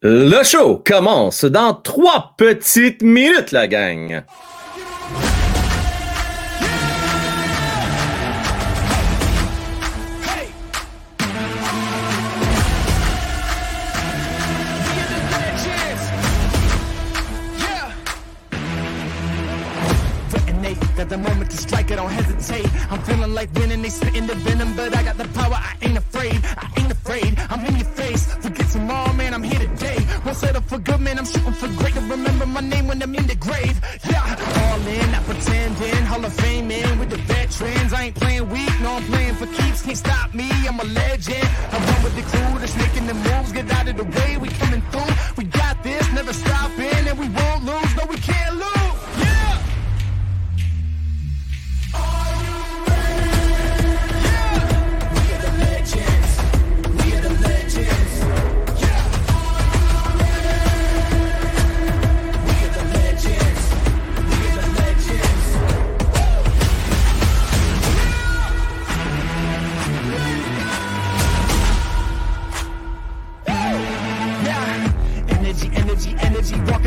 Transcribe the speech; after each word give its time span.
Le 0.00 0.44
show 0.44 0.76
commence 0.76 1.44
dans 1.44 1.74
trois 1.74 2.34
petites 2.36 3.02
minutes, 3.02 3.50
la 3.50 3.66
gang. 3.66 4.22
Moment 21.16 21.50
strike, 21.50 21.90
venom, 24.34 24.74
but 24.76 24.94
I 24.96 25.02
got 25.02 25.16
the 25.16 25.26
power, 25.34 25.54
I 25.54 25.74
ain't 25.82 25.96
afraid. 25.98 26.38
I 26.44 26.68
ain't 26.78 26.92
afraid, 26.92 27.38
I'm 27.50 27.64
in 27.66 27.76
your 27.76 27.86
face. 27.86 28.26
Forget 28.40 28.68
tomorrow, 28.70 29.07
Won't 30.28 30.40
settle 30.40 30.60
for 30.60 30.78
good, 30.78 31.00
man, 31.00 31.18
I'm 31.18 31.24
shooting 31.24 31.54
for 31.54 31.68
great. 31.68 31.94
To 31.94 32.00
remember 32.00 32.44
my 32.44 32.60
name 32.60 32.86
when 32.86 33.02
I'm 33.02 33.14
in 33.14 33.26
the 33.26 33.34
grave. 33.34 33.80
Yeah, 34.10 34.36
all 34.60 34.86
in, 34.86 35.10
not 35.10 35.24
pretending. 35.24 36.04
Hall 36.04 36.22
of 36.22 36.34
Fame 36.34 36.70
in 36.70 36.98
with 36.98 37.08
the 37.08 37.16
veterans. 37.16 37.94
I 37.94 38.02
ain't 38.04 38.14
playing 38.14 38.46
weak, 38.50 38.68
no, 38.82 38.96
I'm 38.96 39.04
playing 39.04 39.36
for 39.36 39.46
keeps. 39.46 39.80
Can't 39.80 39.96
stop 39.96 40.34
me, 40.34 40.50
I'm 40.68 40.78
a 40.80 40.84
legend. 40.84 41.48
I 41.72 41.76
run 41.78 42.02
with 42.04 42.14
the 42.14 42.24
crew 42.28 42.58
that's 42.60 42.76
making 42.76 43.06
the 43.06 43.14
moves. 43.14 43.52
Get 43.52 43.70
out 43.72 43.88
of 43.88 43.96
the 43.96 44.04
way, 44.04 44.36
we 44.36 44.48
coming 44.48 44.82
through. 44.92 45.14
We 45.38 45.44
got 45.44 45.82
this, 45.82 46.12
never 46.12 46.34
stopping, 46.34 47.08
and 47.08 47.18
we 47.18 47.30
won't 47.30 47.64
lose. 47.64 47.96
No, 47.96 48.04
we 48.04 48.18
can't 48.18 48.54
lose. 48.54 48.87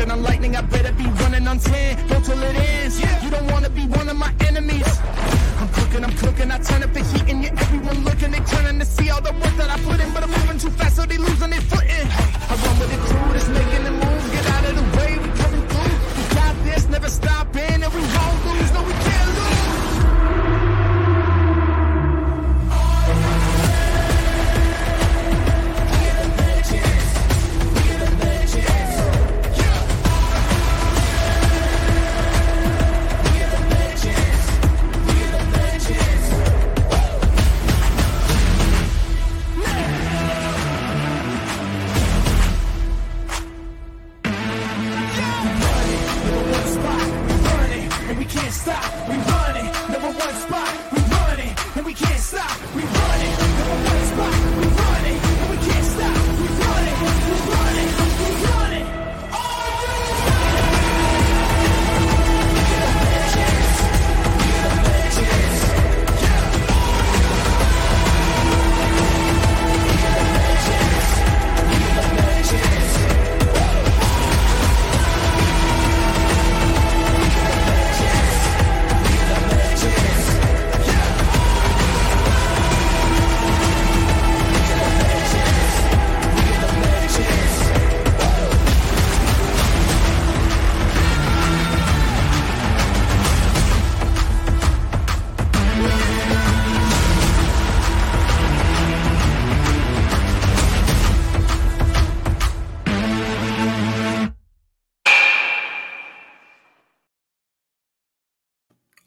Walking 0.02 0.18
on 0.18 0.22
lightning, 0.24 0.56
I 0.56 0.62
better 0.62 0.92
be 0.94 1.04
running 1.22 1.46
on 1.46 1.60
10. 1.60 2.08
Go 2.08 2.20
till 2.22 2.42
it 2.42 2.56
ends. 2.56 2.98
You 3.22 3.30
don't 3.30 3.48
wanna 3.52 3.70
be 3.70 3.86
one 3.86 4.08
of 4.08 4.16
my 4.16 4.34
enemies. 4.40 4.98
I'm 5.60 5.68
cooking, 5.68 6.02
I'm 6.02 6.12
cooking. 6.16 6.50
I 6.50 6.58
turn 6.58 6.82
up 6.82 6.92
the 6.92 7.04
heat 7.04 7.22
and 7.30 7.44
yeah, 7.44 7.54
everyone 7.54 8.02
looking. 8.02 8.32
They 8.32 8.40
turning 8.40 8.80
to 8.80 8.84
see 8.84 9.10
all 9.10 9.20
the 9.20 9.30
work 9.30 9.54
that 9.62 9.70
I 9.70 9.78
put 9.86 10.00
in, 10.00 10.12
but 10.12 10.24
I'm 10.24 10.30
moving 10.30 10.58
too 10.58 10.70
fast, 10.70 10.96
so 10.96 11.06
they 11.06 11.18
losing 11.18 11.50
their 11.50 11.60
footing. 11.60 12.06
I 12.50 12.54
run 12.62 12.78
with 12.80 12.90
the 12.90 12.98
crew 12.98 13.32
that's 13.32 13.46
making 13.46 13.84
the 13.84 13.92
moves. 13.92 14.30
Get 14.34 14.46
out 14.50 14.64
of 14.70 14.74
the 14.74 14.86
way, 14.98 15.18
we 15.22 15.28
coming 15.38 15.64
through. 15.70 15.96
We 16.18 16.34
got 16.34 16.54
this, 16.64 16.88
never 16.88 17.08
stopping, 17.08 17.78
and 17.84 17.92
we 17.94 18.02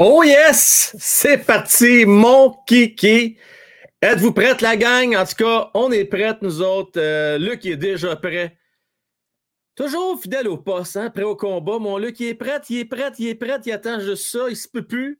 Oh 0.07 0.21
yes! 0.21 0.95
C'est 0.99 1.39
parti, 1.39 2.05
mon 2.05 2.55
kiki! 2.67 3.39
Êtes-vous 4.03 4.33
prête, 4.33 4.61
la 4.61 4.77
gang? 4.77 5.15
En 5.15 5.25
tout 5.25 5.33
cas, 5.33 5.71
on 5.73 5.91
est 5.91 6.05
prête, 6.05 6.43
nous 6.43 6.61
autres. 6.61 7.01
Euh, 7.01 7.39
Luc 7.39 7.65
est 7.65 7.75
déjà 7.75 8.15
prêt. 8.15 8.55
Toujours 9.73 10.21
fidèle 10.21 10.47
au 10.47 10.59
poste, 10.59 10.95
hein? 10.97 11.09
prêt 11.09 11.23
au 11.23 11.35
combat. 11.35 11.79
Mon 11.79 11.97
Luc, 11.97 12.19
il 12.19 12.27
est 12.27 12.35
prêt, 12.35 12.61
il 12.69 12.77
est 12.81 12.85
prêt, 12.85 13.13
il 13.17 13.29
est 13.29 13.33
prêt, 13.33 13.59
il 13.65 13.71
attend 13.71 13.99
juste 13.99 14.27
ça, 14.27 14.47
il 14.47 14.55
se 14.55 14.67
peut 14.67 14.85
plus. 14.85 15.19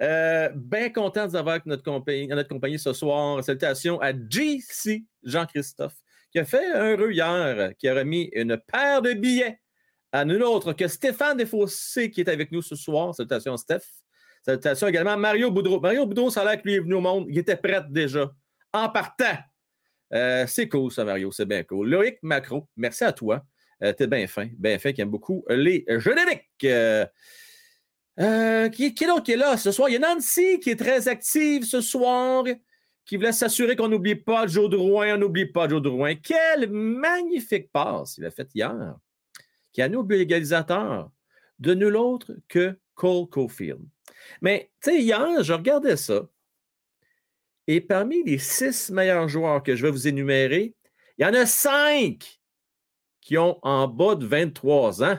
Euh, 0.00 0.48
Bien 0.54 0.90
content 0.90 1.24
de 1.24 1.30
vous 1.30 1.36
avoir 1.36 1.54
avec 1.54 1.66
notre 1.66 1.82
compagnie, 1.82 2.28
notre 2.28 2.50
compagnie 2.50 2.78
ce 2.78 2.92
soir. 2.92 3.42
Salutations 3.42 4.00
à 4.00 4.12
JC 4.12 5.06
Jean-Christophe, 5.24 5.96
qui 6.30 6.38
a 6.38 6.44
fait 6.44 6.66
un 6.66 6.92
heureux 6.92 7.10
hier, 7.10 7.72
qui 7.76 7.88
a 7.88 7.96
remis 7.96 8.30
une 8.34 8.56
paire 8.58 9.02
de 9.02 9.12
billets 9.12 9.58
à 10.12 10.24
nul 10.24 10.44
autre 10.44 10.72
que 10.72 10.86
Stéphane 10.86 11.36
Desfossés, 11.36 12.12
qui 12.12 12.20
est 12.20 12.28
avec 12.28 12.52
nous 12.52 12.62
ce 12.62 12.76
soir. 12.76 13.12
Salutations, 13.12 13.56
Steph. 13.56 13.82
Salutations 14.42 14.88
également 14.88 15.12
à 15.12 15.16
Mario 15.16 15.50
Boudreau. 15.50 15.80
Mario 15.80 16.06
Boudreau, 16.06 16.30
ça 16.30 16.42
a 16.42 16.44
l'air 16.44 16.62
que 16.62 16.66
lui 16.66 16.74
est 16.74 16.80
venu 16.80 16.94
au 16.94 17.00
monde. 17.00 17.26
Il 17.28 17.38
était 17.38 17.56
prêt 17.56 17.82
déjà. 17.88 18.32
En 18.72 18.88
partant. 18.88 19.36
Euh, 20.12 20.44
c'est 20.46 20.68
cool, 20.68 20.90
ça, 20.90 21.04
Mario. 21.04 21.30
C'est 21.30 21.46
bien 21.46 21.62
cool. 21.64 21.88
Loïc 21.88 22.18
Macro, 22.22 22.68
merci 22.76 23.04
à 23.04 23.12
toi. 23.12 23.44
Euh, 23.82 23.92
T'es 23.92 24.06
bien 24.06 24.26
fin. 24.26 24.48
Bien 24.58 24.78
fin, 24.78 24.92
qui 24.92 25.00
aime 25.00 25.10
beaucoup 25.10 25.44
les 25.48 25.84
génériques. 25.98 26.48
Euh, 28.18 28.68
qui, 28.68 28.86
est 28.86 29.06
l'autre 29.06 29.22
qui 29.22 29.32
est 29.32 29.36
là 29.36 29.56
ce 29.56 29.70
soir? 29.70 29.88
Il 29.88 29.92
y 29.92 29.96
a 29.96 29.98
Nancy 29.98 30.60
qui 30.60 30.70
est 30.70 30.76
très 30.76 31.08
active 31.08 31.64
ce 31.64 31.80
soir, 31.80 32.44
qui 33.06 33.16
voulait 33.16 33.32
s'assurer 33.32 33.76
qu'on 33.76 33.88
n'oublie 33.88 34.16
pas 34.16 34.46
Joe 34.46 34.68
Drouin. 34.68 35.14
On 35.14 35.18
n'oublie 35.18 35.46
pas 35.46 35.68
Joe 35.68 35.80
Drouin. 35.80 36.16
Quelle 36.16 36.70
magnifique 36.70 37.70
passe 37.72 38.18
il 38.18 38.24
a 38.26 38.30
fait 38.30 38.48
hier, 38.54 38.96
qui 39.72 39.80
a 39.80 39.88
nous 39.88 40.06
égalisateur 40.10 41.10
de 41.58 41.74
nul 41.74 41.96
autre 41.96 42.34
que 42.48 42.78
Cole 42.94 43.28
Caulfield. 43.28 43.80
Mais, 44.40 44.70
tu 44.82 44.90
sais, 44.90 45.00
hier, 45.02 45.42
je 45.42 45.52
regardais 45.52 45.96
ça. 45.96 46.22
Et 47.66 47.80
parmi 47.80 48.22
les 48.24 48.38
six 48.38 48.90
meilleurs 48.90 49.28
joueurs 49.28 49.62
que 49.62 49.76
je 49.76 49.82
vais 49.82 49.90
vous 49.90 50.08
énumérer, 50.08 50.74
il 51.18 51.22
y 51.24 51.26
en 51.28 51.34
a 51.34 51.46
cinq 51.46 52.40
qui 53.20 53.36
ont 53.38 53.58
en 53.62 53.86
bas 53.86 54.14
de 54.14 54.26
23 54.26 55.04
ans. 55.04 55.18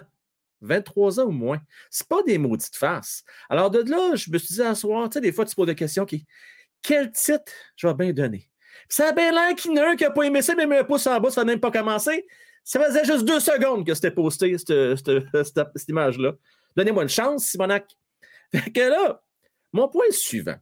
23 0.62 1.20
ans 1.22 1.26
ou 1.26 1.32
moins. 1.32 1.60
Ce 1.90 2.04
pas 2.04 2.22
des 2.24 2.38
maudites 2.38 2.76
faces. 2.76 3.24
Alors, 3.50 3.72
de 3.72 3.80
là, 3.90 4.16
je 4.16 4.30
me 4.30 4.38
suis 4.38 4.56
dit 4.56 4.62
à 4.62 4.76
soir, 4.76 5.10
tu 5.10 5.14
sais, 5.16 5.22
des 5.22 5.32
fois, 5.32 5.46
tu 5.46 5.56
poses 5.56 5.68
des 5.68 5.76
questions 5.76 6.06
qui. 6.06 6.26
Quel 6.84 7.12
titre 7.12 7.52
je 7.76 7.88
vais 7.88 7.94
bien 7.94 8.12
donner? 8.12 8.50
Puis 8.88 8.96
ça 8.98 9.10
a 9.10 9.12
bien 9.12 9.32
l'air 9.32 9.56
qu'il 9.56 9.72
y 9.72 9.80
en 9.80 9.84
a 9.84 9.90
un 9.92 9.96
qui 9.96 10.04
n'a 10.04 10.12
pas 10.12 10.24
aimé 10.24 10.42
ça, 10.42 10.56
mais 10.56 10.64
un 10.78 10.84
pouce 10.84 11.06
en 11.08 11.20
bas, 11.20 11.30
ça 11.30 11.42
n'a 11.42 11.46
même 11.52 11.60
pas 11.60 11.72
commencé. 11.72 12.26
Ça 12.64 12.84
faisait 12.84 13.06
juste 13.06 13.26
deux 13.26 13.40
secondes 13.40 13.86
que 13.86 13.94
c'était 13.94 14.12
posté, 14.12 14.56
cette, 14.58 14.98
cette- 14.98 15.46
cette- 15.46 15.68
cette 15.76 15.90
image-là. 15.90 16.34
Donnez-moi 16.76 17.04
une 17.04 17.10
chance, 17.10 17.46
Simonac. 17.46 17.86
Fait 18.54 18.72
que 18.72 18.82
là, 18.82 19.24
mon 19.74 19.88
point 19.88 20.06
est 20.10 20.14
suivant. 20.14 20.58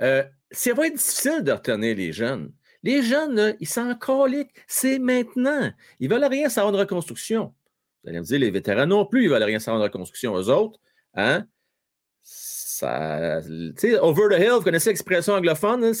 Euh, 0.00 0.24
ça 0.50 0.74
va 0.74 0.86
être 0.86 0.96
difficile 0.96 1.42
de 1.42 1.52
retenir 1.52 1.96
les 1.96 2.12
jeunes. 2.12 2.52
Les 2.82 3.02
jeunes, 3.02 3.34
là, 3.34 3.52
ils 3.60 3.68
s'en 3.68 3.94
coliquent. 3.94 4.54
C'est 4.66 4.98
maintenant. 4.98 5.72
Ils 5.98 6.08
veulent 6.08 6.24
rien 6.24 6.48
savoir 6.48 6.72
de 6.72 6.78
reconstruction. 6.78 7.54
Vous 8.02 8.10
allez 8.10 8.20
me 8.20 8.24
dire, 8.24 8.38
les 8.38 8.50
vétérans 8.50 8.86
non 8.86 9.04
plus, 9.06 9.24
ils 9.24 9.30
veulent 9.30 9.42
rien 9.42 9.58
savoir 9.58 9.80
de 9.80 9.88
reconstruction. 9.88 10.36
Eux 10.36 10.48
autres, 10.48 10.78
hein? 11.14 11.46
Over 12.82 14.28
the 14.30 14.38
hill, 14.38 14.50
vous 14.52 14.62
connaissez 14.62 14.90
l'expression 14.90 15.32
anglophone, 15.32 15.82
hein, 15.82 15.92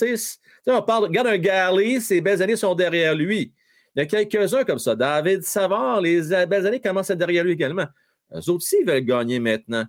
on 0.66 0.82
parle, 0.82 1.04
regarde 1.04 1.28
un 1.28 1.38
Garley, 1.38 2.00
ses 2.00 2.20
belles 2.20 2.42
années 2.42 2.56
sont 2.56 2.74
derrière 2.74 3.14
lui. 3.14 3.54
Il 3.94 4.00
y 4.00 4.02
a 4.02 4.06
quelques-uns 4.06 4.64
comme 4.64 4.78
ça. 4.78 4.94
David 4.94 5.42
Savard, 5.42 6.02
les 6.02 6.20
belles 6.46 6.66
années 6.66 6.80
commencent 6.80 7.10
à 7.10 7.14
derrière 7.14 7.44
lui 7.44 7.52
également. 7.52 7.86
Eux 8.34 8.38
autres 8.38 8.56
aussi 8.56 8.82
veulent 8.82 9.00
gagner 9.00 9.40
maintenant. 9.40 9.86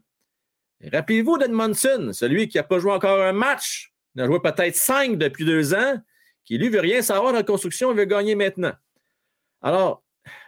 Rappelez-vous 0.83 1.37
d'Edmondson, 1.37 2.11
celui 2.13 2.47
qui 2.47 2.57
n'a 2.57 2.63
pas 2.63 2.79
joué 2.79 2.91
encore 2.91 3.21
un 3.21 3.33
match, 3.33 3.91
il 4.15 4.21
a 4.21 4.25
joué 4.25 4.39
peut-être 4.39 4.75
cinq 4.75 5.17
depuis 5.17 5.45
deux 5.45 5.73
ans, 5.73 6.01
qui 6.43 6.57
lui 6.57 6.69
veut 6.69 6.79
rien 6.79 7.01
savoir 7.01 7.33
dans 7.33 7.39
la 7.39 7.43
construction, 7.43 7.91
il 7.91 7.97
veut 7.97 8.05
gagner 8.05 8.35
maintenant. 8.35 8.73
Alors, 9.61 10.03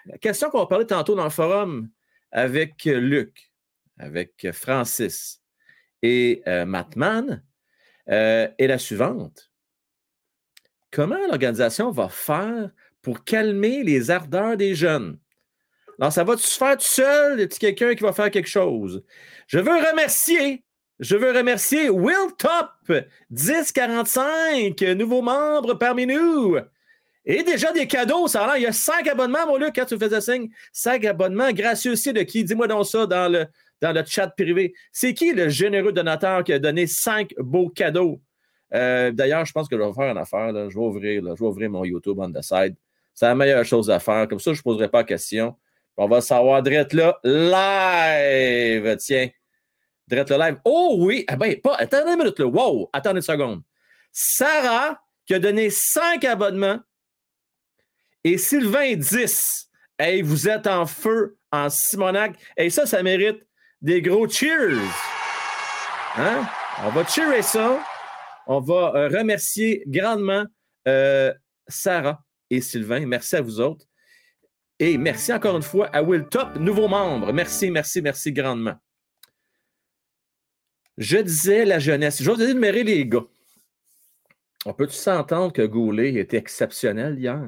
la 0.05 0.17
question 0.17 0.49
qu'on 0.49 0.65
parler 0.65 0.85
tantôt 0.85 1.15
dans 1.15 1.23
le 1.23 1.29
forum 1.29 1.89
avec 2.31 2.85
Luc, 2.85 3.51
avec 3.97 4.47
Francis 4.53 5.41
et 6.01 6.41
euh, 6.47 6.65
Mattman 6.65 7.43
euh, 8.09 8.47
est 8.57 8.67
la 8.67 8.77
suivante. 8.77 9.51
Comment 10.91 11.17
l'organisation 11.27 11.91
va 11.91 12.09
faire 12.09 12.71
pour 13.01 13.23
calmer 13.23 13.83
les 13.83 14.09
ardeurs 14.09 14.57
des 14.57 14.75
jeunes? 14.75 15.19
Alors, 15.99 16.13
ça 16.13 16.23
va 16.23 16.37
se 16.37 16.57
faire 16.57 16.77
tout 16.77 16.85
seul? 16.85 17.39
Y 17.39 17.43
a 17.43 17.47
quelqu'un 17.47 17.93
qui 17.93 18.03
va 18.03 18.13
faire 18.13 18.31
quelque 18.31 18.47
chose? 18.47 19.03
Je 19.47 19.59
veux 19.59 19.75
remercier, 19.89 20.63
je 20.99 21.17
veux 21.17 21.31
remercier 21.31 21.89
Will 21.89 22.33
Top, 22.37 22.69
1045, 23.29 24.81
nouveau 24.95 25.21
membre 25.21 25.73
parmi 25.73 26.05
nous. 26.05 26.57
Et 27.25 27.43
déjà 27.43 27.73
des 27.73 27.85
cadeaux, 27.85 28.27
ça 28.27 28.45
a 28.45 28.57
Il 28.57 28.63
y 28.63 28.65
a 28.65 28.71
cinq 28.71 29.07
abonnements, 29.07 29.45
mon 29.45 29.57
Luc, 29.57 29.75
quand 29.75 29.85
tu 29.85 29.97
faisais 29.97 30.21
signe. 30.21 30.49
Cinq 30.71 31.03
abonnements. 31.03 31.51
Gracieux 31.51 31.91
aussi 31.91 32.13
de 32.13 32.21
qui? 32.21 32.45
Dis-moi 32.45 32.67
donc 32.67 32.85
ça 32.85 33.05
dans 33.05 33.31
le, 33.31 33.45
dans 33.81 33.91
le 33.91 34.03
chat 34.05 34.29
privé. 34.29 34.73
C'est 34.91 35.13
qui 35.13 35.33
le 35.33 35.49
généreux 35.49 35.91
donateur 35.91 36.43
qui 36.45 36.53
a 36.53 36.59
donné 36.59 36.87
cinq 36.87 37.33
beaux 37.37 37.69
cadeaux? 37.69 38.21
Euh, 38.73 39.11
d'ailleurs, 39.11 39.45
je 39.45 39.51
pense 39.51 39.67
que 39.67 39.77
je 39.77 39.81
vais 39.81 39.93
faire 39.93 40.11
une 40.11 40.17
affaire. 40.17 40.53
Je, 40.69 40.75
vais 40.75 40.85
ouvrir, 40.85 41.21
je 41.23 41.43
vais 41.43 41.47
ouvrir 41.47 41.69
mon 41.69 41.83
YouTube 41.83 42.19
on 42.19 42.31
the 42.31 42.41
side. 42.41 42.75
C'est 43.13 43.25
la 43.25 43.35
meilleure 43.35 43.65
chose 43.65 43.89
à 43.91 43.99
faire. 43.99 44.27
Comme 44.27 44.39
ça, 44.39 44.53
je 44.53 44.59
ne 44.59 44.63
poserai 44.63 44.87
pas 44.87 45.03
de 45.03 45.09
questions. 45.09 45.55
On 46.01 46.07
va 46.07 46.21
savoir 46.21 46.63
direct 46.63 46.93
là, 46.93 47.19
live. 47.25 48.95
Tiens. 48.99 49.27
Direct 50.07 50.29
le 50.29 50.37
live. 50.37 50.57
Oh 50.63 50.95
oui. 50.99 51.25
Ah 51.27 51.35
ben, 51.35 51.59
pas. 51.59 51.75
Attendez 51.75 52.13
une 52.13 52.19
minute 52.19 52.39
là. 52.39 52.45
Wow. 52.45 52.89
Attendez 52.93 53.17
une 53.17 53.21
seconde. 53.21 53.61
Sarah, 54.13 54.97
qui 55.25 55.33
a 55.33 55.39
donné 55.39 55.69
cinq 55.69 56.23
abonnements 56.23 56.79
et 58.23 58.37
Sylvain 58.37 58.95
10. 58.95 59.69
Hey, 59.99 60.21
vous 60.21 60.47
êtes 60.47 60.67
en 60.67 60.85
feu 60.85 61.37
en 61.51 61.69
Simonac. 61.69 62.39
Et 62.55 62.69
ça, 62.69 62.85
ça 62.85 63.03
mérite 63.03 63.45
des 63.81 64.01
gros 64.01 64.27
cheers. 64.29 64.79
Hein? 66.15 66.47
On 66.85 66.91
va 66.91 67.05
cheerer 67.05 67.41
ça. 67.41 67.77
On 68.47 68.61
va 68.61 68.93
euh, 68.95 69.09
remercier 69.09 69.83
grandement 69.85 70.45
euh, 70.87 71.33
Sarah 71.67 72.23
et 72.49 72.61
Sylvain. 72.61 73.05
Merci 73.05 73.35
à 73.35 73.41
vous 73.41 73.59
autres. 73.59 73.88
Et 74.79 74.97
merci 74.97 75.33
encore 75.33 75.57
une 75.57 75.61
fois 75.61 75.87
à 75.87 76.01
Will 76.01 76.25
Top, 76.25 76.55
nouveau 76.55 76.87
membre. 76.87 77.33
Merci, 77.33 77.69
merci, 77.69 78.01
merci 78.01 78.31
grandement. 78.31 78.75
Je 80.97 81.17
disais 81.17 81.65
la 81.65 81.79
jeunesse. 81.79 82.23
Je 82.23 82.31
vais 82.31 82.51
énumérer 82.51 82.83
les 82.83 83.05
gars. 83.05 83.25
On 84.65 84.73
peut-tu 84.73 84.93
s'entendre 84.93 85.53
que 85.53 85.65
Goulet 85.65 86.13
était 86.15 86.37
exceptionnel 86.37 87.19
hier? 87.19 87.41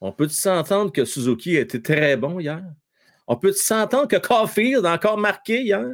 On 0.00 0.12
peut 0.12 0.28
s'entendre 0.28 0.92
que 0.92 1.04
Suzuki 1.04 1.56
été 1.56 1.82
très 1.82 2.16
bon 2.16 2.38
hier? 2.38 2.64
On 3.26 3.36
peut 3.36 3.52
s'entendre 3.52 4.08
que 4.08 4.16
Caulfield 4.16 4.86
a 4.86 4.94
encore 4.94 5.18
marqué 5.18 5.62
hier? 5.62 5.84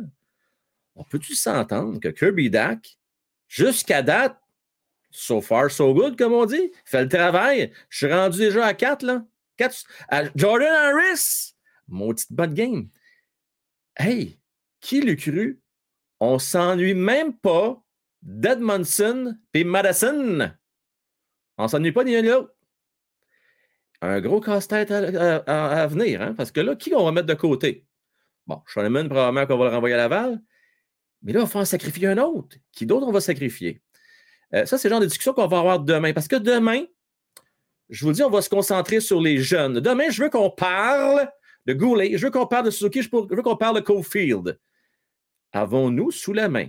On 0.94 1.04
peut-tu 1.04 1.34
s'entendre 1.34 1.98
que 1.98 2.08
Kirby 2.08 2.50
Dack, 2.50 2.98
jusqu'à 3.48 4.02
date, 4.02 4.36
so 5.10 5.40
far, 5.40 5.70
so 5.70 5.92
good, 5.94 6.16
comme 6.16 6.32
on 6.32 6.44
dit, 6.44 6.70
fait 6.84 7.02
le 7.02 7.08
travail. 7.08 7.72
Je 7.88 8.06
suis 8.06 8.12
rendu 8.12 8.38
déjà 8.38 8.66
à 8.66 8.74
4, 8.74 9.02
là. 9.02 9.24
Jordan 10.34 10.72
Harris, 10.72 11.54
mon 11.88 12.12
petit 12.12 12.26
bonne 12.30 12.54
game. 12.54 12.88
Hey, 13.96 14.38
qui 14.80 15.00
l'eût 15.00 15.16
cru? 15.16 15.60
On 16.20 16.38
s'ennuie 16.38 16.94
même 16.94 17.36
pas 17.36 17.82
d'Edmondson 18.22 19.36
et 19.52 19.64
Madison. 19.64 20.52
On 21.58 21.68
s'ennuie 21.68 21.92
pas 21.92 22.04
ni 22.04 22.14
l'un 22.14 22.22
ni 22.22 22.28
l'autre 22.28 22.54
un 24.04 24.20
gros 24.20 24.40
casse-tête 24.40 24.90
à, 24.90 25.86
venir, 25.86 26.22
hein, 26.22 26.34
parce 26.34 26.50
que 26.50 26.60
là, 26.60 26.76
qui 26.76 26.94
on 26.94 27.04
va 27.04 27.12
mettre 27.12 27.26
de 27.26 27.34
côté? 27.34 27.86
Bon, 28.46 28.60
Schoenemann, 28.66 29.08
probablement 29.08 29.46
qu'on 29.46 29.56
va 29.56 29.64
le 29.64 29.70
renvoyer 29.70 29.94
à 29.94 29.98
Laval, 29.98 30.42
mais 31.22 31.32
là, 31.32 31.40
il 31.40 31.42
va 31.42 31.48
falloir 31.48 31.66
sacrifier 31.66 32.08
un 32.08 32.18
autre. 32.18 32.56
Qui 32.72 32.84
d'autre 32.86 33.06
on 33.06 33.12
va 33.12 33.20
sacrifier? 33.20 33.80
Euh, 34.54 34.66
ça, 34.66 34.76
c'est 34.76 34.88
le 34.88 34.92
genre 34.92 35.00
de 35.00 35.06
discussion 35.06 35.32
qu'on 35.32 35.46
va 35.46 35.58
avoir 35.58 35.80
demain, 35.80 36.12
parce 36.12 36.28
que 36.28 36.36
demain, 36.36 36.84
je 37.88 38.04
vous 38.04 38.12
dis, 38.12 38.22
on 38.22 38.30
va 38.30 38.42
se 38.42 38.48
concentrer 38.48 39.00
sur 39.00 39.20
les 39.20 39.38
jeunes. 39.38 39.80
Demain, 39.80 40.10
je 40.10 40.22
veux 40.22 40.30
qu'on 40.30 40.50
parle 40.50 41.30
de 41.66 41.72
Goulet, 41.72 42.16
je 42.16 42.26
veux 42.26 42.30
qu'on 42.30 42.46
parle 42.46 42.66
de 42.66 42.70
Suzuki, 42.70 43.02
je 43.02 43.08
veux 43.10 43.42
qu'on 43.42 43.56
parle 43.56 43.76
de 43.76 43.80
Cofield. 43.80 44.58
Avons-nous 45.52 46.10
sous 46.10 46.32
la 46.32 46.48
main 46.48 46.68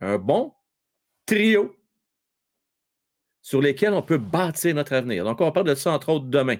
un 0.00 0.18
bon 0.18 0.52
trio 1.26 1.74
sur 3.40 3.60
lesquels 3.60 3.92
on 3.92 4.02
peut 4.02 4.18
bâtir 4.18 4.74
notre 4.74 4.92
avenir? 4.92 5.24
Donc, 5.24 5.40
on 5.40 5.52
parle 5.52 5.66
de 5.66 5.74
ça, 5.74 5.92
entre 5.92 6.10
autres, 6.10 6.26
demain. 6.26 6.56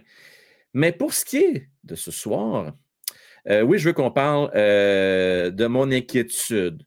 Mais 0.73 0.93
pour 0.93 1.13
ce 1.15 1.25
qui 1.25 1.39
est 1.39 1.69
de 1.85 1.95
ce 1.95 2.11
soir, 2.11 2.73
euh, 3.49 3.63
oui, 3.63 3.79
je 3.79 3.89
veux 3.89 3.93
qu'on 3.93 4.11
parle 4.11 4.51
euh, 4.55 5.51
de 5.51 5.67
mon 5.67 5.91
inquiétude. 5.91 6.83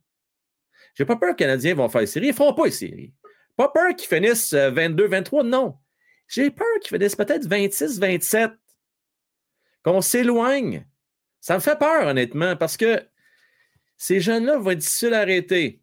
J'ai 0.96 1.06
pas 1.06 1.16
peur 1.16 1.36
que 1.36 1.44
les 1.44 1.48
Canadiens 1.48 1.76
vont 1.76 1.90
faire 1.90 2.02
les 2.02 2.08
séries. 2.08 2.28
Ils 2.28 2.32
ne 2.32 2.36
feront 2.36 2.54
pas 2.54 2.66
les 2.66 2.72
séries. 2.72 3.14
Pas 3.56 3.70
peur 3.70 3.96
qu'ils 3.96 4.08
finissent 4.08 4.54
22-23, 4.54 5.40
euh, 5.40 5.44
non. 5.44 5.76
J'ai 6.28 6.52
peur 6.52 6.68
qu'ils 6.82 6.98
finissent 6.98 7.16
peut-être 7.16 7.48
26-27. 7.48 8.54
Qu'on 9.84 10.02
s'éloigne. 10.02 10.86
Ça 11.40 11.56
me 11.56 11.60
fait 11.60 11.78
peur, 11.78 12.08
honnêtement, 12.08 12.56
parce 12.56 12.76
que 12.76 13.02
ces 13.96 14.20
jeunes-là 14.20 14.58
vont 14.58 14.72
être 14.72 14.80
difficiles 14.80 15.14
à 15.14 15.20
arrêter. 15.20 15.82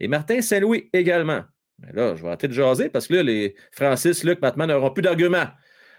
Et 0.00 0.08
Martin 0.08 0.40
Saint-Louis 0.40 0.90
également. 0.92 1.44
Mais 1.78 1.92
là, 1.92 2.14
je 2.16 2.22
vais 2.22 2.28
arrêter 2.28 2.48
de 2.48 2.52
jaser 2.52 2.88
parce 2.88 3.06
que 3.06 3.14
là, 3.14 3.22
les 3.22 3.54
Francis, 3.72 4.24
Luc, 4.24 4.40
Batman 4.40 4.68
n'auront 4.68 4.90
plus 4.90 5.02
d'arguments. 5.02 5.46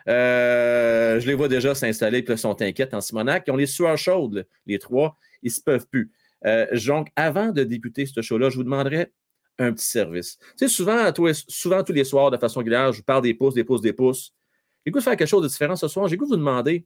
Euh, 0.07 1.19
je 1.19 1.27
les 1.27 1.33
vois 1.33 1.47
déjà 1.47 1.73
s'installer 1.73 2.21
puis 2.21 2.37
sont 2.37 2.61
inquiets 2.61 2.93
en 2.93 3.01
Simonac. 3.01 3.43
Ils 3.47 3.51
ont 3.51 3.55
les 3.57 3.65
sueurs 3.65 3.97
chaudes, 3.97 4.47
les 4.65 4.79
trois. 4.79 5.17
Ils 5.41 5.47
ne 5.47 5.51
se 5.51 5.61
peuvent 5.61 5.87
plus. 5.87 6.11
Euh, 6.45 6.67
donc, 6.85 7.07
avant 7.15 7.51
de 7.51 7.63
débuter 7.63 8.05
ce 8.05 8.21
show-là, 8.21 8.49
je 8.49 8.57
vous 8.57 8.63
demanderais 8.63 9.11
un 9.57 9.73
petit 9.73 9.85
service. 9.85 10.37
Tu 10.37 10.45
sais, 10.57 10.67
souvent, 10.67 11.11
souvent, 11.47 11.83
tous 11.83 11.93
les 11.93 12.03
soirs, 12.03 12.31
de 12.31 12.37
façon 12.37 12.59
régulière, 12.59 12.91
je 12.91 12.97
vous 12.97 13.03
parle 13.03 13.23
des 13.23 13.33
pouces, 13.33 13.53
des 13.53 13.63
pouces, 13.63 13.81
des 13.81 13.93
pouces. 13.93 14.33
J'ai 14.85 14.91
goût 14.91 14.99
de 14.99 15.03
faire 15.03 15.15
quelque 15.15 15.27
chose 15.27 15.43
de 15.43 15.47
différent 15.47 15.75
ce 15.75 15.87
soir. 15.87 16.07
J'ai 16.07 16.17
goût 16.17 16.25
de 16.25 16.31
vous 16.31 16.35
demander 16.35 16.85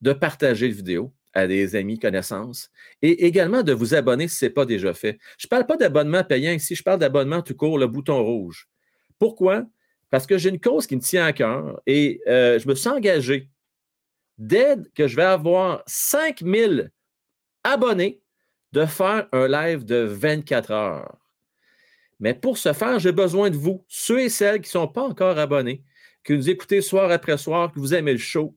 de 0.00 0.12
partager 0.12 0.68
la 0.68 0.74
vidéo, 0.74 1.14
à 1.32 1.46
des 1.46 1.76
amis, 1.76 1.98
connaissances, 1.98 2.70
et 3.00 3.26
également 3.26 3.62
de 3.62 3.72
vous 3.72 3.94
abonner 3.94 4.28
si 4.28 4.36
ce 4.36 4.44
n'est 4.46 4.50
pas 4.50 4.66
déjà 4.66 4.92
fait. 4.92 5.18
Je 5.38 5.46
ne 5.46 5.48
parle 5.48 5.66
pas 5.66 5.76
d'abonnement 5.76 6.22
payant 6.22 6.52
ici, 6.52 6.74
je 6.74 6.82
parle 6.82 6.98
d'abonnement 6.98 7.42
tout 7.42 7.54
court, 7.54 7.78
le 7.78 7.86
bouton 7.86 8.22
rouge. 8.22 8.68
Pourquoi? 9.18 9.64
Parce 10.10 10.26
que 10.26 10.36
j'ai 10.36 10.50
une 10.50 10.60
cause 10.60 10.86
qui 10.86 10.96
me 10.96 11.00
tient 11.00 11.24
à 11.24 11.32
cœur 11.32 11.80
et 11.86 12.20
euh, 12.28 12.58
je 12.58 12.68
me 12.68 12.74
suis 12.74 12.88
engagé 12.88 13.48
dès 14.38 14.76
que 14.94 15.08
je 15.08 15.16
vais 15.16 15.24
avoir 15.24 15.82
5000 15.86 16.92
abonnés 17.64 18.20
de 18.74 18.86
faire 18.86 19.28
un 19.30 19.46
live 19.46 19.84
de 19.84 20.02
24 20.02 20.72
heures. 20.72 21.16
Mais 22.18 22.34
pour 22.34 22.58
ce 22.58 22.72
faire, 22.72 22.98
j'ai 22.98 23.12
besoin 23.12 23.48
de 23.48 23.56
vous, 23.56 23.84
ceux 23.86 24.20
et 24.20 24.28
celles 24.28 24.56
qui 24.56 24.68
ne 24.68 24.82
sont 24.82 24.88
pas 24.88 25.02
encore 25.02 25.38
abonnés, 25.38 25.84
que 26.24 26.34
nous 26.34 26.50
écoutez 26.50 26.80
soir 26.80 27.12
après 27.12 27.38
soir, 27.38 27.72
que 27.72 27.78
vous 27.78 27.94
aimez 27.94 28.12
le 28.12 28.18
show, 28.18 28.56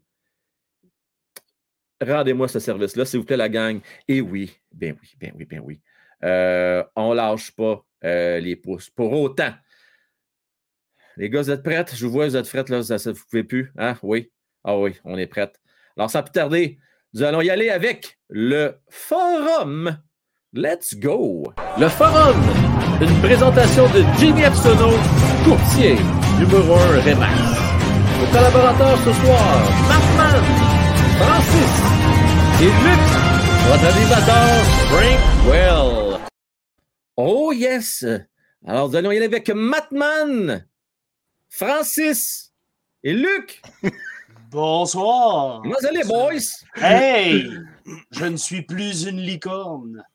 rendez-moi 2.01 2.47
ce 2.47 2.57
service-là, 2.57 3.05
s'il 3.05 3.19
vous 3.19 3.25
plaît, 3.25 3.37
la 3.37 3.47
gang. 3.47 3.79
Et 4.07 4.19
oui, 4.19 4.57
bien 4.71 4.95
oui, 4.99 5.13
bien 5.19 5.31
oui, 5.35 5.45
bien 5.45 5.59
oui. 5.59 5.81
Euh, 6.23 6.83
on 6.95 7.11
ne 7.11 7.15
lâche 7.15 7.51
pas 7.51 7.85
euh, 8.03 8.39
les 8.39 8.55
pouces. 8.55 8.89
Pour 8.89 9.13
autant, 9.13 9.53
les 11.15 11.29
gars, 11.29 11.43
vous 11.43 11.51
êtes 11.51 11.63
prêts? 11.63 11.85
Je 11.93 12.07
vous 12.07 12.11
vois, 12.11 12.27
vous 12.27 12.37
êtes 12.37 12.49
prêts, 12.49 12.65
là, 12.69 12.81
vous 12.81 12.91
ne 12.91 13.13
pouvez 13.13 13.43
plus. 13.43 13.71
Hein? 13.77 13.95
Oui. 14.01 14.31
Ah 14.63 14.79
oui, 14.79 14.95
on 15.03 15.15
est 15.15 15.27
prêts. 15.27 15.53
Alors, 15.95 16.09
sans 16.09 16.23
plus 16.23 16.31
tarder, 16.31 16.79
nous 17.13 17.21
allons 17.21 17.41
y 17.41 17.51
aller 17.51 17.69
avec 17.69 18.17
le 18.29 18.79
forum. 18.89 19.99
Let's 20.53 20.93
go! 20.95 21.43
Le 21.77 21.89
forum, 21.89 22.37
une 23.01 23.19
présentation 23.19 23.83
de 23.89 24.01
Jimmy 24.17 24.43
Epsono, 24.43 24.91
courtier, 25.43 25.97
numéro 26.39 26.73
1 26.73 27.01
Remax. 27.01 27.37
Nos 28.19 28.27
collaborateurs 28.31 28.97
ce 28.99 29.11
soir, 29.11 29.61
Batman, 29.89 30.43
Francis 31.19 31.73
et 32.61 32.71
Luc, 32.85 33.03
votre 33.67 33.85
animateur 33.93 34.63
Frank 34.87 35.19
Well. 35.51 36.19
Oh 37.17 37.51
yes! 37.51 38.05
Alors, 38.65 38.87
nous 38.87 38.95
allons 38.95 39.11
y 39.11 39.17
aller 39.17 39.25
avec 39.25 39.49
Matman, 39.49 40.65
Francis 41.49 42.53
et 43.03 43.11
Luc. 43.13 43.61
Bonsoir. 44.49 45.61
Comment 45.61 45.75
allez, 45.89 46.05
boys? 46.05 46.63
Hey! 46.77 47.49
Je 48.11 48.25
ne 48.25 48.37
suis 48.37 48.61
plus 48.61 49.03
une 49.03 49.19
licorne. 49.19 50.05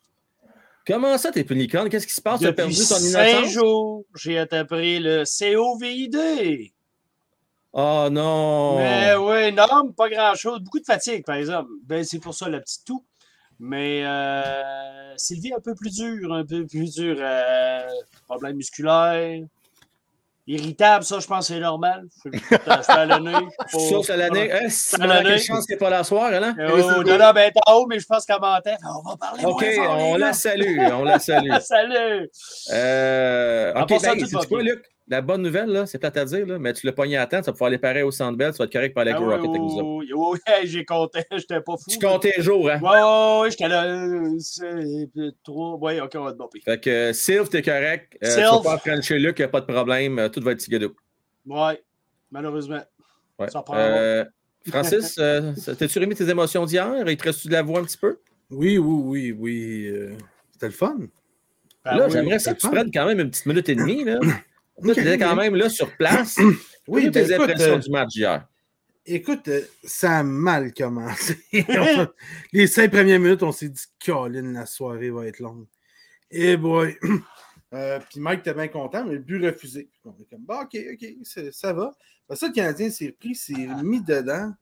Comment 0.86 1.16
ça, 1.18 1.30
t'es 1.30 1.44
plus 1.44 1.54
une 1.54 1.60
licorne? 1.60 1.88
Qu'est-ce 1.88 2.06
qui 2.06 2.14
se 2.14 2.20
passe? 2.20 2.40
Tu 2.40 2.46
as 2.46 2.52
perdu 2.52 2.74
ton 2.74 2.98
innocence? 2.98 3.12
cinq 3.12 3.44
jours, 3.46 4.04
j'ai 4.16 4.38
attrapé 4.38 4.98
le 4.98 5.24
COVID. 5.24 6.72
Oh 7.74 8.08
non! 8.10 8.76
Mais 8.78 9.14
oui, 9.14 9.52
non, 9.52 9.92
pas 9.92 10.10
grand-chose. 10.10 10.60
Beaucoup 10.60 10.80
de 10.80 10.84
fatigue, 10.84 11.24
par 11.24 11.36
exemple. 11.36 11.70
Ben, 11.84 12.04
c'est 12.04 12.18
pour 12.18 12.34
ça 12.34 12.48
le 12.48 12.60
petit 12.60 12.84
tout. 12.84 13.04
Mais 13.58 14.04
euh, 14.04 15.16
Sylvie, 15.16 15.54
un 15.54 15.60
peu 15.60 15.74
plus 15.74 15.94
dur, 15.94 16.32
un 16.32 16.44
peu 16.44 16.66
plus 16.66 16.94
dur. 16.94 17.16
Euh, 17.18 17.86
problème 18.26 18.56
musculaire. 18.56 19.40
Irritable, 20.46 21.04
ça, 21.04 21.20
je 21.20 21.26
pense 21.26 21.46
que 21.46 21.54
c'est 21.54 21.60
normal. 21.60 22.04
Je 22.24 22.38
suis 22.38 22.56
à 22.88 23.06
l'année. 23.06 23.32
Ça, 23.68 24.02
c'est 24.02 24.16
l'année. 24.16 25.38
Si 25.38 25.46
chance 25.46 25.68
n'est 25.68 25.76
pas 25.76 25.88
là 25.88 26.02
soir, 26.02 26.32
hein? 26.32 26.54
Oh, 26.58 26.78
non, 26.78 27.18
non, 27.18 27.32
ben, 27.32 27.52
en 27.64 27.74
haut, 27.74 27.86
mais 27.86 28.00
je 28.00 28.06
pense 28.06 28.26
qu'elle 28.26 28.40
m'entend. 28.40 28.76
On 28.84 29.08
va 29.08 29.16
parler 29.16 29.44
OK, 29.44 29.64
on 29.88 30.16
la 30.16 30.32
salue. 30.32 30.80
On 30.80 31.04
la 31.04 31.20
salue. 31.20 31.50
Salut. 31.60 32.28
Euh, 32.72 33.72
OK, 33.82 33.88
ben, 33.88 34.26
c'est 34.26 34.48
quoi, 34.48 34.62
Luc? 34.62 34.82
La 35.08 35.20
bonne 35.20 35.42
nouvelle, 35.42 35.68
là, 35.68 35.84
c'est 35.84 35.98
plate 35.98 36.16
à 36.16 36.24
dire, 36.24 36.46
là, 36.46 36.58
mais 36.58 36.72
tu 36.72 36.86
l'as 36.86 36.92
pogné 36.92 37.16
à 37.16 37.26
temps, 37.26 37.40
tu 37.40 37.46
vas 37.46 37.52
pouvoir 37.52 37.68
aller 37.68 37.78
pareil 37.78 38.02
au 38.02 38.10
Centre 38.12 38.38
Bell, 38.38 38.52
tu 38.52 38.58
vas 38.58 38.64
être 38.64 38.72
correct 38.72 38.92
pour 38.92 39.02
aller 39.02 39.10
avec 39.10 39.20
Ah 39.22 39.26
le 39.26 39.28
oui, 39.30 39.34
Rocket 39.36 39.50
avec 39.50 39.62
nous 39.62 39.74
autres. 39.78 39.88
oui, 39.88 40.12
oui, 40.14 40.38
oui, 40.62 40.66
j'ai 40.68 40.84
compté, 40.84 41.20
j'étais 41.32 41.60
pas 41.60 41.72
fou. 41.76 41.90
Tu 41.90 41.98
comptais 41.98 42.32
les 42.36 42.42
jours, 42.42 42.70
hein? 42.70 42.80
Ouais, 42.80 43.42
ouais, 43.42 43.50
j'étais 43.50 43.68
là. 43.68 43.84
euh, 43.84 44.38
c'est- 44.38 45.34
Trop. 45.42 45.76
Ouais, 45.78 46.00
ok, 46.00 46.12
on 46.14 46.24
va 46.24 46.32
te 46.32 46.38
bopper. 46.38 46.60
Fait 46.64 46.80
que 46.80 46.88
euh, 46.90 47.12
Sylve, 47.12 47.48
t'es 47.48 47.62
correct. 47.62 48.16
Euh, 48.22 48.26
tu 48.28 48.32
Sylve. 48.32 48.62
vas 48.64 48.78
pas 48.78 49.00
chez 49.02 49.18
Luc, 49.18 49.38
y 49.38 49.42
a 49.42 49.48
pas 49.48 49.60
de 49.60 49.66
problème. 49.66 50.18
euh, 50.20 50.28
tout 50.28 50.40
va 50.40 50.52
être 50.52 50.58
tigadou. 50.58 50.94
Ouais, 51.46 51.82
malheureusement. 52.30 52.80
Ouais. 53.38 53.50
Ça 53.50 53.62
prend 53.62 53.76
Euh, 53.76 54.24
Francis, 54.68 55.16
euh, 55.18 55.52
t'as-tu 55.78 55.98
remis 55.98 56.14
tes 56.14 56.28
émotions 56.28 56.64
d'hier? 56.64 56.94
Il 57.08 57.16
te 57.16 57.24
reste-tu 57.24 57.48
de 57.48 57.52
la 57.54 57.62
voix 57.62 57.80
un 57.80 57.84
petit 57.84 57.98
peu? 57.98 58.18
Oui, 58.50 58.78
oui, 58.78 59.02
oui, 59.04 59.32
oui. 59.36 59.86
euh, 59.88 60.12
C'était 60.52 60.66
le 60.66 60.72
fun. 60.72 60.96
Ben 61.84 61.96
là, 61.96 62.04
oui, 62.06 62.12
j'aimerais 62.12 62.38
ça 62.38 62.54
que 62.54 62.60
tu 62.60 62.68
prennes 62.68 62.90
quand 62.94 63.06
même 63.06 63.18
une 63.18 63.30
petite 63.30 63.46
minute 63.46 63.68
et 63.68 63.74
demie. 63.74 64.04
Là. 64.04 64.20
Là, 64.80 64.90
Ok, 64.90 64.94
tu 64.94 65.00
étais 65.00 65.18
quand 65.18 65.36
même 65.36 65.54
là 65.54 65.68
sur 65.68 65.96
place. 65.96 66.38
Oui, 66.88 67.12
tes 67.12 67.22
ben, 67.28 67.40
impressions 67.40 67.74
euh, 67.74 67.78
du 67.78 67.90
match 67.90 68.08
d'hier. 68.08 68.48
Écoute, 69.06 69.46
euh, 69.46 69.60
ça 69.84 70.18
a 70.18 70.22
mal 70.24 70.74
commencé. 70.74 71.38
Les 72.52 72.66
cinq 72.66 72.90
premières 72.90 73.20
minutes, 73.20 73.44
on 73.44 73.52
s'est 73.52 73.68
dit, 73.68 73.84
Colin, 74.04 74.52
la 74.52 74.66
soirée 74.66 75.10
va 75.10 75.28
être 75.28 75.38
longue. 75.38 75.66
Et 76.28 76.56
boy. 76.56 76.96
Euh, 77.74 77.98
puis 78.10 78.20
Mike 78.20 78.40
était 78.40 78.52
bien 78.52 78.68
content, 78.68 79.02
mais 79.02 79.14
le 79.14 79.20
but 79.20 79.42
refusé. 79.46 79.88
On 80.04 80.10
est 80.10 80.28
comme, 80.28 80.44
bah, 80.44 80.64
OK, 80.64 80.78
OK, 80.92 81.06
ça 81.24 81.72
va. 81.72 81.96
Après 82.24 82.36
ça, 82.36 82.48
le 82.48 82.52
Canadien 82.52 82.90
s'est 82.90 83.06
repris, 83.06 83.34
s'est 83.34 83.66
mis 83.82 84.02
dedans. 84.02 84.52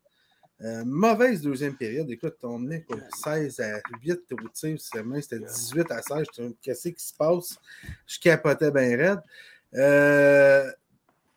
Euh, 0.62 0.84
mauvaise 0.84 1.40
deuxième 1.40 1.74
période. 1.74 2.10
Écoute, 2.10 2.36
on 2.42 2.70
est 2.70 2.82
quoi, 2.82 2.98
16 3.24 3.60
à 3.60 3.80
8 4.02 4.20
au 4.32 4.48
tir, 4.52 4.78
c'était 4.78 5.38
18 5.40 5.90
à 5.90 6.02
16. 6.02 6.26
J'étais, 6.36 6.54
Qu'est-ce 6.60 6.88
qui 6.90 7.02
se 7.02 7.14
passe? 7.14 7.58
Je 8.06 8.18
capotais 8.20 8.70
bien 8.70 8.96
raide. 8.96 9.20
Euh, 9.74 10.70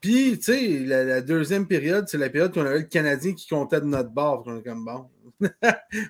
puis, 0.01 0.37
tu 0.37 0.43
sais, 0.43 0.79
la, 0.79 1.03
la 1.03 1.21
deuxième 1.21 1.67
période, 1.67 2.07
c'est 2.09 2.17
la 2.17 2.29
période 2.29 2.53
qu'on 2.53 2.65
avait 2.65 2.79
le 2.79 2.83
Canadien 2.85 3.33
qui 3.33 3.47
comptait 3.47 3.79
de 3.79 3.85
notre 3.85 4.09
bord. 4.09 4.43
On 4.45 4.57
est 4.59 4.63
comme 4.63 4.83
bon. 4.85 5.09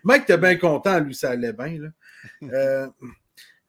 Mike 0.03 0.24
était 0.24 0.38
bien 0.38 0.56
content, 0.58 1.00
lui, 1.00 1.13
ça 1.15 1.32
allait 1.32 1.53
bien. 1.53 1.80
Là. 1.80 1.89
Euh, 2.44 2.88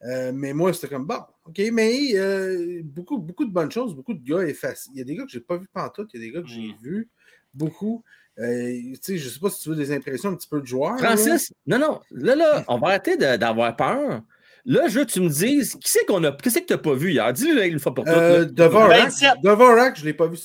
euh, 0.05 0.33
mais 0.35 0.53
moi, 0.53 0.73
c'était 0.73 0.89
comme 0.89 1.07
bon. 1.07 1.21
OK, 1.47 1.61
mais 1.73 2.15
euh, 2.15 2.81
beaucoup, 2.85 3.19
beaucoup 3.19 3.45
de 3.45 3.53
bonnes 3.53 3.71
choses, 3.71 3.95
beaucoup 3.95 4.15
de 4.15 4.25
gars 4.27 4.43
effacés. 4.47 4.91
Il 4.95 4.99
y 4.99 5.03
a 5.03 5.05
des 5.05 5.15
gars 5.17 5.25
que 5.25 5.31
j'ai 5.31 5.41
pas 5.41 5.57
vus 5.57 5.69
pantoute, 5.73 6.11
il 6.15 6.21
y 6.21 6.25
a 6.25 6.27
des 6.27 6.33
gars 6.33 6.41
que 6.43 6.49
j'ai 6.49 6.69
Mm. 6.69 6.77
vus 6.83 7.09
beaucoup. 7.53 8.03
Euh, 8.39 8.81
tu 8.95 8.99
sais, 9.01 9.19
je 9.19 9.29
sais 9.29 9.39
pas 9.41 9.49
si 9.51 9.61
tu 9.63 9.69
veux 9.69 9.77
des 9.77 9.93
impressions 9.93 10.31
un 10.31 10.35
petit 10.37 10.49
peu 10.49 10.61
de 10.61 10.67
joueurs. 10.67 10.93
là. 10.97 10.99
Francis, 10.99 11.53
non, 11.67 11.79
non, 11.79 12.01
là, 12.11 12.35
là, 12.35 12.65
on 12.69 12.79
va 12.79 12.89
arrêter 12.89 13.17
d'avoir 13.17 13.77
peur. 13.77 14.23
Là, 14.67 14.89
je 14.89 14.99
veux 14.99 15.05
que 15.05 15.11
tu 15.11 15.21
me 15.21 15.29
dises, 15.29 15.75
qui 15.75 15.91
c'est 15.91 16.07
qu'on 16.07 16.25
a, 16.25 16.33
qu'est-ce 16.33 16.59
que 16.61 16.65
tu 16.65 16.73
n'as 16.73 16.79
pas 16.79 16.95
vu 16.95 17.13
hier? 17.13 17.31
Dis-le 17.35 17.67
une 17.67 17.79
fois 17.79 17.93
pour 17.95 18.05
toutes. 18.05 18.15
Euh, 18.15 18.39
là. 18.39 18.45
Dvorak, 18.47 18.99
27. 19.11 19.31
Dvorak, 19.43 19.97
je 19.97 20.01
ne 20.01 20.07
l'ai 20.07 20.15
pas 20.15 20.27
vu. 20.27 20.39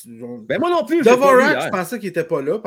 Ben, 0.45 0.59
moi 0.59 0.69
non 0.69 0.83
plus, 0.85 0.97
je 0.99 1.03
l'ai 1.05 1.09
pas 1.11 1.15
vu 1.15 1.21
Dvorak, 1.21 1.51
hier. 1.51 1.61
je 1.61 1.69
pensais 1.69 1.99
qu'il 1.99 2.09
n'était 2.09 2.25
pas 2.25 2.41
là. 2.41 2.59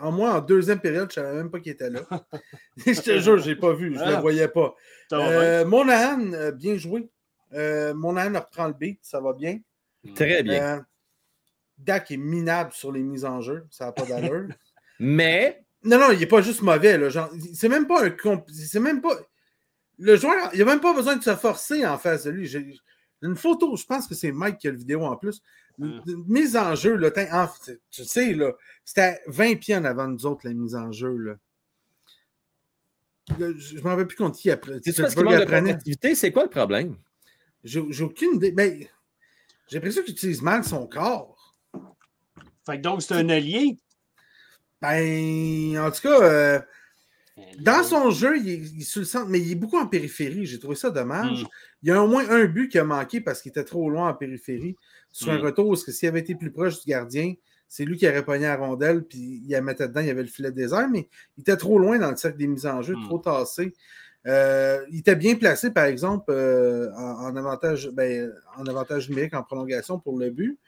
En 0.00 0.12
moi, 0.12 0.34
en 0.34 0.40
deuxième 0.40 0.78
période, 0.78 1.10
je 1.12 1.18
ne 1.20 1.24
savais 1.26 1.36
même 1.38 1.50
pas 1.50 1.58
qu'il 1.58 1.72
était 1.72 1.90
là. 1.90 2.02
je 2.86 3.00
te 3.00 3.18
jure, 3.18 3.38
je 3.38 3.42
ne 3.42 3.54
l'ai 3.54 3.56
pas 3.56 3.72
vu. 3.72 3.94
Je 3.94 4.00
ne 4.00 4.10
le 4.10 4.14
Ah. 4.16 4.20
voyais 4.20 4.46
pas. 4.46 4.74
Euh, 5.12 5.64
Monahan, 5.64 6.32
euh, 6.34 6.52
bien 6.52 6.76
joué. 6.76 7.08
Euh, 7.54 7.92
Monahan 7.92 8.34
reprend 8.38 8.68
le 8.68 8.74
beat, 8.74 9.00
ça 9.02 9.20
va 9.20 9.32
bien. 9.32 9.58
Très 10.14 10.44
bien. 10.44 10.76
Euh, 10.76 10.80
Dak 11.78 12.10
est 12.12 12.16
minable 12.16 12.70
sur 12.72 12.92
les 12.92 13.02
mises 13.02 13.24
en 13.24 13.40
jeu. 13.40 13.64
Ça 13.70 13.86
n'a 13.86 13.92
pas 13.92 14.04
d'allure. 14.04 14.46
Mais, 15.00 15.64
non, 15.82 15.98
non, 15.98 16.12
il 16.12 16.20
n'est 16.20 16.26
pas 16.26 16.42
juste 16.42 16.62
mauvais. 16.62 16.96
Là, 16.96 17.08
genre, 17.08 17.28
c'est 17.54 17.68
même 17.68 17.88
pas 17.88 18.04
un 18.04 18.10
comp- 18.10 18.48
C'est 18.52 18.78
même 18.80 19.00
pas. 19.00 19.16
Le 19.98 20.16
joueur, 20.16 20.50
il 20.52 20.58
n'a 20.58 20.64
même 20.64 20.80
pas 20.80 20.92
besoin 20.94 21.16
de 21.16 21.22
se 21.22 21.34
forcer 21.36 21.86
en 21.86 21.96
face 21.98 22.24
de 22.24 22.30
lui. 22.30 22.46
J'ai 22.46 22.74
une 23.22 23.36
photo, 23.36 23.76
je 23.76 23.84
pense 23.86 24.06
que 24.06 24.14
c'est 24.14 24.30
Mike 24.32 24.58
qui 24.58 24.68
a 24.68 24.72
la 24.72 24.76
vidéo 24.76 25.04
en 25.04 25.16
plus. 25.16 25.42
Une, 25.78 26.02
une 26.06 26.24
mise 26.26 26.56
en 26.56 26.74
jeu, 26.74 26.96
là, 26.96 27.10
t'in- 27.10 27.32
en- 27.44 27.48
tu 27.90 28.04
sais, 28.04 28.32
là, 28.34 28.52
c'était 28.84 29.00
à 29.02 29.18
20 29.26 29.56
pieds 29.56 29.76
en 29.76 29.84
avant 29.84 30.06
nous 30.06 30.24
autres, 30.26 30.46
la 30.46 30.54
mise 30.54 30.74
en 30.74 30.92
jeu. 30.92 31.16
Là. 31.16 31.34
Je 33.38 33.76
ne 33.76 33.80
m'en 33.82 33.90
rappelle 33.90 34.06
plus 34.06 34.16
contre 34.16 34.38
qui 34.38 34.50
après. 34.50 34.80
c'est 34.84 34.96
parce 35.02 35.14
qu'il 35.14 35.24
manque 35.24 35.34
de 35.34 36.14
c'est 36.14 36.32
quoi 36.32 36.44
le 36.44 36.50
problème? 36.50 36.96
J'ai 37.64 37.82
j'ai 37.90 38.04
aucune 38.04 38.36
idée. 38.36 38.52
Mais 38.52 38.88
j'ai 39.68 39.78
l'impression 39.78 40.02
qu'il 40.02 40.12
utilise 40.12 40.42
mal 40.42 40.62
son 40.64 40.86
corps. 40.86 41.56
Fait 42.64 42.76
que 42.76 42.82
donc, 42.82 43.02
c'est 43.02 43.14
un 43.14 43.28
allié? 43.28 43.78
Ben, 44.80 45.78
en 45.78 45.90
tout 45.90 46.02
cas, 46.02 46.20
euh, 46.22 46.60
dans 47.60 47.82
son 47.82 48.10
jeu, 48.10 48.38
il 48.38 48.48
est, 48.48 48.56
il 48.74 48.80
est 48.80 48.84
sur 48.84 49.00
le 49.00 49.06
centre, 49.06 49.26
mais 49.28 49.38
il 49.40 49.52
est 49.52 49.56
beaucoup 49.56 49.78
en 49.78 49.86
périphérie. 49.86 50.46
J'ai 50.46 50.58
trouvé 50.58 50.74
ça 50.74 50.90
dommage. 50.90 51.42
Mm. 51.44 51.46
Il 51.82 51.88
y 51.90 51.92
a 51.92 52.02
au 52.02 52.06
moins 52.08 52.28
un 52.30 52.44
but 52.46 52.68
qui 52.70 52.78
a 52.78 52.84
manqué 52.84 53.20
parce 53.20 53.42
qu'il 53.42 53.50
était 53.50 53.64
trop 53.64 53.90
loin 53.90 54.08
en 54.08 54.14
périphérie. 54.14 54.76
Sur 55.12 55.32
un 55.32 55.38
Mm. 55.38 55.42
retour, 55.42 55.68
parce 55.70 55.84
que 55.84 55.92
s'il 55.92 56.08
avait 56.08 56.20
été 56.20 56.34
plus 56.34 56.50
proche 56.50 56.80
du 56.84 56.90
gardien, 56.90 57.34
c'est 57.68 57.84
lui 57.84 57.96
qui 57.96 58.06
aurait 58.08 58.24
pogné 58.24 58.44
la 58.44 58.56
rondelle, 58.56 59.02
puis 59.04 59.42
il 59.44 59.50
la 59.50 59.60
mettait 59.60 59.88
dedans, 59.88 60.00
il 60.00 60.06
y 60.06 60.10
avait 60.10 60.22
le 60.22 60.28
filet 60.28 60.52
désert, 60.52 60.88
mais 60.90 61.08
il 61.36 61.40
était 61.40 61.56
trop 61.56 61.78
loin 61.78 61.98
dans 61.98 62.10
le 62.10 62.16
cercle 62.16 62.38
des 62.38 62.46
mises 62.46 62.66
en 62.66 62.80
jeu, 62.82 62.94
Mm. 62.96 63.04
trop 63.04 63.18
tassé. 63.18 63.74
Euh, 64.26 64.78
il 64.90 64.98
était 65.00 65.14
bien 65.16 65.36
placé, 65.36 65.70
par 65.70 65.84
exemple, 65.84 66.26
euh, 66.30 66.90
en, 66.96 67.26
en 67.28 67.36
avantage, 67.36 67.90
ben, 67.92 68.32
en 68.56 68.64
avantage 68.66 69.08
numérique 69.08 69.34
en 69.34 69.42
prolongation 69.42 69.98
pour 70.00 70.18
le 70.18 70.30
but. 70.30 70.58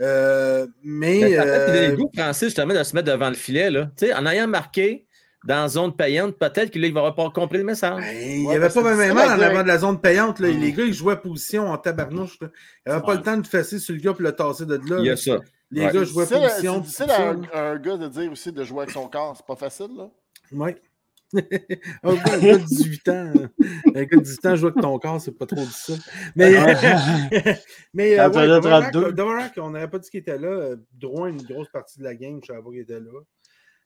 Euh, 0.00 0.66
mais. 0.82 1.20
Ben, 1.20 1.34
ça 1.36 1.42
a 1.42 1.88
le 1.88 1.96
goût, 1.96 2.10
Francis, 2.16 2.44
justement, 2.48 2.74
de 2.74 2.82
se 2.82 2.94
mettre 2.96 3.10
devant 3.12 3.28
le 3.28 3.34
filet. 3.34 3.70
Là. 3.70 3.90
Tu 3.96 4.06
sais, 4.06 4.14
En 4.14 4.26
ayant 4.26 4.48
marqué 4.48 5.06
dans 5.46 5.62
la 5.62 5.68
zone 5.68 5.94
payante, 5.94 6.36
peut-être 6.38 6.70
qu'il 6.70 6.92
va 6.92 7.12
pas 7.12 7.30
compris 7.30 7.58
le 7.58 7.64
message. 7.64 8.00
Ben, 8.00 8.16
il 8.16 8.46
n'y 8.46 8.54
avait 8.54 8.68
pas 8.70 8.82
même 8.82 8.96
c'est 8.98 9.12
mal 9.14 9.30
en 9.30 9.36
la 9.36 9.46
avant 9.48 9.62
de 9.62 9.68
la 9.68 9.78
zone 9.78 10.00
payante. 10.00 10.40
Là. 10.40 10.48
Mm. 10.48 10.60
Les 10.60 10.72
gars, 10.72 10.84
ils 10.84 10.94
jouaient 10.94 11.20
position 11.20 11.68
en 11.68 11.76
tabarnouche. 11.78 12.38
là. 12.40 12.48
Il 12.86 12.90
n'avait 12.90 13.02
pas 13.02 13.08
Ouais. 13.12 13.16
le 13.18 13.22
temps 13.22 13.36
de 13.36 13.46
fesser 13.46 13.78
sur 13.78 13.94
le 13.94 14.00
gars 14.00 14.12
pour 14.12 14.22
le 14.22 14.32
tasser 14.32 14.64
de 14.66 14.74
là. 14.76 14.96
Il 15.00 15.06
y 15.06 15.10
a 15.10 15.16
ça. 15.16 15.36
Les 15.70 15.84
Ouais. 15.84 15.92
gars 15.92 16.04
jouaient 16.04 16.26
C'est 16.26 16.40
position. 16.40 16.78
difficile 16.80 17.06
tout 17.06 17.12
à 17.12 17.16
ça, 17.16 17.30
un, 17.30 17.72
un 17.72 17.78
gars 17.78 17.96
de 17.96 18.08
dire 18.08 18.32
aussi 18.32 18.52
de 18.52 18.64
jouer 18.64 18.82
avec 18.84 18.90
son 18.90 19.06
corps. 19.08 19.34
C'est 19.36 19.46
pas 19.46 19.56
facile, 19.56 19.88
là. 19.96 20.08
Ouais. 20.52 20.76
un 22.04 22.14
gars 22.14 22.58
de 22.58 22.64
18 22.64 23.08
ans. 23.08 23.32
Un 23.94 24.04
gars 24.04 24.16
de 24.16 24.22
18 24.22 24.46
ans 24.46 24.56
jouer 24.56 24.70
avec 24.70 24.80
ton 24.82 24.98
corps, 25.00 25.20
c'est 25.20 25.32
pas 25.36 25.46
trop 25.46 25.56
difficile. 25.60 25.98
Mais, 26.36 26.52
mais 27.94 28.18
euh, 28.18 28.28
Quand 28.30 28.38
ouais, 28.40 28.46
t'as 28.46 28.60
Dvorak, 28.60 28.92
32. 28.92 29.12
Dvorak, 29.12 29.52
on 29.58 29.70
n'aurait 29.70 29.90
pas 29.90 29.98
dit 29.98 30.10
qu'il 30.10 30.20
était 30.20 30.38
là. 30.38 30.48
euh, 30.48 30.76
Drouin, 30.92 31.28
une 31.28 31.42
grosse 31.42 31.68
partie 31.70 31.98
de 31.98 32.04
la 32.04 32.14
game, 32.14 32.38
je 32.42 32.46
savais 32.46 32.62
pas 32.62 32.70
qu'il 32.70 32.80
était 32.80 33.00
là. 33.00 33.10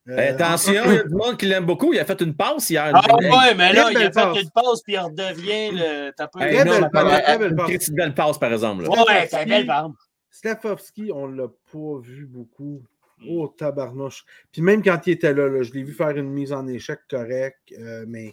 Euh, 0.08 0.16
Eh, 0.16 0.28
attention, 0.28 0.72
il 0.86 0.94
y 0.94 0.98
a 0.98 1.02
du 1.02 1.14
monde 1.14 1.36
qui 1.36 1.46
l'aime 1.46 1.66
beaucoup. 1.66 1.92
Il 1.92 1.98
a 1.98 2.04
fait 2.04 2.20
une 2.22 2.34
passe 2.34 2.70
hier. 2.70 2.90
Ah 2.94 3.14
ouais, 3.16 3.54
mais 3.54 3.72
là, 3.74 3.90
il 3.90 3.96
a 3.96 4.00
belle 4.00 4.02
fait 4.04 4.10
passe. 4.12 4.42
une 4.42 4.50
pause, 4.50 4.82
puis 4.82 4.94
il 4.94 4.98
redevient 4.98 5.70
le. 5.72 6.10
T'as 6.16 6.28
pas 6.28 6.40
Hey, 6.48 6.56
Très 6.56 6.64
non, 6.64 6.80
belle 6.80 6.90
passe, 6.90 7.38
belle 7.38 7.50
une 7.50 7.56
passe. 7.56 7.66
petite 7.70 7.94
belle 7.94 8.14
passe, 8.14 8.38
par 8.38 8.52
exemple. 8.52 8.84
là. 8.84 8.88
Ouais, 8.90 9.28
c'est 9.30 9.46
belle 9.46 9.66
barbe. 9.66 9.94
Slavovski, 10.30 11.10
on 11.12 11.28
ne 11.28 11.36
l'a 11.42 11.48
pas 11.48 11.98
vu 12.00 12.26
beaucoup. 12.26 12.82
Oh, 13.28 13.48
tabarnouche. 13.48 14.24
Puis 14.52 14.62
même 14.62 14.82
quand 14.82 15.04
il 15.06 15.12
était 15.14 15.34
là, 15.34 15.48
là, 15.48 15.62
je 15.62 15.72
l'ai 15.72 15.82
vu 15.82 15.92
faire 15.92 16.10
une 16.16 16.30
mise 16.30 16.52
en 16.52 16.66
échec 16.68 17.00
correcte, 17.10 17.58
euh, 17.78 18.04
mais 18.06 18.32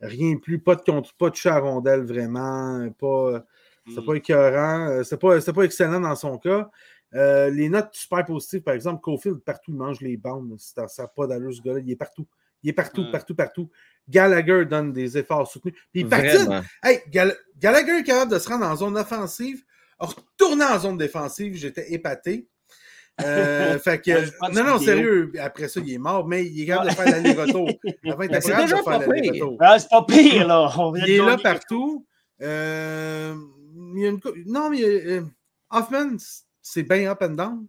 rien 0.00 0.34
de 0.34 0.40
plus. 0.40 0.58
Pas 0.58 0.74
de 0.74 0.80
contre, 0.82 1.14
pas 1.14 1.30
de 1.30 1.36
chat 1.36 1.54
à 1.54 1.60
rondelle 1.60 2.02
vraiment. 2.04 2.86
Pas, 2.98 3.44
c'est 3.86 4.00
Mm. 4.00 4.06
pas 4.06 4.14
écœurant. 4.14 4.88
euh, 4.88 5.02
C'est 5.04 5.20
pas, 5.20 5.40
c'est 5.40 5.52
pas 5.52 5.62
excellent 5.62 6.00
dans 6.00 6.16
son 6.16 6.36
cas. 6.38 6.68
Euh, 7.14 7.48
les 7.50 7.68
notes 7.68 7.90
super 7.92 8.24
positives, 8.24 8.62
par 8.62 8.74
exemple, 8.74 9.00
Cofield, 9.00 9.38
partout, 9.40 9.70
il 9.70 9.76
mange 9.76 10.00
les 10.00 10.16
bandes. 10.16 10.54
Ça 10.58 10.86
n'a 10.98 11.06
pas 11.08 11.26
d'allure, 11.26 11.54
ce 11.54 11.60
gars-là. 11.62 11.80
Il 11.80 11.90
est 11.90 11.96
partout. 11.96 12.26
Il 12.62 12.70
est 12.70 12.72
partout, 12.72 13.02
Mm. 13.02 13.10
partout, 13.12 13.34
partout. 13.34 13.70
Gallagher 14.08 14.64
donne 14.64 14.92
des 14.92 15.16
efforts 15.18 15.46
soutenus. 15.50 15.74
Puis 15.92 16.00
il 16.02 16.08
patine. 16.08 16.62
Hey, 16.82 17.00
Gall- 17.10 17.36
Gallagher 17.58 17.98
est 17.98 18.02
capable 18.04 18.32
de 18.32 18.38
se 18.38 18.48
rendre 18.48 18.66
en 18.66 18.74
zone 18.76 18.96
offensive, 18.96 19.62
retourner 19.98 20.64
en 20.64 20.78
zone 20.78 20.98
défensive, 20.98 21.54
j'étais 21.54 21.92
épaté. 21.92 22.48
Euh, 23.20 23.78
fait 23.78 24.00
que, 24.00 24.10
Ouais, 24.10 24.52
non, 24.52 24.64
non, 24.64 24.78
sérieux, 24.80 25.30
après 25.40 25.68
ça, 25.68 25.80
il 25.80 25.92
est 25.92 25.98
mort, 25.98 26.26
mais 26.26 26.44
il 26.46 26.62
est 26.62 26.66
capable 26.66 26.90
de 26.90 26.94
faire 26.96 27.10
l'aller-retour. 27.12 27.70
C'est 27.84 28.56
déjà 28.56 28.66
de 28.78 28.82
faire 28.82 28.82
pas 28.82 28.98
pire. 29.12 29.46
Ah, 29.60 29.78
c'est 29.78 29.88
pas 29.88 30.02
pire, 30.04 30.48
là. 30.48 30.68
On 30.78 30.94
Il 30.96 31.08
est 31.10 31.18
là 31.18 31.36
partout. 31.38 32.04
Euh, 32.42 33.34
il 33.94 34.00
y 34.02 34.06
a 34.06 34.08
une 34.10 34.20
Non, 34.46 34.68
mais 34.70 34.82
euh, 34.82 35.22
Hoffman, 35.70 36.16
c'est 36.64 36.82
bien 36.82 37.10
up 37.10 37.22
and 37.22 37.30
down. 37.34 37.66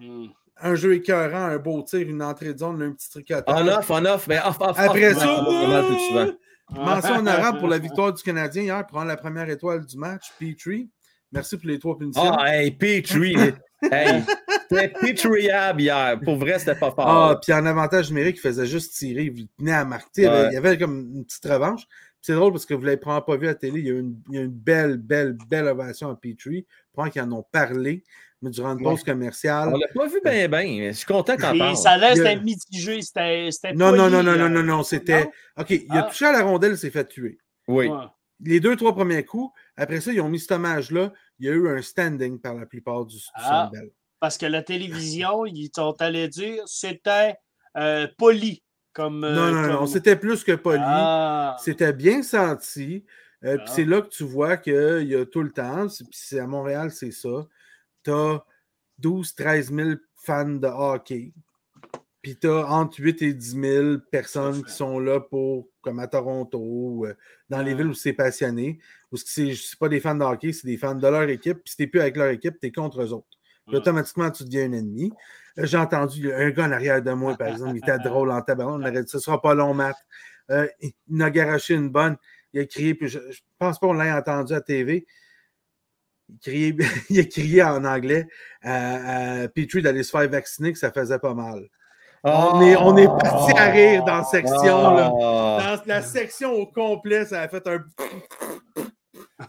Hmm. 0.00 0.26
Un 0.62 0.74
jeu 0.74 0.94
écœurant, 0.94 1.44
un 1.44 1.58
beau 1.58 1.82
tir, 1.82 2.00
une 2.08 2.22
entrée 2.22 2.52
de 2.52 2.58
zone, 2.58 2.82
un 2.82 2.92
petit 2.92 3.08
tricotage. 3.10 3.44
On 3.48 3.68
off, 3.68 3.90
on 3.90 4.04
off, 4.04 4.26
mais 4.26 4.38
off, 4.44 4.60
off. 4.60 4.78
Après 4.78 5.14
off, 5.14 5.18
ça, 5.18 5.26
souvent. 6.08 6.32
Mention 6.72 7.16
honorable 7.18 7.58
pour 7.58 7.68
la 7.68 7.78
victoire 7.86 8.12
du 8.12 8.22
Canadien 8.22 8.62
hier, 8.62 8.86
prendre 8.86 9.06
la 9.06 9.16
première 9.16 9.48
étoile 9.48 9.84
du 9.84 9.96
match, 9.96 10.32
Petrie. 10.38 10.90
Merci 11.32 11.56
pour 11.56 11.68
les 11.68 11.78
trois 11.78 11.96
punitions. 11.96 12.22
Ah, 12.22 12.56
hey, 12.56 12.70
Petrie. 12.72 13.36
hey, 13.90 14.22
C'était 14.68 15.28
rehab 15.28 15.80
hier. 15.80 16.18
Pour 16.24 16.36
vrai, 16.36 16.58
c'était 16.58 16.74
pas 16.74 16.90
fort. 16.90 17.06
Ah, 17.08 17.40
puis 17.42 17.52
en 17.52 17.64
avantage 17.66 18.10
numérique, 18.10 18.36
il 18.36 18.40
faisait 18.40 18.66
juste 18.66 18.94
tirer, 18.94 19.32
il 19.34 19.48
tenait 19.58 19.72
à 19.72 19.84
marquer. 19.84 20.22
Il 20.22 20.24
y 20.24 20.26
avait- 20.26 20.40
Ouais. 20.42 20.48
il 20.50 20.54
y 20.54 20.56
avait 20.56 20.78
comme 20.78 21.12
une 21.16 21.24
petite 21.24 21.44
revanche. 21.46 21.86
Puis 21.86 22.26
C'est 22.26 22.34
drôle 22.34 22.52
parce 22.52 22.66
que 22.66 22.74
vous 22.74 22.80
ne 22.80 22.86
l'avez 22.86 22.98
probablement 22.98 23.26
pas 23.26 23.36
vu 23.40 23.46
à 23.46 23.50
la 23.50 23.54
télé. 23.54 23.80
Il 23.80 23.86
y 23.86 23.90
a 23.90 23.94
eu 23.94 24.00
une, 24.00 24.20
il 24.28 24.34
y 24.34 24.38
a 24.38 24.42
une 24.42 24.50
belle, 24.50 24.96
belle, 24.98 25.36
belle 25.48 25.66
ovation 25.68 26.10
à 26.10 26.16
Petrie. 26.16 26.66
Probablement 26.92 27.12
qu'ils 27.12 27.22
en 27.22 27.38
ont 27.38 27.46
parlé, 27.50 28.02
mais 28.42 28.50
durant 28.50 28.76
une 28.76 28.82
pause 28.82 29.04
commerciale. 29.04 29.68
On 29.72 29.76
l'a 29.78 29.88
pas 29.94 30.06
vu 30.06 30.20
bien, 30.24 30.48
bien. 30.48 30.90
Je 30.90 30.96
suis 30.96 31.06
content 31.06 31.36
qu'on 31.36 31.52
Et 31.54 31.58
parle. 31.58 31.76
ça 31.76 31.90
a- 31.92 32.28
un 32.32 32.36
mitigé. 32.40 33.02
C'était 33.02 33.48
c'était 33.50 33.72
Non, 33.74 33.92
non, 33.92 34.08
non, 34.10 34.22
non, 34.22 34.32
euh, 34.32 34.36
non, 34.36 34.48
non, 34.48 34.62
non, 34.62 34.82
c'était. 34.82 35.30
OK, 35.58 35.70
il 35.70 35.86
a 35.90 36.00
Ah. 36.00 36.02
touché 36.04 36.26
à 36.26 36.32
la 36.32 36.42
rondelle, 36.42 36.72
il 36.72 36.78
s'est 36.78 36.90
fait 36.90 37.06
tuer. 37.06 37.38
Oui. 37.68 37.88
Ouais. 37.88 37.96
Les 38.42 38.58
deux, 38.60 38.74
trois 38.76 38.94
premiers 38.94 39.24
coups, 39.24 39.52
après 39.76 40.00
ça, 40.00 40.12
ils 40.12 40.20
ont 40.22 40.28
mis 40.30 40.40
cet 40.40 40.52
hommage-là. 40.52 41.12
Il 41.38 41.46
y 41.46 41.48
a 41.50 41.52
eu 41.52 41.68
un 41.68 41.82
standing 41.82 42.38
par 42.40 42.54
la 42.54 42.64
plupart 42.66 43.04
du, 43.04 43.16
du 43.16 43.22
Ah. 43.34 43.70
Parce 44.18 44.36
que 44.38 44.46
la 44.46 44.62
télévision, 44.62 45.44
ils 45.46 45.70
sont 45.74 45.94
allés 46.00 46.28
dire 46.28 46.62
c'était 46.66 47.36
euh, 47.76 48.06
poli. 48.18 48.62
Comme, 48.92 49.22
euh, 49.22 49.32
Non, 49.34 49.52
non, 49.52 49.66
non, 49.80 49.86
c'était 49.86 50.16
plus 50.16 50.42
que 50.42 50.52
poli. 50.52 50.80
Ah. 50.84 51.56
C'était 51.62 51.92
bien 51.92 52.22
senti. 52.22 53.04
Euh, 53.44 53.56
puis 53.56 53.64
Ah. 53.68 53.72
c'est 53.74 53.84
là 53.84 54.02
que 54.02 54.08
tu 54.08 54.24
vois 54.24 54.56
qu'il 54.56 55.06
y 55.06 55.14
a 55.14 55.24
tout 55.24 55.42
le 55.42 55.52
temps, 55.52 55.86
puis 55.86 56.06
c'est 56.10 56.40
à 56.40 56.46
Montréal, 56.46 56.90
c'est 56.90 57.12
ça. 57.12 57.28
Tu 58.04 58.10
as 58.10 58.44
12, 58.98 59.34
13 59.34 59.72
000 59.72 59.90
fans 60.16 60.44
de 60.44 60.66
hockey. 60.66 61.32
Puis 62.22 62.36
tu 62.36 62.48
as 62.48 62.66
entre 62.70 63.00
8 63.00 63.22
et 63.22 63.32
10 63.32 63.60
000 63.60 63.98
personnes 64.10 64.62
qui 64.62 64.72
sont 64.72 64.98
là 64.98 65.20
pour, 65.20 65.68
comme 65.80 65.98
à 66.00 66.06
Toronto, 66.06 66.58
ou, 66.60 67.06
euh, 67.06 67.14
dans 67.48 67.62
les 67.62 67.74
villes 67.74 67.86
où 67.86 67.94
c'est 67.94 68.12
passionné. 68.12 68.78
Que 69.10 69.16
c'est 69.16 69.78
pas 69.78 69.88
des 69.88 70.00
fans 70.00 70.14
de 70.14 70.24
hockey, 70.24 70.52
c'est 70.52 70.66
des 70.66 70.76
fans 70.76 70.94
de 70.94 71.06
leur 71.06 71.28
équipe. 71.28 71.58
Puis 71.64 71.70
si 71.70 71.76
t'es 71.78 71.86
plus 71.86 72.00
avec 72.00 72.16
leur 72.16 72.28
équipe, 72.28 72.60
tu 72.60 72.66
es 72.66 72.72
contre 72.72 73.02
eux 73.02 73.12
autres. 73.12 73.38
Puis 73.66 73.76
automatiquement, 73.76 74.30
tu 74.30 74.44
deviens 74.44 74.64
un 74.64 74.72
ennemi. 74.72 75.12
Euh, 75.58 75.64
J'ai 75.64 75.78
entendu 75.78 76.32
un 76.32 76.50
gars 76.50 76.66
en 76.66 76.72
arrière 76.72 77.02
de 77.02 77.12
moi, 77.12 77.36
par 77.36 77.48
exemple, 77.48 77.72
il 77.74 77.78
était 77.78 77.98
drôle 77.98 78.30
en 78.30 78.42
tabac. 78.42 78.66
On 78.66 78.80
aurait 78.80 79.02
dit, 79.02 79.08
ce 79.08 79.18
sera 79.18 79.40
pas 79.40 79.54
long, 79.54 79.72
Matt. 79.72 79.96
Euh, 80.50 80.66
il 80.80 81.22
a 81.22 81.30
garoché 81.30 81.74
une 81.74 81.88
bonne. 81.88 82.16
Il 82.52 82.60
a 82.60 82.66
crié, 82.66 82.94
puis 82.94 83.08
je, 83.08 83.18
je 83.30 83.40
pense 83.58 83.78
pas 83.78 83.86
qu'on 83.86 83.94
l'ait 83.94 84.12
entendu 84.12 84.52
à 84.52 84.60
TV. 84.60 85.06
Il, 86.32 86.38
criait- 86.40 86.76
il 87.10 87.20
a 87.20 87.24
crié 87.24 87.62
en 87.62 87.84
anglais 87.84 88.26
à, 88.62 89.42
à 89.42 89.48
Petrie 89.48 89.82
d'aller 89.82 90.02
se 90.02 90.10
faire 90.10 90.28
vacciner, 90.28 90.72
que 90.72 90.78
ça 90.78 90.90
faisait 90.92 91.18
pas 91.18 91.34
mal. 91.34 91.62
On 92.22 92.60
est, 92.60 92.76
on 92.76 92.96
est 92.98 93.06
parti 93.06 93.52
à 93.56 93.70
rire 93.70 94.04
dans 94.04 94.18
la 94.18 94.24
section. 94.24 94.94
là. 94.94 95.10
Ah. 95.22 95.76
Dans 95.86 95.94
la 95.94 96.02
section 96.02 96.52
au 96.52 96.66
complet, 96.66 97.24
ça 97.24 97.40
a 97.42 97.48
fait 97.48 97.66
un. 97.66 97.78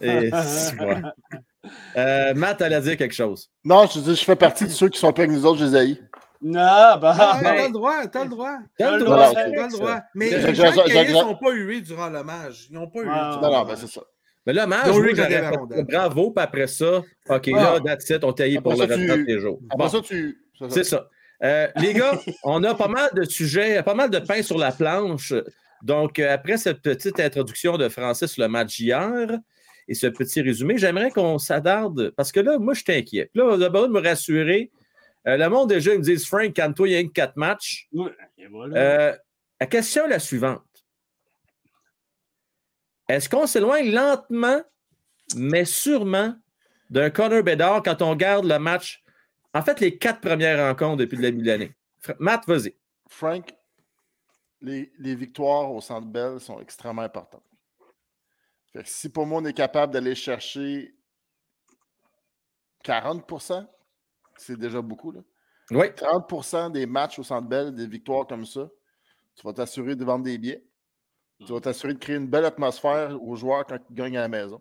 Et. 0.00 0.30
Euh, 1.96 2.34
Matt, 2.34 2.60
allait 2.62 2.80
dire 2.80 2.96
quelque 2.96 3.14
chose. 3.14 3.50
Non, 3.64 3.86
je 3.86 4.00
dis, 4.00 4.14
je 4.16 4.24
fais 4.24 4.36
partie 4.36 4.64
de 4.64 4.70
ceux 4.70 4.88
qui 4.88 4.98
sont 4.98 5.12
pas 5.12 5.22
avec 5.22 5.32
nous 5.32 5.44
autres, 5.46 5.60
je 5.60 5.64
les 5.66 5.76
haïs. 5.76 6.02
Non, 6.40 6.60
Ah, 6.60 6.98
bah. 7.00 7.14
t'as 7.40 7.66
le 7.68 7.72
droit, 7.72 8.06
t'as 8.08 8.24
le 8.24 8.30
droit. 8.30 8.56
T'as 8.76 8.90
le 8.92 8.98
le 8.98 9.04
droit, 9.04 9.32
T'as 9.32 9.46
le 9.48 9.68
droit. 9.70 10.00
Mais 10.14 10.30
les 10.30 10.54
gens 10.54 10.72
qui 10.72 11.12
n'ont 11.12 11.36
pas 11.36 11.52
hué 11.52 11.80
durant 11.82 12.08
l'hommage. 12.08 12.66
Ils 12.68 12.74
n'ont 12.74 12.88
pas 12.88 13.00
hué. 13.02 13.08
Ah. 13.12 13.38
Non, 13.40 13.52
non, 13.52 13.64
ben 13.64 13.76
c'est 13.76 13.86
ça. 13.86 14.00
Mais 14.46 14.52
là, 14.52 14.66
j'aurais 14.86 15.12
derrière 15.12 15.52
fait 15.72 15.82
bravo, 15.84 16.30
puis 16.32 16.42
après 16.44 16.66
ça, 16.66 16.98
OK, 17.28 17.50
Ah. 17.54 17.74
là, 17.74 17.80
that's 17.84 18.10
it, 18.10 18.24
on 18.24 18.32
taillé 18.32 18.60
pour 18.60 18.72
le 18.74 18.84
restant 18.84 19.14
tu- 19.14 19.24
des 19.24 19.38
jours. 19.38 19.60
Après 19.70 19.84
Bon, 19.84 19.88
ça, 19.90 20.00
tu. 20.00 20.38
c'est 20.68 20.84
ça. 20.84 21.08
Euh, 21.44 21.68
les 21.76 21.92
gars, 21.94 22.12
on 22.44 22.62
a 22.64 22.74
pas 22.74 22.88
mal 22.88 23.10
de 23.14 23.24
sujets, 23.24 23.82
pas 23.82 23.94
mal 23.94 24.10
de 24.10 24.18
pain 24.18 24.42
sur 24.42 24.58
la 24.58 24.72
planche. 24.72 25.32
Donc, 25.82 26.18
euh, 26.18 26.32
après 26.32 26.56
cette 26.56 26.80
petite 26.82 27.18
introduction 27.20 27.76
de 27.76 27.88
français 27.88 28.26
sur 28.28 28.42
le 28.42 28.48
match 28.48 28.78
hier 28.78 29.38
et 29.88 29.94
ce 29.94 30.06
petit 30.06 30.40
résumé, 30.40 30.78
j'aimerais 30.78 31.10
qu'on 31.10 31.38
s'attarde, 31.38 32.10
parce 32.16 32.30
que 32.30 32.38
là, 32.40 32.58
moi, 32.58 32.74
je 32.74 32.82
suis 32.82 32.92
inquiet. 32.92 33.30
Là, 33.34 33.44
on 33.46 33.60
a 33.60 33.68
besoin 33.68 33.88
de 33.88 33.92
me 33.92 34.00
rassurer. 34.00 34.70
Euh, 35.28 35.36
le 35.36 35.48
monde 35.48 35.68
déjà, 35.68 35.92
ils 35.92 35.98
me 35.98 36.04
disent, 36.04 36.26
Frank, 36.26 36.52
calme-toi, 36.52 36.88
il 36.88 36.92
y 36.92 36.96
a 36.96 37.02
que 37.04 37.08
quatre 37.08 37.36
matchs. 37.36 37.88
Ouais, 37.92 38.10
voilà. 38.50 38.76
Euh, 38.76 39.12
la 39.60 39.66
question 39.66 40.06
est 40.06 40.10
la 40.10 40.18
suivante. 40.20 40.62
Est-ce 43.08 43.28
qu'on 43.28 43.46
s'éloigne 43.46 43.90
lentement, 43.90 44.62
mais 45.36 45.64
sûrement, 45.64 46.34
d'un 46.90 47.10
Connor 47.10 47.42
Bedard 47.42 47.82
quand 47.82 48.02
on 48.02 48.14
garde 48.14 48.44
le 48.44 48.58
match, 48.58 49.02
en 49.54 49.62
fait, 49.62 49.80
les 49.80 49.98
quatre 49.98 50.20
premières 50.20 50.68
rencontres 50.68 50.98
depuis 50.98 51.16
le 51.16 51.22
début 51.22 51.42
de 51.42 51.46
l'année? 51.46 51.74
Matt, 52.18 52.46
vas-y. 52.46 52.74
Frank, 53.08 53.54
les, 54.60 54.92
les 54.98 55.14
victoires 55.14 55.70
au 55.70 55.80
Centre 55.80 56.06
Bell 56.06 56.40
sont 56.40 56.60
extrêmement 56.60 57.02
importantes. 57.02 57.44
Fait 58.72 58.82
que 58.82 58.88
si 58.88 59.10
pour 59.10 59.26
moi, 59.26 59.40
on 59.42 59.44
est 59.44 59.52
capable 59.52 59.92
d'aller 59.92 60.14
chercher 60.14 60.94
40% 62.84 63.66
c'est 64.36 64.58
déjà 64.58 64.80
beaucoup. 64.80 65.12
Là. 65.12 65.20
Oui. 65.70 65.86
30% 65.88 66.72
des 66.72 66.86
matchs 66.86 67.18
au 67.18 67.22
Centre 67.22 67.48
Bell, 67.48 67.74
des 67.74 67.86
victoires 67.86 68.26
comme 68.26 68.44
ça, 68.44 68.68
tu 69.34 69.46
vas 69.46 69.52
t'assurer 69.52 69.96
de 69.96 70.04
vendre 70.04 70.24
des 70.24 70.36
billets. 70.38 70.64
Tu 71.46 71.52
vas 71.52 71.60
t'assurer 71.60 71.94
de 71.94 71.98
créer 71.98 72.16
une 72.16 72.28
belle 72.28 72.44
atmosphère 72.44 73.20
aux 73.22 73.34
joueurs 73.36 73.66
quand 73.66 73.78
ils 73.90 73.94
gagnent 73.94 74.16
à 74.18 74.22
la 74.22 74.28
maison. 74.28 74.60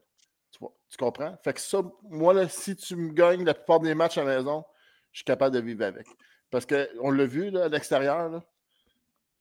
Tu, 0.52 0.60
vois- 0.60 0.74
tu 0.90 0.98
comprends? 0.98 1.38
Fait 1.44 1.54
que 1.54 1.62
ça, 1.62 1.82
moi, 2.04 2.34
là, 2.34 2.48
si 2.50 2.76
tu 2.76 2.96
me 2.96 3.12
gagnes 3.14 3.44
la 3.46 3.54
plupart 3.54 3.80
des 3.80 3.94
matchs 3.94 4.18
à 4.18 4.24
la 4.24 4.38
maison, 4.38 4.64
je 5.12 5.20
suis 5.20 5.26
capable 5.26 5.56
de 5.56 5.62
vivre 5.62 5.84
avec. 5.86 6.08
Parce 6.50 6.66
qu'on 6.66 7.12
l'a 7.12 7.26
vu 7.26 7.50
là, 7.50 7.66
à 7.66 7.68
l'extérieur, 7.70 8.42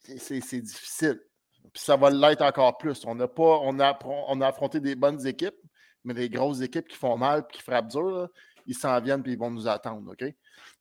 c'est- 0.00 0.60
difficile. 0.60 1.20
Puis 1.72 1.82
ça 1.82 1.96
va 1.96 2.10
l'être 2.10 2.42
encore 2.42 2.78
plus. 2.78 3.04
On, 3.06 3.14
n'a 3.14 3.28
pas, 3.28 3.58
on, 3.62 3.78
a, 3.80 3.98
on 4.04 4.40
a 4.40 4.46
affronté 4.48 4.80
des 4.80 4.94
bonnes 4.94 5.24
équipes, 5.26 5.56
mais 6.04 6.14
les 6.14 6.30
grosses 6.30 6.60
équipes 6.62 6.88
qui 6.88 6.96
font 6.96 7.16
mal 7.16 7.40
et 7.40 7.52
qui 7.52 7.62
frappent 7.62 7.88
dur, 7.88 8.28
ils 8.66 8.74
s'en 8.74 8.98
viennent 9.00 9.22
et 9.26 9.30
ils 9.30 9.38
vont 9.38 9.50
nous 9.50 9.68
attendre. 9.68 10.12
OK? 10.12 10.24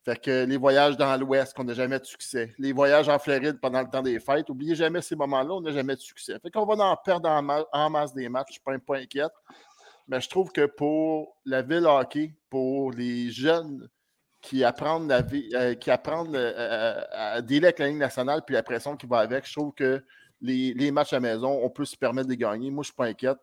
Fait 0.05 0.19
que 0.19 0.45
les 0.45 0.57
voyages 0.57 0.95
dans 0.97 1.15
l'Ouest, 1.17 1.53
qu'on 1.53 1.65
n'a 1.65 1.73
jamais 1.73 1.99
de 1.99 2.05
succès. 2.05 2.53
Les 2.57 2.71
voyages 2.71 3.09
en 3.09 3.19
Floride 3.19 3.59
pendant 3.59 3.81
le 3.81 3.89
temps 3.89 4.01
des 4.01 4.19
fêtes, 4.19 4.49
oubliez 4.49 4.75
jamais 4.75 5.01
ces 5.01 5.15
moments-là, 5.15 5.53
on 5.53 5.61
n'a 5.61 5.71
jamais 5.71 5.95
de 5.95 6.01
succès. 6.01 6.39
Fait 6.39 6.49
qu'on 6.49 6.65
va 6.65 6.83
en 6.83 6.95
perdre 6.95 7.29
en, 7.29 7.41
ma- 7.41 7.65
en 7.73 7.89
masse 7.89 8.13
des 8.13 8.29
matchs, 8.29 8.47
je 8.49 8.51
ne 8.69 8.75
suis 8.75 8.79
pas, 8.79 8.93
pas 8.93 8.99
inquiète. 8.99 9.33
Mais 10.07 10.21
je 10.21 10.29
trouve 10.29 10.51
que 10.51 10.65
pour 10.65 11.37
la 11.45 11.61
ville 11.61 11.85
hockey, 11.85 12.33
pour 12.49 12.91
les 12.91 13.29
jeunes 13.29 13.89
qui 14.41 14.63
apprennent, 14.63 15.07
la 15.07 15.21
vie, 15.21 15.49
euh, 15.53 15.75
qui 15.75 15.91
apprennent 15.91 16.35
euh, 16.35 16.53
euh, 16.57 17.01
à 17.11 17.41
dealer 17.41 17.65
avec 17.65 17.79
la 17.79 17.87
Ligue 17.87 17.97
nationale 17.97 18.41
puis 18.45 18.55
la 18.55 18.63
pression 18.63 18.95
qui 18.95 19.05
va 19.05 19.19
avec, 19.19 19.45
je 19.45 19.53
trouve 19.53 19.73
que 19.73 20.03
les, 20.41 20.91
matchs 20.91 21.13
à 21.13 21.19
maison, 21.19 21.59
on 21.63 21.69
peut 21.69 21.85
se 21.85 21.97
permettre 21.97 22.27
de 22.27 22.31
les 22.31 22.37
gagner. 22.37 22.71
Moi, 22.71 22.83
je 22.83 22.89
ne 22.89 22.91
suis 22.91 22.93
pas 22.93 23.05
inquiète. 23.05 23.37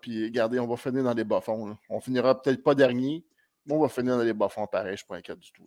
Puis 0.00 0.24
regardez, 0.24 0.60
on 0.60 0.66
va 0.66 0.76
finir 0.76 1.02
dans 1.02 1.14
les 1.14 1.24
bas-fonds. 1.24 1.76
On 1.88 2.00
finira 2.00 2.40
peut-être 2.40 2.62
pas 2.62 2.74
dernier, 2.74 3.24
mais 3.64 3.74
on 3.74 3.80
va 3.80 3.88
finir 3.88 4.18
dans 4.18 4.22
les 4.22 4.34
bas-fonds 4.34 4.66
pareil. 4.66 4.88
Je 4.88 4.92
ne 4.92 4.96
suis 4.98 5.06
pas 5.06 5.16
inquiète 5.16 5.38
du 5.38 5.50
tout. 5.50 5.66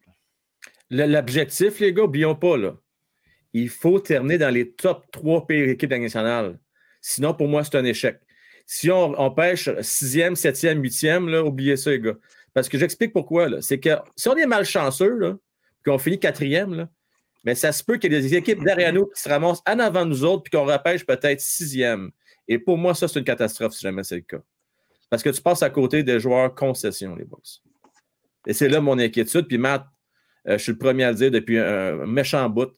L'objectif, 0.89 1.79
les 1.79 1.93
gars, 1.93 2.03
oublions 2.03 2.35
pas, 2.35 2.57
là. 2.57 2.75
Il 3.53 3.69
faut 3.69 3.99
terminer 3.99 4.37
dans 4.37 4.49
les 4.49 4.71
top 4.71 5.05
3 5.11 5.47
pires 5.47 5.69
équipes 5.69 5.89
de 5.89 5.95
la 5.95 5.97
Ligue 5.97 6.05
nationale. 6.05 6.59
Sinon, 7.01 7.33
pour 7.33 7.47
moi, 7.47 7.63
c'est 7.63 7.75
un 7.75 7.85
échec. 7.85 8.19
Si 8.65 8.91
on, 8.91 9.31
pêche 9.31 9.69
6e, 9.69 10.35
7e, 10.35 10.81
8e, 10.81 11.29
là, 11.29 11.43
oubliez 11.43 11.77
ça, 11.77 11.91
les 11.91 11.99
gars. 11.99 12.17
Parce 12.53 12.67
que 12.67 12.77
j'explique 12.77 13.13
pourquoi. 13.13 13.61
C'est 13.61 13.79
que 13.79 13.91
si 14.15 14.27
on 14.27 14.35
est 14.35 14.45
malchanceux, 14.45 15.39
qu'on 15.85 15.97
finit 15.97 16.19
quatrième, 16.19 16.73
là, 16.73 16.89
mais 17.43 17.55
ça 17.55 17.71
se 17.71 17.83
peut 17.83 17.97
qu'il 17.97 18.11
y 18.11 18.15
ait 18.15 18.21
des 18.21 18.35
équipes 18.35 18.63
derrière 18.63 18.91
nous 18.91 19.05
qui 19.05 19.21
se 19.21 19.29
ramassent 19.29 19.61
en 19.65 19.79
avant 19.79 20.05
nous 20.05 20.25
autres, 20.25 20.43
puis 20.43 20.51
qu'on 20.51 20.65
repêche 20.65 21.05
peut-être 21.05 21.39
sixième. 21.39 22.11
Et 22.47 22.59
pour 22.59 22.77
moi, 22.77 22.93
ça, 22.93 23.07
c'est 23.07 23.19
une 23.19 23.25
catastrophe 23.25 23.73
si 23.73 23.81
jamais 23.81 24.03
c'est 24.03 24.15
le 24.15 24.21
cas. 24.21 24.41
Parce 25.09 25.23
que 25.23 25.29
tu 25.29 25.41
passes 25.41 25.63
à 25.63 25.69
côté 25.69 26.03
des 26.03 26.19
joueurs 26.19 26.53
concessions, 26.53 27.15
les 27.15 27.23
boss. 27.23 27.63
Et 28.45 28.53
c'est 28.53 28.67
là 28.67 28.81
mon 28.81 28.99
inquiétude. 28.99 29.47
Puis 29.47 29.57
Matt, 29.57 29.85
je 30.45 30.57
suis 30.57 30.71
le 30.71 30.77
premier 30.77 31.03
à 31.03 31.11
le 31.11 31.17
dire 31.17 31.31
depuis 31.31 31.57
un, 31.57 32.05
méchant 32.05 32.49
bout. 32.49 32.71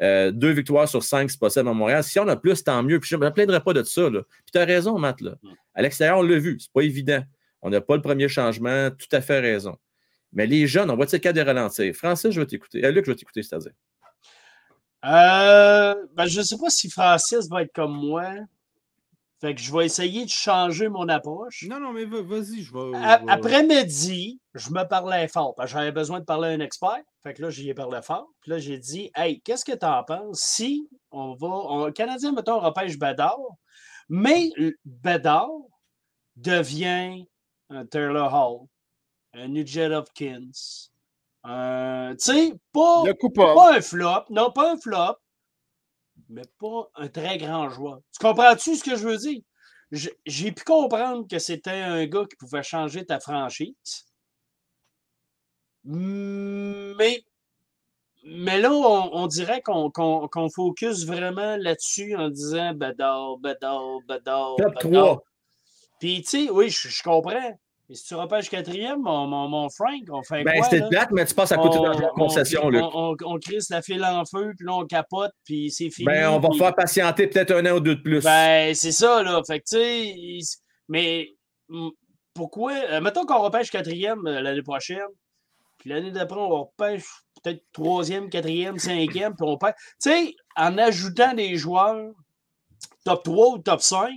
Euh, 0.00 0.30
deux 0.30 0.52
victoires 0.52 0.88
sur 0.88 1.02
cinq, 1.02 1.30
c'est 1.30 1.38
possible 1.38 1.68
à 1.68 1.74
Montréal. 1.74 2.02
Si 2.02 2.18
on 2.18 2.28
a 2.28 2.36
plus, 2.36 2.64
tant 2.64 2.82
mieux. 2.82 2.98
Puis 3.00 3.10
je 3.10 3.16
ne 3.16 3.20
me 3.20 3.30
plaindrai 3.30 3.60
pas 3.62 3.74
de 3.74 3.82
ça. 3.82 4.08
là. 4.08 4.22
Puis 4.22 4.52
tu 4.52 4.58
as 4.58 4.64
raison, 4.64 4.98
Matt. 4.98 5.20
Là. 5.20 5.34
À 5.74 5.82
l'extérieur, 5.82 6.18
on 6.18 6.22
l'a 6.22 6.38
vu. 6.38 6.58
C'est 6.58 6.72
pas 6.72 6.82
évident. 6.82 7.22
On 7.60 7.68
n'a 7.68 7.80
pas 7.80 7.96
le 7.96 8.02
premier 8.02 8.28
changement. 8.28 8.90
Tout 8.90 9.14
à 9.14 9.20
fait 9.20 9.40
raison. 9.40 9.76
Mais 10.32 10.46
les 10.46 10.66
jeunes, 10.66 10.90
on 10.90 10.96
va 10.96 11.04
être 11.04 11.16
capable 11.18 11.38
de 11.38 11.44
ralentir. 11.44 11.94
Francis, 11.94 12.30
je 12.30 12.40
vais 12.40 12.46
t'écouter. 12.46 12.84
Euh, 12.84 12.90
Luc, 12.90 13.04
je 13.04 13.10
vais 13.10 13.16
t'écouter, 13.16 13.42
c'est-à-dire. 13.42 13.72
Euh, 15.04 15.94
ben, 16.14 16.26
je 16.26 16.38
ne 16.38 16.44
sais 16.44 16.56
pas 16.56 16.70
si 16.70 16.88
Francis 16.88 17.48
va 17.50 17.62
être 17.62 17.72
comme 17.74 17.94
moi. 17.94 18.24
Fait 19.40 19.54
que 19.54 19.60
je 19.62 19.72
vais 19.74 19.86
essayer 19.86 20.24
de 20.26 20.30
changer 20.30 20.88
mon 20.90 21.08
approche. 21.08 21.64
Non, 21.68 21.80
non, 21.80 21.92
mais 21.92 22.04
va- 22.04 22.20
vas-y, 22.22 22.62
je 22.62 22.72
vais. 22.74 22.94
A- 22.96 23.20
je 23.20 23.24
vais- 23.24 23.32
Après-midi, 23.32 24.38
je 24.54 24.70
me 24.70 24.84
parlais 24.86 25.28
fort. 25.28 25.54
parce 25.54 25.70
que 25.72 25.78
J'avais 25.78 25.92
besoin 25.92 26.20
de 26.20 26.26
parler 26.26 26.48
à 26.48 26.52
un 26.52 26.60
expert. 26.60 26.98
Fait 27.22 27.32
que 27.32 27.40
là, 27.42 27.48
j'y 27.50 27.68
ai 27.70 27.74
parlé 27.74 28.02
fort. 28.02 28.28
Puis 28.42 28.50
là, 28.50 28.58
j'ai 28.58 28.78
dit 28.78 29.10
Hey, 29.16 29.40
qu'est-ce 29.40 29.64
que 29.64 29.72
tu 29.72 29.86
en 29.86 30.04
penses 30.04 30.40
si 30.40 30.88
on 31.10 31.34
va. 31.34 31.46
On, 31.48 31.86
le 31.86 31.92
Canadien, 31.92 32.32
mettons, 32.32 32.56
on 32.56 32.60
repêche 32.60 32.98
Bedard, 32.98 33.38
mais 34.10 34.50
Bedard 34.84 35.48
devient 36.36 37.24
un 37.70 37.86
Taylor 37.86 38.32
Hall, 38.34 38.66
un 39.34 39.48
Nugent 39.48 39.92
Hopkins. 39.92 40.50
un- 41.44 42.14
Tu 42.18 42.24
sais, 42.32 42.52
pas, 42.72 43.04
pas 43.54 43.76
un 43.76 43.80
flop. 43.80 44.24
Non, 44.28 44.50
pas 44.52 44.72
un 44.72 44.76
flop, 44.76 45.16
mais 46.30 46.42
pas 46.58 46.88
un 46.94 47.08
très 47.08 47.36
grand 47.38 47.68
joueur. 47.68 48.00
Tu 48.12 48.18
comprends-tu 48.26 48.76
ce 48.76 48.84
que 48.84 48.96
je 48.96 49.06
veux 49.06 49.16
dire? 49.18 49.40
J'ai 50.26 50.52
pu 50.52 50.62
comprendre 50.64 51.26
que 51.28 51.38
c'était 51.38 51.70
un 51.70 52.06
gars 52.06 52.24
qui 52.28 52.36
pouvait 52.36 52.62
changer 52.62 53.04
ta 53.04 53.18
franchise. 53.20 54.06
Mais 55.84 57.24
mais 58.22 58.60
là, 58.60 58.70
on, 58.70 59.10
on 59.14 59.26
dirait 59.26 59.62
qu'on 59.62 59.90
qu'on- 59.90 60.28
qu'on 60.28 60.50
focus 60.50 61.06
vraiment 61.06 61.56
là-dessus 61.56 62.14
en 62.16 62.28
disant 62.28 62.74
Bedard, 62.74 63.38
Bedard, 63.38 64.00
Bedard. 64.06 64.56
Top 64.56 64.74
Bedard. 64.84 65.16
3. 65.16 65.24
Puis, 65.98 66.22
tu 66.22 66.28
sais, 66.46 66.50
oui, 66.50 66.68
je, 66.70 66.88
je 66.88 67.02
comprends. 67.02 67.58
Mais 67.90 67.96
si 67.96 68.04
tu 68.04 68.14
repêches 68.14 68.48
quatrième, 68.48 69.02
mon, 69.02 69.26
mon, 69.26 69.48
mon 69.48 69.68
Frank, 69.68 70.00
on 70.12 70.22
fait 70.22 70.44
Ben, 70.44 70.54
quoi? 70.60 70.68
c'était 70.70 70.88
plate, 70.88 71.10
mais 71.10 71.24
tu 71.24 71.34
passes 71.34 71.50
à 71.50 71.56
côté 71.56 71.80
de 71.80 71.84
la 72.00 72.08
concession, 72.10 72.60
on, 72.62 72.70
Luc. 72.70 72.82
on, 72.84 73.10
on, 73.10 73.16
on 73.24 73.38
crisse 73.40 73.68
la 73.68 73.82
file 73.82 74.04
en 74.04 74.24
feu, 74.24 74.52
puis 74.56 74.64
là, 74.64 74.74
on 74.74 74.86
capote, 74.86 75.32
puis 75.44 75.72
c'est 75.72 75.90
fini. 75.90 76.06
Ben, 76.06 76.28
on 76.30 76.38
va 76.38 76.50
puis- 76.50 76.58
faire 76.60 76.72
patienter 76.72 77.26
peut-être 77.26 77.50
un 77.50 77.66
an 77.66 77.76
ou 77.78 77.80
deux 77.80 77.96
de 77.96 78.00
plus. 78.00 78.22
Ben, 78.22 78.72
c'est 78.76 78.92
ça, 78.92 79.24
là. 79.24 79.40
Fait 79.44 79.58
que, 79.58 79.64
tu 79.68 79.76
sais, 79.76 80.06
il- 80.06 80.44
mais 80.88 81.34
pourquoi? 82.32 82.72
euh, 82.74 83.00
mettons 83.00 83.26
qu'on 83.26 83.40
repêche 83.42 83.72
quatrième 83.72 84.24
euh, 84.24 84.40
l'année 84.40 84.62
prochaine, 84.62 85.00
puis 85.78 85.90
l'année 85.90 86.12
d'après, 86.12 86.38
on 86.38 86.48
repêche 86.48 87.04
peut-être 87.42 87.64
troisième, 87.72 88.30
quatrième, 88.30 88.78
cinquième, 88.78 89.34
puis 89.34 89.44
on 89.48 89.56
perd. 89.58 89.74
Tu 90.00 90.10
sais, 90.10 90.34
en 90.56 90.78
ajoutant 90.78 91.34
des 91.34 91.56
joueurs 91.56 92.12
top 93.04 93.24
3 93.24 93.48
ou 93.54 93.58
top 93.58 93.80
5, 93.80 94.10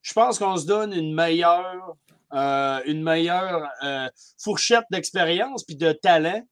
je 0.00 0.12
pense 0.14 0.38
qu'on 0.38 0.56
se 0.56 0.64
donne 0.66 0.94
une 0.94 1.14
meilleure, 1.14 1.94
euh, 2.32 2.80
une 2.86 3.02
meilleure 3.02 3.68
euh, 3.82 4.08
fourchette 4.38 4.84
d'expérience 4.90 5.64
puis 5.64 5.76
de 5.76 5.92
talent 5.92 6.42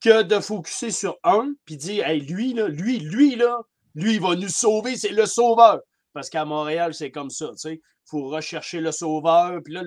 que 0.00 0.22
de 0.22 0.40
focuser 0.40 0.90
sur 0.90 1.16
un 1.24 1.52
puis 1.64 1.76
dire 1.76 2.06
hey, 2.06 2.20
lui, 2.20 2.54
là, 2.54 2.68
lui, 2.68 2.98
lui, 3.00 3.36
là, 3.36 3.58
lui, 3.94 4.14
il 4.14 4.20
va 4.20 4.34
nous 4.34 4.48
sauver, 4.48 4.96
c'est 4.96 5.12
le 5.12 5.26
sauveur. 5.26 5.80
Parce 6.12 6.30
qu'à 6.30 6.44
Montréal, 6.44 6.94
c'est 6.94 7.10
comme 7.10 7.30
ça, 7.30 7.48
tu 7.52 7.58
sais. 7.58 7.74
Il 7.74 8.10
faut 8.10 8.28
rechercher 8.28 8.80
le 8.80 8.92
sauveur. 8.92 9.60
Puis 9.64 9.74
là, 9.74 9.82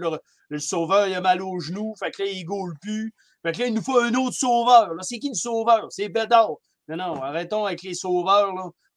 le, 0.50 0.60
sauveur, 0.60 1.08
il 1.08 1.14
a 1.14 1.22
mal 1.22 1.42
au 1.42 1.60
genou. 1.60 1.94
Fait 2.00 2.12
que 2.12 2.24
là, 2.24 2.30
il 2.30 2.44
goule 2.44 2.74
plus. 2.82 3.14
Fait 3.44 3.52
que 3.52 3.60
là, 3.60 3.68
il 3.68 3.74
nous 3.74 3.84
faut 3.84 4.00
un 4.00 4.14
autre 4.16 4.36
sauveur. 4.36 4.94
Là, 4.94 5.04
c'est 5.04 5.20
qui 5.20 5.30
le 5.30 5.36
sauveur? 5.36 5.88
C'est 5.92 6.10
Bédard. 6.10 6.56
Non, 6.88 6.98
non, 6.98 7.22
arrêtons 7.22 7.66
avec 7.66 7.84
les 7.84 7.94
sauveurs. 7.94 8.54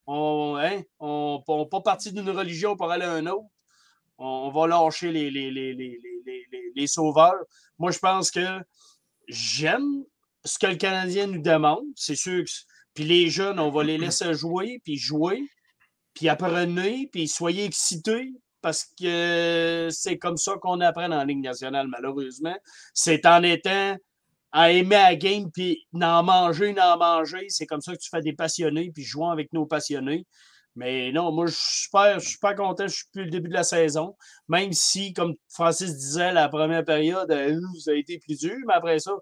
On 0.07 0.57
hein, 0.59 0.83
on, 0.99 1.43
on 1.47 1.67
pas 1.67 1.81
parti 1.83 2.13
d'une 2.13 2.31
religion 2.31 2.77
pour 2.77 2.91
aller 2.91 3.05
à 3.05 3.13
un 3.13 3.27
autre. 3.27 3.47
On, 4.23 4.51
va 4.51 4.67
lâcher 4.67 5.13
les, 5.13 5.31
les, 5.31 5.51
les, 6.77 6.87
sauveurs. 6.87 7.43
Moi, 7.79 7.91
je 7.91 7.99
pense 7.99 8.31
que 8.31 8.61
j'aime 9.29 10.05
ce 10.45 10.59
que 10.59 10.67
le 10.67 10.77
Canadien 10.77 11.27
nous 11.27 11.41
demande. 11.41 11.85
C'est 11.97 12.17
sûr 12.17 12.45
Puis 12.93 13.05
les 13.05 13.31
jeunes, 13.31 13.59
on 13.59 13.71
va 13.71 13.83
les 13.83 13.97
laisser 13.97 14.35
jouer, 14.35 14.81
puis 14.85 14.99
jouer, 14.99 15.43
puis 16.13 16.29
apprenez, 16.29 17.09
puis 17.11 17.29
soyez 17.29 17.65
excités, 17.65 18.33
parce 18.61 18.85
que 19.01 19.89
c'est 19.91 20.19
comme 20.19 20.37
ça 20.37 20.57
qu'on 20.61 20.81
apprend 20.81 21.09
la 21.09 21.25
Ligue 21.25 21.43
nationale, 21.43 21.89
malheureusement. 21.89 22.57
C'est 22.93 23.25
en 23.25 23.43
étant 23.43 23.97
à 24.53 24.71
aimer 24.71 24.97
la 24.97 25.17
game, 25.17 25.51
puis 25.51 25.87
d'en 25.93 26.23
manger, 26.23 26.75
d'en 26.75 26.99
manger. 26.99 27.47
C'est 27.49 27.67
comme 27.67 27.81
ça 27.81 27.95
que 27.95 28.01
tu 28.01 28.11
fais 28.11 28.21
des 28.21 28.33
passionnés, 28.35 28.91
puis 28.93 29.03
jouant 29.03 29.31
avec 29.31 29.53
nos 29.53 29.65
passionnés. 29.65 30.27
Mais 30.81 31.13
non, 31.13 31.31
moi, 31.31 31.45
je 31.47 31.53
suis 31.53 31.83
super, 31.85 32.15
je 32.19 32.25
suis 32.25 32.33
super 32.33 32.55
content. 32.57 32.87
Je 32.89 32.95
suis 32.95 33.05
plus 33.13 33.25
le 33.25 33.31
début 33.31 33.49
de 33.51 33.55
la 33.55 33.65
saison. 33.65 34.17
Même 34.49 34.73
si, 34.73 35.13
comme 35.13 35.35
Francis 35.51 35.95
disait, 35.95 36.33
la 36.33 36.49
première 36.49 36.85
période, 36.87 37.31
euh, 37.31 37.61
ça 37.79 37.91
a 37.91 37.95
été 37.95 38.19
plus 38.19 38.39
dur, 38.39 38.57
mais 38.67 38.73
après 38.75 38.99
ça, 38.99 39.13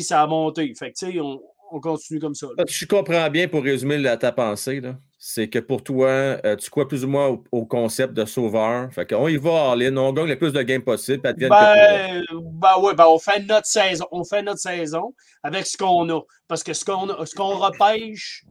ça 0.00 0.20
a 0.22 0.26
monté. 0.26 0.70
Fait 0.78 0.92
que, 0.92 0.98
tu 0.98 1.12
sais, 1.12 1.18
on, 1.18 1.40
on 1.72 1.80
continue 1.80 2.20
comme 2.20 2.34
ça. 2.34 2.46
là. 2.58 2.64
Je 2.68 2.84
comprends 2.84 3.30
bien 3.30 3.48
pour 3.48 3.62
résumer 3.62 3.96
la- 3.96 4.18
ta 4.18 4.32
pensée. 4.32 4.82
C'est 5.18 5.48
que 5.48 5.58
pour 5.58 5.82
toi, 5.82 6.08
euh, 6.08 6.56
tu 6.56 6.68
crois 6.70 6.86
plus 6.86 7.04
ou 7.04 7.08
moins 7.08 7.28
au, 7.28 7.44
au 7.52 7.66
concept 7.66 8.12
de 8.12 8.24
sauveur. 8.26 8.92
Fait 8.92 9.06
qu'on 9.08 9.28
y 9.28 9.36
va 9.38 9.72
all 9.72 9.82
in, 9.82 9.96
on 9.96 10.12
gagne 10.12 10.26
le 10.28 10.38
plus 10.38 10.52
de 10.52 10.62
games 10.62 10.82
possible. 10.82 11.22
Ben, 11.22 12.22
ben 12.30 12.78
ouais, 12.80 12.94
ben 12.94 13.06
on 13.08 13.18
fait 13.18 13.40
notre 13.40 13.66
saison. 13.66 14.04
On 14.12 14.24
fait 14.24 14.42
notre 14.42 14.60
saison 14.60 15.14
avec 15.42 15.66
ce 15.66 15.76
qu'on 15.78 16.08
a. 16.10 16.20
Parce 16.46 16.62
que 16.62 16.72
ce 16.74 16.84
qu'on 16.84 17.08
ce 17.24 17.34
qu'on 17.34 17.56
repêche 17.58 18.44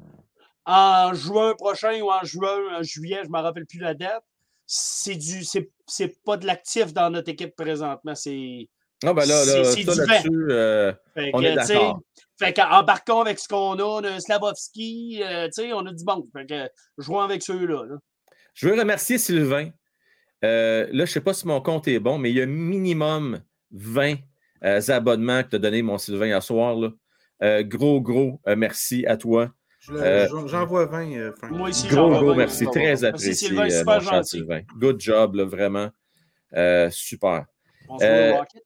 en 0.67 1.13
juin 1.13 1.55
prochain 1.55 1.99
ou 2.01 2.11
en 2.11 2.23
juin, 2.23 2.77
en 2.77 2.83
juillet, 2.83 3.19
je 3.23 3.29
ne 3.29 3.33
me 3.33 3.39
rappelle 3.41 3.65
plus 3.65 3.79
la 3.79 3.93
date, 3.93 4.23
c'est 4.65 5.15
du 5.15 5.43
c'est 5.45 6.23
pas 6.25 6.35
de 6.37 6.45
l'actif 6.45 6.93
dans 6.93 7.09
notre 7.09 7.29
équipe 7.29 7.55
présentement. 7.55 8.13
C'est. 8.13 8.67
Ah, 9.05 9.13
ben 9.13 9.25
là, 9.25 9.45
là, 9.45 9.63
c'est- 9.63 9.83
là-dessus, 9.83 10.47
euh, 10.49 10.91
Fait 11.13 11.31
On 11.33 11.39
que, 11.39 11.45
est 11.45 11.55
tu 11.55 11.65
sais, 11.65 11.73
d'accord. 11.75 12.01
Fait 12.37 12.53
qu'embarquons 12.53 13.21
avec 13.21 13.39
ce 13.39 13.47
qu'on 13.47 13.79
a, 13.79 13.83
on 13.83 14.03
a 14.03 14.19
Slavovski, 14.19 15.21
euh, 15.23 15.45
tu 15.45 15.51
sais, 15.63 15.73
on 15.73 15.85
a 15.85 15.93
du 15.93 16.03
bon. 16.03 16.27
Fait 16.33 16.45
que 16.45 16.69
jouons 16.97 17.21
avec 17.21 17.43
ceux-là. 17.43 17.85
là. 17.85 17.95
Je 18.53 18.67
veux 18.67 18.77
remercier 18.77 19.17
Sylvain. 19.17 19.69
Euh, 20.43 20.85
là, 20.87 20.89
je 20.91 21.01
ne 21.01 21.05
sais 21.05 21.21
pas 21.21 21.33
si 21.33 21.47
mon 21.47 21.61
compte 21.61 21.87
est 21.87 21.99
bon, 21.99 22.17
mais 22.17 22.29
il 22.31 22.35
y 22.37 22.41
a 22.41 22.45
minimum 22.45 23.41
20 23.71 24.15
euh, 24.63 24.81
abonnements 24.89 25.43
que 25.43 25.49
tu 25.49 25.55
as 25.55 25.59
donné, 25.59 25.81
mon 25.81 25.97
Sylvain, 25.97 26.35
à 26.35 26.41
soir. 26.41 26.75
là. 26.75 27.63
Gros, 27.63 28.01
gros 28.01 28.41
merci 28.57 29.05
à 29.05 29.15
toi. 29.15 29.51
Je 29.87 29.93
le- 29.93 30.01
Euh, 30.01 30.27
j'en- 30.29 30.47
J'envoie 30.47 30.85
20, 30.85 31.11
euh, 31.13 31.31
Frank. 31.37 31.51
Moi 31.51 31.69
aussi, 31.69 31.87
Gros, 31.87 32.09
gros 32.09 32.35
merci. 32.35 32.65
Très 32.65 32.79
Merci, 32.83 33.05
apprécié, 33.05 33.33
Sylvain, 33.33 33.65
euh, 33.65 33.69
super 33.69 33.93
mon 33.95 33.99
cher 34.01 34.13
gentil. 34.15 34.29
Sylvain. 34.29 34.61
Good 34.77 34.99
job, 34.99 35.35
là, 35.35 35.45
vraiment. 35.45 35.89
Euh, 36.55 36.89
super. 36.91 37.45
On 37.89 37.97
se 37.97 38.03
voit 38.05 38.13
Euh, 38.13 38.33
au 38.33 38.37
Rocket? 38.37 38.63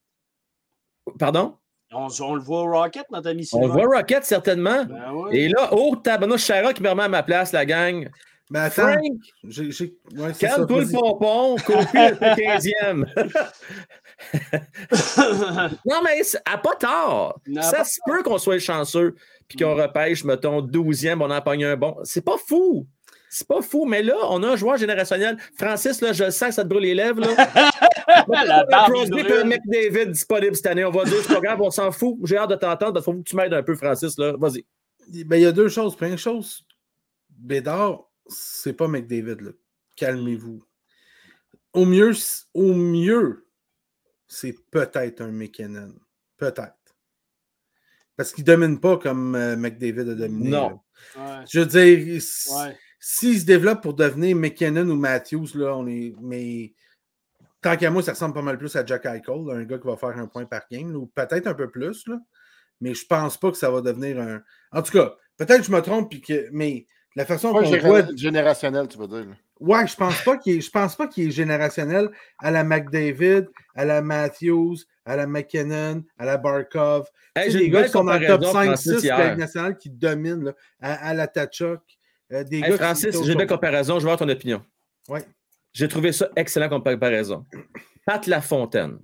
Pardon? 1.19 1.57
On, 1.93 2.07
on 2.21 2.35
le 2.35 2.41
voit 2.41 2.61
au 2.63 2.71
Rocket, 2.71 3.05
notre 3.11 3.29
ami 3.29 3.41
On 3.53 3.59
Sylvain? 3.61 3.67
le 3.67 3.71
voit 3.87 3.97
Rocket, 3.97 4.23
certainement. 4.23 4.85
Ben. 4.85 5.27
Et 5.31 5.49
là, 5.49 5.69
oh, 5.73 5.95
tabarnouche, 6.01 6.45
Chara 6.45 6.73
qui 6.73 6.81
me 6.81 6.89
remet 6.89 7.03
à 7.03 7.09
ma 7.09 7.23
place, 7.23 7.51
la 7.51 7.65
gang. 7.65 8.09
Mais 8.53 8.59
attends, 8.59 8.81
Frank, 8.81 8.99
j'ai- 9.45 9.71
j'ai- 9.71 9.93
ouais, 10.17 10.33
c'est 10.33 10.47
ça, 10.47 10.55
calme-toi 10.55 10.81
le 10.81 10.91
pompon, 10.91 11.55
Kofi 11.65 11.87
le 11.93 12.35
15e. 12.35 13.05
Non, 15.85 16.01
mais 16.03 16.21
à 16.45 16.57
pas 16.57 16.75
tard. 16.75 17.39
Non, 17.47 17.61
ça 17.61 17.77
pas 17.77 17.83
se 17.85 17.99
peut 18.05 18.23
qu'on 18.23 18.37
soit 18.37 18.59
chanceux 18.59 19.15
puis 19.47 19.57
qu'on 19.57 19.75
repêche, 19.75 20.23
mettons, 20.23 20.61
12e, 20.61 21.21
on 21.21 21.31
en 21.31 21.41
pogne 21.41 21.65
un 21.65 21.75
bon. 21.77 21.97
C'est 22.03 22.23
pas 22.23 22.37
fou. 22.37 22.87
C'est 23.29 23.47
pas 23.47 23.61
fou, 23.61 23.85
mais 23.85 24.03
là, 24.03 24.15
on 24.29 24.43
a 24.43 24.49
un 24.49 24.55
joueur 24.57 24.75
générationnel. 24.77 25.37
Francis, 25.57 26.01
là, 26.01 26.11
je 26.11 26.29
sens 26.29 26.49
que 26.49 26.55
ça 26.55 26.63
te 26.63 26.67
brûle 26.67 26.83
les 26.83 26.93
lèvres. 26.93 27.21
Là. 27.21 27.29
La 28.67 28.85
Crosby 28.89 29.19
et 29.21 29.43
McDavid 29.45 30.11
disponible 30.11 30.55
cette 30.55 30.67
année. 30.67 30.83
On 30.83 30.91
va 30.91 31.05
dire, 31.05 31.15
c'est 31.25 31.33
pas 31.33 31.39
grave, 31.39 31.61
on 31.61 31.71
s'en 31.71 31.91
fout. 31.93 32.17
J'ai 32.25 32.35
hâte 32.37 32.49
de 32.49 32.55
t'entendre. 32.55 32.99
Il 32.99 33.03
faut 33.03 33.13
que 33.13 33.21
tu 33.21 33.35
m'aides 33.37 33.53
un 33.53 33.63
peu, 33.63 33.75
Francis. 33.75 34.17
Là. 34.17 34.33
Vas-y. 34.37 34.65
Ben, 35.25 35.37
il 35.37 35.43
y 35.43 35.45
a 35.45 35.53
deux 35.53 35.69
choses. 35.69 35.95
Première 35.95 36.17
chose, 36.17 36.65
Bédard, 37.29 38.01
c'est 38.31 38.73
pas 38.73 38.87
McDavid. 38.87 39.41
Là. 39.41 39.51
Calmez-vous. 39.95 40.63
Au 41.73 41.85
mieux, 41.85 42.11
au 42.53 42.73
mieux, 42.73 43.47
c'est 44.27 44.55
peut-être 44.71 45.21
un 45.21 45.31
McKinnon. 45.31 45.93
Peut-être. 46.37 46.75
Parce 48.17 48.33
qu'il 48.33 48.43
domine 48.43 48.79
pas 48.79 48.97
comme 48.97 49.35
euh, 49.35 49.55
McDavid 49.55 50.09
a 50.11 50.15
dominé. 50.15 50.49
Non. 50.49 50.79
Ouais, 51.17 51.43
Je 51.49 51.59
veux 51.61 51.65
dire, 51.65 52.15
s- 52.17 52.49
ouais. 52.53 52.77
s'il 52.99 53.39
se 53.39 53.45
développe 53.45 53.81
pour 53.81 53.93
devenir 53.93 54.35
McKinnon 54.35 54.87
ou 54.89 54.95
Matthews, 54.95 55.47
là, 55.55 55.75
on 55.75 55.87
est. 55.87 56.13
Mais 56.21 56.73
tant 57.61 57.77
qu'à 57.77 57.89
moi, 57.89 58.03
ça 58.03 58.11
ressemble 58.13 58.33
pas 58.33 58.41
mal 58.41 58.57
plus 58.57 58.75
à 58.75 58.85
Jack 58.85 59.05
Eichel, 59.05 59.45
là, 59.45 59.53
un 59.55 59.63
gars 59.63 59.77
qui 59.79 59.87
va 59.87 59.97
faire 59.97 60.17
un 60.17 60.27
point 60.27 60.45
par 60.45 60.63
game, 60.69 60.91
là, 60.91 60.97
ou 60.99 61.07
peut-être 61.07 61.47
un 61.47 61.53
peu 61.53 61.69
plus, 61.71 62.05
là. 62.07 62.19
Mais 62.81 62.93
je 62.93 63.05
pense 63.05 63.39
pas 63.39 63.51
que 63.51 63.57
ça 63.57 63.71
va 63.71 63.81
devenir 63.81 64.19
un. 64.19 64.43
En 64.71 64.81
tout 64.81 64.91
cas, 64.91 65.15
peut-être 65.37 65.59
que 65.59 65.67
je 65.67 65.71
me 65.71 65.81
trompe, 65.81 66.09
puis 66.09 66.21
que. 66.21 66.49
Mais 66.51 66.85
la 67.15 67.25
façon 67.25 67.51
qu'on 67.53 67.61
voit. 67.63 68.03
générationnel, 68.15 68.87
tu 68.87 68.97
veux 68.97 69.07
dire. 69.07 69.19
là. 69.29 69.35
Ouais, 69.59 69.85
je 69.87 69.95
pense 69.95 70.19
pas 70.23 70.37
qu'il 70.37 70.57
est, 70.57 70.61
je 70.61 70.71
pense 70.71 70.95
pas 70.95 71.07
qu'il 71.07 71.27
est 71.27 71.31
générationnel 71.31 72.09
à 72.39 72.49
la 72.49 72.63
McDavid, 72.63 73.45
à 73.75 73.85
la 73.85 74.01
Matthews, 74.01 74.77
à 75.05 75.15
la 75.15 75.27
McKinnon, 75.27 76.03
à 76.17 76.25
la 76.25 76.37
Barkov. 76.37 77.07
Hey, 77.35 77.45
Tu 77.45 77.51
sais, 77.51 77.57
j'ai 77.59 77.65
des 77.65 77.69
gars 77.69 77.83
qui 77.83 77.89
sont 77.91 78.03
dans 78.03 78.17
le 78.17 78.25
top 78.25 78.41
comparaison, 78.41 78.53
5, 78.53 78.65
Francis, 78.65 78.91
6 78.99 79.03
de 79.03 79.07
la 79.09 79.17
hier. 79.17 79.29
Ligue 79.29 79.39
nationale 79.39 79.77
qui 79.77 79.89
dominent, 79.91 80.43
là, 80.45 80.53
à, 80.81 81.09
à 81.09 81.13
la 81.13 81.27
Tachok. 81.27 81.81
euh, 82.31 82.43
des 82.43 82.57
Hey, 82.57 82.69
gars 82.71 82.77
Francis, 82.77 83.15
j'ai 83.23 83.31
une 83.33 83.37
belle 83.37 83.47
comparaison. 83.47 83.95
Je 83.99 84.05
veux 84.05 84.11
avoir 84.11 84.17
ton 84.17 84.29
opinion. 84.29 84.63
Ouais. 85.07 85.23
J'ai 85.73 85.87
trouvé 85.87 86.11
ça 86.11 86.27
excellent 86.35 86.69
comme 86.69 86.83
comparaison. 86.83 87.45
Pat 88.05 88.25
Lafontaine. 88.27 88.97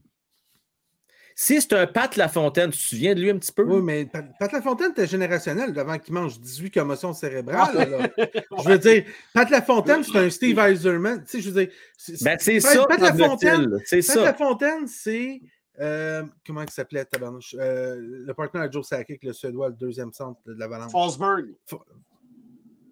Si 1.40 1.62
c'est 1.62 1.74
un 1.74 1.86
Pat 1.86 2.16
Lafontaine, 2.16 2.72
tu 2.72 2.78
te 2.80 2.84
souviens 2.84 3.14
de 3.14 3.22
lui 3.22 3.30
un 3.30 3.38
petit 3.38 3.52
peu? 3.52 3.62
Oui, 3.64 3.80
mais 3.84 4.06
Pat 4.08 4.26
Pat 4.40 4.52
Lafontaine 4.52 4.90
était 4.90 5.06
générationnel 5.06 5.78
avant 5.78 6.00
qu'il 6.00 6.12
mange 6.16 6.40
18 6.40 6.72
commotions 6.72 7.14
cérébrales. 7.14 7.76
là, 7.76 7.86
là. 7.86 8.10
Je 8.64 8.68
veux 8.70 8.80
dire, 8.80 9.04
Pat 9.36 9.48
Lafontaine, 9.52 10.04
c'est 10.04 10.18
un 10.18 10.30
Steve 10.32 10.58
Eiserman. 10.58 11.24
Tu 11.26 11.30
sais, 11.34 11.42
je 11.42 11.52
veux 11.52 11.64
dire, 11.66 11.74
c'est- 11.96 12.24
Ben, 12.24 12.38
c'est 12.40 12.60
Pat- 12.60 12.74
ça, 12.74 12.86
Pat. 12.88 13.00
Lafontaine, 13.00 13.80
C'est 13.86 13.98
Pat 13.98 14.16
ça. 14.16 14.24
Lafontaine, 14.24 14.88
c'est. 14.88 15.40
euh, 15.80 16.24
comment 16.44 16.64
il 16.64 16.72
s'appelait, 16.72 17.06
tabarnouche? 17.06 17.56
Euh, 17.60 17.98
le 18.02 18.34
partenaire 18.34 18.68
de 18.68 18.74
Joe 18.74 18.88
Sakic, 18.88 19.24
le 19.24 19.32
Suédois, 19.32 19.68
le 19.70 19.76
deuxième 19.76 20.12
centre 20.12 20.40
de 20.48 20.54
l'Avalanche. 20.58 20.92
Forsberg. 20.92 21.46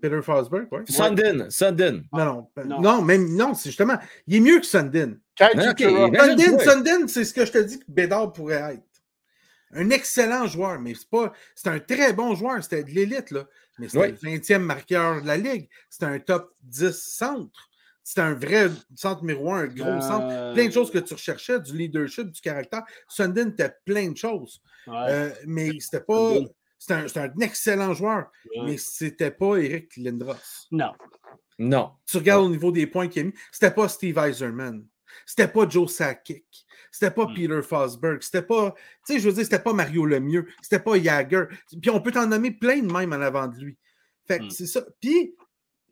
Peter 0.09 0.21
Forsberg, 0.21 0.67
oui. 0.71 0.79
Sundin, 0.87 1.49
Sundin. 1.49 2.01
Non, 2.13 2.25
non, 2.25 2.47
Non. 2.65 2.81
non, 2.81 3.01
même, 3.01 3.35
non, 3.35 3.53
c'est 3.53 3.69
justement, 3.69 3.97
il 4.27 4.35
est 4.35 4.39
mieux 4.39 4.59
que 4.59 4.65
Sundin. 4.65 5.13
Ah, 5.39 5.49
ben- 5.55 6.59
Sundin, 6.59 7.07
c'est 7.07 7.25
ce 7.25 7.33
que 7.33 7.45
je 7.45 7.51
te 7.51 7.57
dis 7.57 7.79
que 7.79 7.85
Bédard 7.87 8.31
pourrait 8.33 8.75
être. 8.75 8.83
Un 9.73 9.89
excellent 9.89 10.47
joueur, 10.47 10.79
mais 10.79 10.93
c'est 10.93 11.09
pas. 11.09 11.33
C'est 11.55 11.67
un 11.69 11.79
très 11.79 12.13
bon 12.13 12.33
joueur, 12.35 12.63
c'était 12.63 12.83
de 12.83 12.91
l'élite, 12.91 13.31
là. 13.31 13.45
Mais 13.77 13.87
c'était 13.89 13.99
Oui. 14.05 14.11
le 14.11 14.17
20e 14.17 14.61
marqueur 14.63 15.21
de 15.21 15.27
la 15.27 15.35
Ligue. 15.35 15.67
C'était 15.89 16.05
un 16.05 16.19
top 16.19 16.53
10 16.63 16.93
centre. 16.95 17.69
C'était 18.01 18.21
un 18.21 18.35
vrai 18.35 18.69
centre 18.95 19.21
numéro 19.21 19.51
un, 19.51 19.63
un 19.63 19.67
gros 19.67 19.99
centre. 19.99 20.27
Euh, 20.29 20.53
Plein 20.53 20.67
de 20.67 20.71
choses 20.71 20.91
que 20.91 20.99
tu 20.99 21.13
recherchais, 21.15 21.59
du 21.59 21.75
leadership, 21.75 22.29
du 22.31 22.39
caractère. 22.39 22.83
Sundin 23.09 23.49
était 23.49 23.73
plein 23.83 24.11
de 24.11 24.15
choses. 24.17 24.61
ouais. 24.87 24.93
Euh, 25.09 25.29
mais 25.47 25.71
c'était 25.79 26.01
pas. 26.01 26.33
C'est 26.77 27.17
un, 27.17 27.33
excellent 27.41 27.93
joueur, 27.93 28.31
mais 28.65 28.77
c'était 28.77 29.31
pas 29.31 29.55
Eric 29.57 29.95
Lindros. 29.97 30.35
Non. 30.71 30.91
Non. 31.57 31.93
Tu 32.05 32.17
regardes 32.17 32.45
au 32.45 32.49
niveau 32.49 32.71
des 32.71 32.85
points 32.85 33.07
qu'il 33.07 33.21
a 33.21 33.25
mis, 33.25 33.33
c'était 33.51 33.71
pas 33.71 33.87
Steve 33.87 34.17
Eiserman. 34.17 34.85
C'était 35.25 35.47
pas 35.47 35.67
Joe 35.67 35.89
Sakic. 35.91 36.45
C'était 36.91 37.11
pas 37.11 37.25
Hmm. 37.25 37.33
Peter 37.33 37.61
Fosberg. 37.61 38.21
C'était 38.21 38.41
pas, 38.41 38.73
tu 39.05 39.13
sais, 39.13 39.19
je 39.19 39.27
veux 39.29 39.33
dire, 39.35 39.43
c'était 39.45 39.59
pas 39.59 39.73
Mario 39.73 40.05
Lemieux. 40.05 40.47
C'était 40.61 40.79
pas 40.79 40.99
Jagger. 41.01 41.45
Puis 41.81 41.89
on 41.89 42.01
peut 42.01 42.11
t'en 42.11 42.27
nommer 42.27 42.51
plein 42.51 42.79
de 42.81 42.91
même 42.91 43.13
en 43.13 43.21
avant 43.21 43.47
de 43.47 43.57
lui. 43.57 43.77
Fait 44.27 44.39
que 44.39 44.43
Hmm. 44.45 44.49
c'est 44.49 44.65
ça. 44.65 44.85
Puis 44.99 45.35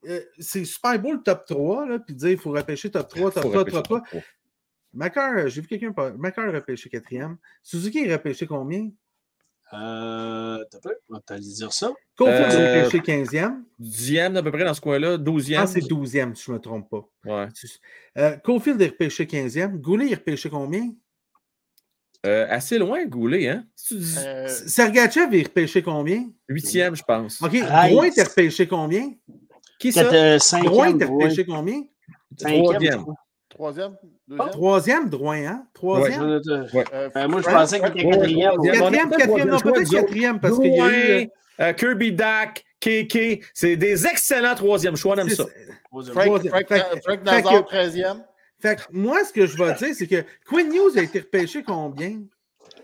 euh, 0.06 0.22
c'est 0.40 0.66
super 0.66 1.00
beau 1.00 1.14
le 1.14 1.22
top 1.24 1.46
3, 1.46 1.86
là, 1.88 2.00
puis 2.00 2.14
dire 2.14 2.32
il 2.32 2.38
faut 2.38 2.52
repêcher 2.52 2.92
top 2.92 3.08
3, 3.08 3.32
top 3.32 3.44
Faut 3.44 3.50
3, 3.50 3.60
repêcher 3.60 3.76
top 3.78 3.84
3. 3.86 4.00
top 4.00 4.08
trois. 4.10 4.22
Macar, 4.94 5.48
j'ai 5.48 5.62
vu 5.62 5.68
quelqu'un. 5.68 5.94
Macar 6.18 6.48
a 6.50 6.52
repêché 6.52 6.90
quatrième. 6.90 7.38
Suzuki 7.64 8.00
est 8.00 8.14
repêché 8.14 8.46
combien? 8.46 8.92
Euh, 9.72 10.64
on 11.10 11.20
va 11.28 11.40
dire 11.40 11.74
ça? 11.74 11.92
Confus 12.18 12.32
euh, 12.32 12.90
est 12.90 12.98
15e. 12.98 13.64
10e, 13.82 14.36
à 14.36 14.44
peu 14.44 14.52
près, 14.52 14.64
dans 14.64 14.74
ce 14.74 14.82
coin-là. 14.82 15.18
12e. 15.18 15.58
Ah, 15.58 15.68
c'est 15.68 15.80
12e, 15.80 16.36
si 16.36 16.44
je 16.46 16.52
ne 16.52 16.58
me 16.58 16.62
trompe 16.62 16.90
pas. 16.90 17.10
Ouais. 17.26 17.48
Euh, 18.18 18.38
Cofield 18.38 18.82
est 18.82 18.90
repêché 18.90 19.26
15e. 19.26 19.78
Goulet 19.78 20.12
est 20.12 20.16
repêché 20.16 20.50
combien? 20.50 20.92
Euh, 22.26 22.46
assez 22.50 22.78
loin, 22.78 23.06
Goulet, 23.06 23.50
hein? 23.50 23.66
Sergachev 23.76 25.36
est 25.38 25.44
repêché 25.44 25.82
combien? 25.82 26.30
8e, 26.50 26.96
je 26.96 27.04
pense. 27.04 27.42
OK. 27.42 27.52
Drouin 27.52 28.06
est 28.06 28.24
repêché 28.24 28.68
combien? 28.68 29.12
Qui 29.80 29.92
ça? 29.92 30.04
Drouin 30.64 30.98
est 30.98 31.04
repêché 31.04 31.46
combien? 31.46 31.82
5e. 32.40 32.80
3e 32.80 33.06
troisième, 33.54 33.96
deuxième? 34.28 34.50
Troisième, 34.52 35.10
Drouin, 35.10 35.46
hein? 35.46 35.68
Troisième? 35.74 36.42
Te- 36.42 36.50
Euh, 36.52 37.10
Euh, 37.16 37.28
moi, 37.28 37.42
je 37.42 37.46
pensais 37.50 37.80
qu'il 37.80 37.88
était 37.90 38.06
Ouais, 38.06 38.12
quatrième. 38.18 38.52
Quatrième, 38.62 39.10
quatrième, 39.12 39.50
non, 39.50 39.60
peut-être 39.60 39.90
quatrième, 39.92 40.40
parce 40.40 40.60
qu'il 40.60 40.74
y 40.76 40.80
a 40.80 41.22
eu... 41.22 41.30
Euh, 41.60 41.72
Kirby 41.74 42.12
Dak, 42.14 42.64
KK, 42.82 43.44
c'est 43.54 43.76
des 43.76 44.08
excellents 44.08 44.56
troisième 44.56 44.96
choix, 44.96 45.14
on 45.16 45.20
aime 45.20 45.30
C'est- 45.30 45.36
ça. 45.36 45.46
Frank, 46.12 47.24
Nazar, 47.24 47.66
que- 47.66 47.70
13e. 47.70 48.24
Fait 48.60 48.76
que 48.78 48.82
moi, 48.92 49.24
ce 49.24 49.32
que 49.34 49.46
je 49.46 49.56
vais 49.58 49.74
dire, 49.76 49.94
c'est 49.94 50.08
que 50.08 50.24
Quinn 50.48 50.70
News 50.70 50.98
a 50.98 51.02
été 51.02 51.20
repêché 51.20 51.62
combien? 51.64 52.22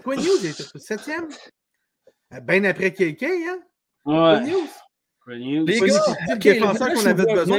Quinn 0.04 0.20
News 0.20 0.46
a 0.46 0.48
été 0.48 0.62
repêché 0.64 0.86
septième? 0.86 1.28
Bien 2.44 2.64
après 2.66 2.92
KK, 2.94 3.24
hein? 3.24 3.60
Ouais. 4.06 4.40
Quinn 4.46 4.52
News? 4.54 4.68
Les 5.66 5.80
gars, 5.80 5.86
le 5.86 6.34
ok, 6.34 6.40
de 6.40 6.52
défenseur 6.52 6.94
qu'on 6.94 7.00
je 7.02 7.08
avait 7.10 7.26
besoin. 7.34 7.58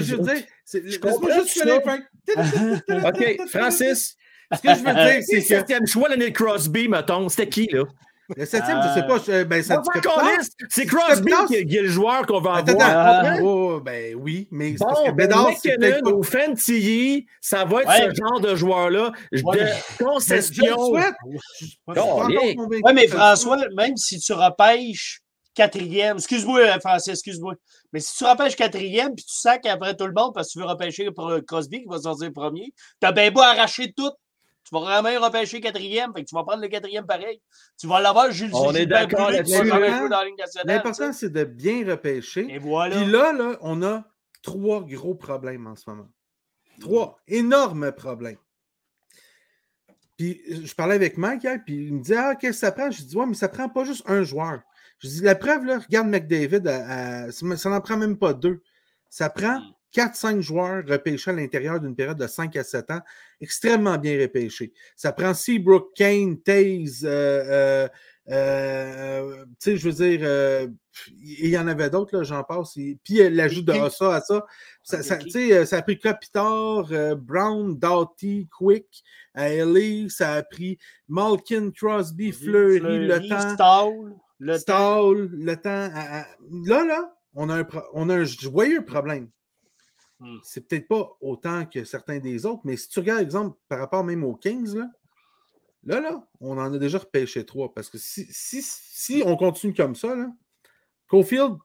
je 0.00 0.14
veux 0.16 0.22
dire, 0.22 0.44
c'est- 0.64 0.80
laisse-moi 0.80 1.30
juste 1.34 1.48
finir, 1.50 1.80
Frank. 1.82 2.00
OK, 3.06 3.48
Francis, 3.50 4.16
Ce 4.54 4.60
que 4.60 4.68
je 4.74 4.78
veux 4.84 4.94
dire, 4.94 5.22
c'est 5.22 5.40
septième 5.40 5.86
choix, 5.86 6.08
l'année 6.08 6.32
Crosby, 6.32 6.88
mettons. 6.88 7.28
C'était 7.28 7.48
qui, 7.48 7.66
là? 7.72 7.84
le 8.36 8.46
septième, 8.46 8.80
je 8.82 8.94
sais 8.94 9.06
pas, 9.06 9.18
je- 9.18 9.44
ben, 9.44 9.62
ça 9.62 9.82
liste. 10.38 10.56
C'est 10.70 10.86
Crosby 10.86 11.32
qui, 11.48 11.66
qui 11.66 11.76
est 11.76 11.82
le 11.82 11.88
joueur 11.88 12.24
qu'on 12.24 12.40
va 12.40 12.54
Attends, 12.56 12.72
avoir. 12.72 12.88
Ah. 12.90 13.18
attends. 13.32 13.42
Oh, 13.44 13.80
ben 13.80 14.14
oui, 14.18 14.48
mais 14.50 14.72
c'est 14.72 14.84
parce 14.84 15.00
Bon, 15.00 15.06
que 15.06 15.10
ben, 15.10 15.26
Bédard, 15.28 15.50
c'est 15.60 15.76
peut-être 15.76 15.96
McKinnon 15.96 16.10
pas. 16.12 16.16
ou 16.16 16.22
Fantilly, 16.22 17.26
ça 17.42 17.64
va 17.64 17.82
être 17.82 17.88
Ouais. 17.88 18.08
ce 18.14 18.14
genre 18.22 18.40
de 18.40 18.54
joueur-là 18.54 19.12
Ouais, 19.32 19.38
de 19.58 19.62
mais- 19.64 19.66
Je 19.68 20.02
le 20.02 20.04
concession. 20.08 20.76
souhaite. 20.86 21.14
Je 21.30 21.38
je 21.60 21.64
suis 21.66 21.78
pas 21.84 21.92
Oh, 21.96 22.00
encore 22.00 22.30
yeah. 22.30 22.54
convaincu 22.54 22.82
Ouais, 22.84 22.92
mais 22.94 23.06
François, 23.08 23.58
même 23.76 23.96
si 23.96 24.18
tu 24.18 24.32
repêches 24.32 25.20
quatrième, 25.54 26.16
excuse-moi, 26.16 26.60
euh, 26.60 26.80
Français, 26.80 27.12
excuse-moi, 27.12 27.54
mais 27.92 28.00
si 28.00 28.16
tu 28.16 28.24
repêches 28.24 28.56
quatrième 28.56 29.14
puis 29.14 29.24
tu 29.24 29.34
sacs 29.34 29.66
après 29.66 29.96
tout 29.96 30.06
le 30.06 30.12
monde 30.12 30.32
parce 30.34 30.48
que 30.48 30.52
tu 30.52 30.58
veux 30.58 30.66
repêcher 30.66 31.08
euh, 31.18 31.40
Crosby 31.42 31.82
qui 31.82 31.88
va 31.88 31.98
sortir 31.98 32.32
premier, 32.32 32.72
t'as 33.00 33.12
bien 33.12 33.30
beau 33.30 33.40
arracher 33.40 33.92
tout. 33.92 34.10
Tu 34.64 34.74
vas 34.74 34.80
vraiment 34.80 35.26
repêcher 35.26 35.60
quatrième, 35.60 36.12
fait 36.14 36.22
que 36.22 36.28
tu 36.28 36.34
vas 36.34 36.44
prendre 36.44 36.62
le 36.62 36.68
quatrième 36.68 37.04
pareil. 37.04 37.42
Tu 37.78 37.86
vas 37.86 38.00
l'avoir, 38.00 38.30
Jules 38.30 38.50
On 38.54 38.72
est 38.72 38.86
d'accord. 38.86 39.30
L'important, 40.64 41.12
c'est 41.12 41.30
de 41.30 41.44
bien 41.44 41.84
repêcher. 41.86 42.46
Et 42.48 42.58
voilà. 42.58 42.96
Puis 42.96 43.10
là, 43.10 43.32
là, 43.32 43.56
on 43.60 43.82
a 43.82 44.04
trois 44.40 44.82
gros 44.82 45.14
problèmes 45.14 45.66
en 45.66 45.74
ce 45.74 45.90
moment. 45.90 46.08
Trois 46.80 47.20
énormes 47.26 47.92
problèmes. 47.92 48.38
Puis 50.16 50.40
je 50.46 50.74
parlais 50.74 50.94
avec 50.94 51.16
Mike 51.18 51.42
hier, 51.42 51.58
puis 51.64 51.86
il 51.86 51.94
me 51.94 52.00
dit 52.00 52.14
Ah, 52.14 52.36
qu'est-ce 52.36 52.60
que 52.60 52.66
ça 52.66 52.72
prend 52.72 52.90
Je 52.90 53.02
dis 53.02 53.16
Ouais, 53.16 53.26
mais 53.26 53.34
ça 53.34 53.48
prend 53.48 53.68
pas 53.68 53.84
juste 53.84 54.04
un 54.06 54.22
joueur. 54.22 54.60
Je 55.02 55.08
dis 55.08 55.20
La 55.22 55.34
preuve, 55.34 55.64
là, 55.64 55.78
regarde 55.78 56.08
McDavid, 56.08 56.66
à- 56.68 57.24
à- 57.26 57.32
ça 57.32 57.70
n'en 57.70 57.80
prend 57.80 57.96
même 57.96 58.16
pas 58.16 58.32
deux. 58.34 58.62
Ça 59.10 59.28
prend 59.30 59.58
Mm. 59.58 59.72
4-5 59.92 60.40
joueurs 60.40 60.82
repêchés 60.86 61.30
à 61.30 61.34
l'intérieur 61.34 61.78
d'une 61.80 61.94
période 61.94 62.16
de 62.18 62.26
5 62.26 62.56
à 62.56 62.64
7 62.64 62.90
ans, 62.90 63.00
extrêmement 63.40 63.98
bien 63.98 64.18
repêchés. 64.20 64.72
Ça 64.96 65.12
prend 65.12 65.34
Seabrook, 65.34 65.92
Kane, 65.94 66.40
Taze, 66.40 67.04
euh, 67.04 67.08
euh, 67.44 67.88
euh, 68.30 69.44
tu 69.60 69.72
sais, 69.72 69.76
je 69.76 69.88
veux 69.88 69.92
dire, 69.94 70.20
euh, 70.22 70.66
il 71.20 71.48
y 71.48 71.58
en 71.58 71.66
avait 71.66 71.90
d'autres, 71.90 72.16
là, 72.16 72.22
j'en 72.22 72.42
passe. 72.44 72.76
Et- 72.76 72.96
Puis 73.04 73.20
euh, 73.20 73.28
l'ajout 73.28 73.62
de 73.62 73.72
ça 73.90 74.14
à 74.14 74.20
ça, 74.20 74.46
ça, 74.82 75.02
ça, 75.02 75.16
Qui? 75.16 75.26
tu 75.26 75.30
sais, 75.32 75.66
ça 75.66 75.78
a 75.78 75.82
pris 75.82 75.98
Kopitar, 75.98 76.84
Brown, 77.16 77.76
Doughty, 77.78 78.48
Quick, 78.56 79.02
LA, 79.34 80.08
ça 80.08 80.34
a 80.34 80.42
pris 80.42 80.78
Malkin, 81.08 81.70
Crosby, 81.70 82.32
Fleury, 82.32 82.80
le 83.08 83.28
temps. 83.28 83.56
Stall, 84.58 85.28
le 85.30 85.30
temps. 85.30 85.30
Le 85.44 85.56
temps. 85.56 85.96
à- 85.96 86.20
à- 86.22 86.26
Là, 86.66 86.84
là, 86.84 87.16
on 87.34 87.48
a 87.48 87.54
un, 87.56 87.64
pro- 87.64 87.82
on 87.94 88.08
a 88.08 88.16
un 88.16 88.24
joyeux 88.24 88.84
problème. 88.84 89.28
Hmm. 90.20 90.36
C'est 90.42 90.66
peut-être 90.68 90.86
pas 90.88 91.10
autant 91.20 91.64
que 91.66 91.84
certains 91.84 92.18
des 92.18 92.46
autres, 92.46 92.62
mais 92.64 92.76
si 92.76 92.88
tu 92.88 93.00
regardes, 93.00 93.22
exemple, 93.22 93.56
par 93.68 93.78
rapport 93.78 94.04
même 94.04 94.22
aux 94.24 94.34
Kings, 94.36 94.74
là, 94.76 94.88
là, 95.84 96.00
là, 96.00 96.26
on 96.40 96.58
en 96.58 96.72
a 96.72 96.78
déjà 96.78 96.98
repêché 96.98 97.44
trois. 97.44 97.72
Parce 97.74 97.88
que 97.90 97.98
si, 97.98 98.26
si, 98.30 98.62
si 98.62 99.22
on 99.26 99.36
continue 99.36 99.74
comme 99.74 99.94
ça, 99.96 100.14
là, 100.14 100.28
Cofield, 101.08 101.56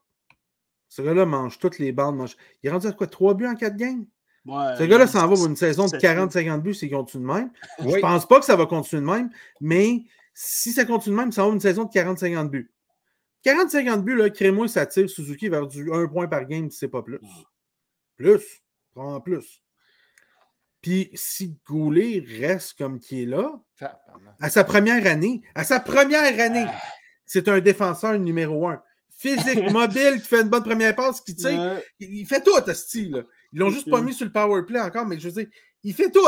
ce 0.88 1.02
gars-là 1.02 1.24
mange 1.26 1.58
toutes 1.58 1.78
les 1.78 1.92
bandes. 1.92 2.16
Mange... 2.16 2.36
Il 2.62 2.68
est 2.68 2.70
rendu 2.72 2.86
à 2.86 2.92
quoi? 2.92 3.06
Trois 3.06 3.34
buts 3.34 3.46
en 3.46 3.54
quatre 3.54 3.76
games? 3.76 4.06
Ouais, 4.46 4.76
Ce 4.78 4.82
gars-là 4.84 5.06
s'en 5.06 5.26
va 5.28 5.34
pour 5.36 5.46
une 5.46 5.56
saison 5.56 5.84
de 5.84 5.90
c'est- 5.90 5.98
40-50 5.98 6.62
buts 6.62 6.74
s'il 6.74 6.90
continue 6.90 7.22
de 7.26 7.28
même. 7.32 7.50
Je 7.78 7.84
Oui. 7.84 8.00
pense 8.00 8.26
pas 8.26 8.38
que 8.40 8.46
ça 8.46 8.56
va 8.56 8.64
continuer 8.66 9.02
de 9.02 9.06
même, 9.06 9.30
mais 9.60 10.04
si 10.40 10.72
ça 10.72 10.84
continue 10.84 11.16
même, 11.16 11.32
ça 11.32 11.44
va 11.44 11.52
une 11.52 11.58
saison 11.58 11.82
de 11.82 11.90
40-50 11.90 12.48
buts. 12.48 12.70
40-50 13.44 14.02
buts, 14.02 14.14
là, 14.14 14.30
crée-moi, 14.30 14.68
ça 14.68 14.86
tire 14.86 15.10
Suzuki 15.10 15.48
vers 15.48 15.66
du 15.66 15.92
1 15.92 16.06
point 16.06 16.28
par 16.28 16.46
game, 16.46 16.70
c'est 16.70 16.86
pas 16.86 17.02
plus. 17.02 17.18
Plus. 18.16 18.62
Prends 18.94 19.20
plus. 19.20 19.60
Puis 20.80 21.10
si 21.14 21.58
Goulet 21.66 22.24
reste 22.38 22.78
comme 22.78 23.00
qui 23.00 23.24
est 23.24 23.26
là, 23.26 23.50
à 24.38 24.48
sa 24.48 24.62
première 24.62 25.04
année, 25.08 25.42
à 25.56 25.64
sa 25.64 25.80
première 25.80 26.38
année, 26.38 26.66
c'est 27.26 27.48
un 27.48 27.58
défenseur 27.58 28.16
numéro 28.16 28.68
un. 28.68 28.80
Physique, 29.10 29.68
mobile, 29.72 30.20
qui 30.22 30.28
fait 30.28 30.42
une 30.42 30.50
bonne 30.50 30.62
première 30.62 30.94
passe, 30.94 31.20
qui 31.20 31.34
tire. 31.34 31.80
Il 31.98 32.24
fait 32.26 32.42
tout, 32.44 32.54
à 32.54 32.74
style. 32.74 33.10
là. 33.10 33.22
Ils 33.52 33.58
l'ont 33.58 33.70
juste 33.70 33.90
pas 33.90 34.00
mis 34.00 34.14
sur 34.14 34.24
le 34.24 34.32
power 34.32 34.62
play 34.64 34.80
encore, 34.80 35.04
mais 35.04 35.18
je 35.18 35.28
veux 35.28 35.42
dire, 35.42 35.50
il 35.84 35.94
fait 35.94 36.10
tout. 36.10 36.26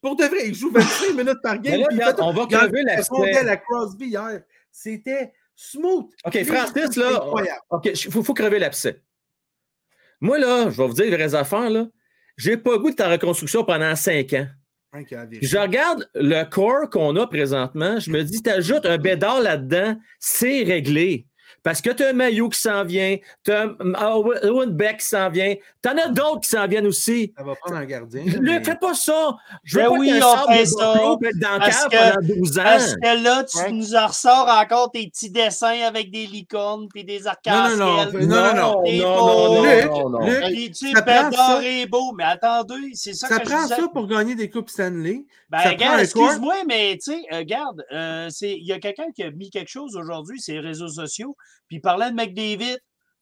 Pour 0.00 0.16
de 0.16 0.24
vrai, 0.24 0.48
il 0.48 0.54
joue 0.54 0.70
25 0.70 1.10
minutes 1.16 1.38
par 1.42 1.58
game. 1.60 1.72
Mais 1.72 1.78
là, 1.78 1.86
puis 1.88 1.96
il 1.96 2.00
regarde, 2.00 2.16
fait 2.16 2.22
tout. 2.22 2.28
on 2.28 2.32
va 2.32 2.46
crever 2.46 2.82
l'aspect. 2.82 3.30
aile 3.30 3.48
à 3.48 3.56
Crosby 3.56 4.06
hier. 4.06 4.42
C'était 4.70 5.32
smooth. 5.54 6.10
OK, 6.24 6.44
Francis, 6.44 6.96
là. 6.96 7.24
OK, 7.70 7.84
il 7.86 8.12
faut, 8.12 8.22
faut 8.22 8.34
crever 8.34 8.58
l'abcès. 8.58 9.02
Moi, 10.20 10.38
là, 10.38 10.70
je 10.70 10.76
vais 10.76 10.86
vous 10.86 10.94
dire 10.94 11.04
les 11.06 11.16
vraies 11.16 11.34
affaires, 11.34 11.70
là. 11.70 11.86
J'ai 12.36 12.56
pas 12.56 12.78
goût 12.78 12.90
de 12.90 12.96
ta 12.96 13.08
reconstruction 13.08 13.64
pendant 13.64 13.94
cinq 13.94 14.32
ans. 14.32 14.46
Je 14.94 15.58
regarde 15.58 16.08
le 16.14 16.44
corps 16.44 16.90
qu'on 16.90 17.16
a 17.16 17.26
présentement, 17.26 17.98
je 17.98 18.10
me 18.10 18.22
dis, 18.22 18.42
t'ajoutes 18.42 18.84
un 18.84 18.98
bédard 18.98 19.40
là-dedans, 19.40 19.96
c'est 20.20 20.64
réglé. 20.64 21.26
Parce 21.62 21.80
que 21.80 21.90
tu 21.90 22.02
as 22.04 22.08
un 22.08 22.12
Maillot 22.12 22.48
qui 22.48 22.60
s'en 22.60 22.84
vient, 22.84 23.16
tu 23.44 23.52
as 23.52 23.66
Owen 24.44 24.70
Beck 24.70 24.98
qui 24.98 25.06
s'en 25.06 25.28
vient, 25.30 25.54
tu 25.82 25.88
en 25.88 25.96
as 25.98 26.08
d'autres 26.08 26.40
qui 26.40 26.48
s'en 26.48 26.66
viennent 26.66 26.86
aussi. 26.86 27.32
Ça 27.36 27.44
va 27.44 27.54
prendre 27.56 27.76
un 27.76 27.84
gardien. 27.84 28.24
Ne 28.24 28.38
mais- 28.40 28.64
fais 28.64 28.76
pas 28.76 28.94
ça. 28.94 29.36
Je 29.64 29.76
veux 29.76 29.82
Ben 29.84 29.88
pas 29.90 29.98
oui, 29.98 30.12
on 30.22 30.52
fait 30.52 30.60
de 30.60 30.64
ça. 30.66 30.92
Buffalo 30.92 31.16
peut 31.18 31.26
être 31.28 31.38
dans 31.38 31.52
le 31.54 31.58
Parce 31.60 31.84
que- 31.84 32.14
pendant 32.14 32.34
12 32.36 32.58
ans. 32.58 32.62
Parce 32.64 32.94
que 32.94 33.22
là, 33.24 33.44
tu 33.44 33.58
Ouais. 33.58 33.72
nous 33.72 33.94
en 33.94 34.06
ressors 34.06 34.48
encore 34.48 34.90
tes 34.90 35.06
petits 35.08 35.30
dessins 35.30 35.80
avec 35.86 36.10
des 36.10 36.26
licornes 36.26 36.88
puis 36.88 37.04
des 37.04 37.26
arcs-en-ciel. 37.26 37.78
Non, 37.78 37.86
non, 37.86 37.96
non, 37.96 38.22
non, 38.22 38.82
non, 38.82 39.62
non, 40.10 40.10
non, 40.20 40.26
tu 40.72 40.92
Ça 40.92 41.02
prend 41.02 41.30
ça. 41.32 41.60
est 41.64 41.86
beau, 41.86 42.12
mais 42.12 42.24
attendez, 42.24 42.90
c'est 42.94 43.14
ça, 43.14 43.28
ça 43.28 43.38
que 43.38 43.44
je 43.44 43.50
prend 43.50 43.62
disais. 43.62 43.76
ça 43.76 43.88
pour 43.88 44.06
gagner 44.06 44.34
des 44.34 44.48
Coupes 44.50 44.68
Stanley. 44.70 45.24
Ben, 45.50 45.58
ça 45.58 45.62
prend 45.64 45.72
regarde, 45.72 46.00
excuse-moi, 46.00 46.54
mais 46.66 46.98
tu 47.02 47.12
sais, 47.12 47.22
euh, 47.32 47.38
regarde, 47.38 47.84
euh, 47.92 48.28
c'est- 48.30 48.52
il 48.56 48.64
y 48.66 48.72
a 48.72 48.78
quelqu'un 48.78 49.10
qui 49.14 49.22
a 49.22 49.30
mis 49.30 49.50
quelque 49.50 49.68
chose 49.70 49.96
aujourd'hui 49.96 50.40
sur 50.40 50.54
les 50.54 50.60
réseaux 50.60 50.88
sociaux, 50.88 51.36
puis 51.68 51.76
il 51.78 51.80
parlait 51.80 52.10
de 52.10 52.14
McDavid, 52.16 52.78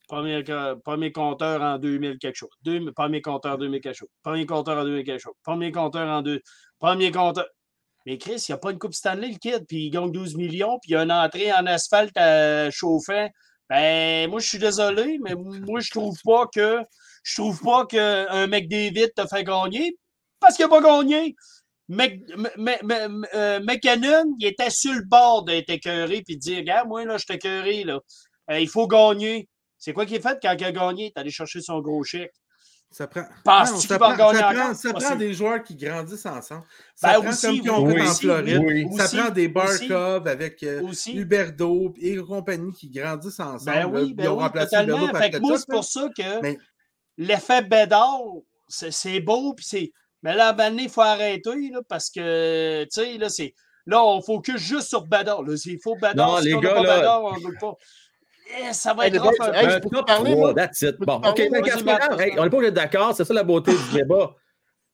premier, 0.09 0.42
co- 0.44 0.76
premier 0.85 1.12
compteur 1.12 1.62
en 1.62 1.78
2000 1.78 2.18
quelque 2.18 2.37
chose, 2.37 2.50
Deux- 2.62 2.92
premier 2.92 3.22
compteur 3.22 3.54
en 3.54 3.59
2000 3.59 3.80
quelque 3.80 3.94
chose, 3.96 4.09
premier 4.22 4.46
compteur 4.46 4.78
en 4.78 4.85
2000 4.85 5.04
quelque 5.04 5.20
chose, 5.22 5.35
premier 5.42 5.72
compteur 5.72 6.09
en 6.09 6.22
deux, 6.22 6.40
premier 6.78 7.11
compteur. 7.12 7.46
Mais 8.06 8.16
Chris, 8.18 8.44
il 8.48 8.52
n'y 8.52 8.54
a 8.54 8.59
pas 8.59 8.70
une 8.72 8.78
Coupe 8.78 8.94
Stanley, 8.94 9.28
le 9.28 9.38
kid, 9.38 9.66
puis 9.68 9.85
il 9.87 9.90
gagne 9.90 10.11
12 10.11 10.35
millions, 10.35 10.78
puis 10.80 10.92
il 10.92 10.94
y 10.94 10.96
a 10.96 11.02
une 11.02 11.12
entrée 11.12 11.52
en 11.52 11.66
asphalte 11.66 12.16
à 12.16 12.70
chauffant. 12.70 13.28
Ben, 13.68 14.28
moi, 14.30 14.40
je 14.40 14.48
suis 14.48 14.59
désolé, 14.59 15.18
mais 15.22 15.35
moi, 15.37 15.80
je 15.80 15.90
trouve 15.90 16.16
pas 16.24 16.46
que 16.52 16.80
je 17.22 17.35
trouve 17.40 17.61
pas 17.62 17.85
qu'un 17.87 18.46
McDavid 18.46 19.11
te 19.14 19.26
fait 19.26 19.44
gagner 19.44 19.96
parce 20.40 20.56
qu'il 20.56 20.64
n'a 20.64 20.70
pas 20.70 20.80
gagné. 20.80 21.35
Mc- 21.90 22.22
euh, 23.35 23.61
McKinnon, 23.61 24.35
il 24.38 24.46
était 24.46 24.70
sur 24.70 24.92
le 24.92 25.03
bord 25.05 25.44
d'être 25.44 25.70
écœuré 25.70 26.22
puis 26.24 26.37
de 26.37 26.40
dire 26.40 26.59
Regarde, 26.59 26.88
moi, 26.88 27.05
là, 27.05 27.16
je 27.18 27.24
suis 27.24 27.35
écœuré, 27.35 27.85
là. 27.85 27.98
Euh, 28.50 28.61
il 28.61 28.68
faut 28.68 28.87
gagner. 28.87 29.48
C'est 29.79 29.92
quoi 29.92 30.07
qu'il 30.07 30.16
a 30.18 30.20
fait 30.20 30.38
quand 30.42 30.55
il 30.59 30.64
a 30.64 30.72
gagné? 30.72 31.07
Est 31.07 31.18
allé 31.18 31.31
chercher 31.31 31.61
son 31.61 31.81
gros 31.81 32.05
chèque. 32.05 32.33
Ça 32.92 33.07
prend, 33.07 33.22
Penses-tu 33.44 33.74
Non, 33.74 33.81
ça 33.83 33.98
prend, 34.00 34.16
gagner 34.16 34.38
ça 34.38 34.53
prend, 34.53 34.74
ça 34.74 34.92
prend 34.92 35.14
des 35.16 35.33
joueurs 35.33 35.62
qui 35.62 35.76
grandissent 35.76 36.26
ensemble. 36.26 36.64
Ben, 37.03 37.09
Ça 37.12 37.20
prend 37.20 37.29
aussi, 37.31 37.46
comme 37.46 37.55
ils 37.57 37.70
ont 37.70 37.85
oui, 37.87 37.94
fait 37.94 38.00
en 38.00 38.11
aussi, 38.11 38.20
Floride. 38.20 38.62
oui. 38.64 38.87
Ça 38.96 39.05
Aussi, 39.05 39.16
prend 39.16 39.31
des. 39.31 39.48
Barkov 39.48 40.26
avec 40.29 40.62
euh. 40.64 40.83
Huberdo 41.14 41.94
et 42.00 42.16
compagnie 42.16 42.72
qui 42.72 42.90
grandissent 42.90 43.38
ensemble. 43.40 43.64
Ben 43.64 43.87
oui, 43.87 44.07
Ils 44.09 44.14
ben 44.16 44.29
ont 44.29 44.37
oui, 44.38 44.42
remplacé 44.42 44.70
totalement. 44.76 45.09
Fait 45.14 45.31
que 45.31 45.38
moi, 45.38 45.57
c'est 45.59 45.68
pour 45.68 45.85
ça 45.85 46.09
que 46.16 46.40
Mais- 46.42 46.59
l'effet 47.16 47.62
Bédard, 47.62 48.20
c'est 48.68 48.90
c'est 48.92 49.20
beau, 49.20 49.55
puis 49.55 49.64
c'est. 49.68 49.92
Mais 50.22 50.35
là, 50.35 50.48
à 50.56 50.68
il 50.70 50.88
faut 50.90 51.00
arrêter, 51.00 51.70
là, 51.72 51.80
parce 51.88 52.11
que, 52.11 52.85
tu 52.85 52.88
sais, 52.90 53.18
là, 53.18 53.28
c'est. 53.28 53.54
Là, 53.87 54.04
on 54.04 54.20
focus 54.20 54.56
juste 54.59 54.88
sur 54.88 55.06
Bédard. 55.06 55.42
Là, 55.42 55.56
s'il 55.56 55.80
faut 55.83 55.94
Bédard, 55.94 56.14
Non, 56.16 56.38
si 56.38 56.48
les 56.48 56.54
on 56.54 56.61
gars, 56.61 56.74
pas 56.74 56.83
là- 56.83 56.96
Bédard, 56.96 57.24
on 57.24 57.37
ne 57.37 57.46
veut 57.46 57.56
pas. 57.59 57.74
Eh, 58.68 58.72
ça 58.72 58.92
va 58.94 59.06
Hey, 59.06 59.14
être 59.14 59.24
hey, 59.24 59.66
Un 59.66 59.80
peux 59.80 59.88
te 59.88 59.94
top 59.94 60.06
parler, 60.06 60.33
3, 60.33 60.52
moi? 60.52 60.54
that's 60.54 60.83
it. 60.83 60.96
Bon, 61.00 61.16
OK, 61.16 61.38
mais? 61.50 61.61
Hey, 62.20 62.38
on 62.38 62.44
n'est 62.44 62.50
pas 62.50 62.56
obligé 62.56 62.61
d'être 62.72 62.74
d'accord, 62.74 63.14
c'est 63.16 63.24
ça 63.24 63.33
la 63.35 63.44
beauté 63.44 63.72
du 63.72 63.92
débat. 63.98 64.35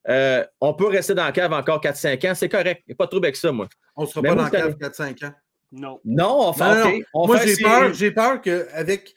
Euh, 0.09 0.45
on 0.61 0.73
peut 0.73 0.87
rester 0.87 1.13
dans 1.15 1.25
la 1.25 1.31
cave 1.33 1.51
encore 1.51 1.81
4-5 1.81 2.23
ans, 2.25 2.33
c'est 2.35 2.47
correct. 2.49 2.83
Il 2.87 2.91
n'y 2.91 2.93
a 2.93 2.95
pas 2.95 3.05
de 3.05 3.09
trouble 3.09 3.25
avec 3.25 3.35
ça, 3.35 3.51
moi. 3.51 3.67
On 3.95 4.03
ne 4.03 4.07
sera 4.07 4.21
Mais 4.21 4.29
pas 4.29 4.35
moi, 4.35 4.43
dans 4.49 4.57
le 4.57 4.57
ça- 4.57 4.67
cave 4.67 4.77
4-5 4.77 5.23
ans. 5.23 5.33
Non. 5.71 5.99
Non, 6.05 6.53
OK, 6.85 7.05
on 7.13 7.27
Moi, 7.27 7.39
fait 7.39 7.47
j'ai 7.47 7.55
série. 7.55 7.63
peur, 7.69 7.93
j'ai 7.93 8.11
peur 8.11 8.41
qu'avec. 8.41 9.13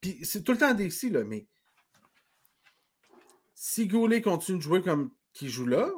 Puis 0.00 0.18
c'est 0.24 0.42
tout 0.42 0.52
le 0.52 0.58
temps 0.58 0.74
si, 0.90 1.08
là, 1.08 1.24
mais. 1.24 1.46
Si 3.54 3.86
Goulet 3.86 4.20
continue 4.20 4.58
de 4.58 4.62
jouer 4.62 4.82
comme 4.82 5.10
qu'il 5.32 5.48
joue 5.48 5.66
là, 5.66 5.88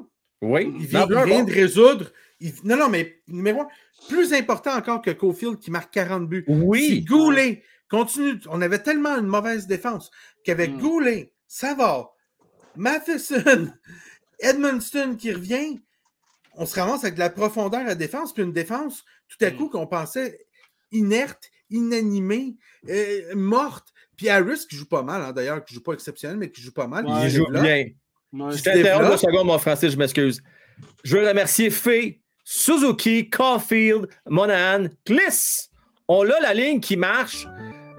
Oui, 0.41 0.75
il 0.79 0.87
vient, 0.87 1.01
Non, 1.01 1.07
il 1.09 1.15
là, 1.15 1.25
vient 1.25 1.39
bon. 1.41 1.45
de 1.45 1.53
résoudre. 1.53 2.13
il- 2.41 2.53
Non, 2.65 2.77
non, 2.77 2.89
mais 2.89 3.23
numéro 3.29 3.61
un, 3.63 3.69
plus 4.09 4.33
important 4.35 4.75
encore 4.77 5.01
que 5.03 5.11
Cofield 5.13 5.59
qui 5.61 5.71
marque 5.71 5.93
40 5.95 6.29
buts. 6.29 6.45
Oui, 6.49 7.05
Goulet 7.05 7.63
continue, 7.89 8.41
on 8.49 8.61
avait 8.61 8.83
tellement 8.83 9.17
une 9.19 9.27
mauvaise 9.29 9.67
défense 9.69 10.11
qu'avec 10.45 10.73
Mm. 10.73 10.79
Goulet, 10.81 11.33
Savard, 11.47 12.13
Matheson, 12.77 13.73
Edmundston 14.41 15.17
qui 15.17 15.33
revient, 15.33 15.81
on 16.55 16.67
se 16.67 16.79
ramasse 16.79 17.05
avec 17.05 17.15
de 17.15 17.21
la 17.21 17.31
profondeur 17.31 17.87
à 17.87 17.95
défense, 17.95 18.35
puis 18.35 18.43
une 18.43 18.53
défense 18.53 19.05
tout 19.29 19.45
à 19.45 19.51
Mm. 19.51 19.57
coup 19.57 19.69
qu'on 19.69 19.87
pensait 19.87 20.39
inerte, 20.91 21.51
inanimée, 21.71 22.57
euh, 22.89 23.35
morte. 23.35 23.89
Puis 24.17 24.29
Harris 24.29 24.67
qui 24.69 24.77
joue 24.77 24.89
pas 24.89 25.03
mal, 25.03 25.23
hein, 25.23 25.33
d'ailleurs, 25.33 25.65
qui 25.65 25.75
joue 25.75 25.83
pas 25.83 25.93
exceptionnel, 25.95 26.37
mais 26.39 26.51
qui 26.51 26.61
joue 26.61 26.73
pas 26.73 26.87
mal. 26.87 27.07
Ouais, 27.07 27.25
il 27.25 27.31
joue 27.31 27.47
bien. 27.49 27.87
Je 28.33 28.63
t'interromps 28.63 29.11
deux 29.11 29.17
secondes, 29.19 29.47
mon 29.47 29.59
français, 29.59 29.91
je 29.91 29.97
m'excuse. 29.97 30.43
Je 31.05 31.17
veux 31.17 31.29
remercier 31.29 31.69
Fay, 31.71 32.21
Suzuki, 32.45 33.29
Caulfield, 33.29 34.09
Monahan, 34.27 34.87
Kliss. 35.05 35.71
On 36.09 36.29
a 36.29 36.41
la 36.41 36.55
ligne 36.55 36.81
qui 36.81 36.97
marche. 36.97 37.47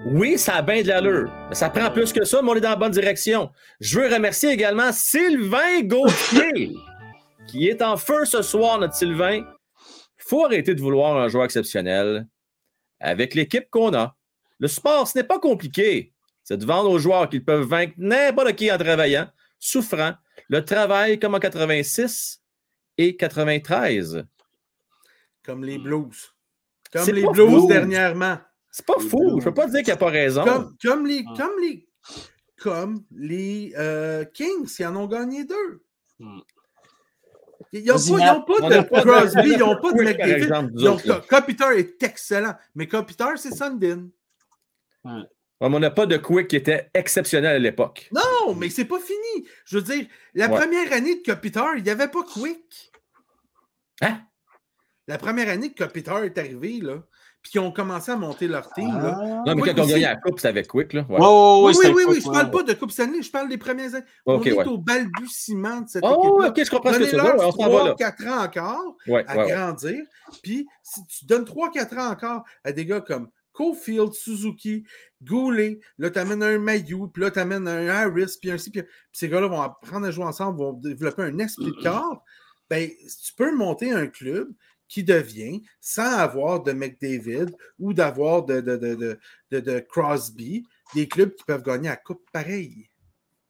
Oui, 0.06 0.36
ça 0.36 0.56
a 0.56 0.62
bien 0.62 0.82
de 0.82 0.88
l'allure. 0.88 1.32
Ça 1.52 1.70
prend 1.70 1.90
plus 1.90 2.12
que 2.12 2.24
ça, 2.24 2.42
mais 2.42 2.50
on 2.50 2.56
est 2.56 2.60
dans 2.60 2.70
la 2.70 2.76
bonne 2.76 2.92
direction. 2.92 3.50
Je 3.80 4.00
veux 4.00 4.12
remercier 4.12 4.50
également 4.50 4.92
Sylvain 4.92 5.80
Gauthier, 5.82 6.72
qui 7.46 7.68
est 7.68 7.80
en 7.80 7.96
feu 7.96 8.24
ce 8.24 8.42
soir, 8.42 8.78
notre 8.78 8.94
Sylvain. 8.94 9.36
Il 9.36 10.28
faut 10.28 10.44
arrêter 10.44 10.74
de 10.74 10.80
vouloir 10.80 11.16
un 11.16 11.28
joueur 11.28 11.44
exceptionnel 11.44 12.26
avec 13.00 13.34
l'équipe 13.34 13.70
qu'on 13.70 13.94
a. 13.94 14.16
Le 14.58 14.68
sport, 14.68 15.08
ce 15.08 15.18
n'est 15.18 15.24
pas 15.24 15.38
compliqué. 15.38 16.12
C'est 16.42 16.58
de 16.58 16.66
vendre 16.66 16.90
aux 16.90 16.98
joueurs 16.98 17.28
qu'ils 17.28 17.44
peuvent 17.44 17.66
vaincre 17.66 17.94
n'importe 17.96 18.54
qui 18.54 18.70
en 18.70 18.76
travaillant, 18.76 19.28
souffrant, 19.58 20.12
le 20.48 20.64
travail 20.64 21.18
comme 21.18 21.34
en 21.34 21.38
86 21.40 22.40
et 22.98 23.16
93. 23.16 24.24
Comme 25.44 25.64
les 25.64 25.78
Blues. 25.78 26.32
Comme 26.92 27.04
C'est 27.04 27.12
les 27.12 27.26
Blues 27.26 27.62
fou. 27.62 27.68
dernièrement. 27.68 28.38
C'est 28.70 28.86
pas 28.86 28.98
fou. 28.98 29.38
Je 29.40 29.44
peux 29.44 29.54
pas 29.54 29.66
dire 29.66 29.78
qu'il 29.80 29.86
n'y 29.86 29.92
a 29.92 29.96
pas 29.96 30.10
raison. 30.10 30.44
Comme, 30.44 30.76
comme 30.82 31.06
les, 31.06 31.24
Ah. 31.28 31.34
comme 31.36 31.60
les, 31.60 31.88
comme 32.60 33.04
les 33.12 33.72
euh, 33.76 34.24
Kings 34.24 34.66
qui 34.66 34.84
en 34.86 34.96
ont 34.96 35.06
gagné 35.06 35.44
deux. 35.44 35.82
Hmm. 36.18 36.40
Ils 37.72 37.84
n'ont 37.84 37.94
pas, 37.94 38.00
ils 38.04 38.16
Matt. 38.18 38.36
ont 38.36 38.42
pas 38.42 38.54
On 38.62 38.68
de 38.68 38.74
a 38.74 38.84
pas 38.84 39.00
de- 39.00 39.10
Crosby, 39.10 39.50
ils 39.52 39.58
n'ont 39.58 39.80
pas 39.80 39.92
de 39.92 40.02
McDavid. 40.02 40.72
Donc, 40.82 41.02
est 41.76 42.02
excellent. 42.02 42.54
Mais 42.76 42.86
Kopitar, 42.86 43.36
c'est 43.36 43.52
Sundin. 43.54 44.08
Ouais, 45.04 45.12
mais 45.12 45.22
on 45.60 45.78
n'a 45.80 45.90
pas 45.90 46.06
de 46.06 46.16
Quick 46.16 46.48
qui 46.48 46.56
était 46.56 46.90
exceptionnel 46.94 47.56
à 47.56 47.58
l'époque. 47.58 48.08
Non, 48.12 48.54
mais 48.54 48.68
c'est 48.70 48.84
pas 48.84 48.98
fini. 49.00 49.48
Je 49.64 49.78
veux 49.78 49.82
dire, 49.84 50.06
la 50.34 50.48
Ouais. 50.48 50.56
première 50.60 50.92
année 50.92 51.16
de 51.16 51.22
Kopitar, 51.22 51.76
il 51.76 51.82
n'y 51.84 51.90
avait 51.90 52.08
pas 52.08 52.22
Quick. 52.22 52.92
Hein? 54.02 54.20
La 55.06 55.18
première 55.18 55.48
année 55.48 55.72
que 55.72 55.84
Kopitar 55.84 56.24
est 56.24 56.36
arrivé, 56.38 56.80
là, 56.80 57.02
puis 57.42 57.52
qu'ils 57.52 57.60
ont 57.60 57.70
commencé 57.72 58.10
à 58.10 58.16
monter 58.16 58.48
leur 58.48 58.72
team, 58.72 58.88
là. 58.88 59.18
Ah. 59.20 59.24
Non, 59.46 59.54
mais 59.54 59.62
Oui, 59.62 59.74
quand 59.74 59.82
on 59.82 59.86
gagnait 59.86 60.00
la 60.06 60.16
Coupe, 60.16 60.38
c'était 60.38 60.48
avec 60.48 60.66
Quick. 60.66 60.94
Là. 60.94 61.04
Ouais. 61.10 61.18
Oui, 61.20 61.74
oui, 61.78 61.92
oui, 61.94 62.04
oui, 62.08 62.16
je 62.16 62.22
quoi. 62.24 62.32
parle 62.32 62.50
pas 62.50 62.62
de 62.62 62.72
Coupe 62.72 62.90
Stanley, 62.90 63.20
je 63.22 63.30
parle 63.30 63.50
des 63.50 63.58
premières 63.58 63.94
années. 63.94 64.04
On 64.24 64.42
est 64.42 64.52
ouais. 64.52 64.66
au 64.66 64.78
balbutiement 64.78 65.82
de 65.82 65.88
cette 65.88 66.02
Oh, 66.06 66.22
équipe-là. 66.40 66.48
ok, 66.48 66.64
je 66.64 66.70
comprends 66.70 66.92
ce 66.94 66.98
que 67.00 67.04
tu 67.04 67.16
veux 67.16 67.22
Ouais, 67.22 67.44
On 67.44 67.52
s'en 67.52 67.70
va 67.70 67.84
là. 67.84 67.94
3-4 67.94 68.28
ans 68.28 68.44
encore 68.44 68.96
Ouais, 69.06 69.24
à 69.28 69.36
grandir. 69.46 70.04
Puis, 70.42 70.66
si 70.82 71.06
tu 71.06 71.26
donnes 71.26 71.44
3-4 71.44 71.98
ans 71.98 72.10
encore 72.10 72.44
à 72.64 72.72
des 72.72 72.86
gars 72.86 73.02
comme 73.02 73.28
Cofield, 73.54 74.12
Suzuki, 74.12 74.84
Goulet, 75.22 75.78
là, 75.96 76.10
tu 76.10 76.18
amènes 76.18 76.42
un 76.42 76.58
Mayu, 76.58 77.08
puis 77.12 77.22
là, 77.22 77.30
tu 77.30 77.38
amènes 77.38 77.66
un 77.66 77.88
Harris, 77.88 78.36
puis 78.38 78.50
un 78.50 78.58
ci, 78.58 78.70
puis 78.70 78.82
puis 78.82 78.90
ces 79.12 79.28
gars-là 79.30 79.46
vont 79.46 79.62
apprendre 79.62 80.06
à 80.06 80.10
jouer 80.10 80.24
ensemble, 80.26 80.58
vont 80.58 80.72
développer 80.74 81.22
un 81.22 81.38
esprit 81.38 81.66
de 81.66 81.82
corps. 81.82 82.22
Ben, 82.68 82.90
tu 82.90 83.32
peux 83.36 83.54
monter 83.56 83.92
un 83.92 84.08
club 84.08 84.48
qui 84.88 85.02
devient, 85.04 85.62
sans 85.80 86.18
avoir 86.18 86.62
de 86.62 86.72
McDavid 86.72 87.46
ou 87.78 87.94
d'avoir 87.94 88.44
de, 88.44 88.60
de, 88.60 88.76
de, 88.76 88.94
de, 88.94 89.18
de- 89.50 89.60
de 89.60 89.78
Crosby, 89.80 90.64
des 90.94 91.08
clubs 91.08 91.34
qui 91.34 91.44
peuvent 91.44 91.62
gagner 91.62 91.88
la 91.88 91.96
Coupe 91.96 92.22
pareil. 92.32 92.88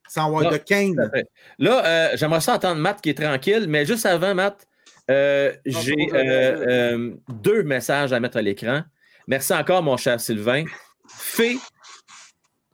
Sans 0.07 0.27
avoir 0.27 0.43
Non, 0.43 0.51
de 0.51 0.57
Kane. 0.57 0.99
À. 0.99 1.09
Là, 1.57 1.85
euh, 1.85 2.15
j'aimerais 2.17 2.41
ça 2.41 2.53
entendre 2.55 2.79
Matt 2.79 3.01
qui 3.01 3.09
est 3.09 3.21
tranquille, 3.21 3.65
mais 3.67 3.85
juste 3.85 4.05
avant, 4.05 4.33
Matt, 4.35 4.67
euh, 5.09 5.51
j'ai 5.65 5.95
euh, 6.13 7.11
deux 7.41 7.63
messages 7.63 8.13
à 8.13 8.19
mettre 8.19 8.37
à 8.37 8.41
l'écran. 8.41 8.83
Merci 9.27 9.53
encore, 9.53 9.81
mon 9.83 9.97
cher 9.97 10.19
Sylvain. 10.19 10.65
Fait 11.07 11.57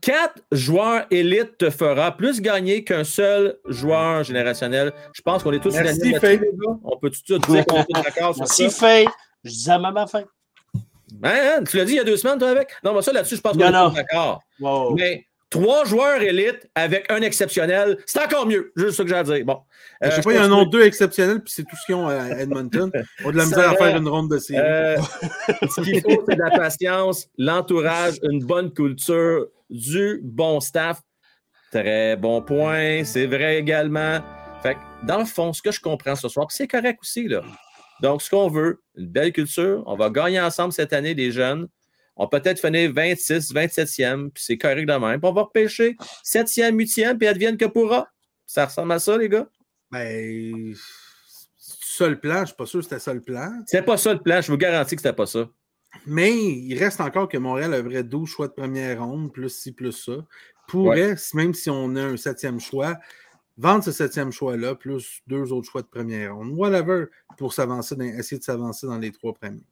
quatre 0.02 0.42
joueurs 0.52 1.06
élites 1.12 1.58
te 1.58 1.70
fera 1.70 2.16
plus 2.16 2.42
gagner 2.42 2.84
qu'un 2.84 3.04
seul 3.04 3.58
joueur 3.68 4.24
générationnel. 4.24 4.94
Je 5.14 5.22
pense 5.22 5.44
qu'on 5.44 5.54
est 5.54 5.60
tous 5.60 5.74
Merci, 5.74 6.12
gars. 6.12 6.20
On 6.84 6.98
peut 6.98 7.10
tout 7.10 7.38
de 7.38 7.44
suite 7.44 7.50
dire 7.50 7.66
qu'on 7.66 7.82
est 7.82 8.04
d'accord 8.04 8.36
sur 8.36 8.48
ça? 8.48 8.64
Merci, 8.64 8.80
Faye. 8.80 9.08
Je 9.44 9.50
disais 9.50 9.72
à 9.72 9.80
maman 9.80 10.08
fin. 10.08 10.24
Hein, 11.24 11.56
hein, 11.60 11.64
tu 11.64 11.78
l'as 11.78 11.86
dit 11.86 11.94
il 11.94 11.98
y 11.98 12.00
a 12.00 12.04
deux 12.04 12.18
semaines, 12.18 12.40
toi, 12.40 12.50
avec? 12.50 12.70
Non, 12.84 12.94
mais 12.94 13.02
ça, 13.02 13.12
là-dessus, 13.12 13.36
je 13.36 13.42
pense 13.42 13.58
qu'on 13.58 13.60
est 13.60 13.90
tous 13.90 13.96
d'accord. 13.96 14.42
Wow. 14.60 14.96
Mais 14.96 15.28
trois 15.52 15.86
joueurs 15.86 16.20
élites 16.22 16.68
avec 16.74 17.12
un 17.12 17.22
exceptionnel, 17.22 17.98
c'est 18.08 18.24
encore 18.24 18.48
mieux. 18.48 18.72
Juste 18.76 18.98
ça 18.98 19.04
que 19.04 19.10
j'ai 19.10 19.16
à 19.16 19.24
dire. 19.24 19.46
Bon. 19.46 19.60
Je 20.02 20.10
sais 20.10 20.20
Euh, 20.20 20.22
pas, 20.24 20.32
il 20.32 20.36
y 20.38 20.40
en 20.40 20.60
a 20.60 20.66
deux 20.66 20.82
exceptionnels, 20.82 21.44
puis 21.44 21.54
c'est 21.56 21.64
tout 21.64 21.76
ce 21.76 21.86
qu'ils 21.86 21.94
ont 21.96 22.08
à 22.08 22.30
Edmonton. 22.40 22.90
On 23.24 23.30
a 23.30 23.32
de 23.34 23.38
la 23.38 23.46
misère 23.46 23.70
à 23.70 23.76
faire 23.76 23.96
une 23.96 24.08
ronde 24.08 24.32
de 24.32 24.40
série. 24.40 24.60
Euh, 24.66 24.98
ce 25.70 25.82
qu'il 25.82 26.02
faut, 26.02 26.24
c'est 26.28 26.36
de 26.36 26.42
la 26.42 26.50
patience, 26.50 27.28
l'entourage, 27.38 28.16
une 28.24 28.44
bonne 28.44 28.74
culture, 28.74 29.46
du 29.70 30.20
bon 30.24 30.60
staff. 30.60 31.02
Très 31.72 32.16
bon 32.18 32.42
point, 32.42 33.04
c'est 33.04 33.28
vrai 33.28 33.58
également. 33.58 34.20
Fait 34.64 34.74
que, 34.76 34.80
dans 35.06 35.20
le 35.20 35.26
fond, 35.26 35.54
ce 35.54 35.62
que 35.62 35.72
je 35.72 35.80
comprends 35.80 36.16
ce 36.16 36.28
soir, 36.28 36.48
puis 36.48 36.56
c'est 36.58 36.68
correct 36.68 37.00
aussi, 37.02 37.28
là. 37.28 37.42
Donc, 38.02 38.22
ce 38.22 38.30
qu'on 38.30 38.48
veut, 38.50 38.82
une 38.98 39.08
belle 39.08 39.32
culture, 39.32 39.84
on 39.86 39.96
va 39.96 40.10
gagner 40.10 40.42
ensemble 40.42 40.74
cette 40.74 40.92
année, 40.92 41.14
les 41.14 41.32
jeunes. 41.32 41.68
On 42.23 42.27
peut 42.27 42.39
peut-être 42.39 42.62
finir 42.62 42.93
26, 42.93 43.51
27e, 43.51 44.29
puis 44.29 44.43
c'est 44.45 44.57
correct 44.60 44.86
de 44.86 44.93
même. 44.93 45.19
Puis 45.19 45.27
on 45.27 45.34
va 45.34 45.41
repêcher 45.41 45.97
7e, 46.23 46.75
8e, 46.75 47.17
puis 47.17 47.27
advienne 47.27 47.57
que 47.57 47.65
pourra. 47.65 48.07
Ça 48.45 48.67
ressemble 48.67 48.91
à 48.91 48.99
ça, 48.99 49.17
les 49.17 49.27
gars? 49.27 49.47
Ben, 49.89 50.75
ça 51.57 52.07
le 52.07 52.19
plan? 52.19 52.41
Je 52.41 52.45
suis 52.47 52.55
pas 52.55 52.67
sûr 52.67 52.81
que 52.81 52.84
c'était 52.84 52.99
ça 52.99 53.15
le 53.15 53.21
plan. 53.21 53.51
C'est 53.65 53.81
pas 53.81 53.97
ça 53.97 54.13
le 54.13 54.19
plan, 54.19 54.39
je 54.39 54.51
vous 54.51 54.57
garantis 54.60 54.95
que 54.95 55.01
c'était 55.01 55.15
pas 55.15 55.26
ça. 55.26 55.49
Mais 56.05 56.32
il 56.32 56.78
reste 56.78 57.01
encore 57.01 57.28
que 57.28 57.39
Montréal 57.39 57.74
aurait 57.74 58.03
12 58.03 58.30
choix 58.30 58.47
de 58.47 58.53
première 58.53 59.03
ronde, 59.03 59.34
plus 59.34 59.49
ci, 59.49 59.72
plus 59.72 59.91
ça. 59.91 60.24
Pourrait, 60.67 61.15
même 61.34 61.55
si 61.55 61.72
on 61.72 61.95
a 61.95 62.03
un 62.03 62.17
septième 62.17 62.59
choix, 62.59 62.99
vendre 63.57 63.84
ce 63.84 63.91
septième 63.91 64.32
choix-là, 64.32 64.76
plus 64.76 65.24
deux 65.26 65.51
autres 65.51 65.72
choix 65.72 65.82
de 65.82 65.88
première 65.88 66.36
ronde. 66.36 66.51
Whatever, 66.53 67.05
pour 67.39 67.51
s'avancer 67.51 67.95
essayer 67.99 68.38
de 68.38 68.43
s'avancer 68.43 68.86
dans 68.86 68.99
les 68.99 69.11
trois 69.11 69.34
premiers. 69.34 69.65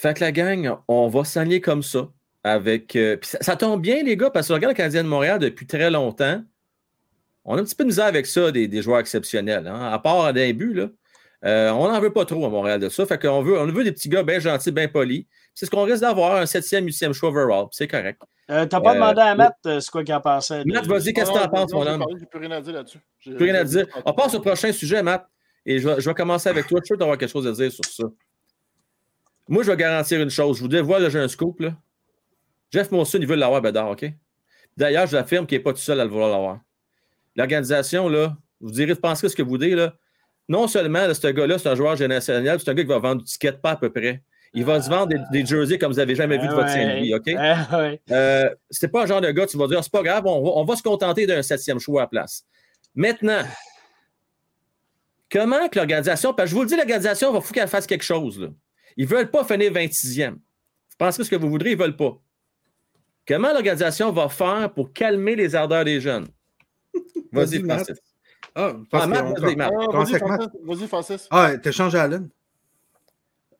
Fait 0.00 0.14
que 0.14 0.20
la 0.24 0.32
gang, 0.32 0.76
on 0.88 1.08
va 1.08 1.24
s'aligner 1.24 1.60
comme 1.60 1.82
ça. 1.82 2.08
Avec, 2.42 2.96
euh, 2.96 3.18
ça, 3.20 3.36
ça 3.42 3.54
tombe 3.54 3.82
bien, 3.82 4.02
les 4.02 4.16
gars, 4.16 4.30
parce 4.30 4.46
que 4.46 4.52
je 4.52 4.54
regarde 4.54 4.72
le 4.72 4.76
Canadien 4.76 5.04
de 5.04 5.08
Montréal 5.08 5.38
depuis 5.38 5.66
très 5.66 5.90
longtemps. 5.90 6.42
On 7.44 7.56
a 7.58 7.60
un 7.60 7.64
petit 7.64 7.74
peu 7.74 7.84
de 7.84 7.88
misère 7.88 8.06
avec 8.06 8.24
ça, 8.24 8.50
des, 8.50 8.66
des 8.66 8.80
joueurs 8.80 8.98
exceptionnels. 9.00 9.66
hein. 9.66 9.90
À 9.92 9.98
part 9.98 10.32
d'un 10.32 10.52
but, 10.54 10.72
là. 10.72 10.88
Euh, 11.44 11.70
on 11.72 11.86
n'en 11.90 12.00
veut 12.00 12.12
pas 12.12 12.24
trop 12.24 12.46
à 12.46 12.48
Montréal 12.48 12.80
de 12.80 12.88
ça. 12.88 13.04
Fait 13.04 13.20
qu'on 13.20 13.42
veut, 13.42 13.58
on 13.58 13.66
veut 13.66 13.84
des 13.84 13.92
petits 13.92 14.08
gars 14.08 14.22
bien 14.22 14.38
gentils, 14.38 14.70
bien 14.72 14.88
polis. 14.88 15.26
C'est 15.54 15.66
ce 15.66 15.70
qu'on 15.70 15.82
risque 15.84 16.00
d'avoir, 16.00 16.36
un 16.36 16.46
septième, 16.46 16.84
huitième 16.86 17.12
choix 17.12 17.28
overall. 17.28 17.66
C'est 17.70 17.88
correct. 17.88 18.22
Euh, 18.50 18.64
T'as 18.66 18.80
pas 18.80 18.92
Euh, 18.92 18.94
demandé 18.94 19.20
à 19.20 19.34
Matt 19.34 19.54
euh, 19.66 19.80
quoi 19.92 20.02
qu'il 20.02 20.14
en 20.14 20.20
pensait. 20.22 20.64
Matt, 20.64 20.86
vas-y, 20.86 21.12
qu'est-ce 21.12 21.30
que 21.30 21.38
t'en 21.38 21.48
penses, 21.48 21.72
mon 21.74 21.86
homme? 21.86 22.04
J'ai 22.18 22.24
plus 22.26 22.40
rien 22.40 22.50
à 22.52 22.60
dire 22.62 22.72
là-dessus. 22.72 22.98
J'ai- 23.18 23.34
Plus 23.34 23.44
rien 23.50 23.54
à 23.60 23.64
dire. 23.64 23.86
On 24.06 24.12
passe 24.14 24.34
au 24.34 24.40
prochain 24.40 24.72
sujet, 24.72 25.02
Matt. 25.02 25.26
Et 25.66 25.78
je 25.78 25.86
vais, 25.88 26.00
je 26.00 26.08
vais 26.08 26.14
commencer 26.14 26.48
avec 26.48 26.66
toi. 26.66 26.78
Je 26.80 26.84
suis 26.84 26.88
sûr 26.88 26.96
d'avoir 26.98 27.18
quelque 27.18 27.30
chose 27.30 27.46
à 27.46 27.52
dire 27.52 27.70
sur 27.70 27.84
ça. 27.84 28.04
Moi, 29.50 29.64
je 29.64 29.70
vais 29.72 29.76
garantir 29.76 30.20
une 30.22 30.30
chose. 30.30 30.58
Je 30.58 30.62
vous 30.62 30.68
dévoile, 30.68 31.10
j'ai 31.10 31.18
un 31.18 31.26
scoop. 31.26 31.58
Là. 31.58 31.74
Jeff 32.70 32.92
Monson, 32.92 33.18
il 33.20 33.26
veut 33.26 33.34
l'avoir, 33.34 33.60
Bédard, 33.60 33.90
OK? 33.90 34.06
D'ailleurs, 34.76 35.08
je 35.08 35.16
l'affirme 35.16 35.44
qu'il 35.44 35.58
n'est 35.58 35.64
pas 35.64 35.72
tout 35.72 35.80
seul 35.80 35.98
à 35.98 36.04
le 36.04 36.10
vouloir 36.10 36.30
l'avoir. 36.30 36.60
L'organisation, 37.34 38.08
là, 38.08 38.36
vous 38.60 38.70
direz, 38.70 38.94
penserez 38.94 39.28
ce 39.28 39.34
que 39.34 39.42
vous 39.42 39.58
dites, 39.58 39.74
là? 39.74 39.94
Non 40.48 40.68
seulement, 40.68 41.04
là, 41.04 41.14
ce 41.14 41.26
gars-là, 41.26 41.58
c'est 41.58 41.68
un 41.68 41.74
joueur 41.74 41.96
générationnel, 41.96 42.60
c'est 42.60 42.70
un 42.70 42.74
gars 42.74 42.82
qui 42.84 42.88
va 42.88 42.98
vendre 43.00 43.22
du 43.22 43.24
ticket 43.24 43.52
pas 43.52 43.72
à 43.72 43.76
peu 43.76 43.90
près. 43.90 44.22
Il 44.54 44.64
va 44.64 44.80
se 44.80 44.88
vendre 44.88 45.08
des, 45.08 45.18
des 45.32 45.44
jerseys 45.44 45.78
comme 45.78 45.92
vous 45.92 45.98
n'avez 45.98 46.14
jamais 46.14 46.38
vu 46.38 46.46
de 46.46 46.52
votre 46.52 46.68
Saint-Louis, 46.68 47.12
OK? 47.12 47.30
Ah. 47.36 47.90
Euh, 48.12 48.54
c'est 48.70 48.88
pas 48.88 49.02
un 49.02 49.06
genre 49.06 49.20
de 49.20 49.30
gars, 49.32 49.46
tu 49.46 49.56
vas 49.56 49.66
dire, 49.66 49.82
c'est 49.82 49.92
pas 49.92 50.02
grave, 50.02 50.24
on 50.26 50.42
va, 50.42 50.50
on 50.54 50.64
va 50.64 50.76
se 50.76 50.82
contenter 50.82 51.26
d'un 51.26 51.42
septième 51.42 51.80
choix 51.80 52.02
à 52.02 52.06
place. 52.06 52.44
Maintenant, 52.94 53.42
comment 55.30 55.68
que 55.68 55.78
l'organisation, 55.78 56.34
parce 56.34 56.46
que 56.46 56.50
je 56.50 56.54
vous 56.54 56.62
le 56.62 56.68
dis, 56.68 56.76
l'organisation, 56.76 57.34
il 57.34 57.42
faut 57.42 57.52
qu'elle 57.52 57.68
fasse 57.68 57.86
quelque 57.86 58.04
chose. 58.04 58.40
Là. 58.40 58.48
Ils 58.96 59.04
ne 59.04 59.10
veulent 59.10 59.30
pas 59.30 59.44
finir 59.44 59.72
26e. 59.72 60.32
Vous 60.32 60.38
pensez 60.98 61.24
ce 61.24 61.30
que 61.30 61.36
vous 61.36 61.48
voudrez, 61.50 61.70
ils 61.72 61.78
ne 61.78 61.82
veulent 61.82 61.96
pas. 61.96 62.18
Comment 63.26 63.52
l'organisation 63.52 64.10
va 64.12 64.28
faire 64.28 64.72
pour 64.72 64.92
calmer 64.92 65.36
les 65.36 65.54
ardeurs 65.54 65.84
des 65.84 66.00
jeunes? 66.00 66.26
Vas-y. 67.32 67.62
Francis. 67.62 67.98
Ah, 68.54 68.72
Ah, 68.92 69.06
vas-y. 69.06 69.52
Ah, 69.52 69.54
Matt. 69.56 69.72
Francis. 69.90 70.18
Vas-y, 70.64 70.86
Francis. 70.88 71.28
Ah, 71.30 71.56
t'échanges 71.58 71.94
à 71.94 72.02
Allen. 72.02 72.28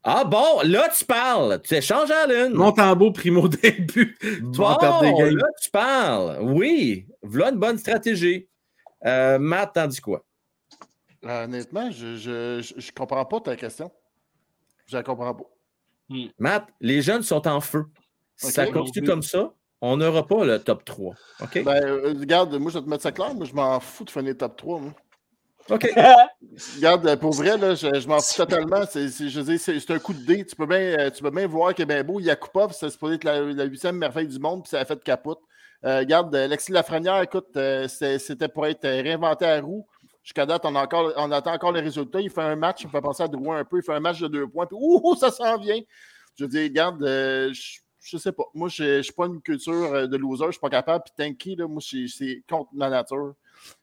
Ah 0.03 0.25
bon, 0.25 0.61
là, 0.65 0.89
tu 0.97 1.05
parles. 1.05 1.61
Tu 1.63 1.75
échanges 1.75 2.11
à 2.11 2.27
l'une. 2.27 2.55
Montembeau, 2.55 3.13
primo 3.13 3.47
début. 3.63 4.17
Tu 4.21 4.41
vas 4.55 4.71
en 4.71 4.77
perdre 4.79 5.03
des 5.03 5.11
Bon, 5.13 5.19
games. 5.19 5.37
là, 5.37 5.47
tu 5.63 5.71
parles. 5.71 6.39
Oui, 6.43 7.07
voilà 7.23 7.51
une 7.51 7.59
bonne 7.59 7.77
stratégie. 7.79 8.49
Euh, 9.05 9.39
Matt, 9.39 9.75
t'en 9.75 9.87
dis 9.87 10.01
quoi? 10.01 10.25
Euh, 11.27 11.45
honnêtement, 11.45 11.91
je, 11.91 12.17
je, 12.17 12.61
je, 12.63 12.81
je 12.81 12.93
comprends 12.93 13.25
pas 13.27 13.41
ta 13.41 13.57
question. 13.57 13.93
Je 14.91 14.97
la 14.97 15.03
comprends 15.03 15.35
pas. 15.35 15.45
Matt, 16.39 16.67
les 16.81 17.03
jeunes 17.03 17.23
sont 17.23 17.47
en 17.47 17.61
feu. 17.61 17.85
Si 18.37 18.51
ça 18.51 18.67
continue 18.67 19.07
comme 19.07 19.23
ça, 19.23 19.53
on 19.81 19.97
n'aura 19.97 20.27
pas 20.27 20.45
le 20.45 20.59
top 20.59 20.85
3. 20.85 21.15
OK? 21.43 21.65
Ben, 21.65 21.85
euh, 21.85 22.15
regarde, 22.19 22.55
moi, 22.57 22.73
je 22.73 22.79
vais 22.79 22.85
te 22.85 22.91
mettre 22.91 23.03
ça 23.03 23.13
clair. 23.13 23.35
Moi, 23.35 23.47
je 23.47 23.55
m'en 23.55 23.79
fous 23.79 24.05
de 24.05 24.11
finir 24.11 24.37
top 24.37 24.57
3. 24.57 24.81
Moi. 24.81 24.93
OK. 25.71 25.89
Regarde, 26.77 27.07
euh, 27.07 27.17
pour 27.17 27.33
vrai, 27.33 27.57
là, 27.57 27.75
je, 27.75 28.01
je 28.01 28.09
m'en 28.09 28.19
fous 28.19 28.37
totalement. 28.37 28.83
C'est, 28.89 29.91
un 29.91 29.99
coup 29.99 30.15
de 30.15 30.25
dé. 30.25 30.45
Tu 30.45 30.57
peux 30.57 30.67
bien, 30.67 30.79
euh, 30.79 31.11
tu 31.11 31.23
peux 31.23 31.31
bien 31.31 31.47
voir 31.47 31.71
est 31.71 31.85
bien 31.85 32.03
beau. 32.03 32.19
Yakupov, 32.19 32.73
c'est 32.73 32.91
supposé 32.91 33.15
être 33.15 33.25
la, 33.25 33.41
la 33.41 33.65
huitième 33.65 33.97
merveille 33.97 34.27
du 34.27 34.39
monde, 34.39 34.63
puis 34.63 34.71
ça 34.71 34.81
a 34.81 34.85
fait 34.85 35.03
capote. 35.05 35.41
Euh, 35.85 36.01
regarde, 36.01 36.35
Alexis 36.35 36.73
Lafrenière, 36.73 37.23
écoute, 37.23 37.57
euh, 37.57 37.89
c'était 37.89 38.49
pour 38.49 38.67
être 38.67 38.87
réinventé 38.87 39.47
à 39.47 39.61
roue. 39.61 39.87
Jusqu'à 40.23 40.47
date, 40.47 40.65
on, 40.65 40.75
on 40.75 41.33
attend 41.33 41.53
encore 41.53 41.73
les 41.73 41.81
résultats. 41.81 42.21
Il 42.21 42.31
fait 42.31 42.43
un 42.43 42.57
match, 42.57 42.85
on 42.85 42.89
fait 42.89 43.01
penser 43.01 43.23
à 43.23 43.29
Drouin 43.29 43.59
un 43.59 43.65
peu. 43.65 43.79
Il 43.79 43.83
fait 43.83 43.95
un 43.95 44.01
match 44.01 44.21
de 44.21 44.29
deux 44.29 44.47
points, 44.47 44.67
puis 44.67 44.77
ouh, 44.79 45.15
ça 45.17 45.31
s'en 45.31 45.59
vient. 45.59 45.81
Je 46.39 46.45
dire, 46.45 46.63
regarde, 46.63 47.03
euh, 47.03 47.53
je, 47.53 47.81
je 48.03 48.17
sais 48.17 48.33
pas. 48.33 48.45
Moi, 48.55 48.69
je 48.69 48.99
ne 48.99 49.03
suis 49.03 49.13
pas 49.13 49.27
une 49.27 49.41
culture 49.41 49.73
euh, 49.73 50.07
de 50.07 50.17
loser, 50.17 50.47
je 50.47 50.53
suis 50.53 50.61
pas 50.61 50.71
capable. 50.71 51.05
Puis 51.05 51.15
Tanky, 51.17 51.57
moi, 51.57 51.83
c'est, 51.83 52.43
contre 52.49 52.71
ma 52.73 52.89
nature. 52.89 53.35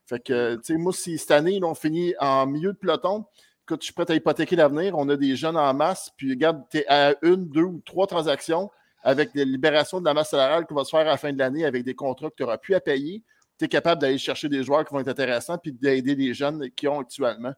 Fait 0.06 0.20
que, 0.20 0.56
tu 0.56 0.60
sais, 0.64 0.76
moi, 0.76 0.92
si 0.92 1.18
cette 1.18 1.30
année, 1.30 1.60
là, 1.60 1.66
on 1.66 1.74
finit 1.74 2.14
en 2.18 2.46
milieu 2.46 2.72
de 2.72 2.78
peloton, 2.78 3.24
écoute, 3.64 3.82
je 3.82 3.86
suis 3.86 3.94
prêt 3.94 4.06
à 4.08 4.14
hypothéquer 4.14 4.56
l'avenir. 4.56 4.94
On 4.96 5.08
a 5.08 5.16
des 5.16 5.36
jeunes 5.36 5.56
en 5.56 5.72
masse, 5.74 6.10
puis 6.16 6.30
regarde, 6.30 6.62
tu 6.70 6.78
es 6.78 6.86
à 6.88 7.14
une, 7.22 7.48
deux 7.48 7.62
ou 7.62 7.82
trois 7.84 8.06
transactions 8.06 8.70
avec 9.02 9.32
des 9.32 9.44
libérations 9.44 10.00
de 10.00 10.04
la 10.04 10.14
masse 10.14 10.30
salariale 10.30 10.66
qui 10.66 10.74
va 10.74 10.84
se 10.84 10.90
faire 10.90 11.00
à 11.00 11.04
la 11.04 11.16
fin 11.16 11.32
de 11.32 11.38
l'année 11.38 11.64
avec 11.64 11.84
des 11.84 11.94
contrats 11.94 12.30
que 12.30 12.34
tu 12.36 12.42
n'auras 12.42 12.58
plus 12.58 12.74
à 12.74 12.80
payer. 12.80 13.22
Tu 13.58 13.64
es 13.64 13.68
capable 13.68 14.00
d'aller 14.00 14.18
chercher 14.18 14.48
des 14.48 14.62
joueurs 14.62 14.84
qui 14.84 14.94
vont 14.94 15.00
être 15.00 15.08
intéressants 15.08 15.58
puis 15.58 15.72
d'aider 15.72 16.14
les 16.14 16.32
jeunes 16.34 16.70
qui 16.70 16.86
ont 16.88 17.00
actuellement. 17.00 17.52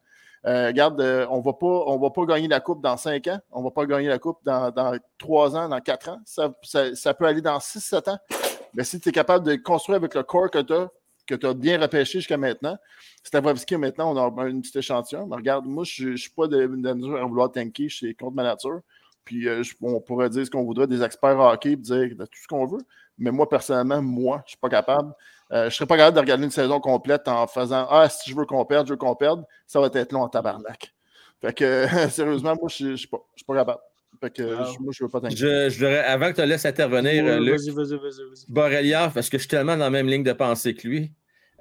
Euh, 0.46 0.68
regarde, 0.68 1.00
euh, 1.00 1.26
on 1.28 1.40
va 1.40 1.52
pas, 1.52 1.66
on 1.66 1.98
va 1.98 2.10
pas 2.10 2.24
gagner 2.24 2.48
la 2.48 2.60
Coupe 2.60 2.82
dans 2.82 2.96
cinq 2.96 3.26
ans. 3.26 3.38
On 3.50 3.62
va 3.62 3.70
pas 3.70 3.84
gagner 3.84 4.08
la 4.08 4.18
Coupe 4.18 4.38
dans, 4.44 4.70
dans 4.70 4.96
trois 5.18 5.54
ans, 5.54 5.68
dans 5.68 5.80
quatre 5.80 6.08
ans. 6.08 6.20
Ça, 6.24 6.52
ça- 6.94 7.14
peut 7.14 7.26
aller 7.26 7.42
dans 7.42 7.60
six, 7.60 7.80
sept 7.80 8.08
ans. 8.08 8.18
Mais 8.74 8.84
si 8.84 8.98
tu 9.00 9.10
es 9.10 9.12
capable 9.12 9.44
de 9.46 9.56
construire 9.56 9.96
avec 9.96 10.14
le 10.14 10.22
corps 10.22 10.50
que 10.50 10.60
tu 10.60 10.72
as, 10.72 10.88
que 11.26 11.34
tu 11.34 11.46
as 11.46 11.54
bien 11.54 11.78
repêché 11.78 12.20
jusqu'à 12.20 12.38
maintenant, 12.38 12.78
Stavrovski, 13.22 13.76
maintenant, 13.76 14.12
on 14.12 14.16
a 14.16 14.42
un 14.44 14.60
petit 14.60 14.78
échantillon. 14.78 15.26
Mais 15.26 15.36
regarde, 15.36 15.66
moi, 15.66 15.84
je 15.84 16.08
ne 16.08 16.16
suis 16.16 16.30
pas 16.30 16.46
de, 16.46 16.66
mesure 16.66 17.18
à 17.18 17.24
vouloir 17.26 17.52
tanker, 17.52 17.88
je 17.88 17.96
suis 17.96 18.14
contre 18.14 18.34
ma 18.36 18.44
nature. 18.44 18.80
Puis 19.24 19.46
euh, 19.46 19.62
on 19.82 20.00
pourrait 20.00 20.30
dire 20.30 20.46
ce 20.46 20.50
qu'on 20.50 20.64
voudrait, 20.64 20.86
des 20.86 21.02
experts 21.02 21.38
hockey, 21.38 21.76
dire 21.76 22.08
tout 22.18 22.26
ce 22.32 22.48
qu'on 22.48 22.66
veut. 22.66 22.80
Mais 23.18 23.30
moi, 23.30 23.46
personnellement, 23.46 24.00
moi, 24.00 24.38
je 24.38 24.42
ne 24.44 24.48
suis 24.48 24.58
pas 24.58 24.70
capable. 24.70 25.12
Euh, 25.52 25.62
je 25.62 25.66
ne 25.66 25.70
serais 25.70 25.86
pas 25.86 25.96
capable 25.96 26.14
de 26.16 26.20
regarder 26.20 26.44
une 26.44 26.50
saison 26.50 26.78
complète 26.80 27.26
en 27.26 27.46
faisant 27.46 27.86
Ah, 27.90 28.08
si 28.08 28.30
je 28.30 28.36
veux 28.36 28.44
qu'on 28.46 28.64
perde, 28.64 28.86
je 28.86 28.92
veux 28.92 28.96
qu'on 28.96 29.16
perde. 29.16 29.44
Ça 29.66 29.80
va 29.80 29.88
être 29.92 30.12
long 30.12 30.22
en 30.22 30.28
tabarnak. 30.28 30.92
Fait 31.40 31.52
que, 31.52 31.86
sérieusement, 32.10 32.54
moi, 32.60 32.68
je 32.68 32.86
ne 32.88 32.96
suis 32.96 33.08
pas, 33.08 33.18
je 33.34 33.38
suis 33.40 33.44
pas 33.46 33.56
capable. 33.56 33.80
Fait 34.20 34.30
que, 34.32 34.42
Wow. 34.42 34.64
je- 34.72 34.78
moi, 34.80 34.92
je 34.96 35.02
ne 35.04 35.08
veux 35.08 35.20
pas. 35.20 35.28
Je, 35.30 35.68
je 35.70 35.78
voudrais- 35.78 36.04
avant 36.04 36.26
que 36.26 36.30
tu 36.36 36.42
te 36.42 36.42
laisses 36.42 36.66
intervenir, 36.66 37.24
euh, 37.26 37.40
Luc. 37.40 37.58
Borrelia, 38.48 39.10
parce 39.12 39.28
que 39.28 39.38
je 39.38 39.42
suis 39.42 39.48
tellement 39.48 39.72
dans 39.76 39.84
la 39.84 39.90
même 39.90 40.06
ligne 40.08 40.22
de 40.22 40.32
pensée 40.32 40.74
que 40.74 40.86
lui. 40.86 41.12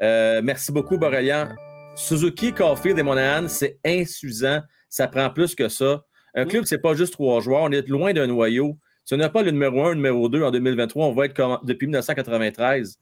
Euh, 0.02 0.42
merci 0.44 0.72
beaucoup, 0.72 0.98
Borrelia. 0.98 1.50
Suzuki, 1.96 2.54
Caulfield 2.54 2.98
et 3.00 3.04
Monahan, 3.04 3.48
c'est 3.48 3.80
insuffisant. 3.86 4.62
Ça 4.88 5.08
prend 5.08 5.30
plus 5.30 5.56
que 5.56 5.68
ça. 5.70 6.04
Un 6.36 6.46
club, 6.46 6.66
c'est 6.66 6.78
pas 6.78 6.94
juste 6.94 7.14
trois 7.14 7.42
joueurs. 7.42 7.64
On 7.64 7.72
est 7.72 7.88
loin 7.88 8.14
d'un 8.14 8.28
noyau. 8.28 8.78
Si 9.04 9.14
on 9.14 9.18
n'a 9.18 9.30
pas 9.30 9.42
le 9.42 9.52
numéro 9.52 9.84
1, 9.86 9.90
le 9.90 9.96
numéro 9.96 10.30
2 10.30 10.44
en 10.44 10.52
2023, 10.52 11.08
on 11.08 11.14
va 11.14 11.26
être 11.26 11.34
comme 11.36 11.58
depuis 11.64 11.88
1993. 11.88 13.00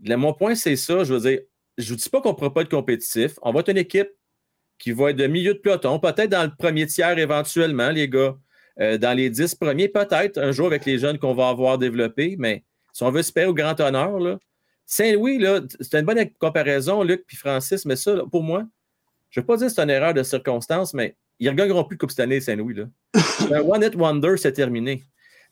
Mon 0.00 0.32
point, 0.32 0.54
c'est 0.54 0.76
ça. 0.76 1.04
Je 1.04 1.14
veux 1.14 1.20
dire, 1.20 1.40
je 1.78 1.84
ne 1.84 1.88
vous 1.90 1.96
dis 1.96 2.08
pas 2.08 2.20
qu'on 2.20 2.30
ne 2.30 2.34
pourra 2.34 2.52
pas 2.52 2.62
être 2.62 2.70
compétitif. 2.70 3.38
On 3.42 3.52
va 3.52 3.60
être 3.60 3.70
une 3.70 3.78
équipe 3.78 4.10
qui 4.78 4.92
va 4.92 5.10
être 5.10 5.16
de 5.16 5.26
milieu 5.26 5.54
de 5.54 5.58
peloton, 5.58 5.98
peut-être 5.98 6.30
dans 6.30 6.42
le 6.42 6.52
premier 6.56 6.86
tiers 6.86 7.18
éventuellement, 7.18 7.90
les 7.90 8.08
gars. 8.08 8.36
Euh, 8.80 8.98
dans 8.98 9.16
les 9.16 9.30
dix 9.30 9.54
premiers, 9.54 9.88
peut-être, 9.88 10.38
un 10.38 10.50
jour 10.50 10.66
avec 10.66 10.84
les 10.84 10.98
jeunes 10.98 11.18
qu'on 11.18 11.34
va 11.34 11.48
avoir 11.48 11.78
développés, 11.78 12.34
mais 12.38 12.64
si 12.92 13.04
on 13.04 13.10
veut 13.10 13.22
se 13.22 13.32
payer 13.32 13.46
au 13.46 13.54
grand 13.54 13.78
honneur, 13.80 14.38
Saint-Louis, 14.84 15.44
c'est 15.80 16.00
une 16.00 16.04
bonne 16.04 16.28
comparaison, 16.38 17.02
Luc 17.02 17.24
puis 17.26 17.36
Francis, 17.36 17.86
mais 17.86 17.96
ça, 17.96 18.14
là, 18.14 18.24
pour 18.30 18.42
moi, 18.42 18.64
je 19.30 19.40
ne 19.40 19.42
veux 19.42 19.46
pas 19.46 19.56
dire 19.56 19.68
que 19.68 19.72
c'est 19.72 19.82
une 19.82 19.90
erreur 19.90 20.12
de 20.12 20.22
circonstance, 20.22 20.92
mais 20.92 21.16
ils 21.38 21.46
ne 21.46 21.50
regagneront 21.50 21.84
plus 21.84 21.96
de 21.96 22.00
Coupe 22.00 22.10
cette 22.10 22.20
année, 22.20 22.40
Saint-Louis. 22.40 22.74
là. 22.74 22.84
un 23.52 23.60
One-Hit 23.60 23.94
Wonder, 23.94 24.36
c'est 24.36 24.52
terminé. 24.52 25.02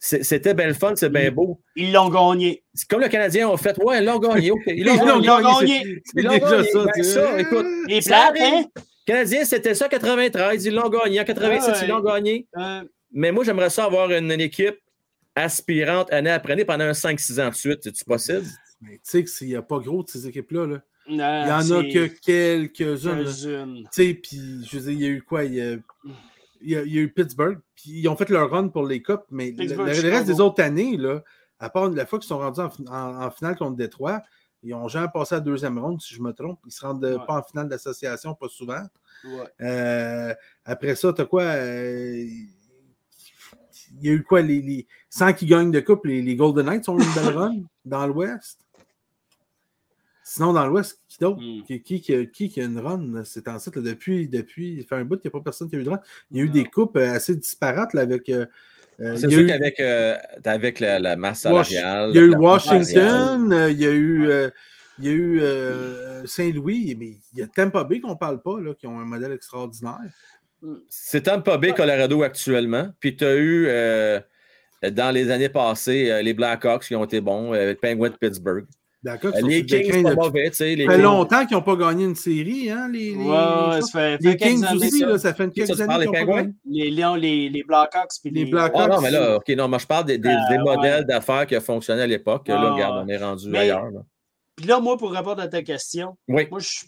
C'était 0.05 0.53
bien 0.53 0.67
le 0.67 0.75
fun, 0.75 0.95
c'est 0.97 1.11
bien 1.11 1.31
beau. 1.31 1.61
Ils 1.77 1.93
l'ont 1.93 2.09
gagné. 2.09 2.65
C'est 2.75 2.89
comme 2.89 3.01
le 3.03 3.09
Canadien 3.09 3.49
ont 3.49 3.57
fait. 3.57 3.79
Ouais, 3.81 4.01
ils 4.01 4.05
l'ont 4.05 4.19
gagné. 4.19 4.51
Ils 4.67 4.85
l'ont 4.85 4.95
Ils 4.95 5.07
l'ont 5.07 5.21
gagné. 5.21 5.45
gagné. 5.45 5.85
c'est- 5.85 6.03
C'est 6.05 6.13
Ils 6.17 6.25
l'ont 6.25 6.33
déjà 6.33 6.57
gagné. 6.57 6.71
ça. 6.73 6.85
Ben, 6.97 7.03
ça, 7.05 7.41
écoute, 7.41 7.67
Les 7.87 8.01
Ça 8.01 8.09
plates, 8.11 8.41
arrive. 8.41 8.55
hein? 8.77 8.81
Canadien, 9.07 9.45
c'était 9.45 9.75
ça, 9.75 9.89
93. 9.89 10.65
Ils 10.65 10.75
l'ont 10.75 10.89
gagné. 10.89 11.21
En 11.21 11.25
86, 11.25 11.69
Ah 11.69 11.73
ouais. 11.73 11.79
ils 11.85 11.89
l'ont 11.89 12.01
gagné. 12.01 12.47
Euh, 12.59 12.83
Mais 13.13 13.31
moi, 13.31 13.45
j'aimerais 13.45 13.71
ça 13.71 13.85
avoir 13.85 14.11
une, 14.11 14.33
une 14.33 14.41
équipe 14.41 14.77
aspirante 15.37 16.13
année 16.13 16.31
après 16.31 16.55
année 16.55 16.65
pendant 16.65 16.85
un 16.85 16.95
5-6 16.95 17.41
ans 17.41 17.51
de 17.51 17.55
suite. 17.55 17.79
C'est-tu 17.85 18.05
possible? 18.05 18.43
Mais 18.81 18.95
tu 18.95 19.01
sais 19.05 19.23
qu'il 19.25 19.47
n'y 19.49 19.55
a 19.55 19.63
pas 19.63 19.79
gros 19.79 20.03
de 20.03 20.09
ces 20.09 20.27
équipes-là. 20.27 20.67
là. 20.67 20.81
non, 21.09 21.15
Il 21.45 21.49
y 21.49 21.75
en 21.75 21.79
a 21.79 21.85
que 21.85 22.07
quelques-unes. 22.07 23.25
Tu 23.27 23.89
sais, 23.93 24.15
puis 24.15 24.67
je 24.69 24.77
veux 24.79 24.83
dire, 24.83 24.91
il 24.93 25.01
y 25.01 25.05
a 25.05 25.09
eu 25.11 25.23
quoi? 25.23 25.45
Il 25.45 25.55
y 25.55 25.61
a, 25.61 25.77
il 26.63 26.71
y 26.71 26.77
a- 26.77 26.83
il 26.83 26.93
y 26.95 26.99
a 26.99 27.03
eu 27.03 27.13
Pittsburgh, 27.13 27.59
puis 27.75 27.91
ils 28.01 28.09
ont 28.09 28.17
fait 28.17 28.29
leur 28.31 28.51
run 28.51 28.69
pour 28.69 28.87
les 28.87 29.03
Cups, 29.03 29.23
mais 29.31 29.51
le, 29.53 30.11
reste 30.11 30.27
des 30.27 30.41
autres 30.41 30.63
années, 30.63 30.97
là, 30.97 31.23
à 31.59 31.71
part 31.71 31.89
la 31.91 32.07
fois 32.07 32.19
qu'ils 32.19 32.29
sont 32.29 32.39
rendus 32.39 32.61
en, 32.61 32.71
fin- 32.71 32.85
en- 32.87 33.25
en 33.25 33.31
finale 33.31 33.57
contre 33.57 33.77
Détroit, 33.77 34.23
ils 34.65 34.75
ont 34.75 34.87
jamais 34.89 35.09
passé 35.13 35.35
à 35.35 35.39
la 35.39 35.45
deuxième 35.45 35.79
ronde, 35.79 36.01
si 36.01 36.15
je 36.15 36.23
me 36.23 36.33
trompe. 36.33 36.61
Ils 36.67 36.71
se 36.73 36.85
rendent 36.87 37.05
euh, 37.05 37.19
Ouais. 37.19 37.27
pas 37.27 37.39
en 37.39 37.43
finale 37.43 37.69
d'association, 37.69 38.35
pas 38.35 38.49
souvent. 38.49 38.83
Ouais. 39.25 39.45
Euh, 39.61 40.35
après 40.65 40.95
ça, 40.95 41.13
t'as 41.13 41.25
quoi? 41.25 41.43
euh, 41.43 42.25
il 44.01 44.07
y 44.07 44.09
a 44.09 44.13
eu 44.13 44.23
quoi? 44.23 44.41
Les, 44.41 44.61
les, 44.63 44.87
sans 45.11 45.33
qu'ils 45.33 45.49
gagnent 45.49 45.71
de 45.71 45.81
coupe, 45.81 46.07
les, 46.07 46.23
les 46.23 46.35
Golden 46.37 46.67
Knights 46.67 46.89
ont 46.89 46.99
eu 46.99 47.03
une 47.03 47.15
belle 47.15 47.37
run 47.37 47.57
dans 47.85 48.07
l'Ouest? 48.07 48.61
Sinon, 50.25 50.53
dans 50.53 50.67
l'Ouest, 50.67 51.01
qui 51.09 51.19
d'autre? 51.19 51.41
Hmm. 51.41 51.63
Qui, 51.67 51.83
qui, 51.83 52.01
qui 52.01 52.15
a- 52.15 52.25
qui 52.27 52.49
qui 52.49 52.61
a 52.61 52.65
une 52.65 52.79
run? 52.79 53.23
C'est 53.25 53.49
en 53.49 53.59
site, 53.59 53.75
là, 53.77 53.83
depuis, 53.83 54.29
depuis, 54.29 54.75
il 54.79 54.85
fait 54.85 54.95
un 54.95 55.05
bout 55.05 55.17
qu'il 55.17 55.29
n'y 55.31 55.37
a 55.37 55.39
pas 55.39 55.45
personne 55.45 55.69
qui 55.69 55.77
a 55.77 55.79
eu 55.81 55.83
de 55.85 55.91
run. 55.91 56.01
Il 56.31 56.37
y 56.39 56.41
a 56.41 56.45
eu 56.45 56.47
Non. 56.49 56.53
des 56.55 56.65
coupes 56.65 56.97
euh, 56.97 57.13
assez 57.15 57.35
disparates 57.35 57.93
là, 57.95 58.03
avec. 58.03 58.29
euh, 58.29 58.47
euh, 59.01 59.17
C'est 59.17 59.29
sûr 59.31 59.41
eu, 59.41 59.47
qu'avec 59.47 59.81
euh, 59.81 60.17
avec 60.45 60.79
la, 60.79 60.99
la 61.01 61.17
masse 61.17 61.41
salariale. 61.41 62.11
il 62.11 62.17
y 62.17 62.19
a 62.19 62.23
eu 62.23 62.35
Washington, 62.37 63.67
il 63.71 63.81
y 63.81 63.87
a 63.87 63.91
eu, 63.91 64.29
euh, 64.31 64.51
il 64.99 65.05
y 65.07 65.09
a 65.09 65.13
eu 65.13 65.41
euh, 65.41 66.25
Saint-Louis, 66.27 66.95
mais 66.99 67.17
il 67.33 67.41
y 67.41 67.43
a 67.43 67.47
Tampa 67.49 67.83
Bay 67.85 68.01
qu'on 68.01 68.11
ne 68.11 68.15
parle 68.15 68.41
pas, 68.43 68.61
là, 68.61 68.75
qui 68.75 68.87
ont 68.87 69.01
un 69.01 69.05
modèle 69.05 69.33
extraordinaire. 69.33 69.99
C'est 70.89 71.23
Tampa 71.23 71.57
Bay, 71.59 71.73
Colorado 71.73 72.23
actuellement. 72.23 72.91
Puis 73.01 73.17
tu 73.17 73.25
as 73.25 73.35
eu, 73.35 73.67
euh, 73.67 74.21
dans 74.93 75.11
les 75.13 75.31
années 75.33 75.49
passées, 75.49 76.23
les 76.23 76.35
Blackhawks 76.35 76.85
qui 76.85 76.95
ont 76.95 77.05
été 77.05 77.21
bons, 77.21 77.53
euh, 77.55 77.75
Penguin 77.81 78.11
de 78.11 78.17
Pittsburgh. 78.17 78.67
D'accord, 79.05 79.33
Euh, 79.35 79.41
Les 79.49 79.67
Kings, 79.67 79.91
c'est 79.91 80.03
pas 80.03 80.15
mauvais, 80.15 80.53
Ça 80.53 80.65
fait 80.65 80.77
Kings. 80.77 81.03
longtemps 81.03 81.45
qu'ils 81.45 81.57
n'ont 81.57 81.63
pas 81.65 81.75
gagné 81.75 82.05
une 82.05 82.15
série, 82.15 82.71
hein, 82.71 82.89
les, 82.89 83.11
les, 83.11 83.17
Ouais, 83.17 83.25
ouais, 83.27 83.83
ça 83.83 83.89
fait, 83.91 84.19
les 84.21 84.31
fait 84.31 84.37
quelques 84.37 84.53
Kings 84.55 84.65
années, 84.65 84.77
aussi, 84.87 84.99
ça. 85.01 85.07
là, 85.07 85.19
ça 85.19 85.35
fait 85.35 85.45
une 85.45 85.51
ça, 85.51 85.55
quelques 85.55 85.75
tu 85.77 85.83
années 85.83 85.87
parles, 86.07 86.17
qu'ils 86.17 86.27
pas. 86.27 86.43
Les 86.67 86.91
Lions, 86.93 87.15
les, 87.17 87.49
les 87.49 87.63
Blackhawks. 87.65 88.11
puis 88.23 88.31
Les 88.31 88.45
les 88.45 88.51
Blackhawks. 88.53 88.81
Ah 88.85 88.95
non, 88.95 89.01
mais 89.01 89.11
là, 89.11 89.37
OK, 89.39 89.49
non, 89.49 89.67
moi 89.67 89.79
je 89.79 89.87
parle 89.87 90.05
des, 90.05 90.19
des- 90.19 90.29
des 90.29 90.57
Euh, 90.57 90.63
modèles 90.63 91.05
d'affaires 91.05 91.47
qui 91.49 91.57
ont 91.57 91.61
fonctionné 91.61 92.03
à 92.03 92.07
l'époque. 92.07 92.47
Là, 92.47 92.57
Ah, 92.61 92.71
regarde, 92.75 93.05
on 93.05 93.09
est 93.09 93.17
rendu 93.17 93.49
Mais- 93.51 93.59
ailleurs. 93.59 93.91
là. 93.91 94.01
Puis 94.55 94.67
là, 94.67 94.79
moi, 94.79 94.97
pour 94.97 95.11
répondre 95.11 95.43
à 95.43 95.49
ta 95.49 95.63
question, 95.63 96.17
Oui. 96.29 96.47
moi, 96.49 96.61
je 96.61 96.69
suis 96.69 96.87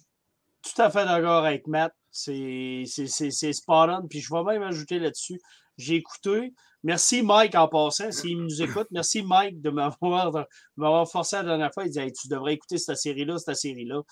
tout 0.63 0.81
à 0.83 0.91
fait 0.91 1.05
d'accord 1.05 1.45
avec 1.45 1.67
Matt. 1.67 1.93
C'est 2.13 2.85
c'est- 2.87 3.09
c'est- 3.09 3.33
c'est 3.33 3.53
spot 3.53 3.89
on. 3.91 4.07
Puis 4.09 4.21
je 4.21 4.33
vais 4.33 4.45
même 4.45 4.63
ajouter 4.63 5.01
là-dessus. 5.01 5.41
J'ai 5.77 5.97
écouté. 5.97 6.53
Merci 6.85 7.23
Mike 7.23 7.55
en 7.55 7.67
passant, 7.67 8.13
s'il 8.13 8.43
nous 8.43 8.61
écoute. 8.63 8.89
Merci 8.91 9.23
Mike 9.23 9.63
de 9.63 9.71
m'avoir 9.71 11.11
forcé 11.11 11.37
la 11.37 11.45
dernière 11.45 11.73
fois. 11.73 11.87
Il 11.87 11.91
dit 11.91 11.99
Hey, 11.99 12.13
Tu 12.13 12.29
devrais 12.29 12.53
écouter 12.53 12.77
cette 12.77 12.99
série-là, 12.99 13.39
cette 13.39 13.57
série-là. 13.57 14.03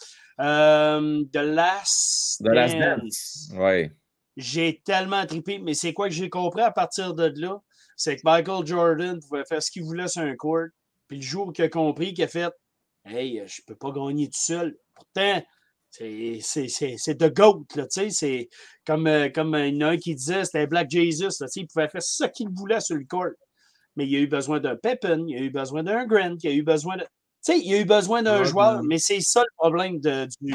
Euh, 0.41 1.23
The 1.35 1.37
Last 1.37 2.43
The 2.43 2.49
Last 2.49 2.75
Dance. 2.79 3.03
Dance. 3.03 3.51
Oui. 3.57 3.91
J'ai 4.39 4.81
tellement 4.87 5.27
trippé, 5.27 5.59
mais 5.59 5.75
c'est 5.75 5.93
quoi 5.93 6.09
que 6.09 6.14
j'ai 6.14 6.31
compris 6.31 6.62
à 6.62 6.70
partir 6.70 7.12
de 7.12 7.31
là? 7.37 7.61
C'est 7.95 8.16
que 8.16 8.23
Michael 8.25 8.66
Jordan 8.66 9.20
pouvait 9.20 9.45
faire 9.45 9.62
ce 9.62 9.70
qu'il 9.70 9.85
voulait 9.85 10.09
sur 10.09 10.23
un 10.23 10.35
court. 10.35 10.68
Puis 11.09 11.18
le 11.18 11.23
jour 11.23 11.53
qu'il 11.53 11.66
a 11.66 11.68
compris 11.68 12.14
qu'il 12.14 12.25
a 12.25 12.29
fait 12.29 12.51
Hey, 13.05 13.43
je 13.47 13.61
peux 13.66 13.77
pas 13.77 13.91
gagner 13.91 14.29
tout 14.29 14.41
seul. 14.41 14.79
Pourtant, 14.95 15.43
c'est 15.93 16.38
c'est- 16.43 16.68
c'est- 16.68 16.97
c'est 16.99 17.16
The 17.16 17.32
GOAT, 17.32 17.64
là, 17.76 17.84
tu 17.86 18.01
sais. 18.01 18.11
C'est 18.11 18.49
comme, 18.86 19.07
euh, 19.07 19.28
comme 19.28 19.55
il 19.57 19.76
y 19.76 19.84
en 19.84 19.88
a 19.88 19.90
un 19.93 19.97
qui 19.99 20.14
disait, 20.14 20.45
c'était 20.45 20.66
Black 20.66 20.90
Jesus, 20.90 21.24
là, 21.40 21.47
tu 21.47 21.53
sais, 21.53 21.61
il 21.61 21.66
pouvait 21.68 21.88
faire 21.88 22.03
ce 22.03 22.24
qu'il 22.24 22.49
voulait 22.49 22.80
sur 22.80 22.97
le 22.97 23.05
court. 23.05 23.26
Mais 23.97 24.07
il 24.07 24.16
a 24.16 24.20
eu 24.20 24.26
besoin 24.26 24.59
d'un 24.59 24.74
Peppin, 24.76 25.22
il 25.28 25.36
a 25.36 25.40
eu 25.40 25.51
besoin 25.51 25.82
d'un 25.82 26.07
Grant, 26.07 26.36
il 26.43 26.49
a 26.51 26.53
eu 26.55 26.62
besoin 26.62 26.97
de. 26.97 27.03
Tu 27.45 27.53
sais, 27.55 27.59
il 27.59 27.74
a 27.74 27.80
eu 27.80 27.84
besoin 27.84 28.22
d'un 28.22 28.38
joueur, 28.45 28.82
mais 28.84 28.99
c'est 28.99 29.20
ça 29.20 29.40
le 29.43 29.51
problème 29.59 30.01
de, 30.01 30.26
du, 30.40 30.55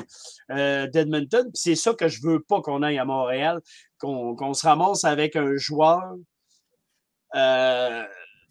euh, 0.51 0.88
d'Edmonton. 0.88 1.43
Puis 1.43 1.51
c'est 1.61 1.75
ça 1.75 1.93
que 1.93 2.07
je 2.07 2.21
veux 2.23 2.41
pas 2.41 2.61
qu'on 2.61 2.81
aille 2.81 2.97
à 2.97 3.05
Montréal, 3.05 3.59
qu'on, 3.99 4.35
qu'on 4.35 4.53
se 4.53 4.65
ramasse 4.65 5.03
avec 5.03 5.35
un 5.35 5.55
joueur 5.57 6.01
euh, 7.35 8.03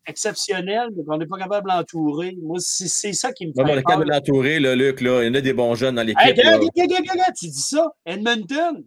exceptionnel, 0.06 0.88
mais 0.96 1.04
qu'on 1.04 1.18
n'est 1.18 1.26
pas 1.26 1.38
capable 1.38 1.68
d'entourer. 1.68 2.36
Moi, 2.42 2.58
c'est, 2.60 3.12
ça 3.12 3.32
qui 3.32 3.46
me 3.46 3.52
fait 3.52 3.62
on 3.62 3.66
est 3.66 3.82
capable 3.82 4.04
de 4.04 4.10
l'entourer, 4.10 4.60
là, 4.60 4.74
Luc. 4.74 5.00
Là. 5.00 5.22
Il 5.22 5.26
y 5.26 5.30
en 5.30 5.34
a 5.34 5.40
des 5.40 5.52
bons 5.52 5.74
jeunes 5.74 5.96
dans 5.96 6.02
l'équipe. 6.02 6.24
Hey, 6.24 6.34
tu 6.34 7.46
dis 7.48 7.60
ça. 7.60 7.88
Edmonton, 8.04 8.84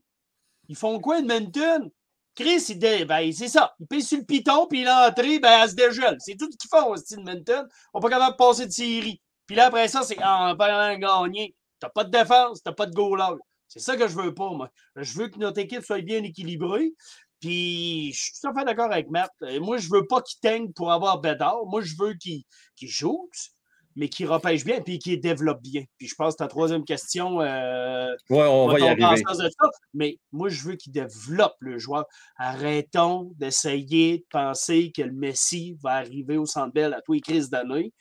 ils 0.68 0.76
font 0.76 1.00
quoi, 1.00 1.20
Edmonton? 1.20 1.90
Chris, 2.36 2.64
il 2.70 2.80
dé- 2.80 3.06
ben, 3.06 3.32
c'est 3.34 3.50
ça. 3.50 3.74
Il 3.80 3.88
pèse 3.88 4.08
sur 4.08 4.18
le 4.18 4.24
piton, 4.24 4.66
puis 4.68 4.84
l'entrée, 4.84 5.40
ben, 5.40 5.60
elle 5.62 5.70
se 5.70 5.76
dégèle. 5.76 6.16
C'est 6.20 6.38
tout 6.38 6.50
ce 6.50 6.58
qu'ils 6.58 6.70
font, 6.70 6.96
Edmonton. 6.96 7.68
On 7.94 8.00
n'est 8.00 8.04
pas 8.04 8.10
capable 8.10 8.32
de 8.34 8.38
passer 8.38 8.66
de 8.66 8.72
série. 8.72 9.22
Puis 9.46 9.56
là, 9.56 9.66
après 9.66 9.88
ça, 9.88 10.04
c'est 10.04 10.24
en 10.24 10.56
perdant 10.56 10.98
gagner. 10.98 11.56
T'as 11.80 11.90
pas 11.90 12.04
de 12.04 12.12
défense, 12.12 12.62
t'as 12.64 12.72
pas 12.72 12.86
de 12.86 12.94
goaler. 12.94 13.38
C'est 13.68 13.80
ça 13.80 13.96
que 13.96 14.08
je 14.08 14.16
veux 14.16 14.34
pas, 14.34 14.52
moi. 14.52 14.70
Je 14.96 15.18
veux 15.18 15.28
que 15.28 15.38
notre 15.38 15.60
équipe 15.60 15.84
soit 15.84 16.02
bien 16.02 16.24
équilibrée. 16.24 16.94
Puis, 17.40 18.12
je 18.14 18.22
suis 18.22 18.32
tout 18.42 18.48
à 18.50 18.54
fait 18.54 18.66
d'accord 18.66 18.92
avec 18.92 19.10
Matt. 19.10 19.32
Euh, 19.44 19.60
Moi, 19.60 19.78
je 19.78 19.90
veux 19.90 20.06
pas 20.08 20.22
qu'il 20.22 20.40
teigne 20.42 20.72
pour 20.74 20.92
avoir 20.92 21.20
Bédard. 21.22 21.66
Moi, 21.68 21.82
je 21.82 21.94
veux 21.98 22.14
qu'il 22.16 22.44
joue, 22.82 23.30
mais 23.96 24.10
qu'il 24.10 24.28
repêche 24.28 24.64
bien, 24.66 24.82
puis 24.82 25.00
qu'il 25.00 25.20
développe 25.22 25.62
bien. 25.62 25.84
Puis, 25.98 26.08
je 26.08 26.16
pense 26.16 26.34
que 26.34 26.38
ta 26.40 26.48
troisième 26.48 26.84
question, 26.84 27.42
euh, 27.42 28.10
Ouais, 28.30 28.46
on 28.46 28.68
va 28.68 28.80
y 28.80 28.84
arriver. 28.88 29.22
de 29.24 29.50
ça. 29.50 29.70
Mais 29.94 30.18
moi, 30.32 30.50
je 30.50 30.62
veux 30.64 30.76
qu'il 30.76 30.92
développe 30.92 31.56
le 31.60 31.78
joueur. 31.78 32.06
Arrêtons 32.38 33.32
d'essayer 33.38 34.20
de 34.20 34.26
penser 34.32 34.92
que 34.96 35.02
le 35.02 35.14
Messi 35.14 35.78
va 35.82 35.92
arriver 35.96 36.38
au 36.38 36.46
Centre 36.46 36.74
Bell 36.74 36.94
à 36.94 37.02
tous 37.02 37.14
les 37.14 37.22
crises 37.22 37.50
d'année. 37.50 37.94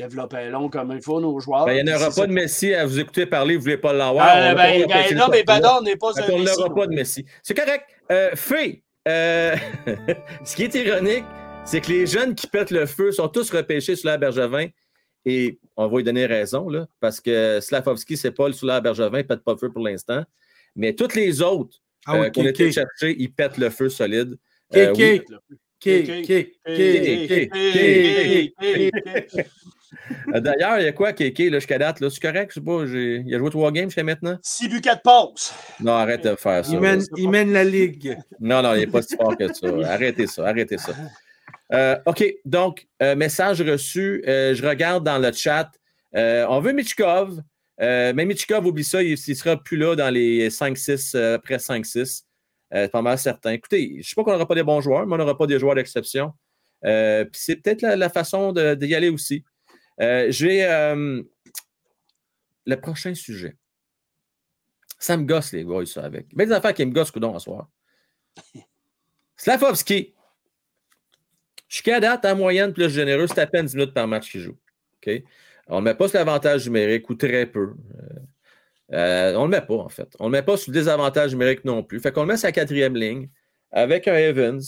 Développez-le 0.00 0.68
comme 0.70 0.92
il 0.92 1.02
faut, 1.02 1.20
nos 1.20 1.38
joueurs. 1.40 1.66
Ben, 1.66 1.74
il 1.74 1.84
n'y 1.84 1.92
en 1.92 1.96
aura 1.96 2.10
pas 2.10 2.26
de 2.26 2.32
Messi 2.32 2.74
à 2.74 2.86
vous 2.86 2.98
écouter 2.98 3.26
parler, 3.26 3.54
vous 3.54 3.60
ne 3.60 3.64
voulez 3.64 3.76
pas 3.76 3.92
l'avoir. 3.92 4.26
Euh, 4.28 4.54
ben, 4.54 4.86
pas 4.86 4.94
ben, 4.94 5.10
le 5.10 5.16
non, 5.16 5.26
mais 5.30 5.38
n'est 5.38 5.44
pas 5.96 6.18
un 6.18 6.38
n'aura 6.38 6.74
pas 6.74 6.86
de. 6.86 6.94
Messi. 6.94 7.26
C'est 7.42 7.54
correct. 7.54 7.84
Euh, 8.10 8.30
Fé, 8.34 8.82
euh, 9.08 9.54
ce 10.44 10.56
qui 10.56 10.64
est 10.64 10.74
ironique, 10.74 11.24
c'est 11.64 11.80
que 11.80 11.88
les 11.88 12.06
jeunes 12.06 12.34
qui 12.34 12.46
pètent 12.46 12.70
le 12.70 12.86
feu 12.86 13.12
sont 13.12 13.28
tous 13.28 13.50
repêchés 13.50 13.96
sur 13.96 14.08
la 14.08 14.16
Bergevin. 14.16 14.68
Et 15.26 15.58
on 15.76 15.86
va 15.86 15.98
lui 15.98 16.04
donner 16.04 16.24
raison, 16.24 16.68
là, 16.70 16.86
parce 16.98 17.20
que 17.20 17.60
Slavovski, 17.60 18.16
c'est 18.16 18.30
pas 18.30 18.46
le 18.46 18.54
sur 18.54 18.66
la 18.66 18.80
Bergevin, 18.80 19.18
il 19.18 19.26
pète 19.26 19.44
pas 19.44 19.52
le 19.52 19.58
feu 19.58 19.70
pour 19.70 19.84
l'instant. 19.84 20.24
Mais 20.76 20.94
tous 20.94 21.14
les 21.14 21.42
autres 21.42 21.76
Ah 22.06 22.16
euh, 22.16 22.22
oui, 22.22 22.32
qu'on 22.32 22.46
a 22.46 22.48
été 22.48 22.68
KK. 22.68 22.72
chercher, 22.72 23.16
ils 23.18 23.30
pètent 23.30 23.58
le 23.58 23.68
feu 23.68 23.90
solide. 23.90 24.38
Euh, 24.74 24.94
Euh, 30.34 30.40
D'ailleurs, 30.40 30.78
il 30.78 30.84
y 30.84 30.88
a 30.88 30.92
quoi, 30.92 31.12
Kéké, 31.12 31.50
là, 31.50 31.58
jusqu'à 31.58 31.78
date? 31.78 32.00
là? 32.00 32.08
C'est 32.10 32.20
correct? 32.20 32.50
Je 32.50 32.60
sais 32.60 32.64
pas, 32.64 32.86
j'ai- 32.86 33.22
il 33.26 33.34
a 33.34 33.38
joué 33.38 33.50
trois 33.50 33.72
games 33.72 33.86
jusqu'à 33.86 34.04
maintenant? 34.04 34.38
Six 34.42 34.68
buts, 34.68 34.80
quatre 34.80 35.02
passes. 35.02 35.54
Non, 35.80 35.92
arrête 35.92 36.22
de 36.24 36.34
faire 36.36 36.64
ça. 36.64 36.72
Il 36.72 36.80
mène, 36.80 37.02
il 37.16 37.28
mène 37.28 37.52
la 37.52 37.64
ligue. 37.64 38.16
Non, 38.38 38.62
non, 38.62 38.74
il 38.74 38.80
n'est 38.80 38.86
pas 38.86 39.02
si 39.02 39.16
fort 39.16 39.36
que 39.36 39.52
ça. 39.52 39.66
Arrêtez 39.90 40.26
ça, 40.26 40.46
arrêtez 40.46 40.78
ça. 40.78 40.92
Euh, 41.72 41.96
OK, 42.06 42.24
donc, 42.44 42.86
euh, 43.02 43.14
message 43.14 43.62
reçu. 43.62 44.22
Euh, 44.26 44.54
je 44.54 44.66
regarde 44.66 45.04
dans 45.04 45.18
le 45.18 45.32
chat. 45.32 45.70
Euh, 46.16 46.44
on 46.48 46.60
veut 46.60 46.72
Michkov, 46.72 47.40
euh, 47.80 48.12
mais 48.14 48.24
Michkov, 48.24 48.66
oublie 48.66 48.82
ça, 48.84 49.02
il 49.02 49.12
ne 49.12 49.34
sera 49.34 49.56
plus 49.56 49.76
là 49.76 49.94
dans 49.94 50.10
les 50.10 50.50
5-6, 50.50 51.12
euh, 51.14 51.36
après 51.36 51.58
5-6. 51.58 52.24
Euh, 52.74 52.86
pas 52.88 53.02
mal 53.02 53.18
certain. 53.18 53.50
Écoutez, 53.52 53.88
je 53.94 53.96
ne 53.98 54.02
sais 54.02 54.14
pas 54.16 54.22
qu'on 54.24 54.32
n'aura 54.32 54.46
pas 54.46 54.54
des 54.54 54.62
bons 54.62 54.80
joueurs, 54.80 55.06
mais 55.06 55.14
on 55.14 55.18
n'aura 55.18 55.36
pas 55.36 55.46
des 55.46 55.58
joueurs 55.58 55.74
d'exception. 55.74 56.32
Euh, 56.84 57.24
Puis 57.24 57.40
c'est 57.44 57.56
peut-être 57.56 57.82
la, 57.82 57.96
la 57.96 58.08
façon 58.08 58.52
de- 58.52 58.74
d'y 58.74 58.94
aller 58.94 59.08
aussi. 59.08 59.44
Euh, 60.00 60.26
J'ai 60.30 60.64
euh, 60.64 61.22
le 62.66 62.80
prochain 62.80 63.14
sujet. 63.14 63.56
Ça 64.98 65.16
me 65.16 65.24
gosse, 65.24 65.52
les 65.52 65.64
gars, 65.64 65.84
ça, 65.86 66.04
avec. 66.04 66.34
Ben, 66.34 66.46
des 66.46 66.52
affaires 66.52 66.74
qui 66.74 66.84
me 66.84 66.92
gossent, 66.92 67.10
coudon, 67.10 67.34
à 67.34 67.38
soir. 67.38 67.68
Slavovski. 69.36 70.14
Jusqu'à 71.68 72.00
date, 72.00 72.24
en 72.24 72.36
moyenne 72.36 72.72
plus 72.72 72.90
généreux, 72.90 73.26
c'est 73.26 73.38
à 73.38 73.46
peine 73.46 73.64
10 73.64 73.76
minutes 73.76 73.94
par 73.94 74.06
match 74.06 74.30
qu'il 74.30 74.40
joue. 74.40 74.58
On 75.68 75.80
ne 75.80 75.84
met 75.84 75.94
pas 75.94 76.08
sur 76.08 76.18
l'avantage 76.18 76.66
numérique 76.66 77.08
ou 77.08 77.14
très 77.14 77.46
peu. 77.46 77.74
Euh, 77.94 78.18
euh, 78.92 79.34
on 79.36 79.46
ne 79.46 79.52
le 79.52 79.60
met 79.60 79.66
pas, 79.66 79.76
en 79.76 79.88
fait. 79.88 80.14
On 80.18 80.24
ne 80.24 80.32
le 80.32 80.38
met 80.38 80.42
pas 80.42 80.56
sur 80.56 80.72
le 80.72 80.78
désavantage 80.78 81.30
numérique 81.30 81.64
non 81.64 81.82
plus. 81.82 82.00
Fait 82.00 82.12
qu'on 82.12 82.22
le 82.22 82.26
met 82.26 82.36
sur 82.36 82.48
la 82.48 82.52
quatrième 82.52 82.96
ligne 82.96 83.28
avec 83.70 84.08
un 84.08 84.16
Evans. 84.16 84.60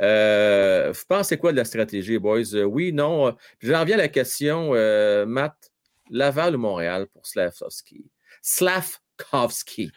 Euh, 0.00 0.92
vous 0.92 1.04
pensez 1.08 1.38
quoi 1.38 1.52
de 1.52 1.56
la 1.56 1.64
stratégie, 1.64 2.18
boys? 2.18 2.54
Euh, 2.54 2.64
oui, 2.64 2.92
non. 2.92 3.28
euh, 3.28 3.32
J'en 3.60 3.84
viens 3.84 3.94
à 3.94 4.02
la 4.02 4.08
question, 4.08 4.74
euh, 4.74 5.24
Matt, 5.26 5.72
Laval 6.10 6.56
ou 6.56 6.58
Montréal 6.58 7.06
pour 7.12 7.26
Slavkovski? 7.26 8.04
Slavkovski. 8.42 9.90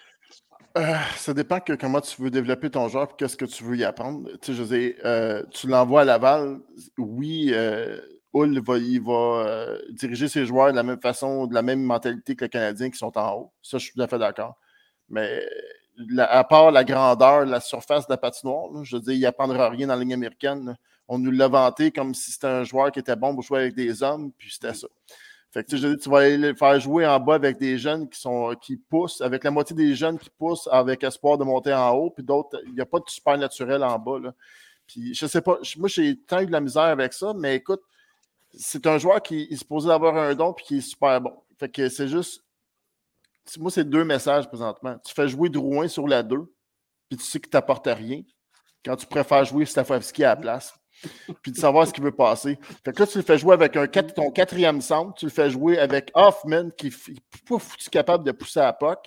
Ça 1.16 1.34
dépend 1.34 1.60
que 1.60 1.74
comment 1.74 2.02
tu 2.02 2.22
veux 2.22 2.30
développer 2.30 2.70
ton 2.70 2.88
joueur 2.88 3.06
et 3.10 3.16
qu'est-ce 3.18 3.36
que 3.36 3.46
tu 3.46 3.64
veux 3.64 3.76
y 3.78 3.84
apprendre. 3.84 4.30
Tu 4.42 4.54
sais, 4.56 4.96
tu 5.52 5.68
l'envoies 5.68 6.02
à 6.02 6.06
Laval, 6.06 6.60
oui, 7.00 7.52
Hull 8.34 8.62
va, 8.62 8.76
va 9.04 9.78
diriger 9.90 10.28
ses 10.28 10.46
joueurs 10.46 10.70
de 10.72 10.76
la 10.76 10.84
même 10.84 11.02
façon, 11.02 11.48
de 11.48 11.56
la 11.56 11.64
même 11.64 11.82
mentalité 11.82 12.36
que 12.36 12.46
les 12.46 12.50
Canadiens 12.50 12.92
qui 12.92 12.98
sont 13.00 13.18
en 13.18 13.34
haut. 13.34 13.54
Ça, 13.64 13.80
je 13.80 13.86
suis 13.86 13.94
tout 13.96 14.02
à 14.04 14.08
fait 14.08 14.20
d'accord. 14.20 14.60
Mais 15.10 15.44
à 16.18 16.44
part 16.44 16.72
la 16.72 16.84
grandeur, 16.84 17.46
la 17.46 17.60
surface 17.60 18.08
de 18.08 18.14
la 18.14 18.18
patinoire, 18.18 18.70
je 18.84 18.96
veux 18.96 19.02
dire, 19.02 19.14
il 19.14 19.22
n'apprendra 19.22 19.70
rien 19.70 19.88
dans 19.88 19.96
la 19.96 20.02
ligne 20.02 20.14
américaine. 20.14 20.78
On 21.08 21.18
nous 21.18 21.32
l'a 21.32 21.48
vanté 21.48 21.92
comme 21.92 22.14
si 22.14 22.32
c'était 22.32 22.48
un 22.48 22.64
joueur 22.64 22.92
qui 22.92 23.00
était 23.00 23.16
bon 23.16 23.34
pour 23.34 23.44
jouer 23.44 23.62
avec 23.62 23.76
des 23.76 24.04
hommes, 24.04 24.32
puis 24.38 24.52
c'était 24.52 24.74
ça. 24.74 24.88
Fait 25.52 25.64
que, 25.64 25.78
je 25.78 25.88
veux 25.88 25.98
tu 25.98 26.10
vas 26.10 26.20
aller 26.20 26.38
le 26.38 26.54
faire 26.54 26.80
jouer 26.80 27.08
en 27.08 27.20
bas 27.20 27.36
avec 27.36 27.58
des 27.58 27.78
jeunes 27.78 28.10
qui 28.10 28.20
sont 28.20 28.54
qui 28.62 28.76
poussent, 28.78 29.22
avec 29.22 29.44
la 29.44 29.52
moitié 29.52 29.76
des 29.76 29.96
jeunes 29.96 30.20
qui 30.20 30.30
poussent 30.30 30.68
avec 30.72 31.04
espoir 31.04 31.38
de 31.38 31.46
monter 31.46 31.74
en 31.74 31.92
haut, 31.92 32.10
puis 32.10 32.24
d'autres, 32.24 32.62
il 32.66 32.74
n'y 32.74 32.82
a 32.82 32.86
pas 32.86 33.00
de 33.00 33.06
super 33.08 33.38
naturel 33.38 33.84
en 33.84 33.98
bas. 33.98 34.20
Puis 34.86 35.14
je 35.14 35.26
sais 35.26 35.42
pas, 35.42 35.58
moi 35.78 35.90
j'ai 35.90 36.18
tant 36.18 36.42
eu 36.42 36.48
de 36.48 36.52
la 36.52 36.62
misère 36.62 36.84
avec 36.84 37.14
ça, 37.14 37.34
mais 37.34 37.56
écoute, 37.56 37.82
c'est 38.54 38.86
un 38.88 38.98
joueur 38.98 39.22
qui 39.22 39.48
est 39.50 39.56
supposé 39.56 39.90
avoir 39.90 40.18
un 40.18 40.36
don 40.36 40.54
puis 40.54 40.66
qui 40.66 40.78
est 40.78 40.82
super 40.82 41.22
bon. 41.22 41.34
Fait 41.58 41.70
que 41.70 41.90
c'est 41.90 42.08
juste. 42.08 42.44
Moi, 43.60 43.72
c'est 43.72 43.88
deux 43.88 44.04
messages 44.04 44.48
présentement. 44.48 44.98
Tu 45.06 45.14
fais 45.14 45.28
jouer 45.28 45.50
Drouin 45.50 45.88
sur 45.88 46.08
la 46.08 46.24
2, 46.24 46.38
puis 47.10 47.18
tu 47.18 47.24
sais 47.24 47.40
qu'il 47.40 47.50
t'apporte 47.50 47.88
rien. 47.88 48.22
Quand 48.84 48.96
tu 48.96 49.06
préfères 49.06 49.46
jouer 49.46 49.66
Stafovski 49.66 50.24
à 50.24 50.30
la 50.30 50.36
place 50.36 50.78
puis 51.42 51.52
de 51.52 51.58
savoir 51.58 51.88
ce 51.88 51.94
qui 51.94 52.02
veut 52.02 52.12
passer. 52.12 52.58
Fait 52.84 52.92
que 52.92 53.00
là, 53.00 53.08
tu 53.08 53.18
le 53.18 53.24
fais 53.24 53.38
jouer 53.38 53.54
avec 53.54 53.76
un, 53.76 53.88
ton 53.88 54.32
quatrième 54.32 54.82
centre, 54.82 55.14
tu 55.14 55.26
le 55.26 55.32
fais 55.32 55.50
jouer 55.50 55.78
avec 55.78 56.12
Hoffman 56.14 56.70
qui 56.72 56.88
n'est 56.88 57.16
pas 57.48 57.60
foutu 57.60 57.90
capable 57.90 58.24
de 58.24 58.32
pousser 58.32 58.60
à 58.60 58.74
POC. 58.74 59.00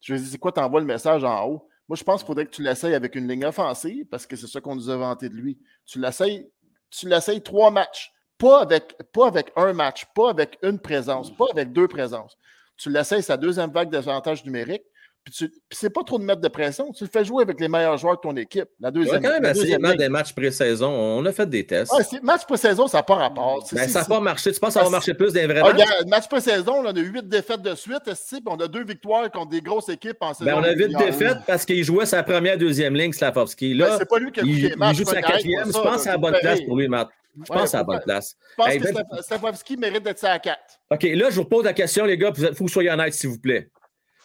Je 0.00 0.14
vais 0.14 0.20
dire, 0.20 0.28
c'est 0.30 0.38
quoi, 0.38 0.52
t'envoies 0.52 0.80
le 0.80 0.86
message 0.86 1.24
en 1.24 1.46
haut? 1.46 1.68
Moi, 1.88 1.96
je 1.96 2.02
pense 2.02 2.20
qu'il 2.20 2.26
faudrait 2.26 2.46
que 2.46 2.50
tu 2.50 2.62
l'essayes 2.62 2.94
avec 2.94 3.14
une 3.14 3.28
ligne 3.28 3.44
offensive 3.44 4.06
parce 4.06 4.26
que 4.26 4.34
c'est 4.36 4.48
ça 4.48 4.60
qu'on 4.60 4.74
nous 4.74 4.90
a 4.90 4.96
vanté 4.96 5.28
de 5.28 5.34
lui. 5.34 5.58
Tu 5.84 6.00
l'essayes, 6.00 6.50
tu 6.90 7.08
l'essayes 7.08 7.42
trois 7.42 7.70
matchs, 7.70 8.12
pas 8.38 8.60
avec, 8.60 8.96
pas 9.12 9.28
avec 9.28 9.52
un 9.54 9.72
match, 9.72 10.04
pas 10.14 10.30
avec 10.30 10.58
une 10.62 10.80
présence, 10.80 11.30
pas 11.30 11.46
avec 11.50 11.72
deux 11.72 11.86
présences. 11.86 12.36
Tu 12.76 12.90
l'essayes 12.90 13.22
sa 13.22 13.36
deuxième 13.36 13.70
vague 13.70 13.90
d'avantage 13.90 14.44
numérique, 14.44 14.82
Puis, 15.24 15.34
tu- 15.34 15.48
puis 15.48 15.58
c'est 15.72 15.90
pas 15.90 16.04
trop 16.04 16.20
de 16.20 16.24
mettre 16.24 16.40
de 16.40 16.46
pression. 16.46 16.92
Tu 16.92 17.02
le 17.02 17.10
fais 17.12 17.24
jouer 17.24 17.42
avec 17.42 17.58
les 17.58 17.66
meilleurs 17.66 17.96
joueurs 17.98 18.14
de 18.14 18.20
ton 18.20 18.36
équipe. 18.36 18.68
La 18.78 18.86
On 18.86 18.90
a 18.90 18.92
deuxième, 18.92 19.20
quand 19.22 19.30
même 19.30 19.44
essayé 19.44 19.76
deuxième 19.76 19.96
des 19.96 20.08
matchs 20.08 20.32
pré-saison. 20.32 20.88
On 20.88 21.26
a 21.26 21.32
fait 21.32 21.50
des 21.50 21.66
tests. 21.66 21.92
Ouais, 21.92 22.20
match 22.22 22.44
pré-saison, 22.46 22.86
ça 22.86 22.98
n'a 22.98 23.02
pas 23.02 23.16
rapport. 23.16 23.66
Ben, 23.72 23.88
ça 23.88 24.00
n'a 24.02 24.04
pas 24.04 24.20
marché. 24.20 24.52
Tu 24.52 24.60
penses 24.60 24.68
que 24.68 24.74
ça 24.74 24.80
va 24.82 24.86
Ah, 24.86 24.90
marcher 24.90 25.14
plus 25.14 25.32
des 25.32 25.44
vrais 25.48 25.58
Ah, 25.64 25.72
matchs? 25.72 25.72
regarde, 25.72 26.06
match 26.06 26.28
pré-saison, 26.28 26.74
on 26.76 26.86
a 26.86 26.92
huit 26.94 27.26
défaites 27.28 27.60
de 27.60 27.74
suite, 27.74 28.04
puis 28.04 28.40
on 28.46 28.54
a 28.54 28.68
deux 28.68 28.84
victoires 28.84 29.28
contre 29.32 29.48
des 29.50 29.60
grosses 29.60 29.88
équipes 29.88 30.18
en 30.20 30.32
saison. 30.32 30.44
Ben, 30.48 30.58
on 30.58 30.62
a 30.62 30.68
vite 30.74 30.96
régulière. 30.96 31.06
défaite 31.06 31.38
parce 31.44 31.64
qu'il 31.64 31.82
jouait 31.82 32.06
sa 32.06 32.22
première, 32.22 32.56
deuxième 32.56 32.94
ligne, 32.94 33.12
Slavovski. 33.12 33.74
Ben, 33.74 33.78
Là, 33.88 33.96
c'est 33.98 34.08
pas 34.08 34.20
lui 34.20 34.30
qui 34.30 34.38
a 34.38 34.42
il, 34.44 34.76
il 34.80 34.94
joue 34.94 35.04
sa 35.04 35.22
quatrième. 35.22 35.66
Je 35.66 35.72
pense 35.72 35.96
que 35.96 36.00
c'est 36.02 36.10
la 36.10 36.18
bonne 36.18 36.36
place 36.40 36.60
pour 36.60 36.76
lui, 36.76 36.86
Matt. 36.86 37.08
Je 37.36 37.40
pense 37.46 37.50
Ouais, 37.56 37.62
que 37.64 37.68
c'est 37.68 37.76
la 37.76 37.84
bonne 37.84 38.00
place. 38.00 38.34
Je 38.50 38.54
pense 38.56 38.68
Hey, 38.68 38.80
que 38.80 38.92
ben- 38.92 39.04
Stefanski 39.22 39.76
mérite 39.76 40.02
d'être 40.02 40.18
ça 40.18 40.32
à 40.32 40.38
4. 40.38 40.58
OK, 40.90 41.02
là, 41.02 41.30
je 41.30 41.36
vous 41.36 41.44
pose 41.44 41.64
la 41.64 41.72
question, 41.72 42.04
les 42.04 42.16
gars. 42.16 42.32
Il 42.36 42.44
faut 42.46 42.52
que 42.52 42.58
vous 42.58 42.68
soyez 42.68 42.90
honnêtes, 42.90 43.14
s'il 43.14 43.30
vous 43.30 43.38
plaît. 43.38 43.70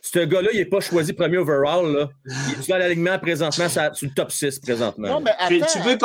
Ce 0.04 0.18
gars-là, 0.18 0.50
il 0.52 0.58
n'est 0.58 0.66
pas 0.66 0.80
choisi 0.80 1.14
premier 1.14 1.38
overall. 1.38 1.86
Là. 1.94 2.10
Il 2.26 2.54
est 2.64 2.68
dans 2.70 2.78
l'alignement 2.78 3.20
présentement, 3.20 3.70
sur 3.70 3.82
le 4.08 4.14
top 4.16 4.32
6 4.32 4.60
présentement. 4.60 5.08
Non, 5.08 5.20
mais 5.20 5.32
Tu, 5.48 5.62
attends. 5.62 5.68
tu 5.74 5.80
veux 5.80 5.98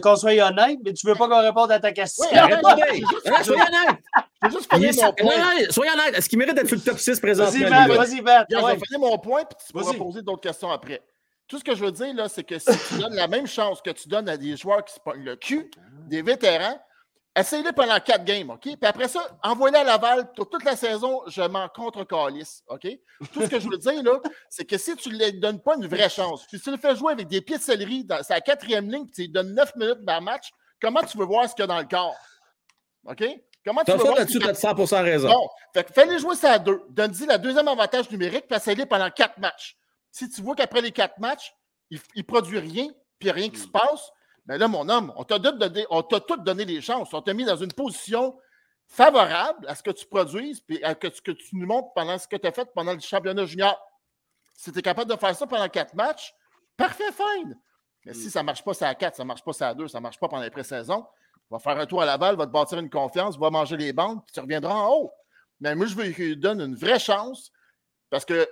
qu'on 0.00 0.16
soit 0.16 0.30
honnête, 0.40 0.78
mais 0.82 0.92
tu 0.94 1.06
veux 1.06 1.14
pas 1.14 1.28
qu'on 1.28 1.42
réponde 1.42 1.70
à 1.70 1.78
ta 1.78 1.92
question. 1.92 2.24
Oui, 2.32 2.38
Arrête 2.38 2.60
juste- 2.94 3.10
hein, 3.26 3.42
Soyez 3.42 3.60
honnête. 3.60 3.98
Je 4.42 4.48
vais 4.48 4.52
juste 4.54 4.68
Il 4.72 4.76
finir 4.76 4.90
est- 4.90 5.02
mon 5.04 5.12
point. 5.12 5.36
Non, 5.36 5.42
non, 5.44 5.66
Soyez 5.70 5.90
honnête. 5.92 6.16
Est-ce 6.16 6.28
qu'il 6.30 6.38
mérite 6.38 6.54
d'être 6.54 6.66
sur 6.68 6.76
le 6.76 6.82
top 6.82 6.98
6 6.98 7.20
présentement? 7.20 7.52
Vas-y, 7.60 7.68
Matt, 7.70 7.90
vas-y, 7.90 8.20
Matt. 8.22 8.46
Je 8.50 8.56
vais 8.56 8.78
finir 8.86 9.00
mon 9.00 9.18
point, 9.18 9.44
puis 9.44 9.58
tu 9.66 9.72
pourras 9.72 9.92
poser 9.94 10.22
d'autres 10.22 10.40
questions 10.40 10.70
après. 10.70 11.02
Tout 11.46 11.58
ce 11.58 11.64
que 11.64 11.74
je 11.74 11.84
veux 11.84 11.92
dire, 11.92 12.14
là, 12.14 12.28
c'est 12.30 12.44
que 12.44 12.58
si 12.58 12.70
tu 12.88 12.94
donnes 12.98 13.14
la 13.14 13.28
même 13.28 13.46
chance 13.46 13.82
que 13.82 13.90
tu 13.90 14.08
donnes 14.08 14.30
à 14.30 14.38
des 14.38 14.56
joueurs 14.56 14.82
qui 14.82 14.94
se 14.94 15.00
pognent 15.00 15.24
le 15.24 15.36
cul, 15.36 15.70
des 16.12 16.20
vétérans, 16.20 16.78
essaye-le 17.34 17.72
pendant 17.72 17.98
quatre 17.98 18.24
games, 18.24 18.50
OK? 18.50 18.60
Puis 18.60 18.76
après 18.82 19.08
ça, 19.08 19.26
envoie-le 19.42 19.78
à 19.78 19.84
Laval. 19.84 20.30
Pour 20.34 20.50
toute 20.50 20.62
la 20.62 20.76
saison, 20.76 21.22
je 21.26 21.40
m'en 21.40 21.68
contre 21.70 22.04
calice, 22.04 22.62
OK? 22.66 22.86
Tout 23.32 23.40
ce 23.42 23.46
que 23.46 23.58
je 23.58 23.66
veux 23.66 23.78
dire, 23.78 24.02
là, 24.02 24.20
c'est 24.50 24.66
que 24.66 24.76
si 24.76 24.94
tu 24.96 25.08
ne 25.08 25.16
lui 25.16 25.40
donnes 25.40 25.62
pas 25.62 25.74
une 25.76 25.86
vraie 25.86 26.10
chance, 26.10 26.44
puis 26.46 26.58
si 26.58 26.64
tu 26.64 26.70
le 26.70 26.76
fais 26.76 26.94
jouer 26.94 27.14
avec 27.14 27.28
des 27.28 27.40
pieds 27.40 27.56
de 27.56 27.62
céleri 27.62 28.04
dans 28.04 28.22
sa 28.22 28.42
quatrième 28.42 28.90
ligne, 28.90 29.06
puis 29.06 29.12
tu 29.12 29.20
lui 29.22 29.28
donnes 29.30 29.54
9 29.54 29.74
minutes 29.76 30.04
par 30.04 30.20
match, 30.20 30.50
comment 30.82 31.00
tu 31.02 31.16
veux 31.16 31.24
voir 31.24 31.48
ce 31.48 31.54
qu'il 31.54 31.62
y 31.62 31.64
a 31.64 31.66
dans 31.68 31.78
le 31.78 31.88
corps? 31.88 32.14
OK? 33.06 33.24
Comment 33.64 33.84
tu 33.84 33.92
veux 33.92 33.96
voir 33.96 34.16
là-dessus, 34.16 34.38
tu 34.38 34.48
as 34.48 34.54
100 34.54 35.02
raison. 35.02 35.28
Bon, 35.30 35.48
fait 35.72 35.90
fallait 35.94 36.18
jouer 36.18 36.36
ça 36.36 36.52
à 36.52 36.58
deux. 36.58 36.82
Donne-y 36.90 37.24
la 37.24 37.38
deuxième 37.38 37.68
avantage 37.68 38.10
numérique, 38.10 38.46
puis 38.48 38.56
essaye 38.56 38.84
pendant 38.84 39.08
quatre 39.10 39.38
matchs. 39.38 39.78
Si 40.10 40.28
tu 40.28 40.42
vois 40.42 40.54
qu'après 40.54 40.82
les 40.82 40.92
quatre 40.92 41.18
matchs, 41.18 41.54
il 41.90 42.00
ne 42.16 42.22
produit 42.22 42.58
rien, 42.58 42.88
puis 43.18 43.30
rien 43.30 43.48
qui 43.48 43.60
se 43.60 43.68
passe, 43.68 44.10
ben 44.46 44.58
là, 44.58 44.68
mon 44.68 44.88
homme, 44.88 45.12
on 45.16 45.24
t'a 45.24 45.38
tout 45.38 45.52
donné, 45.52 45.86
on 45.90 46.02
t'a 46.02 46.20
tout 46.20 46.36
donné 46.36 46.64
les 46.64 46.80
chances. 46.80 47.12
On 47.14 47.22
t'a 47.22 47.32
mis 47.34 47.44
dans 47.44 47.56
une 47.56 47.72
position 47.72 48.36
favorable 48.86 49.66
à 49.68 49.74
ce 49.74 49.82
que 49.82 49.90
tu 49.90 50.06
produises, 50.06 50.60
puis 50.60 50.82
à 50.84 50.94
tu- 50.94 51.10
que 51.22 51.30
tu 51.32 51.56
nous 51.56 51.66
montres 51.66 51.92
pendant 51.94 52.18
ce 52.18 52.26
que 52.28 52.36
tu 52.36 52.46
as 52.46 52.52
fait 52.52 52.68
pendant 52.74 52.92
le 52.92 53.00
championnat 53.00 53.46
junior. 53.46 53.78
Si 54.54 54.72
tu 54.72 54.78
es 54.78 54.82
capable 54.82 55.10
de 55.10 55.16
faire 55.16 55.34
ça 55.34 55.46
pendant 55.46 55.68
quatre 55.68 55.94
matchs, 55.94 56.34
parfait, 56.76 57.10
fine. 57.12 57.58
Mais 58.04 58.14
si 58.14 58.30
ça 58.30 58.40
ne 58.40 58.46
marche 58.46 58.64
pas, 58.64 58.74
c'est 58.74 58.84
à 58.84 58.94
4, 58.94 59.16
ça 59.16 59.22
ne 59.22 59.28
marche 59.28 59.42
pas, 59.44 59.52
c'est 59.52 59.64
à 59.64 59.74
2, 59.74 59.86
ça 59.88 59.98
ne 59.98 60.02
marche 60.02 60.18
pas 60.18 60.28
pendant 60.28 60.42
les 60.42 60.50
pré-saisons, 60.50 61.06
va 61.50 61.58
faire 61.60 61.78
un 61.78 61.86
tour 61.86 62.02
à 62.02 62.04
Laval, 62.04 62.36
va 62.36 62.46
te 62.46 62.50
bâtir 62.50 62.78
une 62.80 62.90
confiance, 62.90 63.38
va 63.38 63.48
manger 63.50 63.76
les 63.76 63.92
bandes, 63.92 64.22
puis 64.24 64.32
tu 64.32 64.40
reviendras 64.40 64.74
en 64.74 64.88
haut. 64.92 65.12
Mais 65.60 65.74
moi, 65.76 65.86
je 65.86 65.94
veux 65.94 66.10
qu'il 66.10 66.26
lui 66.30 66.36
donne 66.36 66.60
une 66.60 66.74
vraie 66.74 66.98
chance 66.98 67.52
parce 68.10 68.24
que 68.24 68.48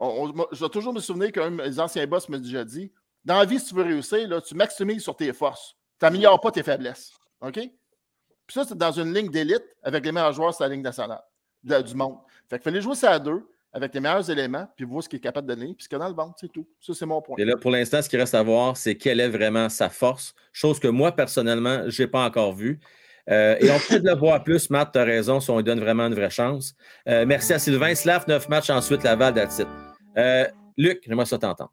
on- 0.00 0.28
on- 0.36 0.46
je 0.52 0.64
vais 0.64 0.70
toujours 0.70 0.92
me 0.92 1.00
souvenir 1.00 1.30
que 1.32 1.40
les 1.40 1.78
anciens 1.80 2.06
boss 2.06 2.28
m'ont 2.28 2.38
déjà 2.38 2.64
dit 2.64 2.92
dans 3.24 3.38
la 3.38 3.44
vie, 3.44 3.58
si 3.58 3.68
tu 3.68 3.74
veux 3.74 3.84
réussir, 3.84 4.26
là, 4.28 4.40
tu 4.40 4.54
maximises 4.54 5.02
sur 5.02 5.16
tes 5.16 5.32
forces. 5.32 5.74
Tu 5.98 6.04
n'améliores 6.04 6.40
pas 6.40 6.50
tes 6.50 6.62
faiblesses. 6.62 7.12
OK? 7.40 7.54
Puis 7.54 8.54
ça, 8.54 8.64
c'est 8.64 8.78
dans 8.78 8.92
une 8.92 9.12
ligne 9.12 9.30
d'élite 9.30 9.64
avec 9.82 10.04
les 10.04 10.12
meilleurs 10.12 10.32
joueurs 10.32 10.54
sur 10.54 10.64
la 10.64 10.70
ligne 10.70 10.82
nationale 10.82 11.22
du 11.62 11.94
monde. 11.94 12.18
Fait 12.48 12.56
qu'il 12.56 12.64
fallait 12.64 12.80
jouer 12.80 12.94
ça 12.94 13.12
à 13.12 13.18
deux 13.18 13.42
avec 13.72 13.92
les 13.94 14.00
meilleurs 14.00 14.28
éléments, 14.30 14.66
puis 14.76 14.86
voir 14.86 15.02
ce 15.02 15.08
qu'il 15.08 15.18
est 15.18 15.20
capable 15.20 15.46
de 15.46 15.54
donner, 15.54 15.74
puis 15.74 15.84
ce 15.84 15.88
qu'il 15.88 15.98
y 15.98 16.00
a 16.00 16.04
dans 16.04 16.08
le 16.08 16.14
ventre, 16.14 16.36
c'est 16.40 16.50
tout. 16.50 16.66
Ça, 16.80 16.94
c'est 16.94 17.04
mon 17.04 17.20
point. 17.20 17.36
Et 17.38 17.44
là, 17.44 17.56
pour 17.56 17.70
l'instant, 17.70 18.00
ce 18.00 18.08
qui 18.08 18.16
reste 18.16 18.34
à 18.34 18.42
voir, 18.42 18.76
c'est 18.76 18.94
quelle 18.94 19.20
est 19.20 19.28
vraiment 19.28 19.68
sa 19.68 19.90
force, 19.90 20.34
chose 20.52 20.80
que 20.80 20.88
moi, 20.88 21.12
personnellement, 21.12 21.82
je 21.86 22.02
n'ai 22.02 22.08
pas 22.08 22.24
encore 22.24 22.54
vue. 22.54 22.80
Euh, 23.28 23.56
et 23.60 23.70
on 23.70 23.78
peut 23.78 24.00
le 24.02 24.14
voir 24.14 24.42
plus, 24.42 24.70
Matt, 24.70 24.92
tu 24.92 24.98
as 24.98 25.04
raison, 25.04 25.38
si 25.38 25.50
on 25.50 25.58
lui 25.58 25.64
donne 25.64 25.80
vraiment 25.80 26.06
une 26.06 26.14
vraie 26.14 26.30
chance. 26.30 26.74
Euh, 27.06 27.26
merci 27.26 27.52
à 27.52 27.58
Sylvain. 27.58 27.94
Slav, 27.94 28.24
9 28.26 28.48
matchs, 28.48 28.70
ensuite 28.70 29.02
Laval, 29.02 29.34
that's 29.34 29.58
it. 29.58 29.68
Euh, 30.16 30.46
Luc, 30.78 31.02
j'aimerais 31.06 31.26
ça 31.26 31.36
t'entendre. 31.36 31.72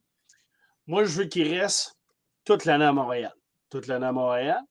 Moi, 0.88 1.06
je 1.06 1.18
veux 1.18 1.26
qu'il 1.26 1.52
reste 1.54 1.96
toute 2.44 2.66
l'année 2.66 2.86
à 2.86 2.94
Montréal. 2.94 3.34
Toute 3.70 3.88
l'année 3.88 4.06
à 4.06 4.12
Montréal. 4.12 4.62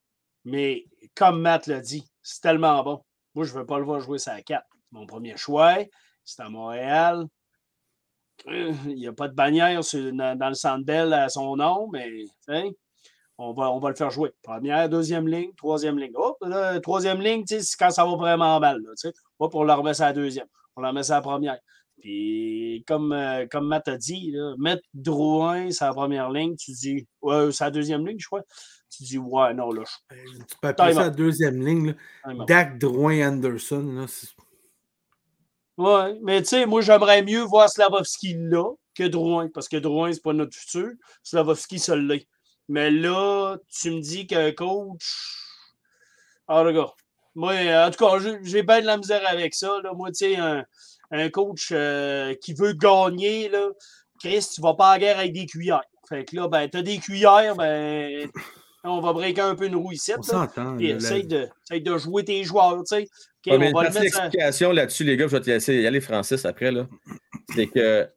Mais 0.44 0.84
comme 1.14 1.40
Matt 1.40 1.66
l'a 1.66 1.80
dit, 1.80 2.08
c'est 2.22 2.40
tellement 2.40 2.82
bon. 2.82 3.04
Moi, 3.34 3.44
je 3.44 3.52
ne 3.52 3.58
veux 3.58 3.66
pas 3.66 3.78
le 3.78 3.84
voir 3.84 4.00
jouer 4.00 4.18
à 4.26 4.40
4. 4.40 4.64
Mon 4.92 5.06
premier 5.06 5.36
choix, 5.36 5.78
c'est 6.24 6.42
à 6.42 6.48
Montréal. 6.48 7.26
Euh, 8.48 8.72
Il 8.86 8.94
n'y 8.94 9.08
a 9.08 9.12
pas 9.12 9.28
de 9.28 9.34
bannière 9.34 9.80
dans, 9.92 10.48
le 10.48 10.54
centre 10.54 10.90
à 10.90 11.28
son 11.28 11.56
nom, 11.56 11.88
mais 11.92 12.08
sais, 12.40 12.70
on 13.38 13.52
va, 13.52 13.70
on 13.70 13.78
va 13.78 13.90
le 13.90 13.96
faire 13.96 14.10
jouer. 14.10 14.32
Première, 14.42 14.88
deuxième 14.88 15.26
ligne, 15.26 15.52
troisième 15.56 15.98
ligne. 15.98 16.12
Oh, 16.14 16.36
là, 16.42 16.78
troisième 16.80 17.20
ligne, 17.20 17.44
c'est 17.46 17.76
quand 17.76 17.90
ça 17.90 18.04
va 18.04 18.14
vraiment 18.14 18.60
mal. 18.60 18.80
Là, 18.80 19.10
pas 19.38 19.48
pour 19.48 19.64
le 19.64 19.72
remettre 19.72 20.02
à 20.02 20.06
la 20.06 20.12
deuxième. 20.12 20.46
On 20.76 20.82
la 20.82 20.88
remet 20.90 21.10
à 21.10 21.14
la 21.14 21.22
première. 21.22 21.58
Puis, 22.04 22.84
comme, 22.86 23.12
euh, 23.12 23.46
comme 23.50 23.66
Matt 23.66 23.88
a 23.88 23.96
dit, 23.96 24.30
là, 24.30 24.54
mettre 24.58 24.82
Drouin 24.92 25.70
sur 25.70 25.86
la 25.86 25.94
première 25.94 26.30
ligne, 26.30 26.54
tu 26.54 26.72
dis, 26.72 27.06
ouais, 27.22 27.50
c'est 27.50 27.64
la 27.64 27.70
deuxième 27.70 28.06
ligne, 28.06 28.18
je 28.20 28.26
crois. 28.26 28.42
Tu 28.94 29.04
dis, 29.04 29.16
ouais, 29.16 29.54
non, 29.54 29.72
là, 29.72 29.84
je 30.10 30.16
Tu 30.16 30.44
peux 30.60 30.68
appeler 30.68 30.92
ça 30.92 31.00
la 31.04 31.08
deuxième 31.08 31.64
ligne. 31.64 31.96
là. 32.26 32.44
Dak 32.44 32.78
Drouin 32.78 33.26
Anderson. 33.26 33.82
là, 33.94 34.04
Ouais, 35.78 36.18
mais 36.22 36.42
tu 36.42 36.48
sais, 36.48 36.66
moi, 36.66 36.82
j'aimerais 36.82 37.22
mieux 37.22 37.40
voir 37.40 37.70
Slavovski 37.70 38.34
là 38.36 38.70
que 38.94 39.04
Drouin, 39.04 39.48
parce 39.48 39.66
que 39.66 39.78
Drouin, 39.78 40.12
c'est 40.12 40.22
pas 40.22 40.34
notre 40.34 40.54
futur. 40.54 40.90
Slavovski, 41.22 41.78
ça 41.78 41.96
l'est. 41.96 42.28
Mais 42.68 42.90
là, 42.90 43.56
tu 43.80 43.90
me 43.92 44.00
dis 44.02 44.26
qu'un 44.26 44.52
coach. 44.52 45.40
Ah, 46.48 46.62
le 46.62 46.72
gars. 46.72 46.92
Moi, 47.34 47.54
en 47.54 47.90
tout 47.90 48.04
cas, 48.04 48.18
j'ai- 48.18 48.38
j'ai 48.42 48.62
bien 48.62 48.82
de 48.82 48.86
la 48.86 48.98
misère 48.98 49.26
avec 49.26 49.54
ça. 49.54 49.80
Là. 49.82 49.94
Moi, 49.94 50.10
tu 50.10 50.16
sais, 50.26 50.36
un, 50.36 50.64
un 51.14 51.28
coach 51.30 51.68
euh, 51.72 52.34
qui 52.42 52.54
veut 52.54 52.72
gagner, 52.72 53.48
là, 53.48 53.68
Chris, 54.20 54.46
tu 54.54 54.60
vas 54.60 54.74
pas 54.74 54.90
à 54.90 54.92
la 54.94 54.98
guerre 54.98 55.18
avec 55.18 55.32
des 55.32 55.46
cuillères. 55.46 55.82
Fait 56.08 56.24
que 56.24 56.36
là, 56.36 56.48
ben, 56.48 56.68
t'as 56.68 56.82
des 56.82 56.98
cuillères, 56.98 57.56
ben, 57.56 58.28
on 58.84 59.00
va 59.00 59.12
breaker 59.12 59.42
un 59.42 59.54
peu 59.54 59.66
une 59.66 59.76
roue 59.76 59.92
ici. 59.92 60.12
On 60.18 60.22
s'entend. 60.22 60.74
La- 60.76 60.82
essaye 60.82 61.26
de, 61.26 61.48
essaye 61.68 61.82
de 61.82 61.96
jouer 61.98 62.24
tes 62.24 62.44
joueurs, 62.44 62.76
tu 62.84 62.96
sais. 62.96 63.02
OK, 63.02 63.52
Ouais, 63.52 63.58
mais 63.58 63.66
on 63.66 63.68
une 63.68 63.74
va 63.74 63.80
le 63.82 63.86
partie 63.88 64.00
mettre. 64.00 64.14
sur- 64.14 64.22
d'explication 64.22 64.72
là-dessus, 64.72 65.04
les 65.04 65.16
gars, 65.16 65.26
je 65.26 65.32
vais 65.36 65.40
te 65.40 65.50
laisser 65.50 65.80
y 65.80 65.86
aller, 65.86 66.00
Francis, 66.00 66.44
après. 66.44 66.70
là. 66.72 66.86
C'est 67.54 67.66
que 67.66 68.08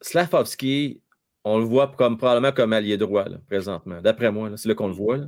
Slavovski, 0.00 1.00
on 1.44 1.58
le 1.58 1.64
voit 1.64 1.88
comme, 1.96 2.16
probablement 2.18 2.52
comme 2.52 2.72
allié 2.72 2.96
droit, 2.96 3.24
là, 3.28 3.38
présentement. 3.48 4.00
D'après 4.00 4.30
moi, 4.32 4.50
c'est 4.56 4.68
là 4.68 4.74
qu'on 4.74 4.88
le 4.88 4.94
voit. 4.94 5.16
là. 5.18 5.26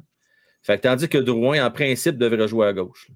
Fait 0.62 0.76
que, 0.78 0.82
tandis 0.82 1.08
que 1.08 1.18
Drouin, 1.18 1.64
en 1.64 1.70
principe, 1.70 2.16
devrait 2.18 2.48
jouer 2.48 2.66
à 2.66 2.72
gauche. 2.72 3.08
là. 3.08 3.14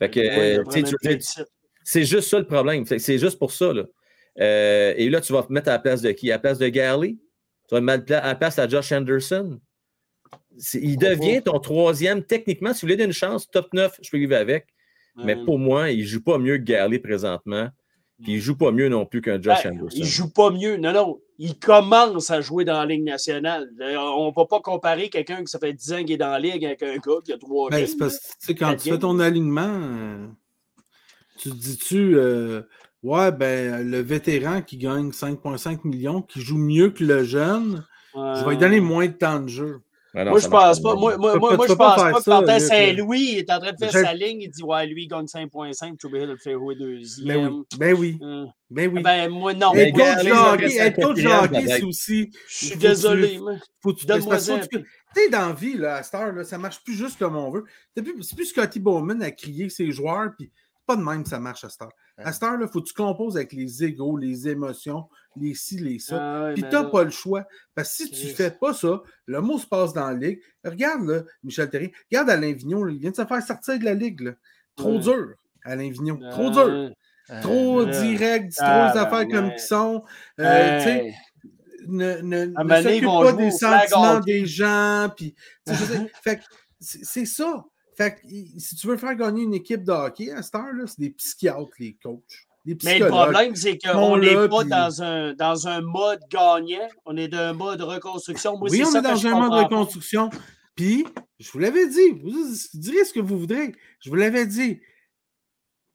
Fait 0.00 0.10
que, 0.10 0.20
Ouais, 0.20 0.58
euh, 0.58 0.64
tu 0.64 1.20
sais, 1.20 1.44
c'est 1.84 2.04
juste 2.04 2.28
ça 2.28 2.38
le 2.38 2.46
problème. 2.46 2.84
C'est 2.86 3.18
juste 3.18 3.38
pour 3.38 3.52
ça. 3.52 3.72
Là. 3.72 3.84
Euh, 4.40 4.94
et 4.96 5.10
là, 5.10 5.20
tu 5.20 5.32
vas 5.32 5.42
te 5.42 5.52
mettre 5.52 5.68
à 5.68 5.72
la 5.72 5.78
place 5.78 6.02
de 6.02 6.10
qui? 6.12 6.30
À 6.30 6.34
la 6.34 6.38
place 6.38 6.58
de 6.58 6.68
Garley? 6.68 7.16
Tu 7.68 7.74
vas 7.74 7.80
te 7.80 7.84
mettre 7.84 8.12
à 8.14 8.26
la 8.28 8.34
place 8.34 8.58
à 8.58 8.68
Josh 8.68 8.92
Anderson? 8.92 9.60
Il 10.74 10.98
devient 10.98 11.42
ton 11.42 11.58
troisième, 11.58 12.22
techniquement, 12.24 12.72
si 12.74 12.80
vous 12.82 12.86
voulez 12.88 12.96
donner 12.96 13.06
une 13.06 13.12
chance, 13.12 13.50
top 13.50 13.72
9, 13.72 13.98
je 14.02 14.10
peux 14.10 14.18
vivre 14.18 14.36
avec. 14.36 14.66
Mais 15.16 15.34
Hum. 15.34 15.44
pour 15.44 15.58
moi, 15.58 15.90
il 15.90 16.00
ne 16.00 16.04
joue 16.04 16.22
pas 16.22 16.38
mieux 16.38 16.58
que 16.58 16.62
Garley 16.62 16.98
présentement. 16.98 17.68
Puis 18.22 18.32
il 18.32 18.36
ne 18.36 18.40
joue 18.40 18.56
pas 18.56 18.70
mieux 18.70 18.88
non 18.88 19.04
plus 19.04 19.20
qu'un 19.20 19.40
Josh 19.40 19.64
Ben, 19.64 19.72
Anderson. 19.72 19.96
il 19.98 20.04
joue 20.04 20.30
pas 20.32 20.50
mieux. 20.50 20.76
Non, 20.76 20.92
non. 20.92 21.18
Il 21.38 21.58
commence 21.58 22.30
à 22.30 22.40
jouer 22.40 22.64
dans 22.64 22.78
la 22.78 22.86
Ligue 22.86 23.02
nationale. 23.02 23.68
On 23.80 24.28
ne 24.30 24.34
va 24.34 24.46
pas 24.46 24.60
comparer 24.60 25.08
quelqu'un 25.08 25.38
qui 25.40 25.48
ça 25.48 25.58
fait 25.58 25.72
10 25.72 25.92
ans 25.92 25.98
qu'il 25.98 26.12
est 26.12 26.16
dans 26.18 26.30
la 26.30 26.38
Ligue 26.38 26.64
avec 26.64 26.82
un 26.84 26.94
gars 26.98 27.16
qui 27.24 27.32
a 27.32 27.38
trois 27.38 27.68
Ben, 27.70 27.78
games, 27.78 27.86
c'est 27.88 27.96
parce 27.98 28.14
là. 28.14 28.20
tu 28.46 28.54
quand 28.54 28.76
tu 28.76 28.90
fais 28.90 28.98
ton 28.98 29.18
alignement, 29.18 29.66
euh, 29.66 30.26
tu 31.42 31.50
te 31.50 31.54
dis-tu, 31.56 32.16
euh, 32.16 32.62
ouais, 33.02 33.32
ben, 33.32 33.88
le 33.88 34.00
vétéran 34.00 34.62
qui 34.62 34.76
gagne 34.76 35.10
5,5 35.10 35.80
millions, 35.84 36.22
qui 36.22 36.40
joue 36.40 36.58
mieux 36.58 36.90
que 36.90 37.04
le 37.04 37.24
jeune, 37.24 37.84
je 38.14 38.44
vais 38.44 38.50
lui 38.50 38.58
donner 38.58 38.78
Euh, 38.78 38.82
moins 38.82 39.06
de 39.06 39.12
temps 39.12 39.40
de 39.40 39.48
jeu. 39.48 39.80
Non, 40.14 40.26
Moi, 40.26 40.40
je 40.40 40.48
pense 40.48 40.80
pas. 40.80 40.94
Moi, 40.94 41.16
moi, 41.16 41.38
moi, 41.38 41.56
pas 41.56 41.66
je 41.66 41.72
pense 41.72 41.94
faire 42.02 42.12
pas 42.12 42.20
que 42.20 42.28
Martin 42.28 42.58
Luc. 42.58 42.68
Saint-Louis 42.68 43.28
il 43.32 43.38
est 43.38 43.50
en 43.50 43.58
train 43.58 43.72
de 43.72 43.78
faire 43.78 43.92
sa 43.92 44.12
ligne. 44.12 44.42
Il 44.42 44.50
dit 44.50 44.62
Ouais, 44.62 44.86
lui, 44.86 45.04
il 45.04 45.08
gagne 45.08 45.24
5,5. 45.24 45.96
Tu 45.96 46.06
es 46.06 46.08
obligé 46.10 46.26
de 46.26 46.32
le 46.32 46.36
faire 46.36 46.58
jouer 46.58 46.74
deuxième. 46.74 47.26
Ben 47.26 47.48
oui, 47.48 47.64
ben 47.78 47.96
oui, 47.96 48.18
Euh, 48.22 48.44
ben 48.70 48.90
oui. 48.94 49.02
Ben, 49.02 49.28
moi, 49.30 49.54
non. 49.54 49.72
Coach 49.72 51.18
c'est 51.18 51.82
aussi. 51.82 52.30
je 52.46 52.66
suis 52.66 52.76
désolé. 52.76 53.40
Faut 53.80 53.94
que 53.94 54.00
tu 54.00 54.06
sais, 54.06 55.28
dans 55.30 55.48
la 55.48 55.52
vie, 55.54 55.78
là, 55.78 55.96
à 55.96 56.02
cette 56.02 56.14
heure, 56.14 56.32
là, 56.32 56.44
ça 56.44 56.58
marche 56.58 56.82
plus 56.84 56.94
juste 56.94 57.18
comme 57.18 57.36
on 57.36 57.50
veut. 57.50 57.64
C'est 57.96 58.02
plus, 58.02 58.46
Scotty 58.46 58.80
Bowman 58.80 59.22
à 59.22 59.30
crier 59.30 59.70
ses 59.70 59.92
joueurs, 59.92 60.30
puis 60.38 60.50
pas 60.86 60.96
de 60.96 61.02
même 61.02 61.22
que 61.22 61.28
ça 61.28 61.38
marche 61.38 61.64
à 61.64 61.68
cette 61.68 61.82
heure. 61.82 61.92
À 62.18 62.32
cette 62.32 62.42
heure, 62.42 62.58
il 62.60 62.68
faut 62.68 62.80
que 62.82 62.88
tu 62.88 62.94
composes 62.94 63.36
avec 63.36 63.52
les 63.52 63.84
égaux, 63.84 64.16
les 64.16 64.48
émotions, 64.48 65.08
les 65.36 65.54
ci, 65.54 65.78
les 65.78 65.98
ça. 65.98 66.48
Ah 66.48 66.52
Puis 66.52 66.62
t'as 66.62 66.82
là- 66.82 66.90
pas 66.90 67.04
le 67.04 67.10
choix. 67.10 67.44
Parce 67.74 67.88
que 67.96 68.04
si 68.04 68.10
tu 68.10 68.16
Chris. 68.26 68.34
fais 68.34 68.50
pas 68.50 68.74
ça, 68.74 69.00
le 69.26 69.40
mot 69.40 69.58
se 69.58 69.66
passe 69.66 69.92
dans 69.92 70.08
la 70.10 70.14
ligue. 70.14 70.40
Regarde, 70.64 71.06
là, 71.08 71.22
Michel 71.42 71.70
Terrien, 71.70 71.88
regarde 72.10 72.30
Alain 72.30 72.52
là, 72.52 72.90
il 72.90 72.98
vient 72.98 73.10
de 73.10 73.16
se 73.16 73.24
faire 73.24 73.42
sortir 73.42 73.78
de 73.78 73.84
la 73.84 73.94
ligue. 73.94 74.20
là. 74.20 74.32
Trop 74.76 74.98
dur, 74.98 75.34
Alain 75.64 75.90
Vigneault. 75.90 76.18
Trop 76.30 76.58
Euh, 76.58 76.88
dur. 76.88 76.94
Trop 77.40 77.80
Euh, 77.82 77.86
direct, 78.02 78.52
trop 78.56 78.64
ah, 78.66 78.92
les 78.92 79.00
affaires 79.00 79.28
comme 79.28 79.52
qui 79.54 79.62
sont. 79.64 80.02
Euh, 80.40 80.78
tu 80.78 80.84
sais, 80.84 81.06
Hey. 81.06 81.14
ne, 81.86 82.20
ne, 82.20 82.44
ne 82.46 82.82
s'occupe 82.82 83.04
pas 83.04 83.32
des 83.32 83.50
sentiments 83.50 84.20
des 84.20 84.44
gens. 84.46 85.08
Puis, 85.16 85.34
tu 85.66 85.72
c'est 86.80 87.26
ça. 87.26 87.64
Fait 88.02 88.14
que, 88.20 88.26
i- 88.26 88.60
si 88.60 88.74
tu 88.76 88.86
veux 88.86 88.96
faire 88.96 89.14
gagner 89.16 89.42
une 89.42 89.54
équipe 89.54 89.84
de 89.84 89.92
hockey 89.92 90.30
à 90.30 90.42
cette 90.42 90.54
heure-là, 90.54 90.84
c'est 90.86 91.00
des 91.00 91.10
psychiatres, 91.10 91.70
les 91.78 91.94
coachs. 92.02 92.46
Mais 92.84 92.98
le 93.00 93.08
problème, 93.08 93.56
c'est 93.56 93.76
qu'on 93.78 94.16
n'est 94.18 94.34
pas 94.48 94.60
puis- 94.60 94.68
dans, 94.68 95.02
un, 95.02 95.34
dans 95.34 95.66
un 95.66 95.80
mode 95.80 96.20
gagnant. 96.30 96.86
On 97.04 97.16
est 97.16 97.26
dans 97.28 97.38
un 97.38 97.52
mode 97.52 97.80
reconstruction. 97.82 98.56
Moi, 98.56 98.68
oui, 98.70 98.82
on 98.84 98.90
ça 98.90 99.00
est 99.00 99.02
dans 99.02 99.26
un 99.26 99.38
mode 99.48 99.64
reconstruction. 99.64 100.30
Puis, 100.76 101.04
je 101.40 101.50
vous 101.50 101.58
l'avais 101.58 101.88
dit, 101.88 102.10
vous 102.22 102.32
direz 102.74 103.04
ce 103.04 103.12
que 103.12 103.20
vous 103.20 103.38
voudrez. 103.38 103.74
Je 104.00 104.08
vous 104.10 104.14
l'avais 104.16 104.46
dit. 104.46 104.80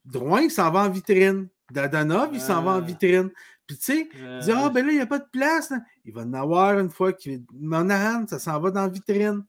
Drouin, 0.05 0.41
il 0.41 0.51
s'en 0.51 0.69
va 0.71 0.81
en 0.83 0.89
vitrine. 0.89 1.47
Dadanov, 1.71 2.29
il 2.33 2.39
s'en 2.41 2.61
va 2.61 2.71
en 2.71 2.75
Ah. 2.75 2.81
vitrine. 2.81 3.29
Puis, 3.65 3.77
tu 3.77 3.83
sais, 3.83 4.09
Euh, 4.21 4.39
Dire, 4.39 4.57
ah, 4.59 4.69
ben 4.69 4.85
là, 4.85 4.91
il 4.91 4.95
n'y 4.95 5.01
a 5.01 5.05
pas 5.07 5.19
de 5.19 5.27
place. 5.31 5.69
là. 5.71 5.79
Il 6.05 6.13
va 6.13 6.21
en 6.21 6.33
avoir 6.33 6.79
une 6.79 6.89
fois 6.89 7.11
qu'il. 7.11 7.43
Monahan, 7.53 8.25
ça 8.27 8.39
s'en 8.39 8.57
va 8.59 8.71
dans 8.71 8.81
la 8.83 8.87
vitrine. 8.87 9.43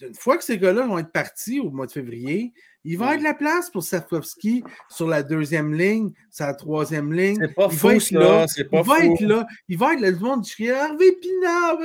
Une 0.00 0.14
fois 0.14 0.36
que 0.36 0.44
ces 0.44 0.58
gars-là 0.58 0.86
vont 0.86 0.98
être 0.98 1.12
partis 1.12 1.60
au 1.60 1.70
mois 1.70 1.86
de 1.86 1.92
février, 1.92 2.52
il 2.84 2.98
va 2.98 3.04
y 3.04 3.08
avoir 3.08 3.18
de 3.18 3.24
la 3.24 3.34
place 3.34 3.70
pour 3.70 3.82
Safkovski 3.82 4.62
sur 4.90 5.08
la 5.08 5.22
deuxième 5.22 5.72
ligne, 5.72 6.12
sur 6.30 6.46
la 6.46 6.54
troisième 6.54 7.12
ligne. 7.12 7.38
C'est 7.40 7.54
pas 7.54 7.68
il 7.70 7.78
fou, 7.78 7.86
va 7.86 7.94
être 7.94 8.10
là. 8.10 8.46
c'est 8.48 8.64
pas 8.64 8.80
il 8.80 8.86
va 8.86 8.96
fou. 8.96 9.02
être 9.02 9.20
là. 9.20 9.46
Il 9.68 9.78
va 9.78 9.94
être 9.94 10.00
là. 10.00 10.10
Le 10.10 10.18
monde 10.18 10.42
dit 10.42 10.64
Hervé 10.66 11.12
Pinard. 11.12 11.78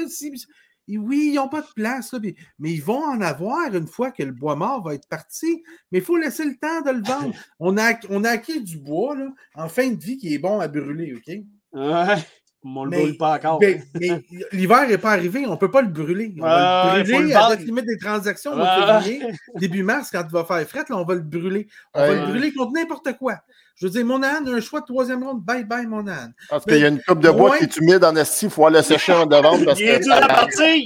Et 0.91 0.97
oui, 0.97 1.29
ils 1.31 1.35
n'ont 1.35 1.47
pas 1.47 1.61
de 1.61 1.67
place, 1.75 2.13
là, 2.13 2.19
mais 2.57 2.71
ils 2.71 2.81
vont 2.81 3.03
en 3.03 3.21
avoir 3.21 3.75
une 3.75 3.85
fois 3.85 4.09
que 4.09 4.23
le 4.23 4.31
bois 4.31 4.55
mort 4.55 4.83
va 4.83 4.95
être 4.95 5.07
parti. 5.07 5.63
Mais 5.91 5.99
il 5.99 6.03
faut 6.03 6.17
laisser 6.17 6.45
le 6.45 6.55
temps 6.57 6.81
de 6.81 6.89
le 6.97 7.03
vendre. 7.03 7.33
On 7.59 7.77
a, 7.77 7.93
on 8.09 8.23
a 8.23 8.31
acquis 8.31 8.59
du 8.59 8.79
bois 8.79 9.15
là, 9.15 9.29
en 9.53 9.69
fin 9.69 9.87
de 9.89 10.03
vie 10.03 10.17
qui 10.17 10.33
est 10.33 10.39
bon 10.39 10.59
à 10.59 10.67
brûler, 10.67 11.13
OK? 11.13 11.35
Ouais. 11.73 12.15
On 12.63 12.83
le 12.83 12.89
Mais- 12.89 12.97
brûle 13.01 13.17
pas 13.17 13.35
encore. 13.37 13.59
Mais, 13.61 13.81
mais 13.99 14.21
l'hiver 14.51 14.87
n'est 14.87 14.97
pas 14.97 15.11
arrivé, 15.11 15.45
on 15.47 15.51
ne 15.51 15.55
peut 15.55 15.71
pas 15.71 15.81
le 15.81 15.87
brûler. 15.87 16.33
On 16.39 16.41
va 16.43 16.93
Ouais, 16.93 16.97
le 16.99 17.03
brûler 17.03 17.29
le 17.29 17.35
à 17.37 17.49
date 17.49 17.61
limite 17.61 17.85
des 17.85 17.97
transactions 17.97 18.53
Ouais. 18.53 18.65
février, 18.79 19.21
début 19.55 19.83
mars, 19.83 20.09
quand 20.11 20.23
il 20.27 20.31
va 20.33 20.43
faire 20.43 20.67
fret, 20.67 20.83
là, 20.89 20.97
on 20.97 21.05
va 21.05 21.15
le 21.15 21.21
brûler. 21.21 21.67
On 21.93 21.99
va 21.99 22.13
le 22.13 22.25
brûler 22.27 22.53
contre 22.53 22.73
n'importe 22.73 23.13
quoi. 23.17 23.35
Je 23.79 23.85
veux 23.87 23.91
dire, 23.93 24.05
mon 24.05 24.21
âne 24.23 24.45
a 24.47 24.51
un 24.51 24.59
choix 24.59 24.81
de 24.81 24.85
troisième 24.85 25.23
ronde. 25.23 25.41
Bye 25.41 25.63
bye, 25.63 25.87
mon 25.87 26.05
âne. 26.05 26.33
Parce 26.49 26.65
qu'il 26.65 26.79
y 26.79 26.83
a 26.83 26.89
une 26.89 27.01
coupe 27.01 27.21
de 27.21 27.29
bois 27.31 27.57
qui 27.57 27.63
est 27.63 27.77
humide 27.77 28.03
en 28.03 28.13
esti, 28.17 28.45
il 28.45 28.51
faut 28.51 28.65
aller 28.65 28.77
le 28.79 28.83
sécher 28.83 29.13
en 29.13 29.25
devant 29.25 29.57
parce 29.63 29.79
Il 29.79 29.87
est 29.87 29.99
dur 30.01 30.13
à 30.13 30.27
partir! 30.27 30.83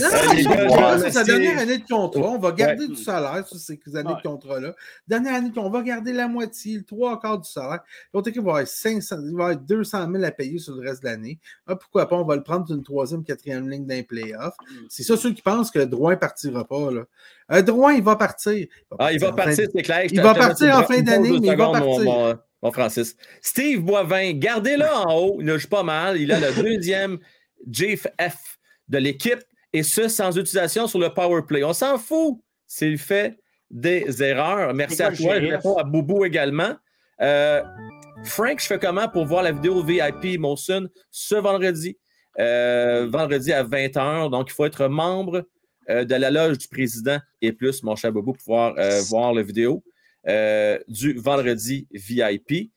Non, 0.00 0.08
non, 0.10 0.94
les 0.94 1.00
c'est 1.00 1.10
sa 1.10 1.24
dernière 1.24 1.58
année 1.58 1.78
de 1.78 1.86
contrat. 1.86 2.20
On 2.20 2.38
va 2.38 2.52
garder 2.52 2.82
Ouais. 2.82 2.88
du 2.88 2.96
salaire 2.96 3.46
sur 3.46 3.56
ces 3.56 3.78
années 3.96 4.10
Ouais. 4.10 4.16
de 4.22 4.28
contrat-là. 4.28 4.74
Dernière 5.08 5.34
année, 5.34 5.50
on 5.56 5.70
va 5.70 5.80
garder 5.82 6.12
la 6.12 6.28
moitié, 6.28 6.76
le 6.76 6.84
trois 6.84 7.18
quarts 7.18 7.38
du 7.38 7.48
salaire. 7.50 7.80
L'autre 8.12 8.28
équipe 8.28 8.42
va 8.42 8.50
avoir, 8.50 8.66
500, 8.66 9.16
il 9.24 9.34
va 9.36 9.44
avoir 9.44 9.56
200 9.56 10.06
000 10.12 10.22
à 10.24 10.30
payer 10.30 10.58
sur 10.58 10.74
le 10.74 10.86
reste 10.86 11.02
de 11.02 11.08
l'année. 11.08 11.38
Ah, 11.66 11.76
pourquoi 11.76 12.06
pas? 12.08 12.16
On 12.16 12.24
va 12.24 12.36
le 12.36 12.42
prendre 12.42 12.66
d'une 12.66 12.82
troisième, 12.82 13.24
quatrième 13.24 13.68
ligne 13.70 13.86
d'un 13.86 14.02
playoff. 14.02 14.54
C'est 14.90 15.02
ça 15.02 15.16
ceux 15.16 15.32
qui 15.32 15.40
pensent 15.42 15.70
que 15.70 15.78
Drouin 15.78 16.12
ne 16.12 16.16
partira 16.16 16.64
pas. 16.66 16.90
Là. 16.90 17.02
Euh, 17.52 17.62
Drouin, 17.62 17.94
il 17.94 18.02
va 18.02 18.16
partir. 18.16 18.66
Ah, 18.98 19.12
il 19.12 19.20
va 19.20 19.32
partir, 19.32 19.66
c'est 19.74 19.82
clair. 19.82 20.04
Il 20.10 20.20
va 20.20 20.34
partir 20.34 20.76
en 20.78 20.84
fin 20.84 21.00
d'année, 21.02 21.38
mais 21.40 21.48
il 21.48 21.56
va 21.56 21.70
partir. 21.70 22.38
Mon 22.62 22.72
Francis. 22.72 23.16
Steve 23.40 23.80
Boivin, 23.80 24.32
gardez-le 24.34 24.84
en 24.84 25.14
haut. 25.16 25.36
Il 25.40 25.46
nage 25.46 25.66
pas 25.66 25.82
mal. 25.82 26.18
Il 26.20 26.30
a 26.30 26.38
le 26.38 26.62
deuxième 26.62 27.18
GFF 27.66 28.58
de 28.88 28.98
l'équipe 28.98 29.42
et 29.72 29.82
ce, 29.82 30.08
sans 30.08 30.36
utilisation 30.36 30.86
sur 30.86 30.98
le 30.98 31.08
power 31.10 31.42
play. 31.46 31.64
On 31.64 31.72
s'en 31.72 31.96
fout 31.96 32.38
s'il 32.66 32.98
fait 32.98 33.38
des 33.70 34.22
erreurs. 34.22 34.74
Merci 34.74 35.02
à 35.02 35.12
toi. 35.12 35.40
Je 35.40 35.46
réponds 35.46 35.76
à 35.76 35.84
Boubou 35.84 36.24
également. 36.24 36.74
Euh, 37.22 37.62
Frank, 38.24 38.60
je 38.60 38.66
fais 38.66 38.78
comment 38.78 39.08
pour 39.08 39.24
voir 39.24 39.42
la 39.42 39.52
vidéo 39.52 39.82
VIP 39.82 40.38
Molson 40.38 40.88
ce 41.10 41.36
vendredi? 41.36 41.96
Euh, 42.38 43.08
vendredi 43.10 43.52
à 43.52 43.64
20h. 43.64 44.30
Donc, 44.30 44.50
il 44.50 44.52
faut 44.52 44.66
être 44.66 44.86
membre 44.88 45.36
euh, 45.38 45.42
de 46.04 46.14
la 46.14 46.30
loge 46.30 46.58
du 46.58 46.68
président 46.68 47.18
et 47.42 47.52
plus, 47.52 47.82
mon 47.82 47.96
cher 47.96 48.12
Bobo, 48.12 48.32
pour 48.32 48.38
pouvoir 48.42 48.74
euh, 48.78 49.00
voir 49.08 49.32
la 49.34 49.42
vidéo 49.42 49.82
euh, 50.28 50.78
du 50.88 51.14
vendredi 51.14 51.86
VIP. 51.92 52.70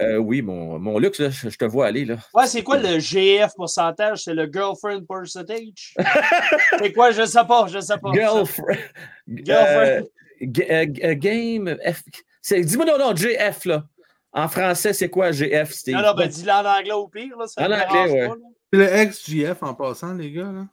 Euh, 0.00 0.16
oui, 0.16 0.40
mon, 0.40 0.78
mon 0.78 0.98
Luxe, 0.98 1.18
je, 1.28 1.50
je 1.50 1.58
te 1.58 1.64
vois 1.66 1.86
aller. 1.88 2.06
Là. 2.06 2.16
Ouais, 2.32 2.46
c'est 2.46 2.62
quoi 2.62 2.78
le 2.78 2.98
GF 2.98 3.52
pourcentage? 3.54 4.24
C'est 4.24 4.32
le 4.32 4.50
girlfriend 4.50 5.02
percentage? 5.06 5.94
c'est 6.78 6.92
quoi? 6.94 7.10
Je 7.10 7.26
sais 7.26 7.44
pas, 7.46 7.66
je 7.66 7.80
sais 7.80 7.98
pas. 7.98 8.10
Girlfriend. 8.14 8.78
Girlfriend. 9.28 9.86
Euh, 9.86 10.02
ga- 10.40 10.64
euh, 10.70 10.84
ga- 10.86 11.14
game. 11.16 11.76
F. 11.86 12.02
Dis-moi 12.50 12.86
non, 12.86 12.98
non, 12.98 13.14
GF, 13.14 13.66
là. 13.66 13.84
En 14.32 14.48
français, 14.48 14.92
c'est 14.94 15.10
quoi 15.10 15.32
GF, 15.32 15.70
Steve? 15.72 15.94
Non, 15.96 16.02
non, 16.02 16.14
ben 16.14 16.28
dis-le 16.28 16.50
en 16.50 16.64
anglais 16.64 16.92
au 16.92 17.06
pire. 17.08 17.36
Là, 17.38 17.46
ça 17.46 17.60
En 17.62 17.70
anglais, 17.70 18.10
ouais. 18.10 18.30
C'est 18.72 18.78
le 18.78 18.92
ex-GF 18.94 19.62
en 19.62 19.74
passant, 19.74 20.14
les 20.14 20.32
gars. 20.32 20.50
Là. 20.50 20.66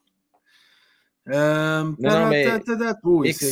Euh, 1.29 1.83
non, 1.99 2.27
mais- 2.29 2.45
Oui, 3.03 3.33
c'est 3.33 3.51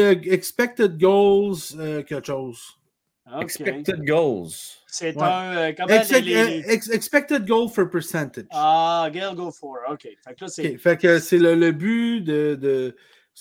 euh, 0.00 0.14
expected 0.24 0.98
goals 0.98 1.56
euh, 1.78 2.02
quelque 2.02 2.26
chose. 2.26 2.60
Expected 3.40 4.04
goals. 4.04 4.48
C'est 4.88 5.14
Ouais. 5.16 5.22
un. 5.22 5.72
comment 5.74 5.94
Ex- 5.94 6.10
les- 6.10 6.20
les- 6.20 6.64
ex- 6.68 6.90
expected 6.90 7.46
goal 7.46 7.68
for 7.68 7.88
percentage. 7.90 8.46
Ah, 8.52 9.08
girl 9.12 9.34
go 9.34 9.50
for. 9.50 9.76
OK. 9.90 10.08
Fait 10.78 10.96
que 10.96 11.18
c'est. 11.18 11.38
Le, 11.38 11.54
le 11.54 11.72
but 11.72 12.20
de. 12.22 12.94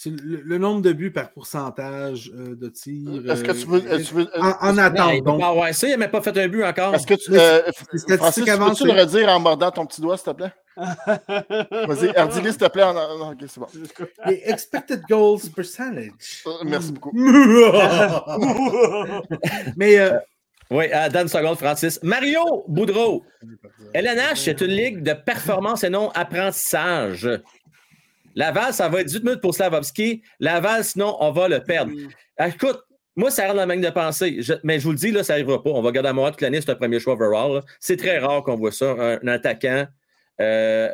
le, 0.05 0.41
le 0.43 0.57
nombre 0.57 0.81
de 0.81 0.91
buts 0.91 1.11
par 1.11 1.31
pourcentage 1.31 2.31
euh, 2.35 2.55
de 2.55 2.67
tir. 2.69 3.31
Est-ce 3.31 3.43
que 3.43 3.51
tu 3.51 3.67
veux. 3.67 3.83
euh, 3.91 4.01
tu 4.03 4.13
veux- 4.15 4.29
en, 4.39 4.53
en 4.69 4.77
attente. 4.77 5.23
donc, 5.23 5.39
pas 5.39 5.49
avoir 5.49 5.73
ça, 5.73 5.87
il 5.87 5.91
n'a 5.91 5.97
même 5.97 6.11
pas 6.11 6.21
fait 6.21 6.37
un 6.37 6.47
but 6.47 6.63
encore. 6.63 6.95
Est-ce 6.95 7.07
que 7.07 7.13
tu. 7.13 7.31
Euh, 7.33 7.61
Francis, 8.17 8.43
peux-tu 8.43 8.85
le 8.85 8.99
redire 8.99 9.29
en 9.29 9.39
mordant 9.39 9.71
ton 9.71 9.85
petit 9.85 10.01
doigt, 10.01 10.17
s'il 10.17 10.25
te 10.25 10.31
plaît? 10.37 10.53
Vas-y, 10.77 12.15
Ardili, 12.15 12.49
s'il 12.49 12.57
te 12.57 12.67
plaît. 12.67 12.83
En... 12.83 12.95
en- 12.95 13.31
Ok, 13.31 13.37
c'est 13.47 13.59
bon. 13.59 13.67
les 14.25 14.41
expected 14.45 15.01
goals 15.09 15.39
percentage. 15.55 16.11
Euh, 16.47 16.51
Merci 16.65 16.91
beaucoup. 16.91 17.11
Mais 19.77 19.97
euh, 19.99 20.17
Oui, 20.69 20.85
dans 21.11 21.21
une 21.21 21.27
seconde, 21.27 21.57
Francis. 21.57 21.99
Mario 22.03 22.63
Boudreau. 22.67 23.23
LNH, 23.93 24.35
c'est 24.37 24.61
une 24.61 24.67
ligue 24.71 25.03
de 25.03 25.13
performance 25.13 25.83
et 25.83 25.89
non 25.89 26.09
apprentissage. 26.11 27.29
Laval, 28.35 28.73
ça 28.73 28.89
va 28.89 29.01
être 29.01 29.07
18 29.07 29.23
minutes 29.23 29.41
pour 29.41 29.53
Slavovski. 29.55 30.21
Laval, 30.39 30.83
sinon, 30.83 31.15
on 31.21 31.31
va 31.31 31.47
le 31.47 31.61
perdre. 31.63 31.91
Ah, 32.37 32.49
Écoute, 32.49 32.79
moi, 33.15 33.31
ça 33.31 33.43
rentre 33.43 33.55
dans 33.55 33.65
ma 33.67 33.75
ligne 33.75 33.85
de 33.85 33.89
pensée. 33.91 34.41
Je- 34.41 34.55
mais 34.63 34.77
je 34.79 34.83
vous 34.83 34.91
le 34.91 34.97
dis, 34.97 35.11
là, 35.11 35.23
ça 35.23 35.33
n'arrivera 35.33 35.63
pas. 35.63 35.69
On 35.69 35.81
va 35.81 35.91
garder 35.93 36.09
à 36.09 36.13
moi 36.13 36.31
toute 36.31 36.41
l'année, 36.41 36.59
c'est 36.59 36.69
un 36.71 36.75
premier 36.75 36.99
choix 36.99 37.13
overall. 37.13 37.61
C'est 37.79 37.95
très 37.95 38.19
rare 38.19 38.43
qu'on 38.43 38.57
voit 38.57 38.73
ça. 38.73 38.87
Un, 38.91 39.19
un 39.23 39.27
attaquant, 39.27 39.85
euh, 40.41 40.89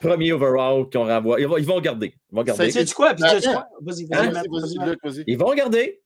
premier 0.00 0.32
overall 0.32 0.88
qu'on 0.92 1.06
renvoie. 1.06 1.40
Ils 1.40 1.46
vont, 1.46 1.56
ils 1.56 1.66
vont 1.66 1.80
garder. 1.80 2.14
Ils 2.30 2.36
vont 2.36 2.42
garder. 2.42 2.70
Sais-tu 2.70 2.94
quoi? 2.94 3.14
Puis 3.14 3.22
sais-tu 3.28 3.48
Attends. 3.48 3.52
quoi? 3.60 3.68
Vas-y, 3.82 4.04
Vas-y, 4.06 4.18
vas-y, 4.26 4.32
Matt, 4.32 4.46
vas-y, 4.50 4.60
vas-y, 4.60 4.76
Matt. 4.78 4.88
Luc, 4.88 4.98
vas-y. 5.04 5.24
Ils 5.26 5.38
vont 5.38 5.46
regarder 5.46 6.00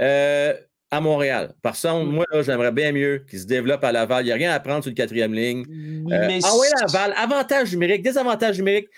euh, 0.00 0.54
à 0.90 1.00
Montréal. 1.00 1.54
Par 1.62 1.72
contre, 1.80 2.06
moi, 2.06 2.24
j'aimerais 2.42 2.72
bien 2.72 2.92
mieux 2.92 3.24
qu'ils 3.28 3.40
se 3.40 3.46
développent 3.46 3.84
à 3.84 3.92
Laval. 3.92 4.24
Il 4.24 4.26
n'y 4.26 4.32
a 4.32 4.36
rien 4.36 4.52
à 4.52 4.60
prendre 4.60 4.82
sur 4.82 4.90
le 4.90 4.94
quatrième 4.96 5.32
ligne. 5.34 5.64
Euh, 5.70 6.26
Mais 6.26 6.40
ah 6.42 6.50
oui, 6.58 6.66
Laval, 6.80 7.14
avantage 7.16 7.72
numérique, 7.72 8.02
désavantage 8.02 8.58
numérique. 8.58 8.88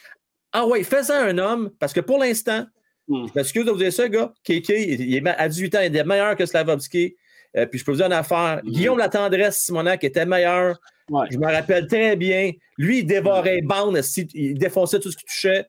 Ah 0.53 0.66
oui, 0.66 0.84
fais-ça 0.84 1.22
un 1.24 1.38
homme, 1.38 1.70
parce 1.78 1.92
que 1.92 2.00
pour 2.00 2.18
l'instant, 2.18 2.66
Hmm. 3.09 3.26
je 3.26 3.32
m'excuse 3.34 3.64
de 3.64 3.72
vous 3.72 3.78
dire 3.78 3.92
ça, 3.92 4.09
gars, 4.09 4.32
Kéké, 4.44 4.92
il 4.92 5.12
est 5.16 5.26
à 5.28 5.48
18 5.48 5.74
ans, 5.74 5.80
il 5.84 5.94
est 5.94 6.05
meilleur 6.05 6.36
que 6.36 6.46
Slavovski. 6.46 7.16
Euh, 7.57 7.66
puis 7.66 7.80
je 7.80 7.84
peux 7.84 7.90
vous 7.90 7.96
dire 7.96 8.07
une 8.07 8.12
affaire. 8.12 8.61
Guillaume 8.64 8.96
La 8.96 9.09
Tendresse, 9.09 9.57
Simonac 9.61 10.05
était 10.05 10.24
meilleur. 10.24 10.80
Ouais. 11.11 11.26
Je 11.30 11.38
me 11.38 11.46
rappelle 11.46 11.86
très 11.86 12.16
bien. 12.16 12.53
Lui, 12.78 12.98
il 13.00 13.07
dévorait 13.07 13.61
bandes, 13.62 14.00
si- 14.03 14.28
il 14.34 14.55
défonçait 14.59 15.00
tout 15.00 15.11
ce 15.11 15.16
qui 15.16 15.24
touchait. 15.24 15.66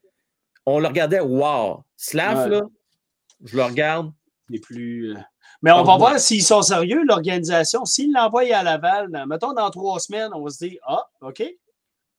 On 0.66 0.80
le 0.80 0.88
regardait, 0.88 1.20
wow. 1.20 1.84
Slav, 1.98 2.38
Ouais. 2.46 2.50
là, 2.50 2.62
je 3.44 3.56
le 3.58 3.64
regarde. 3.64 4.12
les 4.50 4.60
plus. 4.60 5.12
euh, 5.16 5.20
Mais 5.62 5.72
on 5.72 5.84
va 5.84 5.96
voir 5.98 6.20
s'ils 6.20 6.44
sont 6.44 6.62
sérieux, 6.62 7.02
l'organisation. 7.08 7.86
S'ils 7.86 8.12
l'envoient 8.12 8.44
à 8.54 8.62
Laval, 8.62 9.10
dans- 9.10 9.26
mettons 9.26 9.54
dans 9.54 9.70
trois 9.72 10.00
semaines, 10.00 10.30
on 10.34 10.44
va 10.44 10.50
se 10.50 10.66
dire 10.66 10.80
Ah, 10.86 11.06
OK. 11.22 11.42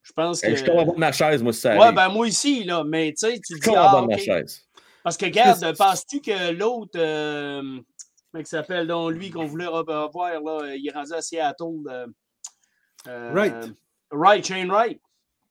Je 0.02 0.12
pense 0.14 0.40
que. 0.40 0.54
Je 0.56 0.64
tombe 0.64 0.78
en 0.78 0.86
bas 0.86 0.92
de 0.94 0.98
ma 0.98 1.12
chaise, 1.12 1.42
moi, 1.42 1.52
si 1.52 1.60
ça 1.60 1.76
Ouais, 1.78 1.92
ben 1.92 2.08
moi 2.08 2.26
aussi, 2.26 2.64
là. 2.64 2.82
Mais 2.84 3.10
tu 3.16 3.26
sais, 3.30 3.34
tu 3.38 3.54
je 3.54 3.60
dis 3.60 3.60
tombe 3.60 3.76
en 3.76 3.80
Ah, 3.88 3.92
bas 3.92 4.00
de 4.02 4.06
ma 4.06 4.14
OK. 4.14 4.20
chaise. 4.20 4.62
Parce 5.02 5.16
que, 5.18 5.26
regarde, 5.26 5.76
penses-tu 5.76 6.20
que 6.22 6.52
l'autre, 6.52 6.92
euh, 6.98 7.60
comment 8.32 8.40
il 8.40 8.46
s'appelle, 8.46 8.86
donc 8.86 9.12
lui 9.12 9.30
qu'on 9.30 9.44
voulait 9.46 9.66
revoir, 9.66 10.40
là, 10.42 10.74
il 10.74 10.88
est 10.88 10.92
rendu 10.92 11.12
à 11.12 11.20
Seattle. 11.20 11.64
euh, 11.88 12.06
euh, 13.08 13.30
Wright. 13.32 13.72
Wright, 14.10 14.44
Shane 14.46 14.70
Wright. 14.70 15.00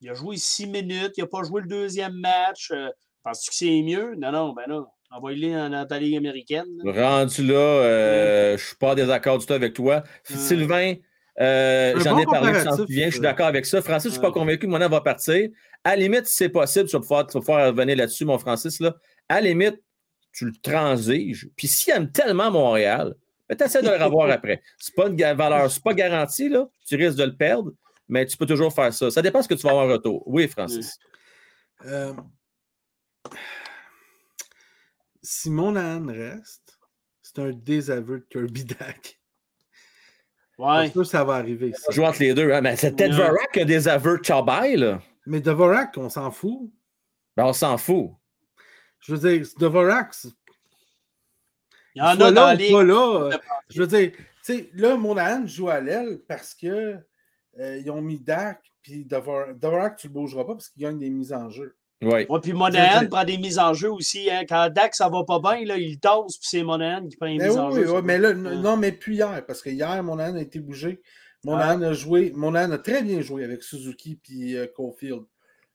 Il 0.00 0.10
a 0.10 0.14
joué 0.14 0.36
six 0.36 0.66
minutes, 0.66 1.12
il 1.16 1.22
n'a 1.22 1.26
pas 1.26 1.42
joué 1.44 1.62
le 1.62 1.68
deuxième 1.68 2.14
match. 2.14 2.70
euh, 2.72 2.88
Penses-tu 3.22 3.50
que 3.50 3.56
c'est 3.56 3.82
mieux? 3.82 4.14
Non, 4.18 4.32
non, 4.32 4.52
ben 4.52 4.64
non. 4.68 4.86
Envoie-le 5.10 5.52
dans 5.52 5.70
dans 5.70 5.86
ta 5.86 5.98
ligue 5.98 6.16
américaine. 6.16 6.66
là. 6.82 6.92
Rendu 7.18 7.46
là, 7.46 7.54
euh, 7.54 8.58
je 8.58 8.64
suis 8.66 8.76
pas 8.76 8.90
en 8.92 8.94
désaccord 8.94 9.38
du 9.38 9.46
tout 9.46 9.52
avec 9.52 9.72
toi. 9.72 10.02
Sylvain, 10.24 10.94
euh, 11.40 11.94
j'en 12.00 12.16
bon 12.16 12.18
ai 12.18 12.24
parlé, 12.26 12.48
tu 12.48 12.52
t'en 12.52 12.58
comparatif, 12.70 12.86
souviens, 12.86 13.04
je 13.06 13.10
suis 13.10 13.18
euh. 13.20 13.22
d'accord 13.22 13.46
avec 13.46 13.64
ça. 13.64 13.80
Francis, 13.80 14.10
je 14.10 14.14
suis 14.14 14.20
pas 14.20 14.32
convaincu 14.32 14.66
que 14.66 14.66
Monin 14.66 14.88
va 14.88 15.00
partir. 15.00 15.48
À 15.84 15.90
la 15.90 15.96
limite, 15.96 16.26
si 16.26 16.36
c'est 16.36 16.48
possible, 16.48 16.88
tu 16.88 16.96
vas 16.96 17.00
pouvoir, 17.00 17.26
tu 17.26 17.34
vas 17.34 17.40
pouvoir 17.40 17.66
revenir 17.68 17.96
là-dessus, 17.96 18.24
mon 18.24 18.38
Francis. 18.38 18.80
Là. 18.80 18.96
À 19.28 19.36
la 19.40 19.48
limite, 19.48 19.80
tu 20.32 20.46
le 20.46 20.52
transiges. 20.60 21.48
Puis 21.56 21.68
s'il 21.68 21.92
aime 21.94 22.10
tellement 22.10 22.50
Montréal, 22.50 23.14
ben, 23.48 23.56
tu 23.56 23.64
essaies 23.64 23.82
de 23.82 23.88
le 23.88 24.02
revoir 24.04 24.30
après. 24.30 24.62
C'est 24.78 24.94
pas 24.94 25.08
une 25.08 25.16
valeur, 25.16 25.70
c'est 25.70 25.82
pas 25.82 25.94
garanti, 25.94 26.48
là. 26.48 26.66
Tu 26.86 26.96
risques 26.96 27.18
de 27.18 27.24
le 27.24 27.36
perdre, 27.36 27.72
mais 28.08 28.24
tu 28.26 28.36
peux 28.36 28.46
toujours 28.46 28.72
faire 28.74 28.92
ça. 28.92 29.10
Ça 29.10 29.22
dépend 29.22 29.38
de 29.40 29.44
ce 29.44 29.48
que 29.48 29.54
tu 29.54 29.62
vas 29.62 29.70
avoir 29.70 29.86
en 29.86 29.92
retour. 29.92 30.22
Oui, 30.26 30.48
Francis. 30.48 30.98
Euh, 31.84 32.14
si 35.22 35.50
Monahan 35.50 36.06
reste, 36.06 36.78
c'est 37.22 37.38
un 37.40 37.50
désaveu 37.52 38.20
de 38.20 38.26
Kirby 38.30 38.64
Dak. 38.64 39.20
Ouais. 40.58 40.88
Sûr 40.90 41.04
ça 41.06 41.24
va 41.24 41.34
arriver. 41.34 41.72
ça. 41.72 41.90
Joue 41.90 42.04
entre 42.04 42.20
les 42.20 42.32
deux. 42.34 42.52
hein, 42.52 42.60
mais 42.60 42.76
c'est 42.76 42.94
Ted 42.94 43.10
Ouais. 43.14 43.18
Varak 43.22 43.52
qui 43.52 43.60
a 43.60 43.64
des 43.64 43.88
aveux 43.88 44.18
de 44.18 44.24
Chabai, 44.24 44.76
là. 44.76 45.00
Mais 45.26 45.40
Dvorak, 45.40 45.96
on 45.96 46.08
s'en 46.08 46.30
fout. 46.30 46.70
Ben, 47.36 47.44
on 47.46 47.52
s'en 47.52 47.76
fout. 47.78 48.10
Je 49.00 49.14
veux 49.14 49.28
dire, 49.38 49.46
Dvorak, 49.58 50.14
c'est- 50.14 50.28
Il 51.94 51.98
y 51.98 52.02
en 52.02 52.14
soit 52.16 52.26
a 52.26 52.32
dans 52.32 52.52
les. 52.58 52.70
là, 52.70 53.20
euh, 53.26 53.30
je 53.70 53.80
veux 53.82 53.86
dire, 53.86 54.12
tu 54.12 54.22
sais, 54.42 54.70
là, 54.74 54.96
Monahan 54.96 55.46
joue 55.46 55.68
à 55.68 55.80
l'aile 55.80 56.18
parce 56.26 56.54
que 56.54 56.96
euh, 57.60 57.76
ils 57.78 57.90
ont 57.90 58.02
mis 58.02 58.18
Dak, 58.18 58.60
puis 58.82 59.04
Dvorak, 59.04 59.96
tu 59.96 60.08
le 60.08 60.12
bougeras 60.12 60.44
pas 60.44 60.54
parce 60.54 60.68
qu'il 60.68 60.82
gagne 60.82 60.98
des 60.98 61.10
mises 61.10 61.32
en 61.32 61.48
jeu. 61.50 61.76
Oui. 62.02 62.26
Ouais, 62.28 62.40
puis 62.42 62.52
Monahan 62.52 63.06
prend 63.06 63.24
des 63.24 63.38
mises 63.38 63.58
en 63.58 63.72
jeu 63.72 63.90
aussi. 63.90 64.30
Hein. 64.30 64.42
Quand 64.46 64.68
Dak, 64.70 64.94
ça 64.94 65.08
va 65.08 65.24
pas 65.24 65.38
bien, 65.38 65.64
là, 65.64 65.76
il 65.78 65.98
tasse, 66.00 66.36
puis 66.36 66.48
c'est 66.48 66.62
Monahan 66.62 67.06
qui 67.06 67.16
prend 67.16 67.26
les 67.26 67.38
Ben 67.38 67.46
mises 67.48 67.56
oui, 67.56 67.60
en 67.62 67.72
oui, 67.72 67.82
jeu. 67.84 67.92
oui, 67.94 68.00
mais 68.04 68.18
là, 68.18 68.30
Ouais. 68.30 68.56
non, 68.56 68.76
mais 68.76 68.92
plus 68.92 69.14
hier, 69.14 69.42
parce 69.46 69.62
que 69.62 69.70
hier, 69.70 70.02
Monahan 70.02 70.34
a 70.36 70.40
été 70.40 70.58
bougé. 70.58 71.00
Monahan 71.44 71.80
a 71.82 71.92
joué, 71.92 72.32
Monahan 72.34 72.72
a 72.72 72.78
très 72.78 73.02
bien 73.02 73.20
joué 73.20 73.44
avec 73.44 73.62
Suzuki 73.62 74.16
puis 74.16 74.56
euh, 74.56 74.66
Caulfield 74.74 75.22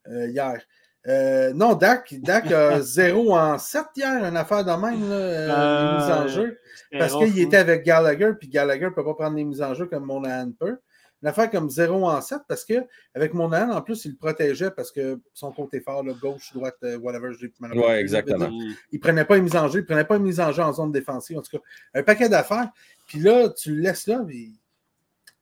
euh, 0.07 0.28
hier. 0.28 0.61
Euh, 1.08 1.54
non, 1.54 1.76
Dak, 1.76 2.14
Dak 2.20 2.52
a 2.52 2.82
0 2.82 3.34
en 3.34 3.58
7 3.58 3.86
hier, 3.95 4.24
une 4.26 4.36
affaire 4.38 4.66
de 4.66 4.72
même, 4.72 5.10
là, 5.10 5.16
euh, 5.16 5.91
les 5.91 5.97
mises 5.97 6.12
en 6.12 6.24
Euh, 6.24 6.28
jeu. 6.28 6.60
Parce 6.91 7.16
qu'il 7.16 7.39
était 7.39 7.58
avec 7.58 7.86
Gallagher, 7.86 8.34
puis 8.38 8.50
Gallagher 8.50 8.86
ne 8.86 8.89
peut 8.89 9.06
pas 9.06 9.14
prendre 9.14 9.38
les 9.38 9.43
mises 9.43 9.62
en 9.62 9.74
jeu 9.74 9.86
comme 9.86 10.06
Monahan 10.06 10.52
peut. 10.52 10.78
Une 11.22 11.28
affaire 11.28 11.50
comme 11.52 11.70
0 11.70 12.08
en 12.08 12.22
7, 12.22 12.39
parce 12.47 12.64
qu'avec 12.64 13.34
Monahan, 13.34 13.72
en 13.72 13.82
plus, 13.82 14.06
il 14.06 14.12
le 14.12 14.18
protégeait 14.18 14.72
parce 14.72 14.89
que 14.91 15.20
son 15.34 15.52
côté 15.52 15.82
fort, 15.82 16.02
là, 16.04 16.14
gauche, 16.14 16.54
droite, 16.54 16.78
euh, 16.84 16.97
whatever, 16.97 17.34
je 17.34 17.47
rappelé, 17.62 18.00
exactement. 18.00 18.50
Il 18.91 18.95
ne 18.95 19.00
prenait 19.00 19.26
pas 19.26 19.36
une 19.38 19.43
mise 19.43 19.56
en 19.58 19.68
jeu, 19.68 19.80
il 19.80 19.82
ne 19.84 19.88
prenait 19.88 20.06
pas 20.06 20.16
une 20.16 20.24
mise 20.24 20.39
en 20.39 20.52
jeu 20.54 20.64
en 20.64 20.72
zone 20.72 20.91
défensive. 20.91 21.38
En 21.38 21.41
tout 21.41 21.58
cas, 21.58 21.64
un 21.93 22.04
paquet 22.04 22.30
d'affaires. 22.30 22.70
Puis 23.08 23.20
là, 23.20 23.50
tu 23.50 23.76
le 23.76 23.82
laisses 23.82 24.08
là. 24.08 24.24
Puis... 24.26 24.58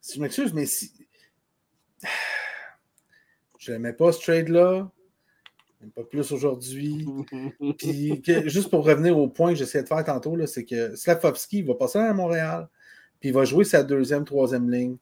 Si 0.01 0.18
je 0.18 0.22
m'excuse, 0.22 0.53
mais 0.53 0.66
si. 0.66 0.91
Je 3.60 3.72
n'aimais 3.74 3.93
pas 3.93 4.12
ce 4.14 4.22
trade-là. 4.22 4.89
Même 5.82 5.91
pas 5.91 6.03
plus 6.03 6.32
aujourd'hui. 6.32 7.05
Puis 7.78 8.21
que- 8.21 8.47
juste 8.49 8.69
pour 8.69 8.86
revenir 8.86 9.17
au 9.17 9.28
point 9.28 9.51
que 9.51 9.59
j'essayais 9.59 9.84
de 9.84 9.88
faire 9.88 10.03
tantôt, 10.03 10.36
là, 10.36 10.47
c'est 10.47 10.65
que 10.65 10.95
Slavovski 10.95 11.61
va 11.61 11.75
passer 11.75 11.99
à 11.99 12.13
Montréal, 12.13 12.67
puis 13.19 13.30
il 13.30 13.34
va 13.34 13.45
jouer 13.45 13.63
sa 13.63 13.84
deuxième, 13.84 14.25
troisième 14.25 14.69
ligne. 14.69 14.97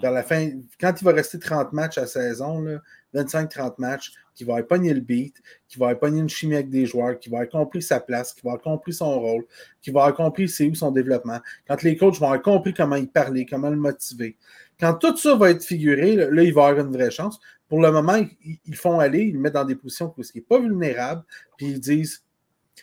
Vers 0.00 0.10
la 0.10 0.22
fin, 0.22 0.48
quand 0.80 0.94
il 0.98 1.04
va 1.04 1.12
rester 1.12 1.38
30 1.38 1.74
matchs 1.74 1.98
à 1.98 2.06
saison, 2.06 2.60
là, 2.60 2.80
25-30 3.14 3.74
matchs, 3.76 4.12
qu'il 4.34 4.46
va 4.46 4.62
pogné 4.62 4.94
le 4.94 5.00
beat, 5.00 5.36
qu'il 5.68 5.80
va 5.80 5.94
pogné 5.94 6.20
une 6.20 6.28
chimie 6.30 6.54
avec 6.54 6.70
des 6.70 6.86
joueurs, 6.86 7.18
qu'il 7.18 7.30
va 7.30 7.40
avoir 7.40 7.50
compris 7.50 7.82
sa 7.82 8.00
place, 8.00 8.32
qu'il 8.32 8.42
va 8.44 8.52
avoir 8.52 8.62
compris 8.62 8.94
son 8.94 9.20
rôle, 9.20 9.44
qu'il 9.82 9.92
va 9.92 10.04
avoir 10.04 10.16
compris 10.16 10.48
c'est 10.48 10.66
où 10.66 10.74
son 10.74 10.90
développement. 10.90 11.40
Quand 11.68 11.82
les 11.82 11.96
coachs 11.96 12.18
vont 12.18 12.26
avoir 12.26 12.40
compris 12.40 12.72
comment 12.72 12.96
il 12.96 13.08
parlait, 13.08 13.44
comment 13.44 13.68
le 13.68 13.76
motiver. 13.76 14.38
Quand 14.80 14.94
tout 14.94 15.16
ça 15.16 15.34
va 15.34 15.50
être 15.50 15.62
figuré, 15.62 16.16
là, 16.16 16.30
là, 16.30 16.42
il 16.42 16.54
va 16.54 16.68
avoir 16.68 16.86
une 16.86 16.92
vraie 16.92 17.10
chance. 17.10 17.38
Pour 17.72 17.80
le 17.80 17.90
moment, 17.90 18.16
ils, 18.16 18.58
ils 18.66 18.76
font 18.76 19.00
aller, 19.00 19.20
ils 19.20 19.32
le 19.32 19.38
mettent 19.38 19.54
dans 19.54 19.64
des 19.64 19.76
positions 19.76 20.12
où 20.14 20.20
il 20.20 20.26
n'est 20.34 20.42
pas 20.42 20.60
vulnérable, 20.60 21.24
puis 21.56 21.68
ils 21.68 21.80
disent, 21.80 22.22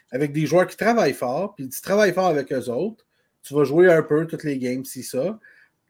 avec 0.09 0.33
des 0.33 0.47
joueurs 0.47 0.65
qui 0.65 0.75
travaillent 0.75 1.13
fort, 1.13 1.53
puis 1.53 1.69
tu 1.69 1.79
travailles 1.79 2.11
fort 2.11 2.25
avec 2.25 2.51
eux 2.51 2.69
autres, 2.71 3.05
tu 3.43 3.53
vas 3.53 3.65
jouer 3.65 3.91
un 3.91 4.01
peu 4.01 4.25
toutes 4.25 4.43
les 4.43 4.57
games, 4.57 4.83
si 4.83 5.03
ça. 5.03 5.37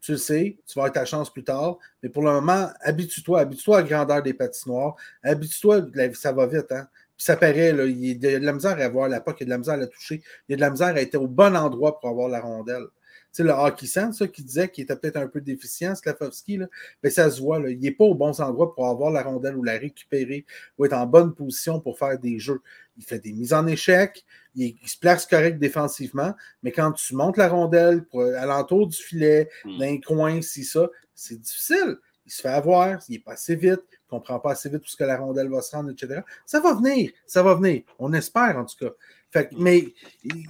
Tu 0.02 0.12
le 0.12 0.18
sais, 0.18 0.58
tu 0.68 0.78
vas 0.78 0.82
avoir 0.82 0.92
ta 0.92 1.06
chance 1.06 1.32
plus 1.32 1.46
tard. 1.46 1.78
Mais 2.04 2.10
pour 2.10 2.24
le 2.24 2.32
moment, 2.34 2.72
habitue-toi, 2.82 3.40
habitue-toi 3.40 3.78
à 3.78 3.82
la 3.84 3.88
grandeur 3.88 4.22
des 4.22 4.34
patinoires. 4.34 4.98
Habitue-toi, 5.24 5.86
ça 6.16 6.34
va 6.34 6.46
vite, 6.48 6.70
hein. 6.74 6.90
Puis 7.16 7.24
ça 7.24 7.38
paraît, 7.38 7.72
là, 7.72 7.86
il 7.86 8.06
y 8.06 8.12
a 8.12 8.40
de 8.40 8.46
la 8.46 8.52
misère 8.52 8.78
à 8.78 8.84
avoir 8.84 9.08
la 9.08 9.22
puck, 9.22 9.38
il 9.40 9.44
y 9.44 9.44
a 9.44 9.46
de 9.46 9.52
la 9.52 9.58
misère 9.60 9.76
à 9.76 9.78
la 9.78 9.88
toucher, 9.88 10.22
il 10.50 10.52
y 10.52 10.54
a 10.56 10.58
de 10.58 10.62
la 10.62 10.72
misère 10.72 10.90
à 10.90 11.00
être 11.00 11.16
au 11.16 11.28
bon 11.28 11.56
endroit 11.56 11.98
pour 12.02 12.10
avoir 12.10 12.28
la 12.28 12.42
rondelle. 12.42 12.88
Tu 13.32 13.38
sais, 13.38 13.44
le 13.44 13.52
hockey 13.52 13.86
sense, 13.86 14.18
ça, 14.18 14.28
qui 14.28 14.44
disait 14.44 14.70
qu'il 14.70 14.84
était 14.84 14.96
peut-être 14.96 15.18
un 15.18 15.28
peu 15.28 15.40
déficient, 15.40 15.94
Slavovski, 15.96 16.58
là, 16.58 16.66
ben, 17.04 17.12
ça 17.12 17.30
se 17.30 17.40
voit, 17.40 17.60
là, 17.60 17.70
il 17.70 17.80
n'est 17.80 17.92
pas 17.92 18.06
au 18.06 18.16
bon 18.16 18.32
endroit 18.42 18.74
pour 18.74 18.88
avoir 18.88 19.12
la 19.12 19.22
rondelle 19.22 19.56
ou 19.56 19.64
la 19.64 19.78
récupérer 19.78 20.46
ou 20.78 20.86
être 20.86 20.94
en 20.94 21.06
bonne 21.06 21.36
position 21.36 21.80
pour 21.80 22.00
faire 22.00 22.18
des 22.18 22.40
jeux. 22.40 22.62
Il 22.98 23.06
fait 23.06 23.20
des 23.20 23.32
mises 23.34 23.54
en 23.54 23.68
échec, 23.68 24.26
il, 24.56 24.76
il 24.82 24.90
se 24.90 24.98
place 24.98 25.28
correct 25.28 25.60
défensivement, 25.60 26.34
mais 26.64 26.72
quand 26.72 26.92
tu 26.94 27.16
montes 27.16 27.38
la 27.38 27.48
rondelle 27.50 28.04
pour, 28.06 28.24
alentour 28.24 28.88
du 28.88 28.98
filet, 28.98 29.50
Mm. 29.66 29.78
d'un 29.78 30.00
coin, 30.00 30.42
si 30.42 30.64
ça, 30.64 30.90
c'est 31.14 31.40
difficile. 31.40 31.98
Il 32.26 32.32
se 32.32 32.42
fait 32.42 32.50
avoir, 32.50 33.00
il 33.10 33.14
n'est 33.14 33.20
pas 33.20 33.34
assez 33.34 33.56
vite, 33.56 33.82
il 33.92 34.16
ne 34.16 34.20
comprend 34.20 34.40
pas 34.40 34.52
assez 34.52 34.70
vite 34.70 34.84
où 34.84 34.88
ce 34.88 34.96
que 34.96 35.04
la 35.04 35.18
rondelle 35.18 35.50
va 35.50 35.62
se 35.62 35.76
rendre, 35.76 35.90
etc. 35.90 36.22
Ça 36.46 36.60
va 36.60 36.74
venir, 36.74 37.12
ça 37.26 37.42
va 37.42 37.56
venir. 37.56 37.84
On 37.98 38.14
espère 38.14 38.58
en 38.58 38.66
tout 38.66 38.76
cas. 38.78 38.94
Fait 39.32 39.48
que- 39.50 39.56
mais 39.60 39.84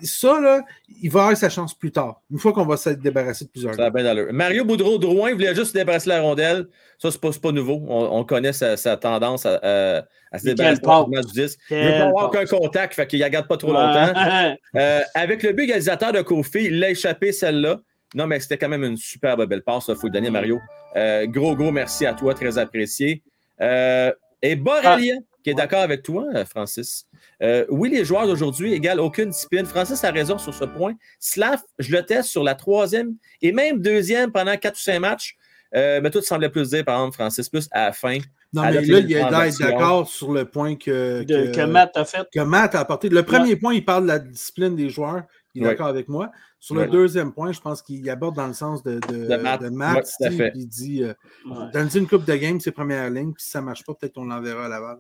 ça, 0.03 0.39
là, 0.39 0.61
il 1.01 1.09
va 1.11 1.21
avoir 1.23 1.38
sa 1.38 1.49
chance 1.49 1.73
plus 1.77 1.91
tard, 1.91 2.21
une 2.32 2.38
fois 2.39 2.53
qu'on 2.53 2.65
va 2.65 2.77
s'être 2.77 3.01
débarrassé 3.01 3.43
de 3.45 3.49
plusieurs 3.49 3.73
Ça 3.75 3.86
a 3.86 3.89
bien 3.89 4.03
d'allure. 4.03 4.27
Mario 4.32 4.63
Boudreau-Drouin 4.63 5.34
voulait 5.34 5.53
juste 5.53 5.67
se 5.71 5.73
débarrasser 5.73 6.05
de 6.09 6.15
la 6.15 6.21
rondelle. 6.21 6.67
Ça, 6.97 7.11
c'est 7.11 7.19
pas, 7.19 7.30
pas 7.41 7.51
nouveau. 7.51 7.84
On, 7.88 8.19
on 8.19 8.23
connaît 8.23 8.53
sa, 8.53 8.77
sa 8.77 8.95
tendance 8.95 9.45
à, 9.45 9.59
à- 9.61 10.03
à 10.32 10.38
se 10.39 10.45
débarrasser 10.45 10.82
du 11.25 11.41
disque. 11.41 11.59
Il 11.71 11.77
ne 11.77 11.84
veut 11.84 11.91
pas 11.91 12.03
avoir 12.05 12.25
aucun 12.27 12.45
contact, 12.45 12.93
fait 12.93 13.07
qu'il 13.07 13.19
ne 13.19 13.25
la 13.25 13.30
garde 13.30 13.47
pas 13.47 13.57
trop 13.57 13.71
longtemps. 13.73 14.13
Euh, 14.75 15.01
avec 15.15 15.43
le 15.43 15.51
but 15.53 15.63
égalisateur 15.63 16.11
de 16.13 16.21
Kofi, 16.21 16.65
il 16.65 16.80
l'a 16.80 16.91
échappé 16.91 17.32
celle-là. 17.32 17.80
Non, 18.15 18.27
mais 18.27 18.39
c'était 18.39 18.57
quand 18.57 18.69
même 18.69 18.84
une 18.84 18.97
superbe 18.97 19.45
belle 19.45 19.61
passe. 19.63 19.86
Il 19.89 19.95
faut 19.95 20.07
le 20.07 20.13
donner, 20.13 20.30
Mario. 20.30 20.59
Euh, 20.95 21.25
gros, 21.27 21.55
gros 21.55 21.71
merci 21.71 22.05
à 22.05 22.13
toi, 22.13 22.34
très 22.34 22.57
apprécié. 22.57 23.23
Euh, 23.61 24.11
et 24.41 24.55
Borrelia, 24.55 25.15
qui 25.49 25.51
est 25.51 25.55
d'accord 25.55 25.81
avec 25.81 26.03
toi, 26.03 26.25
euh, 26.35 26.45
Francis. 26.45 27.05
Euh, 27.41 27.65
oui, 27.69 27.89
les 27.89 28.05
joueurs 28.05 28.27
d'aujourd'hui 28.27 28.73
égalent 28.73 29.03
aucune 29.03 29.29
discipline. 29.29 29.65
Francis 29.65 30.03
a 30.03 30.11
raison 30.11 30.37
sur 30.37 30.53
ce 30.53 30.65
point. 30.65 30.93
Slav, 31.19 31.59
je 31.79 31.91
le 31.95 32.03
teste 32.05 32.29
sur 32.29 32.43
la 32.43 32.55
troisième 32.55 33.15
et 33.41 33.51
même 33.51 33.81
deuxième 33.81 34.31
pendant 34.31 34.55
quatre 34.57 34.75
ou 34.75 34.79
cinq 34.81 34.99
matchs. 34.99 35.35
Euh, 35.75 35.99
mais 36.01 36.09
toi, 36.09 36.21
tu 36.21 36.27
semblais 36.27 36.49
plus 36.49 36.69
dire, 36.71 36.83
par 36.85 36.99
exemple, 36.99 37.15
Francis, 37.15 37.47
plus 37.49 37.67
à 37.71 37.85
la 37.87 37.91
fin. 37.93 38.17
Non, 38.53 38.63
mais 38.63 38.73
là, 38.73 38.81
il 38.81 39.13
est 39.13 39.59
d'accord 39.59 40.07
sur 40.07 40.31
le 40.33 40.45
point 40.45 40.75
que, 40.75 41.23
De- 41.23 41.51
que, 41.51 41.55
que 41.55 41.61
Matt 41.65 41.95
a 41.95 42.05
fait. 42.05 42.27
que 42.33 42.39
Matt 42.39 42.73
a 42.73 42.79
apporté. 42.79 43.09
Le 43.09 43.21
premier 43.23 43.55
point, 43.55 43.73
il 43.75 43.85
parle 43.85 44.03
de 44.03 44.07
la 44.07 44.17
discipline 44.19 44.75
des 44.75 44.89
joueurs. 44.89 45.23
Il 45.53 45.61
est 45.61 45.65
Ouais. 45.65 45.71
d'accord 45.71 45.87
avec 45.87 46.07
moi. 46.07 46.31
Sur 46.59 46.75
Ouais. 46.75 46.85
le 46.85 46.91
deuxième 46.91 47.31
point, 47.33 47.51
je 47.51 47.59
pense 47.59 47.81
qu'il 47.83 48.07
aborde 48.09 48.35
dans 48.35 48.47
le 48.47 48.53
sens 48.53 48.81
de, 48.83 48.99
de, 49.07 49.27
De 49.27 49.35
Matt. 49.37 49.61
de 49.61 49.69
Matt, 49.69 49.95
Ouais, 49.97 50.01
tout 50.01 50.23
à 50.23 50.27
Steve, 50.27 50.37
fait. 50.37 50.51
puis 50.51 50.59
il 50.61 50.67
dit 50.67 51.03
euh, 51.03 51.13
Ouais. 51.47 51.65
donne-lui 51.73 51.99
une 51.99 52.07
coupe 52.07 52.25
de 52.25 52.35
game, 52.35 52.59
ses 52.59 52.71
premières 52.71 53.09
lignes, 53.09 53.33
puis 53.33 53.43
si 53.43 53.51
ça 53.51 53.61
ne 53.61 53.65
marche 53.65 53.83
pas, 53.85 53.93
peut-être 53.93 54.13
qu'on 54.15 54.25
l'enverra 54.25 54.65
à 54.65 54.69
Laval. 54.69 54.97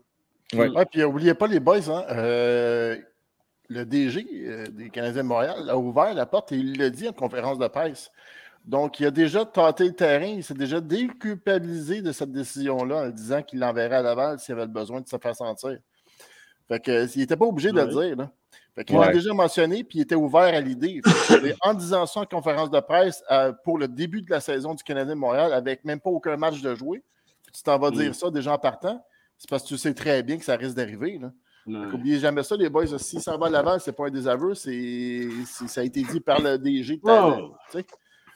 Ouais. 0.53 0.67
Ouais, 0.69 0.85
puis 0.85 1.01
n'oubliez 1.01 1.33
pas 1.33 1.47
les 1.47 1.59
boys, 1.59 1.89
hein, 1.89 2.05
euh, 2.11 2.97
le 3.69 3.85
DG 3.85 4.25
euh, 4.47 4.65
des 4.67 4.89
Canadiens 4.89 5.21
de 5.23 5.27
Montréal 5.27 5.69
a 5.69 5.77
ouvert 5.77 6.13
la 6.13 6.25
porte 6.25 6.51
et 6.51 6.55
il 6.55 6.77
l'a 6.79 6.89
dit 6.89 7.07
en 7.07 7.13
conférence 7.13 7.59
de 7.59 7.67
presse. 7.67 8.09
Donc, 8.65 8.99
il 8.99 9.05
a 9.05 9.11
déjà 9.11 9.45
tâté 9.45 9.85
le 9.85 9.93
terrain, 9.93 10.25
il 10.25 10.43
s'est 10.43 10.53
déjà 10.53 10.81
déculpabilisé 10.81 12.01
de 12.01 12.11
cette 12.11 12.31
décision-là 12.31 13.03
en 13.05 13.09
disant 13.09 13.41
qu'il 13.41 13.59
l'enverrait 13.59 13.97
à 13.97 14.01
Laval 14.01 14.39
s'il 14.39 14.53
avait 14.55 14.67
besoin 14.67 15.01
de 15.01 15.07
se 15.07 15.17
faire 15.17 15.35
sentir. 15.35 15.77
Fait 16.67 16.79
que, 16.79 16.91
euh, 16.91 17.07
il 17.15 17.19
n'était 17.19 17.37
pas 17.37 17.45
obligé 17.45 17.71
de 17.71 17.79
le 17.81 17.87
dire. 17.87 18.15
Là. 18.17 18.31
Fait 18.75 18.83
qu'il 18.83 18.97
Ouais. 18.97 19.05
l'a 19.07 19.13
déjà 19.13 19.33
mentionné, 19.33 19.83
puis 19.83 19.99
il 19.99 20.01
était 20.01 20.15
ouvert 20.15 20.53
à 20.53 20.59
l'idée. 20.59 21.01
En 21.61 21.73
disant 21.73 22.05
ça 22.05 22.19
en 22.21 22.25
conférence 22.25 22.69
de 22.69 22.79
presse 22.79 23.23
euh, 23.31 23.53
pour 23.63 23.77
le 23.77 23.87
début 23.87 24.21
de 24.21 24.29
la 24.29 24.39
saison 24.39 24.73
du 24.73 24.83
Canadien 24.83 25.15
de 25.15 25.19
Montréal, 25.19 25.53
avec 25.53 25.83
même 25.85 25.99
pas 25.99 26.09
aucun 26.09 26.37
match 26.37 26.61
de 26.61 26.75
jouer, 26.75 27.01
puis 27.43 27.51
tu 27.53 27.63
t'en 27.63 27.77
vas 27.79 27.89
Mm. 27.91 27.95
dire 27.95 28.15
ça 28.15 28.29
déjà 28.29 28.53
en 28.53 28.57
partant, 28.59 29.03
c'est 29.39 29.49
parce 29.49 29.63
que 29.63 29.69
tu 29.69 29.77
sais 29.79 29.93
très 29.95 30.21
bien 30.21 30.37
que 30.37 30.45
ça 30.45 30.55
risque 30.55 30.75
d'arriver. 30.75 31.19
N'oubliez 31.65 32.19
jamais 32.19 32.43
ça, 32.43 32.55
les 32.55 32.69
boys. 32.69 32.85
Si 32.99 33.19
ça 33.21 33.37
va 33.37 33.47
à 33.47 33.49
Laval, 33.49 33.79
c'est 33.81 33.91
pas 33.93 34.07
un 34.07 34.11
désaveu, 34.11 34.53
c'est, 34.53 35.27
ça 35.67 35.81
a 35.81 35.83
été 35.83 36.01
dit 36.03 36.19
par 36.19 36.39
le 36.41 36.57
DG. 36.57 36.97
de 36.97 37.01
ta-. 37.01 37.37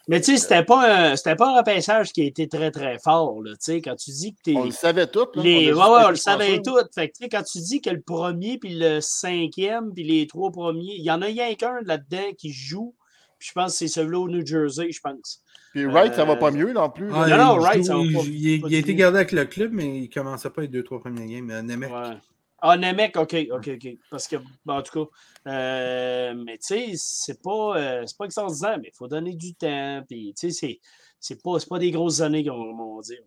Mais 0.08 0.20
tu 0.20 0.34
sais, 0.34 0.38
c'était 0.38 0.66
pas, 0.66 1.12
un- 1.14 1.36
pas 1.36 1.54
un 1.54 1.58
repêchage 1.60 2.12
qui 2.12 2.22
a 2.22 2.26
été 2.26 2.48
très, 2.50 2.72
très 2.72 3.00
fort. 3.00 3.42
Là, 3.42 3.54
quand 3.84 3.96
tu 3.96 4.12
dis 4.12 4.34
que 4.36 4.42
t'es. 4.44 4.54
On 4.58 4.66
le 4.66 4.72
savait 4.72 5.08
tout. 5.08 5.28
là. 5.34 5.42
Les... 5.42 5.74
On 5.74 5.78
Ouais, 5.78 5.84
ouais, 5.98 6.04
on 6.06 6.10
le 6.10 6.16
savait 6.18 6.62
tout. 6.62 6.76
Fait 6.94 7.10
que, 7.10 7.24
quand 7.32 7.44
tu 7.44 7.60
dis 7.60 7.82
que 7.82 7.90
le 7.90 8.02
premier, 8.02 8.58
puis 8.58 8.78
le 8.78 9.00
cinquième, 9.00 9.94
puis 9.94 10.04
les 10.04 10.28
trois 10.28 10.52
premiers, 10.52 10.96
il 10.98 11.04
y 11.04 11.12
en 11.12 11.22
a 11.22 11.26
rien 11.26 11.56
qu'un 11.56 11.80
là-dedans 11.86 12.34
qui 12.38 12.52
joue. 12.52 12.94
Puis 13.40 13.48
je 13.50 13.54
pense 13.54 13.72
que 13.74 13.78
c'est 13.80 13.88
celui-là 13.88 14.20
au 14.20 14.28
New 14.30 14.46
Jersey, 14.46 14.92
je 14.92 15.00
pense. 15.00 15.42
Puis 15.74 15.86
Wright, 15.86 16.14
ça 16.14 16.24
va 16.24 16.34
Euh, 16.34 16.36
pas 16.36 16.52
mieux 16.52 16.72
non 16.72 16.90
plus. 16.90 17.08
non, 17.08 17.28
non, 17.28 17.58
il 17.58 17.60
right, 17.64 17.78
joue- 17.80 17.84
ça 17.84 17.96
va 17.96 18.00
il, 18.02 18.14
pas- 18.14 18.20
il- 18.24 18.48
il- 18.48 18.62
pas 18.62 18.68
il 18.70 18.76
a 18.76 18.78
été 18.78 18.96
gardé 18.96 19.18
avec 19.18 19.32
le 19.32 19.46
club, 19.46 19.72
mais 19.74 19.86
il 19.98 20.02
ne 20.04 20.08
commençait 20.08 20.50
pas 20.52 20.62
les 20.62 20.68
deux, 20.68 20.84
trois 20.84 21.00
premiers 21.00 21.26
games. 21.26 21.50
Euh, 21.50 21.62
Nemec. 21.64 21.92
Ouais. 21.92 22.18
Ah, 22.66 22.78
Nemec, 22.78 23.18
OK, 23.18 23.36
OK, 23.52 23.70
OK. 23.74 23.98
Parce 24.10 24.28
que, 24.28 24.36
bon, 24.66 24.74
en 24.76 24.82
tout 24.84 25.06
cas, 25.06 25.52
euh, 25.52 26.34
mais 26.46 26.58
tu 26.60 26.68
sais, 26.68 26.92
c'est 26.96 27.42
pas, 27.42 27.76
euh, 27.78 28.04
c'est 28.06 28.16
pas 28.18 28.26
extraordinaire, 28.26 28.78
mais 28.82 28.90
il 28.94 28.96
faut 28.96 29.08
donner 29.08 29.34
du 29.34 29.54
temps. 29.56 30.02
Puis, 30.08 30.34
tu 30.40 30.52
sais, 30.52 30.54
c'est, 30.54 30.80
c'est 31.20 31.42
pas, 31.44 31.60
c'est 31.60 31.68
pas 31.68 31.80
des 31.80 31.92
grosses 31.92 32.22
années, 32.22 32.46
qu'on 32.46 32.96
va 32.96 33.02
dire. 33.02 33.20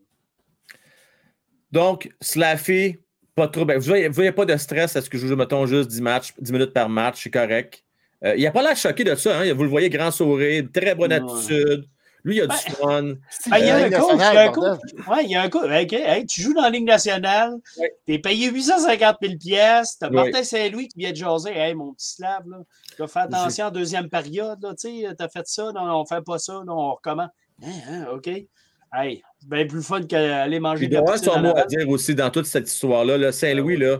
Donc, 1.72 2.10
Slaffy, 2.20 2.96
Pas 3.34 3.48
trop. 3.48 3.66
Ben, 3.66 3.76
vous 3.78 3.84
voyez, 3.84 4.08
vous 4.08 4.14
voyez 4.14 4.32
pas 4.32 4.46
de 4.46 4.56
stress 4.56 4.96
à 4.96 5.02
ce 5.02 5.10
que 5.10 5.18
je 5.18 5.26
joue, 5.26 5.36
mettons, 5.36 5.66
juste 5.66 5.90
10, 5.90 6.00
matchs, 6.00 6.32
10 6.38 6.52
minutes 6.52 6.72
par 6.72 6.88
match, 6.88 7.22
c'est 7.22 7.30
correct. 7.30 7.84
Euh, 8.24 8.34
il 8.34 8.42
n'a 8.44 8.50
pas 8.50 8.62
l'air 8.62 8.74
choqué 8.76 9.04
de 9.04 9.14
ça. 9.14 9.38
Hein? 9.40 9.52
Vous 9.52 9.62
le 9.62 9.68
voyez, 9.68 9.90
grand 9.90 10.10
sourire, 10.10 10.64
très 10.72 10.94
bonne 10.94 11.12
Ouais. 11.12 11.16
attitude. 11.20 11.84
Lui, 12.26 12.36
il 12.38 12.40
a 12.42 12.46
Ben, 12.48 12.54
du 12.56 12.72
fun. 12.74 13.12
Ah, 13.52 13.58
il 13.60 13.66
y 13.66 13.70
a 13.70 13.76
Euh, 13.76 13.78
un 13.78 13.84
Ligue 13.88 13.98
coach, 13.98 14.10
il 14.14 14.18
y 14.18 14.22
a 14.24 14.42
un 14.42 14.52
coach. 14.52 14.78
Ouais, 15.08 15.24
il 15.24 15.30
y 15.30 15.34
a 15.36 15.42
un 15.42 15.48
coach. 15.48 15.70
Hey, 15.70 16.26
tu 16.26 16.40
joues 16.42 16.54
dans 16.54 16.62
la 16.62 16.70
Ligue 16.70 16.84
nationale, 16.86 17.52
Ouais. 17.78 17.94
t'es 18.04 18.18
payé 18.18 18.50
850 18.50 19.16
000 19.22 19.34
pièces, 19.38 19.96
t'as 19.98 20.08
Ouais. 20.08 20.14
Martin 20.14 20.42
Saint-Louis 20.42 20.88
qui 20.88 20.98
vient 20.98 21.12
de 21.12 21.16
jaser. 21.16 21.56
Hey, 21.56 21.74
mon 21.74 21.92
petit 21.94 22.14
slave, 22.16 22.42
là, 22.48 22.58
tu 22.90 22.96
vas 23.00 23.06
faire 23.06 23.22
attention 23.22 23.66
en 23.66 23.70
deuxième 23.70 24.08
période, 24.08 24.60
là, 24.60 24.74
tu 24.74 25.02
sais, 25.02 25.14
t'as 25.16 25.28
fait 25.28 25.46
ça, 25.46 25.70
non, 25.72 26.00
on 26.00 26.04
fait 26.04 26.22
pas 26.24 26.38
ça, 26.38 26.62
non, 26.66 26.74
on 26.76 26.94
recommence. 26.94 27.30
Hein, 27.64 27.68
hein, 27.90 28.06
OK. 28.12 28.26
Hey, 28.26 29.22
c'est 29.38 29.48
bien 29.48 29.66
plus 29.66 29.82
fun 29.82 30.02
qu'aller 30.02 30.58
manger 30.58 30.84
Il 30.84 30.88
de 30.88 30.94
la 30.94 31.00
doit 31.02 31.10
avoir 31.14 31.20
poutine 31.22 31.32
son 31.32 31.40
mot 31.42 31.56
à 31.56 31.64
dire 31.66 31.88
aussi 31.88 32.14
dans 32.16 32.30
toute 32.30 32.46
cette 32.46 32.68
histoire-là. 32.68 33.18
là. 33.18 33.30
Saint-Louis, 33.30 33.76
là, 33.76 33.98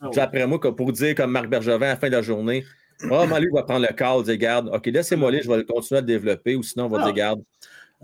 Ah 0.00 0.06
ouais. 0.06 0.14
d'après 0.14 0.46
moi, 0.46 0.58
pour 0.60 0.90
dire 0.92 1.14
comme 1.14 1.32
Marc 1.32 1.48
Bergevin 1.48 1.86
à 1.86 1.90
la 1.90 1.96
fin 1.96 2.06
de 2.08 2.12
la 2.16 2.22
journée, 2.22 2.64
probablement 2.98 3.38
lui 3.38 3.48
va 3.54 3.62
prendre 3.62 3.86
le 3.88 3.94
call, 3.94 4.22
dire 4.24 4.36
garde, 4.36 4.68
OK, 4.74 4.86
laissez-moi 4.86 5.28
aller, 5.28 5.42
je 5.42 5.50
vais 5.50 5.64
continuer 5.64 5.98
à 5.98 6.00
le 6.00 6.06
développer, 6.06 6.56
ou 6.56 6.62
sinon 6.62 6.86
on 6.86 6.88
va 6.88 6.98
Ah. 7.02 7.04
dire 7.06 7.14
garde, 7.14 7.42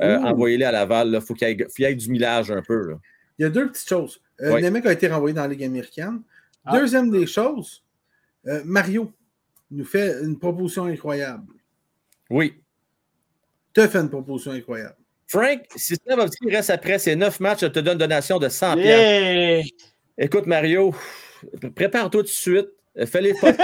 euh, 0.01 0.18
envoyez-les 0.18 0.64
à 0.64 0.72
Laval, 0.72 1.11
il 1.14 1.20
faut 1.20 1.34
qu'il 1.34 1.49
y, 1.49 1.53
ait- 1.53 1.64
faut 1.64 1.70
qu'il 1.74 1.84
y 1.84 1.88
ait 1.88 1.95
du 1.95 2.11
millage 2.11 2.51
un 2.51 2.62
peu. 2.62 2.90
là. 2.90 2.97
Il 3.38 3.42
y 3.42 3.45
a 3.45 3.49
deux 3.51 3.68
petites 3.68 3.88
choses. 3.88 4.20
Euh, 4.40 4.53
Ouais. 4.53 4.61
Nemec 4.62 4.86
a 4.86 4.92
été 4.92 5.09
renvoyé 5.09 5.34
dans 5.34 5.42
la 5.42 5.49
Ligue 5.49 5.64
américaine. 5.64 6.20
Ah. 6.64 6.78
Deuxième 6.78 7.11
des 7.11 7.26
choses, 7.26 7.82
euh, 8.47 8.62
Mario 8.64 9.12
nous 9.70 9.84
fait 9.84 10.22
une 10.22 10.38
proposition 10.38 10.84
incroyable. 10.84 11.47
Oui. 12.30 12.55
Te 13.72 13.86
fait 13.88 13.99
une 13.99 14.09
proposition 14.11 14.53
incroyable. 14.53 14.95
Frank, 15.26 15.62
si 15.74 15.97
Slavovski 15.97 16.49
reste 16.51 16.70
après 16.70 16.99
ces 16.99 17.16
neuf 17.16 17.40
matchs, 17.40 17.62
je 17.62 17.66
te 17.66 17.80
donne 17.80 17.95
une 17.95 17.99
donation 17.99 18.38
de 18.38 18.49
100 18.49 18.74
piastres. 18.74 18.84
Yeah! 18.84 19.62
Écoute, 20.18 20.47
Mario, 20.47 20.95
prépare-toi 21.74 22.20
tout 22.20 22.22
de 22.22 22.28
suite. 22.28 22.68
Euh, 22.99 23.07
Fais-les 23.07 23.34
pas. 23.34 23.53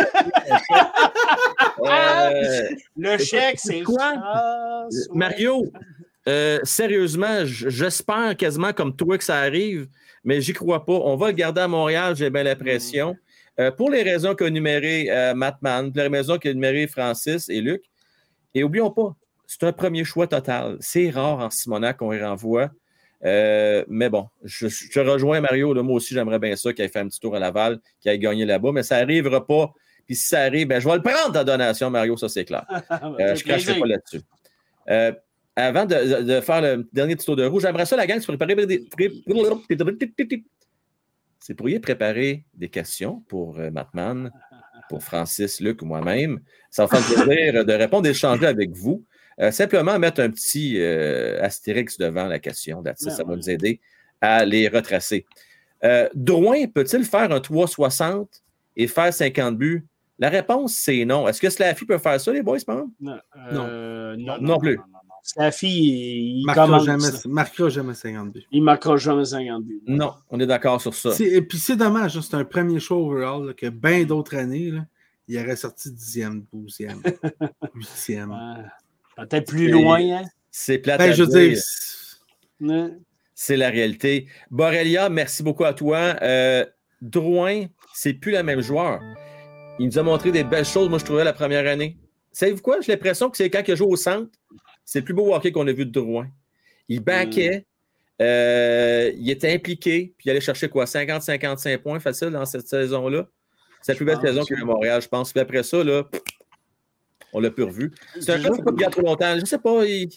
Euh, 1.82 2.68
Le 2.96 3.16
chèque, 3.16 3.58
c'est 3.58 3.80
quoi? 3.80 4.12
Ouais. 4.12 4.96
Mario, 5.14 5.72
euh, 6.28 6.58
sérieusement, 6.62 7.44
j'espère 7.44 8.36
quasiment 8.36 8.72
comme 8.72 8.94
toi 8.94 9.16
que 9.16 9.24
ça 9.24 9.38
arrive, 9.38 9.88
mais 10.22 10.40
j'y 10.40 10.52
crois 10.52 10.84
pas. 10.84 10.92
On 10.92 11.16
va 11.16 11.28
le 11.28 11.32
garder 11.32 11.62
à 11.62 11.68
Montréal, 11.68 12.14
j'ai 12.16 12.28
bien 12.28 12.42
l'impression. 12.42 13.16
Euh, 13.58 13.70
pour 13.70 13.90
les 13.90 14.02
raisons 14.02 14.34
qu'a 14.34 14.50
numéré 14.50 15.06
euh, 15.10 15.34
Mattman, 15.34 15.92
pour 15.92 16.02
les 16.02 16.08
raisons 16.08 16.38
qu'a 16.38 16.52
numéré 16.52 16.86
Francis 16.86 17.48
et 17.48 17.60
Luc. 17.60 17.82
Et 18.54 18.62
oublions 18.62 18.90
pas, 18.90 19.16
c'est 19.46 19.64
un 19.64 19.72
premier 19.72 20.04
choix 20.04 20.26
total. 20.26 20.76
C'est 20.80 21.10
rare 21.10 21.38
en 21.38 21.50
Simonac 21.50 21.96
qu'on 21.96 22.12
y 22.12 22.22
renvoie. 22.22 22.70
Euh, 23.24 23.84
mais 23.88 24.08
bon, 24.08 24.28
je, 24.44 24.68
je 24.68 24.90
te 24.90 25.00
rejoins, 25.00 25.40
Mario. 25.40 25.74
là, 25.74 25.82
moi 25.82 25.96
aussi, 25.96 26.14
j'aimerais 26.14 26.38
bien 26.38 26.56
ça 26.56 26.72
qu'il 26.72 26.84
ait 26.84 26.88
fait 26.88 27.00
un 27.00 27.08
petit 27.08 27.20
tour 27.20 27.36
à 27.36 27.38
Laval, 27.38 27.80
qu'il 28.00 28.10
ait 28.10 28.18
gagné 28.18 28.44
là-bas, 28.44 28.72
mais 28.72 28.82
ça 28.82 29.00
n'arrivera 29.00 29.46
pas. 29.46 29.72
Puis 30.06 30.16
si 30.16 30.28
ça 30.28 30.40
arrive, 30.40 30.66
ben, 30.66 30.80
je 30.80 30.88
vais 30.88 30.96
le 30.96 31.02
prendre 31.02 31.32
ta 31.32 31.44
donation, 31.44 31.90
Mario, 31.90 32.16
ça 32.16 32.28
c'est 32.28 32.44
clair. 32.44 32.64
Euh, 32.90 33.16
fait 33.16 33.36
je 33.36 33.44
ne 33.44 33.48
cracherai 33.48 33.80
pas 33.80 33.86
là-dessus. 33.86 34.20
Euh, 34.88 35.12
avant 35.56 35.84
de, 35.84 36.40
faire 36.40 36.62
le 36.62 36.88
dernier 36.92 37.16
petit 37.16 37.26
tour 37.26 37.36
de 37.36 37.44
roue, 37.44 37.60
j'aimerais 37.60 37.84
ça, 37.84 37.96
la 37.96 38.06
gang, 38.06 38.18
se 38.20 38.26
préparer. 38.26 38.56
C'est 41.38 41.54
pourriez 41.54 41.80
préparer 41.80 42.44
des 42.54 42.68
questions 42.68 43.22
pour 43.28 43.58
Matman, 43.58 44.30
pour 44.88 45.02
Francis, 45.02 45.60
Luc 45.60 45.82
ou 45.82 45.86
moi-même. 45.86 46.40
Ça 46.70 46.86
va 46.86 46.98
faire 46.98 47.24
plaisir 47.24 47.64
de 47.64 47.72
répondre 47.72 48.06
et 48.06 48.10
d'échanger 48.10 48.46
avec 48.46 48.70
vous. 48.70 49.04
Euh, 49.40 49.50
simplement 49.50 49.98
mettre 49.98 50.20
un 50.20 50.30
petit 50.30 50.80
euh, 50.80 51.42
astérix 51.42 51.96
devant 51.96 52.26
la 52.26 52.38
question. 52.38 52.80
it. 52.80 52.86
Ouais, 52.86 53.10
ça 53.10 53.24
va 53.24 53.30
ouais. 53.30 53.36
nous 53.36 53.48
aider 53.50 53.80
à 54.20 54.44
les 54.44 54.68
retracer. 54.68 55.24
Euh, 55.82 56.08
Drouin 56.14 56.66
peut-il 56.66 57.04
faire 57.04 57.32
un 57.32 57.40
360 57.40 58.42
et 58.76 58.86
faire 58.86 59.12
50 59.12 59.56
buts? 59.56 59.86
La 60.18 60.28
réponse, 60.28 60.74
c'est 60.74 61.06
non. 61.06 61.26
Est-ce 61.26 61.40
que 61.40 61.48
Slaffy 61.48 61.86
peut 61.86 61.96
faire 61.96 62.20
ça, 62.20 62.30
les 62.32 62.42
boys, 62.42 62.58
par 62.66 62.76
exemple? 62.76 62.94
Non, 63.00 63.18
euh, 63.52 64.16
non, 64.18 64.38
Non 64.40 64.58
plus. 64.58 64.76
non, 64.76 64.82
non. 64.92 64.98
La 65.36 65.50
fille, 65.50 66.40
il, 66.40 66.44
Marquera 66.44 66.66
commence. 66.66 66.84
jamais, 66.84 67.08
marquera 67.26 67.68
jamais 67.68 67.94
50 67.94 68.32
buts. 68.32 68.46
Il 68.52 68.62
marquera 68.62 68.96
jamais 68.96 69.24
50 69.24 69.64
buts. 69.64 69.80
Non, 69.86 70.14
on 70.30 70.40
est 70.40 70.46
d'accord 70.46 70.80
sur 70.80 70.94
ça. 70.94 71.10
Et 71.20 71.42
puis 71.42 71.58
c'est 71.58 71.76
dommage, 71.76 72.16
hein, 72.16 72.20
c'est 72.22 72.36
un 72.36 72.44
premier 72.44 72.80
show 72.80 73.06
overall 73.06 73.46
là, 73.46 73.52
que 73.54 73.68
bien 73.68 74.04
d'autres 74.04 74.34
années, 74.36 74.70
là, 74.70 74.86
il 75.28 75.38
aurait 75.38 75.56
sorti 75.56 75.90
10e, 75.90 76.42
12e, 76.54 77.02
8e. 77.76 78.64
Peut-être 79.16 79.46
plus 79.46 79.66
C'est- 79.66 79.70
loin, 79.72 80.00
hein? 80.00 80.22
C'est 80.50 80.78
plate 80.78 80.98
Ben, 80.98 81.10
à 81.10 81.12
je 81.12 81.22
veux 81.22 81.28
dire. 81.28 81.58
dire, 82.60 82.90
c'est- 83.34 83.56
la 83.56 83.70
réalité. 83.70 84.26
Borrelia, 84.50 85.08
merci 85.08 85.42
beaucoup 85.42 85.64
à 85.64 85.72
toi. 85.74 86.16
Euh, 86.22 86.64
Drouin, 87.00 87.64
c'est 87.94 88.12
plus 88.14 88.32
le 88.32 88.42
même 88.42 88.60
joueur. 88.60 89.00
Il 89.78 89.86
nous 89.86 89.98
a 89.98 90.02
montré 90.02 90.30
des 90.32 90.44
belles 90.44 90.64
choses, 90.66 90.88
moi, 90.90 90.98
je 90.98 91.04
trouvais, 91.04 91.24
la 91.24 91.32
première 91.32 91.66
année. 91.66 91.96
Savez-vous 92.32 92.60
quoi? 92.60 92.80
J'ai 92.82 92.92
l'impression 92.92 93.30
que 93.30 93.36
c'est 93.36 93.48
quand 93.48 93.62
il 93.66 93.72
a 93.72 93.74
joué 93.74 93.86
au 93.88 93.96
centre, 93.96 94.30
c'est 94.84 94.98
le 95.00 95.04
plus 95.04 95.14
beau 95.14 95.34
hockey 95.34 95.50
qu'on 95.52 95.66
a 95.66 95.72
vu 95.72 95.86
de 95.86 95.90
Drouin. 95.90 96.28
Il 96.88 97.00
baquait, 97.00 97.64
euh, 98.20 99.10
il 99.16 99.30
était 99.30 99.52
impliqué, 99.52 100.12
puis 100.18 100.26
il 100.26 100.30
allait 100.30 100.40
chercher 100.40 100.68
quoi? 100.68 100.84
50-55 100.86 101.78
points 101.78 102.00
facile 102.00 102.28
dans 102.30 102.44
cette 102.44 102.66
saison-là. 102.68 103.26
C'est 103.80 103.92
la 103.92 103.96
plus 103.96 104.04
belle 104.04 104.20
saison 104.20 104.44
qu'il 104.44 104.56
y 104.56 104.58
a 104.58 104.60
eu 104.60 104.62
à 104.62 104.66
Montréal, 104.66 105.00
je 105.00 105.08
pense. 105.08 105.32
Puis 105.32 105.40
après 105.40 105.62
ça, 105.62 105.82
là, 105.82 106.02
on 107.32 107.40
l'a 107.40 107.50
plus 107.50 107.64
revu. 107.64 107.92
C'est 108.20 108.32
un 108.32 108.38
gars 108.38 108.50
qui 108.50 108.62
peut 108.62 108.74
pas 108.74 108.90
trop 108.90 109.02
longtemps. 109.02 109.38
Je 109.38 109.44
sais 109.44 109.58
pas. 109.58 109.84
Il... 109.84 110.08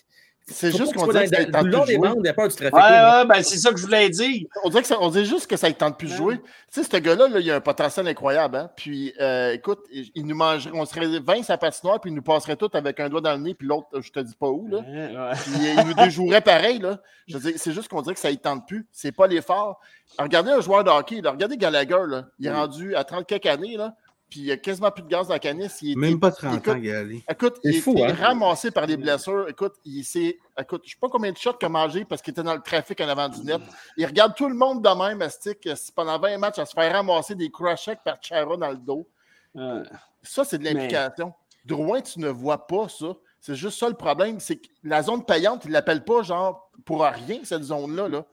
C'est 0.46 0.76
juste 0.76 0.94
qu'on 0.94 1.08
dirait 1.08 1.30
que 1.30 1.36
ça 1.38 1.46
dans- 1.46 1.64
ne 1.64 1.72
long 1.72 1.84
plus 1.84 1.88
des 1.88 1.94
de 1.94 2.00
jouer. 2.00 2.10
bandes, 2.10 2.22
il 2.22 2.28
a 2.28 2.34
peur 2.34 2.50
du 2.50 2.56
trafic. 2.56 2.74
Ouais, 2.76 2.82
ouais, 2.82 3.26
ben 3.26 3.42
c'est 3.44 3.58
ça 3.58 3.72
que 3.72 3.78
je 3.78 3.86
voulais 3.86 4.10
dire. 4.10 4.46
On 4.66 4.70
dirait 4.70 4.82
que 4.82 4.90
ça, 4.90 4.98
on 5.00 5.10
dirait 5.10 5.24
juste 5.24 5.48
que 5.48 5.56
ça 5.56 5.70
ne 5.70 5.74
tente 5.74 5.98
plus 5.98 6.10
de 6.10 6.16
jouer. 6.18 6.38
Tu 6.70 6.84
sais, 6.84 6.84
ce 6.84 6.98
gars-là, 6.98 7.30
là, 7.30 7.40
il 7.40 7.50
a 7.50 7.56
un 7.56 7.62
potentiel 7.62 8.06
incroyable. 8.10 8.58
Hein? 8.58 8.70
Puis, 8.76 9.14
euh, 9.22 9.54
écoute, 9.54 9.86
il 9.90 10.26
nous 10.26 10.36
mangerait, 10.36 10.72
on 10.78 10.84
serait 10.86 11.08
20 11.20 11.44
sa 11.44 11.58
patinoire, 11.58 12.02
puis 12.02 12.12
il 12.12 12.14
nous 12.14 12.22
passerait 12.22 12.58
tout 12.58 12.70
avec 12.74 13.00
un 13.00 13.08
doigt 13.08 13.22
dans 13.22 13.32
le 13.32 13.38
nez, 13.38 13.54
puis 13.54 13.66
l'autre, 13.70 13.88
je 14.02 14.12
te 14.12 14.20
dis 14.20 14.36
pas 14.36 14.50
où. 14.50 14.68
Là. 14.68 14.80
Ouais, 14.80 15.16
ouais. 15.16 15.32
Puis, 15.44 15.52
il 15.78 15.88
nous 15.88 15.94
déjouerait 15.94 16.42
pareil. 16.42 16.80
Là. 16.80 17.00
Je 17.26 17.38
veux 17.38 17.52
dire, 17.52 17.54
c'est 17.58 17.72
juste 17.72 17.88
qu'on 17.88 18.02
dirait 18.02 18.16
que 18.16 18.20
ça 18.20 18.30
ne 18.30 18.36
tente 18.36 18.68
plus. 18.68 18.86
C'est 18.92 19.14
pas 19.14 19.28
l'effort. 19.28 19.80
Regardez 20.20 20.52
un 20.52 20.60
joueur 20.60 20.84
de 20.84 20.90
hockey. 20.90 21.22
Là. 21.22 21.32
Regardez 21.32 21.56
Gallagher. 21.56 22.04
Là. 22.06 22.26
Il 22.40 22.48
est 22.48 22.52
rendu 22.52 22.96
à 22.96 23.06
30 23.06 23.26
quelques 23.26 23.46
années. 23.46 23.78
Là. 23.78 23.96
Puis, 24.34 24.40
il 24.40 24.46
n'y 24.46 24.52
a 24.52 24.58
quasiment 24.58 24.90
plus 24.90 25.04
de 25.04 25.10
gaz 25.10 25.28
dans 25.28 25.34
la 25.36 25.40
canisse. 25.40 25.78
Il 25.84 25.92
est- 25.92 25.96
même 25.96 26.20
pas 26.20 26.32
30 26.32 26.56
écoute, 26.56 26.74
ans, 26.74 26.80
Gali. 26.80 27.24
Écoute, 27.30 27.60
il 27.64 27.80
fou, 27.80 27.94
est 27.98 28.04
hein? 28.10 28.16
ramassé 28.20 28.72
par 28.72 28.88
des 28.88 28.98
blessures. 28.98 29.48
Écoute, 29.48 29.76
il 29.86 30.04
s'est. 30.04 30.40
Écoute, 30.60 30.82
je 30.86 30.88
ne 30.88 30.92
sais 30.94 30.98
pas 31.00 31.08
combien 31.08 31.32
de 31.32 31.38
shots 31.38 31.54
qu'il 31.54 31.68
a 31.68 31.70
mangé 31.70 32.04
parce 32.04 32.20
qu'il 32.20 32.32
était 32.32 32.42
dans 32.42 32.56
le 32.56 32.62
trafic 32.64 33.00
en 33.02 33.08
avant 33.10 33.30
du 33.30 33.42
net. 33.44 33.62
Il 33.96 34.08
regarde 34.08 34.34
tout 34.34 34.50
le 34.50 34.56
monde 34.56 34.84
de 34.84 34.90
même, 34.90 35.22
Astic, 35.22 35.70
pendant 35.96 36.18
20 36.18 36.40
matchs, 36.40 36.58
à 36.58 36.66
se 36.66 36.74
faire 36.74 36.92
ramasser 36.92 37.36
des 37.36 37.52
crochets 37.52 37.96
par 38.04 38.18
Chara 38.24 38.58
dans 38.58 38.72
le 38.72 38.78
dos. 38.78 39.08
Ça, 40.24 40.44
c'est 40.44 40.58
de 40.58 40.64
l'implication. 40.64 41.32
Drouin, 41.64 42.02
tu 42.02 42.20
ne 42.20 42.30
vois 42.30 42.66
pas 42.66 42.90
ça. 42.90 43.16
C'est 43.40 43.54
juste 43.54 43.78
ça 43.78 43.88
le 43.88 43.94
problème. 43.94 44.40
C'est 44.40 44.56
que 44.56 44.68
la 44.84 45.04
zone 45.04 45.24
payante, 45.24 45.66
il 45.66 45.68
ne 45.68 45.74
l'appelle 45.74 46.04
pas 46.04 46.24
genre 46.24 46.72
pour 46.86 47.04
rien, 47.04 47.42
cette 47.44 47.62
zone-là. 47.64 48.08
Là. 48.08 48.26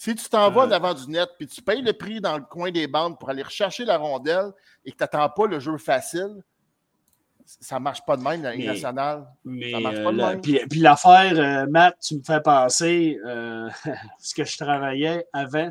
Si 0.00 0.14
tu 0.14 0.28
t'en 0.28 0.48
vas 0.50 0.64
Ouais. 0.66 0.70
devant 0.78 0.94
du 0.94 1.10
net, 1.10 1.28
puis 1.36 1.46
tu 1.48 1.60
payes 1.60 1.82
le 1.82 1.92
prix 1.92 2.20
dans 2.20 2.38
le 2.38 2.44
coin 2.44 2.70
des 2.70 2.86
bandes 2.86 3.18
pour 3.18 3.28
aller 3.30 3.42
rechercher 3.42 3.84
la 3.84 3.98
rondelle 3.98 4.52
et 4.84 4.92
que 4.92 4.96
tu 4.96 5.02
n'attends 5.02 5.28
pas 5.28 5.46
le 5.48 5.58
jeu 5.58 5.76
facile, 5.76 6.36
ça 7.44 7.76
ne 7.78 7.80
marche 7.80 8.04
pas 8.06 8.16
de 8.16 8.22
même 8.22 8.42
dans 8.42 8.48
la 8.50 8.54
Ligue 8.54 8.66
nationale. 8.66 9.26
Mais 9.44 9.72
Ça 9.72 9.80
marche 9.80 9.96
euh, 9.98 10.04
pas 10.04 10.12
de 10.12 10.16
la- 10.18 10.28
même. 10.30 10.40
puis, 10.40 10.60
puis 10.70 10.80
l'affaire, 10.80 11.32
euh, 11.36 11.66
Matt, 11.68 11.96
tu 12.00 12.16
me 12.16 12.22
fais 12.22 12.40
penser, 12.40 13.18
euh, 13.26 13.68
ce 14.20 14.34
que 14.34 14.44
je 14.44 14.56
travaillais 14.56 15.26
avant, 15.32 15.70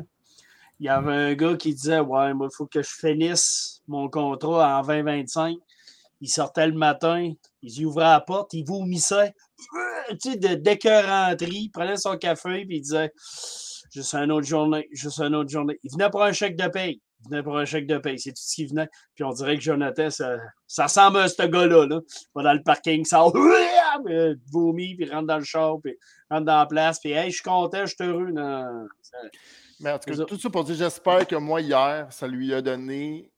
il 0.80 0.86
y 0.86 0.88
avait 0.90 1.12
un 1.14 1.34
gars 1.34 1.56
qui 1.56 1.72
disait 1.74 2.00
Ouais, 2.00 2.34
moi, 2.34 2.48
il 2.52 2.54
faut 2.54 2.66
que 2.66 2.82
je 2.82 2.90
finisse 2.90 3.80
mon 3.88 4.08
contrat 4.10 4.78
en 4.78 4.82
2025. 4.82 5.56
Il 6.20 6.28
sortait 6.28 6.66
le 6.66 6.72
matin, 6.74 7.32
il 7.62 7.86
ouvrait 7.86 8.04
la 8.04 8.20
porte, 8.20 8.52
il 8.52 8.64
vomissait, 8.66 9.34
euh, 10.10 10.14
tu 10.20 10.32
sais, 10.32 10.36
de, 10.36 10.54
d'écœuranterie, 10.56 11.62
il 11.66 11.70
prenait 11.70 11.96
son 11.96 12.16
café, 12.18 12.64
puis 12.66 12.78
il 12.78 12.80
disait 12.82 13.12
Juste 13.98 14.14
une 14.14 14.30
autre 14.30 14.46
journée, 14.46 14.88
juste 14.92 15.18
une 15.20 15.34
autre 15.34 15.50
journée. 15.50 15.78
Il 15.82 15.90
venait 15.90 16.08
pour 16.10 16.22
un 16.22 16.32
chèque 16.32 16.56
de 16.56 16.68
paye. 16.68 17.00
Il 17.24 17.30
venait 17.30 17.42
pour 17.42 17.58
un 17.58 17.64
chèque 17.64 17.86
de 17.88 17.98
paye. 17.98 18.16
C'est 18.18 18.30
tout 18.30 18.36
ce 18.40 18.54
qui 18.54 18.66
venait. 18.66 18.88
Puis 19.16 19.24
on 19.24 19.30
dirait 19.32 19.56
que 19.56 19.62
Jonathan, 19.62 20.08
ça, 20.08 20.36
ça 20.68 20.84
ressemble 20.84 21.18
à 21.18 21.28
ce 21.28 21.42
gars-là. 21.42 21.86
Là. 21.86 22.00
Il 22.06 22.26
va 22.36 22.42
dans 22.44 22.52
le 22.52 22.62
parking, 22.62 23.04
ça 23.04 23.24
euh, 24.08 24.34
vomit, 24.52 24.94
puis 24.94 25.10
rentre 25.10 25.26
dans 25.26 25.38
le 25.38 25.44
char, 25.44 25.76
puis 25.82 25.96
rentre 26.30 26.44
dans 26.44 26.58
la 26.58 26.66
place, 26.66 27.00
puis 27.00 27.10
hey, 27.10 27.30
je 27.30 27.34
suis 27.36 27.42
content, 27.42 27.86
je 27.86 27.94
suis 27.94 28.04
heureux. 28.04 28.30
Non, 28.30 28.86
ça- 29.02 29.18
Mais 29.80 29.90
en 29.90 29.98
tout 29.98 30.10
cas, 30.10 30.16
ça. 30.16 30.24
tout 30.24 30.38
ça 30.38 30.48
pour 30.50 30.62
dire, 30.64 30.76
j'espère 30.76 31.26
que 31.26 31.34
moi, 31.36 31.60
hier, 31.60 32.06
ça 32.10 32.26
lui 32.28 32.54
a 32.54 32.62
donné 32.62 33.28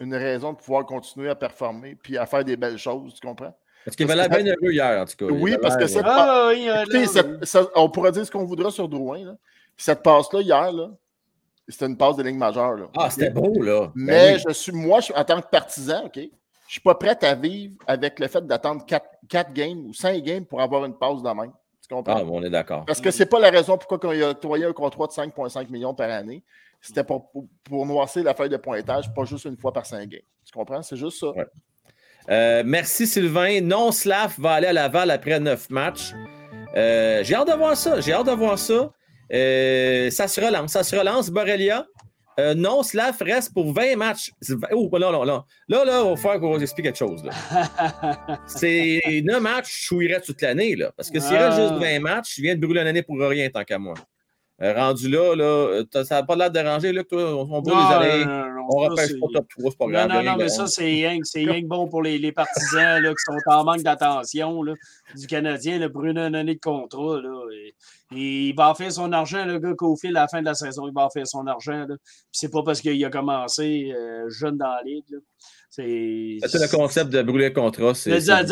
une 0.00 0.14
raison 0.14 0.52
de 0.52 0.56
pouvoir 0.58 0.86
continuer 0.86 1.28
à 1.28 1.34
performer 1.34 1.96
puis 2.02 2.16
à 2.16 2.24
faire 2.26 2.44
des 2.44 2.56
belles 2.56 2.78
choses, 2.78 3.14
tu 3.14 3.26
comprends? 3.26 3.54
Parce 3.84 3.96
qu'il 3.96 4.08
avait 4.10 4.14
l'air 4.20 4.28
bien 4.30 4.46
heureux 4.46 4.72
hier, 4.72 5.00
en 5.00 5.04
tout 5.04 5.16
cas. 5.16 5.32
Oui, 5.34 5.56
parce 5.60 5.76
que 5.76 5.82
euh, 5.84 6.02
Ah 6.04 6.48
oui, 6.50 6.68
Écoutez, 6.82 7.00
là, 7.02 7.06
cette- 7.06 7.44
ça- 7.44 7.68
on 7.74 7.90
pourrait 7.90 8.12
dire 8.12 8.24
ce 8.24 8.30
qu'on 8.30 8.44
voudra 8.44 8.70
sur 8.70 8.88
Drouin. 8.88 9.24
Là. 9.24 9.36
Cette 9.76 10.02
passe-là, 10.02 10.40
hier, 10.40 10.72
là, 10.72 10.90
c'était 11.68 11.86
une 11.86 11.96
passe 11.96 12.16
de 12.16 12.22
ligne 12.22 12.38
majeure. 12.38 12.74
Là. 12.74 12.86
Ah, 12.96 13.10
c'était 13.10 13.30
beau, 13.30 13.62
là. 13.62 13.86
Ben 13.86 13.92
Mais 13.94 14.34
oui. 14.34 14.42
je 14.46 14.52
suis, 14.52 14.72
moi, 14.72 15.00
je, 15.00 15.12
en 15.12 15.24
tant 15.24 15.40
que 15.40 15.48
partisan, 15.48 16.04
OK, 16.06 16.16
je 16.16 16.72
suis 16.72 16.80
pas 16.80 16.94
prêt 16.94 17.16
à 17.22 17.34
vivre 17.34 17.74
avec 17.86 18.18
le 18.18 18.28
fait 18.28 18.46
d'attendre 18.46 18.84
4, 18.86 19.52
games 19.52 19.84
ou 19.86 19.92
5 19.92 20.22
games 20.22 20.44
pour 20.44 20.60
avoir 20.60 20.84
une 20.84 20.96
passe 20.96 21.22
même. 21.22 21.52
Tu 21.82 21.94
comprends? 21.94 22.16
Ah, 22.16 22.24
bon, 22.24 22.40
on 22.40 22.42
est 22.42 22.50
d'accord. 22.50 22.84
Parce 22.86 23.00
que 23.00 23.10
c'est 23.10 23.26
pas 23.26 23.40
la 23.40 23.50
raison 23.50 23.76
pourquoi 23.76 23.98
on 24.04 24.20
a 24.22 24.30
octroyé 24.30 24.64
un 24.64 24.72
contrat 24.72 25.06
de 25.06 25.12
5,5 25.12 25.70
millions 25.70 25.94
par 25.94 26.10
année. 26.10 26.42
c'était 26.80 27.04
pour, 27.04 27.30
pour, 27.30 27.46
pour 27.64 27.86
noircir 27.86 28.22
la 28.24 28.34
feuille 28.34 28.48
de 28.48 28.56
pointage, 28.56 29.12
pas 29.12 29.24
juste 29.24 29.44
une 29.44 29.56
fois 29.56 29.72
par 29.72 29.86
cinq 29.86 30.08
games. 30.08 30.20
Tu 30.44 30.52
comprends? 30.52 30.82
C'est 30.82 30.96
juste 30.96 31.18
ça. 31.18 31.30
Ouais. 31.30 31.46
Euh, 32.30 32.62
merci 32.64 33.06
Sylvain. 33.06 33.60
Non, 33.60 33.92
Slav 33.92 34.34
va 34.38 34.52
aller 34.52 34.68
à 34.68 34.72
Laval 34.72 35.10
après 35.10 35.38
neuf 35.40 35.70
matchs. 35.70 36.14
Euh, 36.76 37.22
j'ai 37.22 37.34
hâte 37.34 37.48
de 37.48 37.54
voir 37.54 37.76
ça. 37.76 38.00
J'ai 38.00 38.12
hâte 38.12 38.26
de 38.26 38.32
voir 38.32 38.58
ça. 38.58 38.90
Euh, 39.32 40.10
ça 40.10 40.28
se 40.28 40.40
relance. 40.40 40.72
Ça 40.72 40.82
se 40.82 40.96
relance. 40.96 41.30
Borrelia. 41.30 41.86
Euh, 42.40 42.54
non, 42.54 42.82
Slav 42.82 43.14
reste 43.20 43.52
pour 43.52 43.74
20 43.74 43.94
matchs. 43.96 44.30
Oh, 44.72 44.88
là, 44.96 45.10
là, 45.12 45.22
là. 45.24 45.44
Là, 45.68 45.84
là, 45.84 46.02
il 46.02 46.08
va 46.10 46.16
falloir 46.16 46.40
qu'on 46.40 46.54
vous 46.56 46.62
explique 46.62 46.86
quelque 46.86 46.96
chose. 46.98 47.22
C'est 48.46 49.00
9 49.24 49.40
matchs, 49.40 49.68
je 49.68 49.84
chouillerais 49.86 50.20
toute 50.20 50.40
l'année. 50.40 50.74
là. 50.76 50.92
Parce 50.96 51.10
que 51.10 51.20
s'il 51.20 51.36
reste 51.36 51.58
Ah. 51.58 51.68
juste 51.68 51.74
20 51.80 52.00
matchs, 52.00 52.36
je 52.36 52.42
viens 52.42 52.54
de 52.54 52.60
brûler 52.60 52.80
une 52.80 52.86
année 52.86 53.02
pour 53.02 53.18
rien, 53.18 53.48
tant 53.50 53.64
qu'à 53.64 53.78
moi. 53.78 53.94
Euh, 54.62 54.74
rendu 54.74 55.08
là, 55.10 55.34
là 55.34 55.82
ça 56.04 56.16
n'a 56.16 56.22
pas 56.22 56.36
l'air 56.36 56.48
de 56.50 56.54
déranger, 56.54 56.92
là, 56.92 57.02
que 57.02 57.08
toi, 57.08 57.22
on, 57.34 57.48
on 57.52 57.60
brûle 57.62 57.74
Non, 57.74 57.88
les 58.00 58.10
années. 58.12 58.24
Non, 58.62 58.68
non, 58.68 58.74
non, 58.74 58.76
on 58.76 58.82
ça, 58.84 58.90
repêche 59.02 59.06
c'est- 59.08 59.18
pas 59.20 59.26
top 59.34 59.46
3, 59.48 59.70
c'est 59.70 59.78
pas 59.78 59.84
Non, 59.86 59.90
grave. 59.92 60.08
non, 60.08 60.22
non, 60.32 60.36
mais 60.38 60.48
ça, 60.48 60.66
c'est 60.66 60.84
rien, 60.84 61.18
que- 61.18 61.24
c'est 61.26 61.40
rien 61.44 61.60
que 61.62 61.66
bon 61.66 61.88
pour 61.88 62.02
les, 62.02 62.18
les 62.18 62.32
partisans 62.32 63.02
là, 63.02 63.10
qui 63.10 63.22
sont 63.24 63.38
en 63.50 63.64
manque 63.64 63.82
d'attention 63.82 64.62
là, 64.62 64.74
du 65.16 65.26
Canadien. 65.26 65.80
Une, 65.80 66.18
une 66.18 66.34
année 66.34 66.54
de 66.54 66.60
contrat, 66.60 67.20
là, 67.20 67.44
et, 67.52 67.74
et 68.16 68.48
il 68.48 68.54
va 68.56 68.70
en 68.70 68.74
faire 68.74 68.92
son 68.92 69.12
argent, 69.12 69.44
le 69.44 69.58
gars, 69.58 69.74
qu'au 69.76 69.96
fil 69.96 70.16
à 70.16 70.22
la 70.22 70.28
fin 70.28 70.40
de 70.40 70.46
la 70.46 70.54
saison, 70.54 70.86
il 70.88 70.92
va 70.94 71.04
en 71.06 71.10
faire 71.10 71.26
son 71.26 71.46
argent. 71.46 71.86
là. 71.86 71.96
Puis 71.96 72.30
c'est 72.32 72.50
pas 72.50 72.62
parce 72.62 72.80
qu'il 72.80 73.04
a 73.04 73.10
commencé 73.10 73.92
euh, 73.94 74.28
jeune 74.30 74.56
dans 74.58 74.68
la 74.70 74.82
ligue. 74.84 75.04
là. 75.10 75.18
C'est 75.74 76.36
C'est 76.46 76.58
le 76.60 76.68
concept 76.76 77.10
de 77.10 77.22
brûler 77.22 77.48
le 77.48 77.54
contrat. 77.54 77.94
C'est 77.94 78.10
a- 78.12 78.42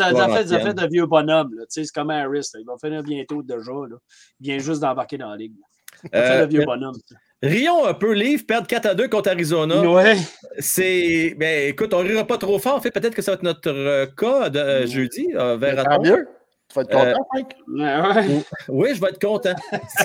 ancienne. 0.47 0.59
affaires 0.59 0.73
de 0.73 0.87
vieux 0.91 1.05
bonhomme. 1.05 1.53
là. 1.53 1.61
Tu 1.65 1.67
sais, 1.69 1.83
C'est 1.85 1.91
comme 1.93 2.09
Harris. 2.09 2.49
là. 2.55 2.59
Il 2.59 2.65
va 2.65 2.73
finir 2.83 3.03
bientôt 3.03 3.43
déjà. 3.43 3.71
Là. 3.71 3.95
Il 4.39 4.47
vient 4.47 4.57
juste 4.57 4.81
d'embarquer 4.81 5.19
dans 5.19 5.29
la 5.29 5.37
ligue. 5.37 5.53
là. 5.59 6.09
Affaire 6.19 6.41
Euh, 6.41 6.45
de 6.47 6.51
vieux 6.57 6.65
bonhomme. 6.65 6.95
Rions 7.43 7.85
un 7.85 7.93
peu, 7.95 8.13
Livre, 8.13 8.43
perdre 8.47 8.67
4 8.67 8.85
à 8.85 8.93
2 8.95 9.07
contre 9.07 9.29
Arizona. 9.31 9.81
Ouais. 9.89 10.15
C'est. 10.59 11.35
Ben, 11.39 11.69
écoute, 11.69 11.93
on 11.93 11.99
rira 11.99 12.25
pas 12.25 12.37
trop 12.37 12.59
fort. 12.59 12.75
En 12.75 12.81
fait, 12.81 12.91
peut-être 12.91 13.15
que 13.15 13.21
ça 13.21 13.31
va 13.31 13.35
être 13.35 13.43
notre 13.43 13.69
euh, 13.71 14.05
cas 14.05 14.49
de 14.49 14.59
euh, 14.59 14.85
jeudi. 14.87 15.27
euh, 15.35 15.57
Mais 15.59 15.73
vers 15.73 15.83
Tant 15.85 16.01
mieux. 16.01 16.27
Tu 16.69 16.75
vas 16.75 16.81
être 16.83 16.91
content, 16.91 17.05
Euh, 17.07 17.13
Frank? 17.33 17.53
Ouais, 17.67 18.23
ouais. 18.29 18.43
Oui, 18.69 18.89
je 18.95 19.01
vais 19.01 19.07
être 19.09 19.21
content. 19.21 19.55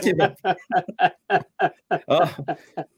C'est 0.03 0.14
bon. 0.14 0.28
Ah, 2.09 2.24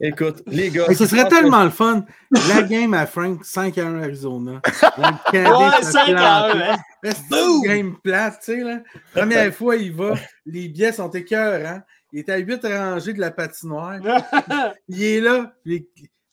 écoute, 0.01 0.41
les 0.47 0.69
gars. 0.69 0.85
Hey, 0.89 0.95
ce 0.95 1.05
serait 1.05 1.27
tellement 1.27 1.63
le 1.63 1.69
fun. 1.69 2.05
La 2.49 2.63
game 2.63 2.93
à 2.93 3.05
Frank, 3.05 3.43
5 3.45 3.77
à 3.77 3.85
1 3.85 4.01
Arizona. 4.03 4.61
Ouais, 4.63 5.83
se 5.83 5.91
5 5.91 6.09
à 6.09 6.49
plante. 6.49 6.55
1. 7.03 7.09
Hein? 7.09 7.13
Boom! 7.29 7.61
game 7.63 7.95
plate, 8.03 8.39
tu 8.43 8.53
sais, 8.53 8.63
là? 8.63 8.79
Première 9.13 9.53
fois, 9.53 9.75
il 9.75 9.93
va. 9.93 10.15
Les 10.45 10.67
billets 10.69 10.91
sont 10.91 11.09
écœurants. 11.11 11.81
Il 12.11 12.19
est 12.19 12.29
à 12.29 12.37
8 12.37 12.65
rangées 12.65 13.13
de 13.13 13.19
la 13.19 13.31
patinoire. 13.31 13.99
Il 14.87 15.03
est 15.03 15.21
là. 15.21 15.53
Les, 15.65 15.87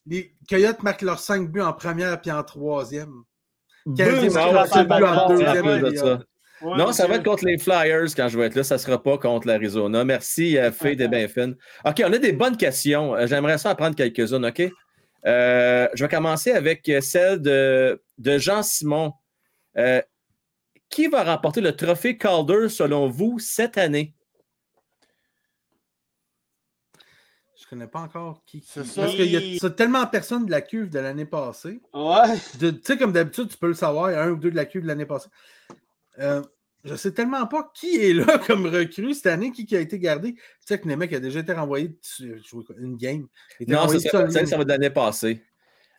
les 0.07 0.35
Coyotes 0.49 0.83
marquent 0.83 1.03
leurs 1.03 1.20
5 1.20 1.51
buts 1.51 1.61
en 1.61 1.72
première 1.72 2.20
puis 2.20 2.31
en 2.31 2.43
troisième. 2.43 3.22
Canadien 3.97 4.29
Boom, 4.29 4.33
marque 4.33 4.49
ah, 4.49 4.53
leurs 4.53 4.62
ouais, 4.62 4.68
5 4.68 4.89
buts 4.89 5.05
en 5.05 5.29
deuxième 5.29 5.66
ouais. 5.66 6.77
Non, 6.79 6.93
ça 6.93 7.07
va 7.07 7.16
être 7.16 7.24
contre 7.24 7.45
les 7.45 7.59
Flyers 7.59 8.14
quand 8.16 8.29
je 8.29 8.39
vais 8.39 8.47
être 8.47 8.55
là. 8.55 8.64
Ça 8.64 8.77
ne 8.77 8.81
sera 8.81 9.03
pas 9.03 9.18
contre 9.18 9.47
l'Arizona. 9.47 10.05
Merci, 10.05 10.57
euh, 10.57 10.72
Faye 10.72 10.97
de 10.97 11.07
bien 11.07 11.29
fine. 11.29 11.55
OK, 11.85 12.03
on 12.05 12.12
a 12.12 12.18
des 12.18 12.33
bonnes 12.33 12.57
questions. 12.57 13.14
Euh, 13.14 13.27
J'aimerais 13.27 13.59
ça 13.59 13.70
en 13.70 13.74
prendre 13.74 13.95
quelques-unes, 13.95 14.45
OK? 14.45 14.62
Euh, 15.27 15.89
je 15.95 16.05
vais 16.05 16.09
commencer 16.09 16.53
avec 16.53 16.89
euh, 16.89 17.01
celle 17.01 17.43
de, 17.43 18.01
de 18.18 18.39
Jean 18.39 18.62
Simon. 18.62 19.12
Euh, 19.77 20.01
qui 20.89 21.09
va 21.09 21.24
remporter 21.24 21.61
le 21.61 21.74
trophée 21.74 22.16
Calder 22.16 22.68
selon 22.68 23.09
vous 23.09 23.39
cette 23.39 23.77
année? 23.77 24.14
Je 27.67 27.71
connais 27.71 27.89
pas 27.89 27.99
encore 28.01 28.45
qui. 28.47 28.62
C'est 28.64 28.83
qui- 28.83 28.89
ça. 28.89 29.03
Parce 29.03 29.14
qu'il 29.17 29.27
y 29.33 29.59
a 29.64 29.71
tellement 29.71 30.07
personne 30.07 30.47
de 30.47 30.53
la 30.53 30.61
cuve 30.61 30.89
de 30.89 31.01
l'année 31.01 31.25
passée. 31.25 31.81
Ouais. 31.93 32.39
Tu 32.61 32.73
sais, 32.85 32.97
comme 32.97 33.11
d'habitude, 33.12 33.49
tu 33.49 33.57
peux 33.59 33.67
le 33.67 33.75
savoir, 33.75 34.11
il 34.11 34.14
y 34.14 34.17
a 34.17 34.23
un 34.23 34.31
ou 34.31 34.37
deux 34.37 34.53
de 34.53 34.57
la 34.57 34.67
cuve 34.67 34.83
de 34.83 34.87
l'année 34.87 35.05
passée. 35.05 35.29
Euh, 36.21 36.43
je 36.85 36.95
sais 36.95 37.11
tellement 37.11 37.45
pas 37.49 37.73
qui 37.75 37.97
est 37.97 38.12
là 38.12 38.39
comme 38.47 38.67
recrue 38.67 39.14
cette 39.14 39.27
année, 39.27 39.51
qui, 39.51 39.67
qui 39.67 39.77
a 39.77 39.81
été 39.81 39.99
gardé. 39.99 40.35
Tu 40.35 40.41
sais 40.64 40.79
que 40.79 40.87
Nemec 40.87 41.12
a 41.12 41.19
déjà 41.19 41.41
été 41.41 41.53
renvoyé 41.53 41.99
une 42.79 42.97
game. 42.97 43.27
Non, 43.67 43.89
ça, 43.89 43.99
ça, 44.31 44.47
ça 44.47 44.57
va 44.57 44.62
de 44.64 44.69
l'année 44.69 44.91
passée. 44.91 45.43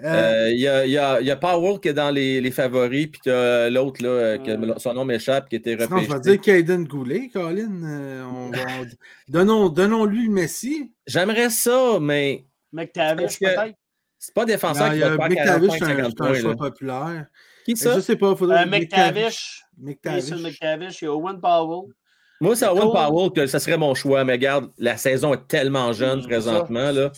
Euh, 0.03 0.45
Euh, 0.47 0.51
Il 0.51 0.59
y, 0.59 0.67
a, 0.67 0.85
il 0.85 0.91
y 0.91 0.97
a- 0.97 1.19
il 1.21 1.25
y 1.27 1.31
a 1.31 1.35
Powell 1.35 1.79
qui 1.79 1.87
est 1.87 1.93
dans 1.93 2.11
les, 2.11 2.39
les 2.39 2.51
favoris, 2.51 3.07
puis 3.07 3.19
tu 3.23 3.31
as 3.31 3.69
l'autre, 3.69 4.03
là, 4.03 4.09
euh, 4.09 4.37
que 4.37 4.79
son 4.79 4.93
nom 4.93 5.05
m'échappe, 5.05 5.49
qui 5.49 5.55
était 5.55 5.75
sinon, 5.75 5.99
je 6.01 6.07
vais 6.07 6.13
repêché. 6.13 6.37
dire 6.37 6.41
Caden 6.41 6.83
Goulet, 6.85 7.29
Colin. 7.33 7.83
euh, 7.83 8.23
on 8.25 8.49
va- 8.51 8.57
on- 8.81 8.85
donnons, 9.31 9.69
donnons-lui 9.69 10.25
le 10.27 10.31
Messi. 10.33 10.91
J'aimerais 11.07 11.49
ça, 11.49 11.97
mais 11.99 12.45
McTavish, 12.71 13.39
peut-être? 13.39 13.73
c'est 14.19 14.33
pas 14.35 14.45
défenseur 14.45 14.85
Non, 14.85 14.91
qui 14.91 14.97
il 14.97 15.01
va 15.03 15.07
faire 15.15 15.29
McTavish, 15.29 15.45
45 15.69 15.77
c'est 15.77 15.83
un, 15.83 15.87
50 15.97 16.13
c'est 16.15 16.23
un 16.23 16.25
points. 16.27 16.39
choix 16.41 16.49
là. 16.51 16.55
populaire. 16.57 17.25
Qui 17.65 17.71
Je 17.75 17.81
ça? 17.81 18.01
sais 18.01 18.15
pas, 18.15 18.31
il 18.31 18.37
faudrait. 18.37 18.63
Euh, 18.63 18.65
McTavish. 18.67 19.63
McTavish. 19.79 20.29
Mason 20.31 20.43
McTavish. 20.43 21.01
Il 21.01 21.05
y 21.05 21.07
a 21.07 21.13
Owen 21.15 21.39
Powell. 21.41 21.91
Moi, 22.39 22.55
c'est 22.55 22.67
Owen. 22.67 22.91
Powell 22.91 23.31
que 23.31 23.47
ça 23.47 23.59
serait 23.59 23.77
mon 23.77 23.95
choix, 23.95 24.23
mais 24.23 24.33
regarde, 24.33 24.69
la 24.77 24.95
saison 24.95 25.33
est 25.33 25.47
tellement 25.47 25.91
jeune 25.91 26.21
présentement. 26.21 26.91
Là, 26.91 27.11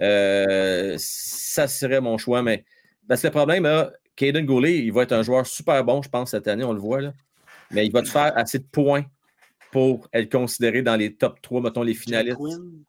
Euh, 0.00 0.94
ça 0.98 1.68
serait 1.68 2.00
mon 2.00 2.18
choix, 2.18 2.42
mais 2.42 2.64
parce 3.08 3.22
que 3.22 3.28
le 3.28 3.32
problème, 3.32 3.64
là, 3.64 3.92
Caden 4.16 4.44
Goulet, 4.44 4.78
il 4.78 4.92
va 4.92 5.02
être 5.02 5.12
un 5.12 5.22
joueur 5.22 5.46
super 5.46 5.84
bon, 5.84 6.02
je 6.02 6.08
pense, 6.08 6.30
cette 6.30 6.48
année, 6.48 6.64
on 6.64 6.72
le 6.72 6.80
voit. 6.80 7.00
Là. 7.00 7.12
Mais 7.70 7.86
il 7.86 7.92
va 7.92 8.02
te 8.02 8.08
faire 8.08 8.36
assez 8.36 8.58
de 8.58 8.66
points 8.70 9.04
pour 9.72 10.08
être 10.12 10.30
considéré 10.30 10.82
dans 10.82 10.96
les 10.96 11.14
top 11.14 11.40
3, 11.42 11.60
mettons 11.60 11.82
les 11.82 11.94
finalistes. 11.94 12.36
Quinn? 12.36 12.84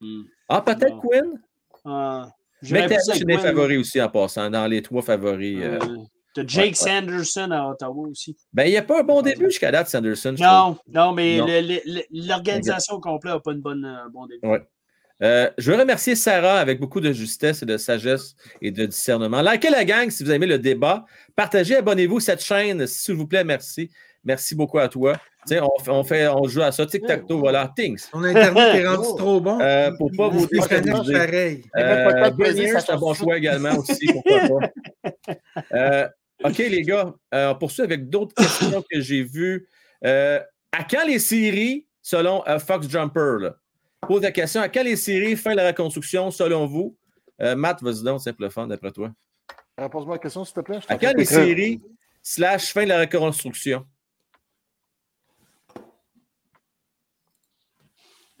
Hmm. 0.00 0.22
Ah, 0.48 0.62
peut-être. 0.62 1.00
Quinn? 1.00 1.40
J'irais 2.62 2.88
Mais 2.88 2.98
c'est 3.00 3.24
des 3.24 3.38
favoris 3.38 3.78
aussi 3.78 4.00
en 4.00 4.08
passant, 4.08 4.48
dans 4.50 4.66
les 4.66 4.82
trois 4.82 5.02
favoris. 5.02 5.58
euh. 5.60 5.78
Euh, 5.82 5.96
T'as 6.34 6.46
Jake 6.46 6.68
ouais. 6.68 6.74
Sanderson 6.74 7.50
à 7.50 7.68
Ottawa 7.68 8.08
aussi. 8.08 8.36
Ben, 8.52 8.64
il 8.64 8.70
n'y 8.70 8.76
a 8.76 8.82
pas 8.82 9.00
un 9.00 9.02
bon 9.02 9.20
début 9.20 9.46
jusqu'à 9.46 9.70
date, 9.70 9.88
Sanderson. 9.88 10.34
Non, 10.38 10.78
non, 10.88 11.12
mais 11.12 11.38
l'organisation 12.10 13.00
complète 13.00 13.34
n'a 13.34 13.40
pas 13.40 13.52
une 13.52 13.60
bonne, 13.60 13.84
euh, 13.84 14.08
bon 14.10 14.26
début. 14.26 14.46
Ouais. 14.46 14.62
Euh, 15.22 15.50
je 15.58 15.70
veux 15.70 15.78
remercier 15.78 16.14
Sarah 16.16 16.58
avec 16.58 16.80
beaucoup 16.80 17.00
de 17.00 17.12
justesse 17.12 17.62
et 17.62 17.66
de 17.66 17.76
sagesse 17.76 18.34
et 18.60 18.70
de 18.70 18.86
discernement. 18.86 19.40
Likez 19.42 19.70
la 19.70 19.84
gang 19.84 20.10
si 20.10 20.24
vous 20.24 20.30
aimez 20.32 20.46
le 20.46 20.58
débat. 20.58 21.04
Partagez, 21.36 21.76
abonnez-vous 21.76 22.18
à 22.18 22.20
cette 22.20 22.42
chaîne, 22.44 22.86
s'il 22.86 23.14
vous 23.14 23.26
plaît. 23.26 23.44
Merci. 23.44 23.90
Merci 24.24 24.54
beaucoup 24.54 24.78
à 24.78 24.88
toi. 24.88 25.16
On, 25.50 25.82
fait- 25.82 25.90
on, 25.90 26.04
fait, 26.04 26.28
on 26.28 26.44
joue 26.44 26.62
à 26.62 26.70
ça. 26.70 26.86
Tic-tac-toe, 26.86 27.38
voilà. 27.38 27.72
Things. 27.76 28.04
Ton 28.12 28.22
Internet 28.22 28.76
est 28.76 28.86
rendu 28.86 29.08
Oh. 29.10 29.16
trop 29.16 29.40
bon. 29.40 29.60
Euh, 29.60 29.90
pour 29.98 30.10
pas 30.16 30.28
vous 30.28 30.46
déstabiliser. 30.46 31.12
pareil. 31.12 31.64
Euh, 31.76 32.30
Bernier, 32.30 32.68
ça 32.72 32.80
c'est 32.80 32.92
un 32.92 32.96
bon 32.98 33.12
choix 33.14 33.36
également 33.36 33.76
aussi. 33.76 34.06
Pourquoi 34.12 34.60
pas. 35.04 35.12
Euh, 35.74 36.08
OK, 36.44 36.58
les 36.58 36.82
gars, 36.82 37.12
euh, 37.34 37.50
on 37.52 37.54
poursuit 37.56 37.82
avec 37.82 38.08
d'autres 38.08 38.34
questions 38.34 38.82
que 38.90 39.00
j'ai 39.00 39.22
vues. 39.22 39.68
Euh, 40.04 40.40
à 40.72 40.84
quand 40.84 41.04
les 41.06 41.18
séries, 41.18 41.86
selon 42.00 42.42
euh, 42.48 42.58
Fox 42.58 42.88
Jumper? 42.88 43.36
Là? 43.40 43.56
Pose 44.02 44.22
la 44.22 44.32
question. 44.32 44.60
À 44.60 44.68
quand 44.68 44.82
les 44.82 44.96
séries, 44.96 45.36
fin 45.36 45.52
de 45.52 45.56
la 45.56 45.68
reconstruction, 45.68 46.30
selon 46.30 46.66
vous? 46.66 46.96
Euh, 47.40 47.54
Matt, 47.56 47.82
vas-y 47.82 48.02
donc, 48.02 48.20
simple 48.20 48.50
fun, 48.50 48.66
d'après 48.66 48.90
toi. 48.90 49.12
Euh, 49.80 49.88
Pose-moi 49.88 50.16
la 50.16 50.18
question, 50.18 50.44
s'il 50.44 50.54
te 50.54 50.60
plaît. 50.60 50.80
À 50.88 50.98
quand 50.98 51.12
les 51.16 51.24
séries, 51.24 51.80
slash 52.22 52.72
fin 52.72 52.84
de 52.84 52.88
la 52.88 53.00
reconstruction? 53.00 53.86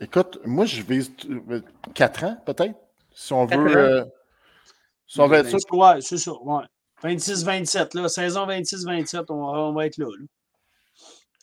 Écoute, 0.00 0.40
moi, 0.44 0.64
je 0.66 0.82
vise 0.82 1.12
4 1.94 2.24
ans, 2.24 2.36
peut-être. 2.44 2.74
Si 3.14 3.32
on 3.32 3.46
veut. 3.46 3.76
euh, 3.76 4.04
si 5.06 5.20
on 5.20 5.28
veut 5.28 5.36
être 5.38 5.48
sûr. 5.48 5.58
Ouais, 5.72 6.00
c'est 6.00 6.18
ça. 6.18 6.32
Ouais. 6.32 6.64
26-27, 7.04 7.94
là. 7.94 8.08
Saison 8.08 8.46
26-27, 8.46 9.26
on, 9.30 9.36
va- 9.52 9.58
on 9.60 9.72
va 9.72 9.86
être 9.86 9.98
là. 9.98 10.06
là. 10.06 10.26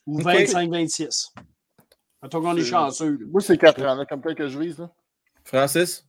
Ou 0.08 0.20
Ok. 0.20 0.26
25-26. 0.26 1.32
Mettons 2.22 2.42
qu'on 2.42 2.56
est 2.58 2.62
C'est- 2.62 2.70
chanceux. 2.70 3.18
là. 3.18 3.26
Moi, 3.28 3.42
c'est 3.42 3.58
4 3.58 3.82
ans, 3.86 3.96
là, 3.96 4.06
comme 4.06 4.22
tel 4.22 4.36
que 4.36 4.48
je 4.48 4.60
vise. 4.60 4.80
Là. 4.80 4.92
Francis? 5.44 6.06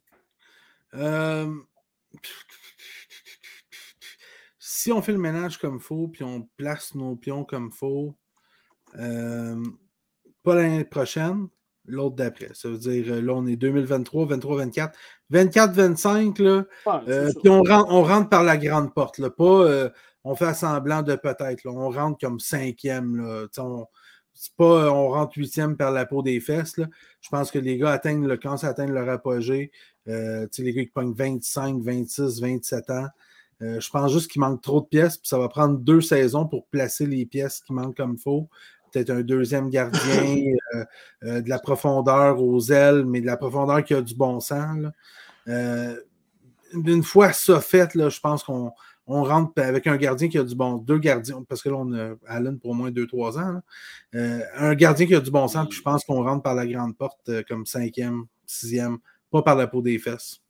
Euh, 0.94 1.52
Si 4.58 4.92
on 4.92 5.02
fait 5.02 5.12
le 5.12 5.18
ménage 5.18 5.58
comme 5.58 5.76
il 5.76 5.80
faut, 5.80 6.08
puis 6.08 6.24
on 6.24 6.48
place 6.56 6.94
nos 6.94 7.14
pions 7.16 7.44
comme 7.44 7.70
il 7.72 7.76
faut, 7.76 8.14
euh, 8.98 9.62
pas 10.42 10.54
l'année 10.54 10.84
prochaine, 10.84 11.48
l'autre 11.86 12.16
d'après. 12.16 12.50
Ça 12.54 12.68
veut 12.68 12.78
dire, 12.78 13.04
euh, 13.12 13.20
là, 13.20 13.34
on 13.34 13.46
est 13.46 13.56
2023, 13.56 14.26
23, 14.26 14.56
24. 14.56 14.98
24, 15.30 15.72
25, 15.72 16.38
là, 16.38 16.64
euh, 17.08 17.30
puis 17.40 17.48
on 17.50 17.62
rentre, 17.62 17.90
on 17.92 18.02
rentre 18.02 18.28
par 18.30 18.42
la 18.42 18.56
grande 18.56 18.92
porte, 18.94 19.18
là, 19.18 19.30
pas 19.30 19.44
euh, 19.44 19.90
on 20.24 20.34
fait 20.34 20.54
semblant 20.54 21.02
de 21.02 21.14
peut-être, 21.14 21.64
là, 21.64 21.70
on 21.72 21.90
rentre 21.90 22.18
comme 22.18 22.40
cinquième, 22.40 23.16
là, 23.16 23.42
tu 23.44 23.48
sais, 23.54 23.60
on, 23.60 23.86
c'est 24.40 24.54
pas 24.54 24.86
euh, 24.86 24.88
on 24.88 25.10
rentre 25.10 25.36
huitième 25.36 25.76
par 25.76 25.92
la 25.92 26.06
peau 26.06 26.22
des 26.22 26.40
fesses, 26.40 26.78
là. 26.78 26.86
Je 27.20 27.28
pense 27.28 27.50
que 27.50 27.58
les 27.58 27.76
gars 27.76 27.90
atteignent 27.90 28.26
le, 28.26 28.38
quand 28.38 28.56
ça 28.56 28.68
atteint 28.68 28.86
leur 28.86 29.06
apogée, 29.10 29.70
euh, 30.08 30.46
les 30.56 30.72
gars 30.72 30.82
qui 30.82 30.88
pognent 30.88 31.12
25, 31.12 31.82
26, 31.82 32.40
27 32.40 32.90
ans, 32.90 33.06
euh, 33.60 33.78
je 33.78 33.90
pense 33.90 34.10
juste 34.10 34.30
qu'il 34.30 34.40
manque 34.40 34.62
trop 34.62 34.80
de 34.80 34.86
pièces, 34.86 35.18
puis 35.18 35.28
ça 35.28 35.38
va 35.38 35.50
prendre 35.50 35.78
deux 35.78 36.00
saisons 36.00 36.46
pour 36.46 36.66
placer 36.68 37.04
les 37.04 37.26
pièces 37.26 37.60
qui 37.60 37.74
manquent 37.74 37.98
comme 37.98 38.14
il 38.14 38.18
faut. 38.18 38.48
peut-être 38.90 39.10
un 39.10 39.20
deuxième 39.20 39.68
gardien, 39.68 40.00
euh, 41.24 41.42
de 41.42 41.48
la 41.50 41.58
profondeur 41.58 42.42
aux 42.42 42.62
ailes, 42.72 43.04
mais 43.04 43.20
de 43.20 43.26
la 43.26 43.36
profondeur 43.36 43.84
qui 43.84 43.92
a 43.92 44.00
du 44.00 44.14
bon 44.14 44.40
sens. 44.40 44.78
là. 44.78 45.92
Une 46.72 47.02
fois 47.02 47.34
ça 47.34 47.60
fait, 47.60 47.94
là, 47.94 48.08
je 48.08 48.20
pense 48.20 48.42
qu'on 48.42 48.72
on 49.12 49.24
rentre 49.24 49.60
avec 49.60 49.88
un 49.88 49.96
gardien 49.96 50.28
qui 50.28 50.38
a 50.38 50.44
du 50.44 50.54
bon. 50.54 50.76
Deux 50.76 50.98
gardiens, 50.98 51.44
parce 51.48 51.62
que 51.62 51.68
là, 51.68 51.76
on 51.76 51.92
a 51.92 52.14
Allen 52.28 52.60
pour 52.60 52.70
au 52.70 52.74
moins 52.74 52.90
2-3 52.90 53.40
ans. 53.40 53.60
Euh, 54.14 54.40
un 54.56 54.74
gardien 54.74 55.06
qui 55.06 55.14
a 55.16 55.20
du 55.20 55.32
bon 55.32 55.48
sens, 55.48 55.66
puis 55.68 55.78
je 55.78 55.82
pense 55.82 56.04
qu'on 56.04 56.22
rentre 56.22 56.44
par 56.44 56.54
la 56.54 56.64
grande 56.64 56.96
porte 56.96 57.28
euh, 57.28 57.42
comme 57.48 57.66
cinquième, 57.66 58.26
sixième, 58.46 58.98
pas 59.32 59.42
par 59.42 59.56
la 59.56 59.66
peau 59.66 59.82
des 59.82 59.98
fesses. 59.98 60.40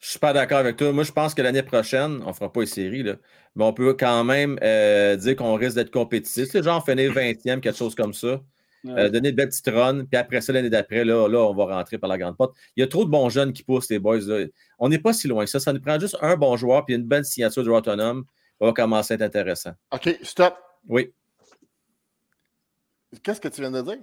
Je 0.00 0.10
suis 0.10 0.18
pas 0.18 0.32
d'accord 0.32 0.58
avec 0.58 0.76
toi. 0.76 0.92
Moi, 0.92 1.04
je 1.04 1.12
pense 1.12 1.34
que 1.34 1.42
l'année 1.42 1.62
prochaine, 1.62 2.20
on 2.24 2.28
ne 2.28 2.32
fera 2.32 2.52
pas 2.52 2.60
une 2.62 2.66
série, 2.66 3.04
là, 3.04 3.14
mais 3.54 3.64
on 3.64 3.72
peut 3.72 3.94
quand 3.94 4.24
même 4.24 4.58
euh, 4.62 5.14
dire 5.14 5.36
qu'on 5.36 5.54
risque 5.54 5.76
d'être 5.76 5.92
compétitif. 5.92 6.48
C'est 6.50 6.64
genre 6.64 6.84
finir 6.84 7.12
20e, 7.12 7.60
quelque 7.60 7.76
chose 7.76 7.94
comme 7.94 8.12
ça. 8.12 8.40
Euh, 8.86 9.08
donner 9.10 9.32
de 9.32 9.36
belles 9.36 9.48
petites 9.48 9.66
runs, 9.68 10.04
puis 10.04 10.16
après 10.16 10.40
ça, 10.40 10.52
l'année 10.52 10.70
d'après, 10.70 11.04
là, 11.04 11.26
là, 11.28 11.38
on 11.40 11.54
va 11.54 11.64
rentrer 11.76 11.98
par 11.98 12.08
la 12.08 12.18
grande 12.18 12.36
porte. 12.36 12.54
Il 12.76 12.80
y 12.80 12.84
a 12.84 12.86
trop 12.86 13.04
de 13.04 13.10
bons 13.10 13.28
jeunes 13.30 13.52
qui 13.52 13.64
poussent, 13.64 13.90
les 13.90 13.98
boys. 13.98 14.20
là. 14.20 14.44
On 14.78 14.88
n'est 14.88 14.98
pas 15.00 15.12
si 15.12 15.26
loin 15.26 15.44
que 15.44 15.50
ça. 15.50 15.58
Ça 15.58 15.72
nous 15.72 15.80
prend 15.80 15.98
juste 15.98 16.16
un 16.20 16.36
bon 16.36 16.56
joueur, 16.56 16.84
puis 16.84 16.94
une 16.94 17.02
belle 17.04 17.24
signature 17.24 17.62
de 17.62 17.66
joueur 17.66 17.78
autonome. 17.78 18.24
Ça 18.60 18.66
va 18.66 18.72
commencer 18.72 19.14
à 19.14 19.16
être 19.16 19.22
intéressant. 19.22 19.72
OK, 19.92 20.18
stop. 20.22 20.54
Oui. 20.88 21.12
Qu'est-ce 23.22 23.40
que 23.40 23.48
tu 23.48 23.60
viens 23.60 23.70
de 23.70 23.82
dire? 23.82 23.98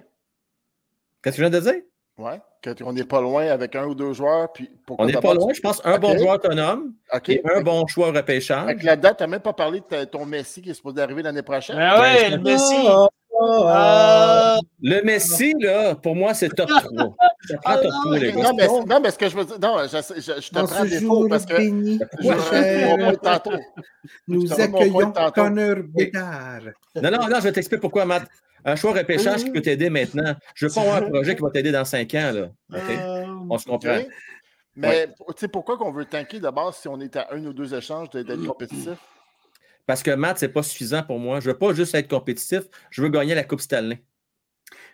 Qu'est-ce 1.22 1.36
que 1.36 1.42
je 1.42 1.48
viens 1.48 1.60
de 1.60 1.64
dire? 1.64 1.80
Ouais. 2.18 2.40
Qu'on 2.78 2.92
n'est 2.92 3.04
pas 3.04 3.20
loin 3.20 3.46
avec 3.48 3.74
un 3.76 3.86
ou 3.86 3.94
deux 3.94 4.12
joueurs. 4.12 4.52
Puis 4.52 4.70
pourquoi 4.86 5.04
On 5.04 5.08
n'est 5.08 5.14
pas 5.14 5.34
loin. 5.34 5.48
tu- 5.48 5.56
Je 5.56 5.60
pense 5.60 5.80
un 5.84 5.98
bon 5.98 6.16
joueur 6.16 6.34
autonome 6.36 6.94
OK. 7.12 7.28
et 7.30 7.42
un 7.44 7.60
bon 7.60 7.84
repêchage. 7.96 8.62
Avec 8.64 8.82
la 8.82 8.96
date, 8.96 9.18
tu 9.18 9.24
n'as 9.24 9.28
même 9.28 9.40
pas 9.40 9.52
parlé 9.52 9.80
de 9.80 10.04
ton 10.04 10.24
Messi 10.24 10.62
qui 10.62 10.70
est 10.70 10.74
supposé 10.74 11.00
arriver 11.00 11.22
l'année 11.22 11.42
prochaine. 11.42 11.76
Ben 11.76 12.00
ouais, 12.00 12.30
le 12.30 12.38
Messi. 12.38 12.74
Ah, 13.46 14.56
Ah, 14.56 14.60
Le 14.82 15.02
Messi, 15.02 15.54
là, 15.60 15.94
pour 15.94 16.14
moi, 16.16 16.34
c'est 16.34 16.48
top 16.48 16.68
3. 16.68 17.14
Ça 17.48 17.56
prend 17.58 17.74
top 17.74 17.90
3, 18.04 18.18
les 18.18 18.32
gars. 18.32 18.42
Non 18.42 18.50
mais, 18.56 18.66
non, 18.66 19.00
mais 19.02 19.10
ce 19.10 19.18
que 19.18 19.28
je 19.28 19.36
veux 19.36 19.44
dire, 19.44 19.58
non, 19.60 19.76
je, 19.82 19.88
je- 20.16 20.40
je 20.40 20.48
te 20.48 20.54
Dans 20.54 20.66
prends 20.66 20.84
faux 20.86 21.28
parce 21.28 21.44
que 21.46 21.56
béni, 21.56 21.98
je 22.20 22.32
cher, 22.50 22.96
mon 22.98 23.12
point 23.12 23.14
tantôt. 23.38 23.58
nous 24.28 24.52
accueillons. 24.60 25.12
Connor 25.34 25.76
Bédard. 25.88 26.60
Non, 26.96 27.10
non, 27.10 27.28
non, 27.28 27.36
je 27.36 27.42
vais 27.42 27.52
t'expliquer 27.52 27.80
pourquoi, 27.80 28.04
Matt. 28.04 28.24
Un 28.64 28.76
choix 28.76 28.92
repêchage 28.92 29.44
qui 29.44 29.50
peut 29.50 29.60
t'aider 29.60 29.90
maintenant. 29.90 30.34
Je 30.54 30.66
veux 30.66 30.72
pas 30.72 30.80
avoir 30.80 30.96
un 30.96 31.02
projet 31.10 31.36
qui 31.36 31.42
va 31.42 31.50
t'aider 31.50 31.70
dans 31.72 31.84
5 31.84 32.14
ans. 32.14 32.32
Là. 32.32 32.48
Euh, 32.72 33.26
On 33.50 33.58
se 33.58 33.66
comprend. 33.66 33.98
Mais 34.76 35.06
tu 35.06 35.12
sais, 35.36 35.48
pourquoi 35.48 35.76
qu'on 35.76 35.92
veut 35.92 36.04
tanker 36.06 36.40
de 36.40 36.48
base 36.50 36.76
si 36.76 36.88
on 36.88 36.98
est 37.00 37.14
à 37.14 37.28
un 37.32 37.44
ou 37.44 37.52
deux 37.52 37.74
échanges 37.74 38.08
d'être 38.10 38.44
compétitif? 38.46 38.98
Parce 39.86 40.02
que 40.02 40.10
Matt, 40.10 40.38
c'est 40.38 40.48
pas 40.48 40.62
suffisant 40.62 41.02
pour 41.02 41.18
moi. 41.18 41.40
Je 41.40 41.50
veux 41.50 41.58
pas 41.58 41.74
juste 41.74 41.94
être 41.94 42.08
compétitif, 42.08 42.62
je 42.90 43.02
veux 43.02 43.08
gagner 43.08 43.34
la 43.34 43.44
Coupe 43.44 43.60
Stanley. 43.60 44.02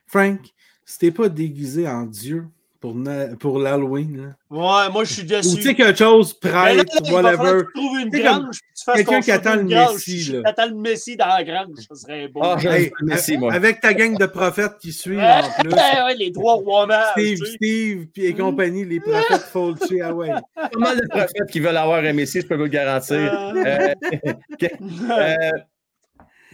Frank, 0.07 0.41
si 0.85 0.99
t'es 0.99 1.11
pas 1.11 1.29
déguisé 1.29 1.87
en 1.89 2.05
Dieu 2.05 2.49
pour, 2.81 2.95
Na- 2.95 3.37
pour 3.37 3.59
l'Halloween, 3.59 4.17
là, 4.17 4.29
Ouais, 4.49 4.91
moi, 4.91 5.05
je 5.05 5.13
suis 5.13 5.23
ou 5.23 5.27
déçu. 5.27 5.57
tu 5.57 5.63
sais 5.63 5.75
quelque 5.75 5.99
chose, 5.99 6.33
prêtre, 6.33 6.77
là, 6.77 6.85
il 7.05 7.13
va 7.13 7.23
falloir 7.23 7.33
que 7.35 7.39
whatever. 7.43 7.65
tu 7.67 7.73
trouves 7.81 7.99
une 8.01 8.11
comme 8.25 8.51
tu 8.51 8.93
quelqu'un 8.95 9.21
qui 9.21 9.31
attend 9.31 9.57
le 9.57 9.65
grange. 9.65 9.93
Messi, 9.95 10.23
Si 10.23 10.33
là. 10.33 10.43
T'attends 10.45 10.67
le 10.71 10.75
Messi 10.77 11.17
dans 11.17 11.27
la 11.27 11.45
grange, 11.45 11.69
ça 11.87 11.95
serait 11.95 12.29
beau. 12.29 12.41
Ah, 12.43 12.57
j'aime 12.59 12.73
Hey, 12.73 12.93
le 13.01 13.07
Messi, 13.07 13.37
moi. 13.37 13.53
Avec 13.53 13.81
ta 13.83 13.93
gang 13.93 14.17
de 14.17 14.25
prophètes 14.25 14.79
qui 14.81 14.93
suivent 14.93 15.19
en 15.21 15.43
plus. 15.63 15.71
ouais, 15.73 16.15
les 16.17 16.33
trois 16.33 16.55
rois 16.55 16.89
Steve, 17.13 17.39
tu 17.39 17.45
sais. 17.45 17.53
Steve, 17.57 18.07
puis 18.15 18.25
et 18.25 18.33
compagnie, 18.35 18.87
les 18.87 18.99
prophètes 19.01 19.43
Fulci, 19.53 20.01
ah 20.01 20.15
ouais. 20.15 20.31
pas 20.55 20.71
mal 20.79 20.97
de 20.99 21.07
prophètes 21.07 21.51
qui 21.53 21.61
veulent 21.61 21.77
avoir 21.77 22.03
un 22.03 22.13
Messi, 22.15 22.41
je 22.41 22.47
peux 22.47 22.57
vous 22.57 22.63
le 22.63 22.69
garantir. 22.69 23.19
Euh, 23.19 23.55
Euh, 23.67 23.95
euh, 25.11 25.35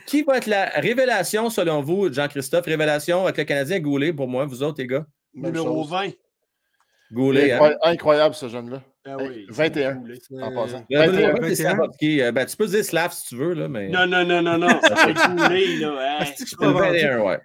qui 0.06 0.22
va 0.22 0.38
être 0.38 0.46
la 0.46 0.66
révélation, 0.76 1.50
selon 1.50 1.82
vous, 1.82 2.12
Jean-Christophe? 2.12 2.66
Révélation 2.66 3.24
avec 3.24 3.36
le 3.38 3.44
Canadien 3.44 3.80
Goulet, 3.80 4.12
pour 4.12 4.28
moi, 4.28 4.44
vous 4.44 4.62
autres, 4.62 4.80
les 4.80 4.86
gars? 4.86 5.04
Même 5.36 5.52
Numéro 5.52 5.82
chose. 5.82 5.90
20. 5.90 6.10
Goulet, 7.12 7.52
hein? 7.52 7.58
Incroy- 7.60 7.76
Incroyable, 7.82 8.34
ce 8.34 8.48
jeune-là. 8.48 8.82
Ben 9.04 9.16
oui. 9.20 9.46
21. 9.48 10.02
Euh, 10.04 10.42
En 10.42 10.52
passant. 10.52 10.84
Le 10.90 10.98
21. 10.98 11.12
numéro 11.12 11.40
20, 11.40 11.54
c'est 11.54 11.62
21. 11.62 11.74
Slavkovski. 11.76 12.22
Euh, 12.22 12.32
ben, 12.32 12.46
tu 12.46 12.56
peux 12.56 12.66
dire 12.66 12.84
Slav 12.84 13.12
si 13.12 13.26
tu 13.28 13.36
veux, 13.36 13.52
là, 13.54 13.68
mais. 13.68 13.88
Non, 13.88 14.06
non, 14.06 14.24
non, 14.24 14.42
non, 14.42 14.58
non. 14.58 14.68
C'est 14.82 14.90
là. 15.78 16.18
hein. 16.18 16.24
Que 16.24 16.24
je 16.26 16.34
suis 16.34 16.46
C'est 16.48 16.56
pas 16.58 16.66
le 16.66 16.72
vendu? 16.72 16.86
21, 16.98 17.20
ouais. 17.20 17.40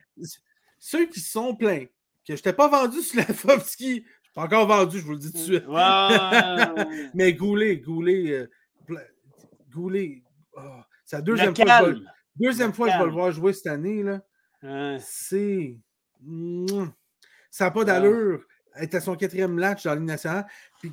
Ceux 0.80 1.05
qui 1.05 1.19
sont 1.19 1.55
plaints 1.55 1.85
que 1.85 1.89
je 2.27 2.34
n'étais 2.34 2.53
pas 2.53 2.68
vendu 2.68 3.01
sur 3.01 3.19
la 3.19 3.26
Fovski, 3.26 3.97
je 3.97 4.01
suis 4.01 4.34
pas 4.34 4.43
encore 4.45 4.65
vendu, 4.65 4.97
je 4.99 5.03
vous 5.05 5.11
le 5.11 5.19
dis 5.19 5.31
tout 5.31 5.38
de 5.38 5.43
suite. 5.43 5.68
Ouais. 5.68 7.09
Mais 7.13 7.34
Goulet, 7.34 7.77
Goulet, 7.77 8.31
euh, 8.31 8.47
Goulet, 9.72 10.23
oh, 10.53 10.61
c'est 11.05 11.18
la 11.18 11.22
deuxième 11.22 11.55
fois, 11.55 11.65
que 11.65 11.72
je 11.85 11.91
vais, 11.99 12.05
deuxième 12.38 12.73
fois 12.73 12.88
que 12.88 12.93
je 12.93 12.97
vais 12.99 13.05
le 13.05 13.11
voir 13.11 13.31
jouer 13.31 13.53
cette 13.53 13.68
année. 13.68 14.01
Là. 14.01 14.22
Hein. 14.63 14.97
C'est. 14.99 15.76
Mouah. 16.23 16.91
Ça 17.52 17.65
n'a 17.65 17.72
pas 17.72 17.84
d'allure. 17.84 18.44
Elle 18.73 18.84
est 18.84 18.95
à 18.95 19.02
son 19.02 19.15
quatrième 19.15 19.53
match 19.53 19.84
dans 19.84 19.94
Ligue 19.94 20.03
nationale. 20.06 20.48
Puis 20.80 20.91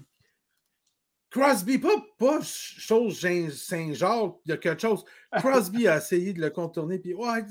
Crosby, 1.31 1.77
pas, 1.79 1.91
pas 2.19 2.41
chose 2.43 3.21
Jean- 3.21 3.51
Saint-Jacques, 3.51 4.35
il 4.47 4.51
y 4.51 4.53
a 4.53 4.57
quelque 4.57 4.81
chose. 4.81 5.05
Crosby 5.37 5.87
a 5.87 5.99
essayé 5.99 6.33
de 6.33 6.41
le 6.41 6.49
contourner, 6.49 6.99
puis 6.99 7.13
ouais, 7.13 7.45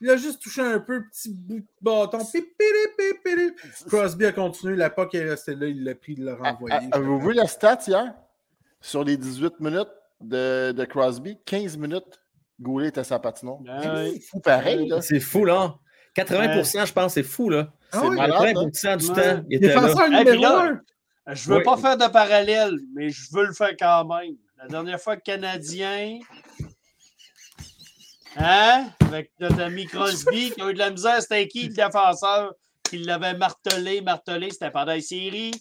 il 0.00 0.08
a 0.08 0.16
juste 0.16 0.40
touché 0.40 0.62
un 0.62 0.78
peu, 0.78 1.02
petit 1.08 1.34
bout 1.34 1.58
de 1.58 1.66
bâton. 1.82 2.18
Pip, 2.18 2.44
pip, 2.56 2.96
pip, 2.96 3.22
pip. 3.24 3.88
Crosby 3.88 4.26
a 4.26 4.32
continué, 4.32 4.76
la 4.76 4.88
POC 4.88 5.14
est 5.16 5.30
restée 5.30 5.56
là, 5.56 5.66
il 5.66 5.82
l'a 5.82 5.96
pris, 5.96 6.12
il 6.12 6.24
l'a 6.24 6.36
Ah, 6.40 6.52
renvoyé. 6.52 6.76
ah, 6.92 6.96
Avez-vous 6.96 7.18
vu 7.20 7.32
la 7.32 7.48
stat 7.48 7.78
hier? 7.88 8.14
Sur 8.80 9.02
les 9.02 9.16
18 9.16 9.58
minutes 9.60 9.88
de, 10.20 10.70
de 10.70 10.84
Crosby, 10.84 11.36
15 11.44 11.76
minutes, 11.76 12.20
Goulet 12.60 12.88
était 12.88 13.00
à 13.00 13.04
sa 13.04 13.18
patinoire. 13.18 13.58
Ben. 13.58 14.12
C'est 14.12 14.20
fou 14.20 14.38
pareil, 14.40 14.86
là. 14.88 15.02
C'est 15.02 15.18
fou, 15.20 15.44
là. 15.44 15.74
80% 16.14 16.86
je 16.86 16.92
pense, 16.92 17.14
c'est 17.14 17.24
fou, 17.24 17.50
là. 17.50 17.72
Ah 17.94 18.00
C'est 18.02 18.08
malade, 18.10 18.56
hein? 18.56 18.70
80 18.70 18.96
du 18.96 19.06
Ouais. 19.06 19.14
temps, 19.36 19.44
il 19.50 19.56
était 19.56 19.66
là. 19.68 19.74
Défenseur 19.80 20.02
Hey, 20.12 20.24
puis 20.24 20.34
numéro 20.34 20.42
là, 20.42 20.80
un. 21.26 21.34
Je 21.34 21.48
veux 21.48 21.56
Oui. 21.58 21.62
pas 21.64 21.76
faire 21.78 21.96
de 21.96 22.06
parallèle, 22.08 22.74
mais 22.94 23.08
je 23.10 23.22
veux 23.32 23.46
le 23.46 23.52
faire 23.54 23.72
quand 23.78 24.04
même. 24.06 24.34
La 24.58 24.68
dernière 24.68 25.00
fois 25.00 25.16
que 25.16 25.22
Canadien. 25.22 26.18
Hein? 28.36 28.88
Avec 29.00 29.30
notre 29.38 29.60
ami 29.60 29.86
Crosby 29.86 30.50
qui 30.50 30.60
a 30.60 30.70
eu 30.70 30.74
de 30.74 30.78
la 30.78 30.90
misère, 30.90 31.20
c'était 31.22 31.46
qui 31.46 31.68
le 31.68 31.74
défenseur 31.74 32.52
qui 32.82 32.98
l'avait 32.98 33.34
martelé, 33.34 34.00
martelé? 34.00 34.50
C'était 34.50 34.70
pendant 34.70 34.92
la 34.92 35.00
série. 35.00 35.52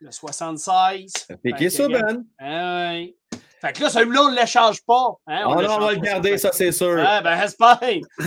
Le 0.00 0.10
76. 0.10 1.12
Piqué 1.42 1.58
Fait 1.58 1.70
ça, 1.70 1.88
Ben. 1.88 2.24
Hein, 2.38 2.90
ouais. 2.92 3.16
Fait 3.60 3.72
que 3.72 3.82
là, 3.82 3.90
celui-là, 3.90 4.22
on 4.22 4.30
ne 4.30 4.36
l'échange 4.36 4.82
pas. 4.86 5.14
Hein? 5.26 5.44
Oh 5.46 5.60
non, 5.60 5.76
on 5.76 5.80
va 5.80 5.92
le 5.92 5.98
garder, 6.00 6.38
ça, 6.38 6.50
c'est 6.52 6.72
sûr. 6.72 6.96
Ah, 7.04 7.20
ben, 7.22 7.38
j'espère. 7.40 7.78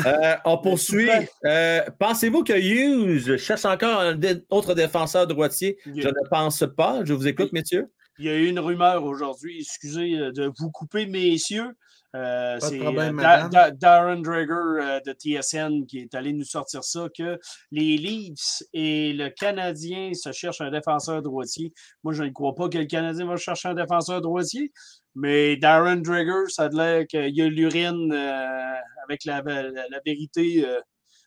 Euh, 0.05 0.35
on 0.45 0.57
poursuit. 0.57 1.09
Euh, 1.45 1.81
Pensez-vous 1.99 2.43
que 2.43 2.53
Hughes 2.53 3.37
cherche 3.37 3.65
encore 3.65 3.99
un 4.01 4.13
dé- 4.15 4.41
autre 4.49 4.73
défenseur 4.73 5.27
droitier? 5.27 5.77
Je 5.85 6.07
ne 6.07 6.29
pense 6.29 6.63
pas. 6.75 7.01
Je 7.05 7.13
vous 7.13 7.27
écoute, 7.27 7.53
messieurs. 7.53 7.87
Il 8.19 8.25
y 8.25 8.29
a 8.29 8.35
eu 8.35 8.47
une 8.47 8.59
rumeur 8.59 9.03
aujourd'hui, 9.05 9.59
excusez 9.61 10.17
euh, 10.19 10.31
de 10.31 10.51
vous 10.59 10.69
couper, 10.69 11.05
messieurs. 11.05 11.71
Euh, 12.13 12.57
c'est 12.59 12.77
Da-. 12.77 13.47
Da- 13.47 13.71
Darren 13.71 14.17
Drager 14.21 14.51
euh, 14.51 14.99
de 15.05 15.13
TSN 15.13 15.85
qui 15.87 15.99
est 15.99 16.13
allé 16.13 16.33
nous 16.33 16.43
sortir 16.43 16.83
ça, 16.83 17.07
que 17.17 17.39
les 17.71 17.95
Leafs 17.97 18.63
et 18.73 19.13
le 19.13 19.29
Canadien 19.29 20.11
se 20.13 20.33
cherchent 20.33 20.59
un 20.59 20.71
défenseur 20.71 21.21
droitier. 21.21 21.71
Moi, 22.03 22.13
je 22.13 22.23
ne 22.23 22.29
crois 22.29 22.53
pas 22.53 22.67
que 22.67 22.77
le 22.77 22.85
Canadien 22.85 23.25
va 23.25 23.37
chercher 23.37 23.69
un 23.69 23.75
défenseur 23.75 24.19
droitier, 24.21 24.73
mais 25.15 25.55
Darren 25.57 25.97
Drager, 25.97 26.49
ça 26.49 26.63
a 26.65 26.69
l'air 26.69 27.07
qu'il 27.07 27.35
y 27.35 27.41
a 27.41 27.47
l'urine 27.47 28.11
euh, 28.13 28.73
avec 29.07 29.25
la, 29.25 29.41
la- 29.41 29.63
la 29.89 29.99
vérité 30.05 30.63
euh, 30.65 30.79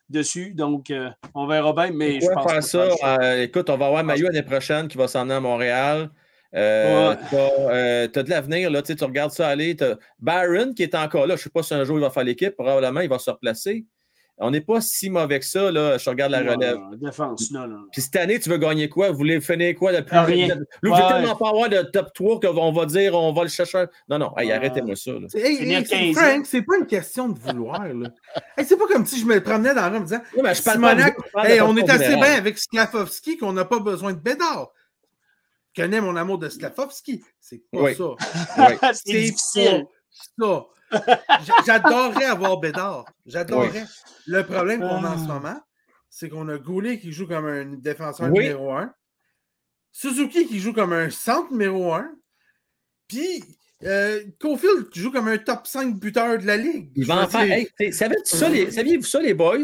dessus. 0.09 0.53
Donc, 0.53 0.89
euh, 0.91 1.09
on 1.33 1.47
verra 1.47 1.73
bien, 1.73 1.91
mais 1.91 2.19
je 2.19 2.27
pense 2.33 2.51
faire 2.51 2.63
ça? 2.63 3.37
écoute, 3.41 3.69
on 3.69 3.77
va 3.77 3.87
avoir 3.87 4.03
Maillot 4.03 4.27
l'année 4.27 4.43
prochaine 4.43 4.87
qui 4.87 4.97
va 4.97 5.07
s'en 5.07 5.21
aller 5.23 5.33
à 5.33 5.39
Montréal. 5.39 6.09
Tu 6.51 6.57
as 6.59 8.23
de 8.23 8.29
l'avenir, 8.29 8.69
là, 8.71 8.81
tu 8.81 8.93
regardes 9.03 9.31
ça 9.31 9.47
aller. 9.49 9.75
t'as 9.75 9.95
Byron 10.19 10.73
qui 10.73 10.83
est 10.83 10.95
encore 10.95 11.27
là. 11.27 11.35
Je 11.35 11.41
ne 11.41 11.43
sais 11.43 11.49
pas 11.49 11.63
si 11.63 11.73
un 11.73 11.83
jour 11.83 11.97
il 11.97 12.01
va 12.01 12.09
faire 12.09 12.23
l'équipe. 12.23 12.55
Probablement, 12.55 13.01
il 13.01 13.09
va 13.09 13.19
se 13.19 13.29
replacer. 13.29 13.85
On 14.37 14.51
n'est 14.51 14.59
pas 14.61 14.81
si 14.81 15.09
mauvais 15.09 15.39
que 15.39 15.45
ça. 15.45 15.71
Là. 15.71 15.97
Je 15.97 16.09
regarde 16.09 16.31
la 16.33 16.43
Non, 16.43 16.53
relève. 16.55 16.75
non, 16.77 16.89
défense, 16.97 17.51
non, 17.51 17.67
non. 17.67 17.85
Puis 17.91 18.01
cette 18.01 18.17
année, 18.17 18.37
tu 18.37 18.49
veux 18.49 18.57
gagner 18.57 18.89
quoi? 18.89 19.09
Vous 19.11 19.17
voulez 19.17 19.39
finir 19.39 19.73
quoi 19.75 19.93
de 19.93 20.01
plus? 20.01 20.17
Rien. 20.17 20.47
Là, 20.49 20.55
vous 20.83 20.89
voulez 20.89 21.01
tellement 21.07 21.35
pas 21.37 21.49
avoir 21.49 21.69
de 21.69 21.81
top 21.83 22.13
3 22.13 22.39
qu'on 22.41 22.71
va 22.73 22.85
dire 22.85 23.15
on 23.15 23.31
va 23.31 23.43
le 23.43 23.49
chercher. 23.49 23.85
Non, 24.09 24.17
non, 24.19 24.33
hey, 24.37 24.51
arrêtez-moi 24.51 24.97
ça. 24.97 25.11
là. 25.13 25.27
C'est- 25.29 25.39
hey, 25.39 25.55
hey, 25.73 25.85
c'est- 25.85 25.95
15e. 25.95 26.13
Frank, 26.15 26.45
c'est 26.45 26.61
pas 26.63 26.77
une 26.77 26.85
question 26.87 27.29
de 27.29 27.39
vouloir. 27.39 27.87
là. 27.87 28.09
Hey, 28.57 28.65
c'est 28.65 28.75
pas 28.77 28.87
comme 28.87 29.05
si 29.05 29.21
je 29.21 29.25
me 29.25 29.41
promenais 29.41 29.73
dans 29.73 29.81
la 29.81 29.87
rue 29.89 29.97
en 29.97 29.99
me 30.01 30.05
disant 30.05 30.21
Non, 30.35 30.43
mais 30.43 30.53
je 30.53 30.63
parle 30.63 30.81
pas 30.81 30.95
de 30.95 30.99
Simonac, 30.99 31.31
parle 31.31 31.47
de 31.47 31.51
hey, 31.53 31.61
on 31.61 31.77
est 31.77 31.89
assez 31.89 32.15
bien 32.15 32.33
avec 32.37 32.57
Sklafovski 32.57 33.37
qu'on 33.37 33.53
n'a 33.53 33.63
pas 33.63 33.79
besoin 33.79 34.11
de 34.11 34.19
Bédard. 34.19 34.69
Je 35.77 35.81
connais 35.81 36.01
mon 36.01 36.15
amour 36.17 36.39
de 36.39 36.49
Sklafovski. 36.49 37.23
C'est 37.39 37.61
pas 37.71 37.79
Oui. 37.83 37.95
ça. 37.95 38.03
Oui. 38.03 38.75
c'est 38.81 38.93
C'est 39.05 39.11
difficile. 39.21 39.85
pas 40.37 40.45
ça. 40.45 40.65
J'adorerais 41.65 42.25
avoir 42.25 42.57
Bédard. 42.59 43.05
J'adorerais. 43.25 43.85
Le 44.27 44.43
problème 44.45 44.81
qu'on 44.81 45.03
a 45.03 45.11
en 45.15 45.17
ce 45.17 45.23
Ah. 45.29 45.33
moment, 45.33 45.59
c'est 46.09 46.29
qu'on 46.29 46.47
a 46.49 46.57
Goulet 46.57 46.99
qui 46.99 47.11
joue 47.11 47.27
comme 47.27 47.45
un 47.45 47.65
défenseur 47.65 48.29
Oui. 48.31 48.43
numéro 48.43 48.71
un. 48.73 48.93
Suzuki 49.91 50.45
qui 50.47 50.59
joue 50.59 50.73
comme 50.73 50.93
un 50.93 51.09
centre 51.09 51.51
numéro 51.51 51.93
un. 51.93 52.09
Puis 53.07 53.43
Euh, 53.83 54.23
Cofield 54.39 54.87
joue 54.95 55.11
comme 55.11 55.27
un 55.27 55.37
top 55.37 55.67
5 55.67 55.99
buteur 55.99 56.39
de 56.39 56.45
la 56.47 56.55
ligue. 56.55 56.89
Il 56.95 57.05
va 57.05 57.23
en 57.25 57.27
faire. 57.27 57.41
Hey, 57.77 57.91
savais-tu 57.91 58.35
ça, 58.35 58.47
les- 58.47 58.71
saviez-vous 58.71 59.03
ça, 59.03 59.19
les 59.21 59.33
boys? 59.33 59.57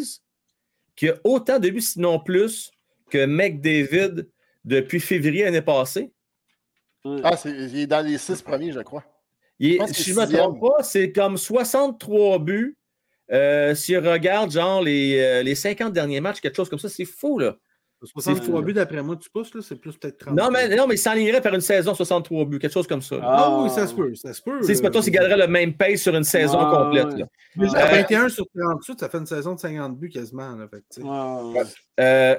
Qu'il 0.98 1.08
y 1.08 1.12
a 1.12 1.16
autant 1.24 1.58
de 1.60 1.70
buts, 1.70 1.80
sinon 1.82 2.20
plus, 2.20 2.70
que 3.10 3.26
McDavid 3.26 4.28
depuis 4.66 5.00
février 5.00 5.46
l'année 5.46 5.62
passée? 5.62 6.12
Ah, 7.24 7.38
c'est, 7.38 7.52
il 7.52 7.80
est 7.80 7.88
dans 7.88 8.06
les 8.06 8.18
six 8.18 8.42
premiers, 8.42 8.74
je 8.74 8.82
crois. 8.82 9.04
Il 9.64 9.88
si 9.94 10.12
je 10.12 10.20
ne 10.20 10.26
me 10.26 10.32
trompe 10.38 10.60
pas, 10.60 10.84
c'est 10.84 11.12
comme 11.12 11.38
63 11.38 12.40
buts. 12.40 12.76
Euh, 13.32 13.76
si 13.76 13.96
on 13.96 14.02
regarde, 14.02 14.52
genre, 14.52 14.82
les, 14.82 15.18
euh, 15.20 15.44
les 15.44 15.56
50 15.56 15.94
derniers 15.94 16.20
matchs, 16.20 16.42
quelque 16.42 16.56
chose 16.56 16.70
comme 16.70 16.80
ça, 16.80 16.90
c'est 16.90 17.06
fou, 17.06 17.40
là. 17.40 17.56
63 18.04 18.64
buts 18.64 18.74
d'après 18.74 19.04
moi, 19.04 19.16
tu 19.16 19.30
pousses, 19.30 19.54
là, 19.54 19.62
c'est 19.62 19.76
plus 19.76 19.96
peut-être 19.96 20.18
30. 20.18 20.36
Non, 20.36 20.50
mais, 20.50 20.76
non, 20.76 20.88
mais 20.88 20.96
il 20.96 20.98
s'enlignerait 20.98 21.40
par 21.40 21.54
une 21.54 21.62
saison 21.62 21.94
63 21.94 22.46
buts, 22.46 22.58
quelque 22.58 22.74
chose 22.74 22.88
comme 22.88 23.04
ça. 23.04 23.18
Ah 23.22 23.60
oui, 23.62 23.70
ça 23.70 23.86
se 23.86 23.94
peut, 23.94 24.16
ça 24.16 24.34
se 24.34 24.42
peut. 24.42 24.60
C'est 24.64 24.82
pas 24.82 24.90
toi 24.90 25.02
qui 25.04 25.12
garderait 25.12 25.38
le 25.38 25.48
même 25.48 25.74
pace 25.76 26.02
sur 26.02 26.16
une 26.16 26.24
saison 26.24 26.58
Ah, 26.60 26.84
complète. 26.84 27.06
ouais. 27.14 27.20
là. 27.20 27.26
Déjà, 27.56 27.78
Euh, 27.86 27.92
21 28.02 28.30
sur 28.30 28.46
38, 28.58 29.00
ça 29.00 29.08
fait 29.10 29.20
une 29.20 29.28
saison 29.28 29.54
de 29.54 29.60
50 29.60 29.96
buts 30.00 30.10
quasiment. 30.10 30.56
Là, 30.56 30.68
fait. 30.68 31.04
Ouais. 31.04 31.62
Euh, 32.00 32.36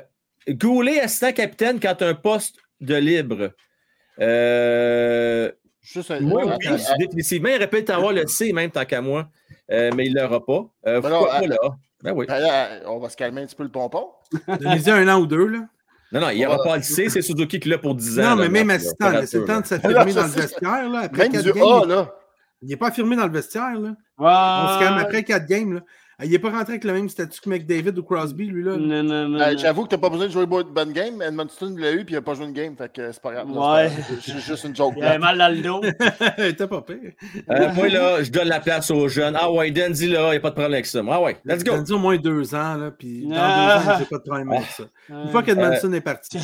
Goulet, 0.49 0.99
assistant 1.01 1.33
capitaine, 1.33 1.79
quand 1.79 1.95
tu 1.95 2.03
as 2.03 2.09
un 2.09 2.15
poste 2.15 2.57
de 2.81 2.97
libre. 2.97 3.53
Euh, 4.19 5.53
Juste 5.83 6.11
un- 6.13 6.21
moi, 6.21 6.43
oui, 6.45 6.53
attends, 6.53 6.97
définitivement. 6.99 7.49
Il 7.49 7.57
aurait 7.57 7.67
pu 7.69 7.91
avoir 7.91 8.13
le 8.13 8.27
C, 8.27 8.53
même 8.53 8.71
tant 8.71 8.85
qu'à 8.85 9.01
moi. 9.01 9.29
Euh, 9.71 9.91
mais 9.97 10.07
il 10.07 10.15
ne 10.15 10.21
l'aura 10.21 10.45
pas. 10.45 10.65
Euh, 10.87 11.01
Ben 11.01 11.11
pourquoi 11.11 11.19
non, 11.35 11.41
pas 11.41 11.47
là? 11.47 11.57
Ben 12.03 12.13
oui. 12.15 12.27
attends, 12.29 12.93
on 12.93 12.99
va 12.99 13.09
se 13.09 13.17
calmer 13.17 13.43
un 13.43 13.47
petit 13.47 13.55
peu 13.57 13.63
le 13.63 13.69
pompon. 13.71 14.07
Donnez-y 14.61 14.91
un 14.91 15.09
an 15.09 15.21
ou 15.21 15.27
deux. 15.27 15.47
Là. 15.47 15.59
Non, 16.13 16.21
non, 16.21 16.31
il 16.31 16.39
n'y 16.39 16.47
aura 16.47 16.59
Ouais. 16.59 16.69
pas 16.69 16.77
le 16.77 16.83
C, 16.83 17.09
c'est 17.09 17.23
Suzuki 17.23 17.59
qui 17.59 17.69
l'a 17.69 17.79
pour 17.79 17.95
10 17.95 18.21
ans. 18.21 18.31
Non, 18.31 18.37
mais 18.37 18.43
là, 18.45 18.49
même 18.51 18.71
assistant, 18.71 19.11
laissez 19.11 19.39
le 19.39 19.45
temps 19.45 19.61
de 19.61 19.67
s'affirmer 19.67 20.13
dans 20.13 20.23
le 20.25 20.29
c'est- 20.29 20.41
vestiaire. 20.41 20.89
Là, 20.91 20.99
après 21.01 21.23
Même 21.23 21.33
4 21.33 21.43
du 21.45 21.53
games, 21.53 21.63
A, 21.63 21.81
il- 21.85 21.89
là. 21.89 22.15
il 22.63 22.69
n'est 22.69 22.77
pas 22.77 22.89
affirmé 22.89 23.17
dans 23.17 23.27
le 23.27 23.33
vestiaire. 23.33 23.73
Là. 23.79 23.89
Ouais. 24.19 24.75
On 24.75 24.75
se 24.75 24.85
calme 24.85 24.99
après 24.99 25.23
4 25.25 25.47
games. 25.47 25.75
Là. 25.75 25.81
Il 26.25 26.31
n'est 26.31 26.39
pas 26.39 26.51
rentré 26.51 26.73
avec 26.75 26.85
le 26.85 26.93
même 26.93 27.09
statut 27.09 27.41
que 27.41 27.49
McDavid 27.51 27.99
ou 27.99 28.03
Crosby, 28.03 28.47
lui. 28.47 28.63
là. 28.65 28.77
Non, 28.77 29.03
non, 29.03 29.29
non. 29.29 29.41
Euh, 29.41 29.53
non. 29.53 29.59
J'avoue 29.59 29.85
que 29.85 29.89
t'as 29.89 29.99
pas 29.99 30.09
besoin 30.11 30.27
de 30.27 30.33
jouer 30.33 30.45
une 30.45 30.63
bonne 30.73 30.93
game. 30.93 31.21
Edmonton 31.23 31.77
l'a 31.79 31.93
eu 31.93 32.05
puis 32.05 32.15
il 32.15 32.19
a 32.19 32.23
pas 32.23 32.35
joué 32.35 32.47
une 32.47 32.53
game. 32.53 32.77
Fait 32.77 32.93
que 32.93 33.13
c'est 33.13 33.23
pas 33.23 33.33
grave. 33.33 33.51
Ouais. 33.51 33.91
C'est 34.21 34.39
juste 34.39 34.65
une 34.65 34.75
joke. 34.77 34.95
Il 34.97 35.05
avait 35.05 35.19
mal 35.19 35.39
dans 35.39 35.49
le 35.49 35.61
dos. 35.61 35.81
T'es 36.57 36.67
pas 36.67 36.83
pire. 36.83 37.13
Euh, 37.51 37.73
moi, 37.75 37.89
là, 37.89 38.23
je 38.23 38.31
donne 38.31 38.49
la 38.49 38.61
place 38.61 38.91
aux 38.91 39.09
jeunes. 39.09 39.37
Ah 39.39 39.51
ouais, 39.51 39.71
Dan, 39.71 39.93
dis 39.93 40.09
là, 40.09 40.29
il 40.29 40.31
n'y 40.33 40.37
a 40.37 40.41
pas 40.41 40.51
de 40.51 40.55
problème 40.55 40.73
avec 40.75 40.87
ça. 40.87 41.01
Ah 41.11 41.21
ouais, 41.21 41.37
let's 41.45 41.65
go. 41.65 41.73
Ça 41.77 41.83
dit 41.83 41.93
au 41.93 41.99
moins 41.99 42.17
deux 42.17 42.55
ans, 42.55 42.75
là, 42.77 42.91
puis 42.97 43.27
dans 43.27 43.37
Ah. 43.39 43.81
deux 43.85 43.91
ans, 43.91 43.95
j'ai 43.99 44.05
pas 44.07 44.19
de 44.19 44.23
problème 44.23 44.53
avec 44.53 44.67
ça. 44.69 44.85
Une 45.09 45.15
Euh, 45.17 45.27
fois 45.29 45.43
qu'Edmondson 45.43 45.93
est 45.93 46.01
parti. 46.01 46.39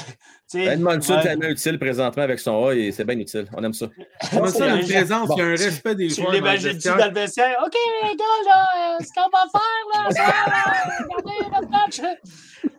Tu 0.51 0.59
sais, 0.61 0.65
Edmondson, 0.65 1.15
ouais. 1.17 1.23
tellement 1.23 1.49
utile 1.49 1.79
présentement 1.79 2.23
avec 2.23 2.39
son 2.39 2.67
A 2.69 2.73
et 2.75 2.91
c'est 2.91 3.05
bien 3.05 3.19
utile. 3.19 3.47
On 3.55 3.63
aime 3.63 3.75
ça. 3.75 3.87
Edmondson 4.33 4.63
a 4.63 4.77
une 4.77 4.83
c'est- 4.87 4.95
présence, 4.95 5.29
bon. 5.29 5.35
il 5.37 5.39
y 5.41 5.43
a 5.43 5.45
un 5.47 5.51
respect 5.51 5.95
des 5.95 6.09
Tu 6.09 6.15
joueurs. 6.15 6.31
le 6.31 6.37
l'imagines-tu 6.39 6.89
dans 6.89 6.97
le 7.07 7.13
vestiaire? 7.13 7.57
OK, 7.67 7.75
les 8.03 8.17
gars, 8.17 8.25
là, 8.47 8.97
ce 9.01 9.09
qu'on 9.15 9.29
va 9.31 9.45
faire, 9.53 9.61
là, 9.93 10.09
regardez 10.09 11.51
notre 11.53 11.71
match. 11.71 12.01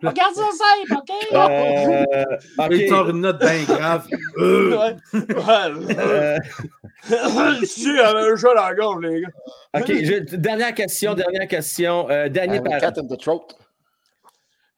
Regarde 0.04 0.34
ça 0.36 0.44
simple, 0.52 1.02
OK? 1.02 1.12
Euh, 1.34 2.68
Il 2.72 2.90
sort 2.90 3.10
une 3.10 3.22
note 3.22 3.40
bien 3.40 3.64
grave. 3.64 4.08
Euh, 4.38 4.78
Ouais. 5.14 5.24
Ouais. 5.34 5.98
Euh, 5.98 6.38
un 7.10 8.36
dans 8.42 8.54
la 8.54 8.74
gorge, 8.76 9.02
les 9.04 9.22
gars. 9.22 9.28
ok, 9.78 9.86
je- 9.88 10.36
dernière 10.36 10.74
question, 10.74 11.14
dernière 11.14 11.48
question. 11.48 12.10
Euh, 12.10 12.28
dernier 12.30 12.58
Avec 12.60 12.70
par- 12.72 12.80
cat 12.82 12.94
in 13.00 13.08
the 13.08 13.18
throat. 13.20 13.48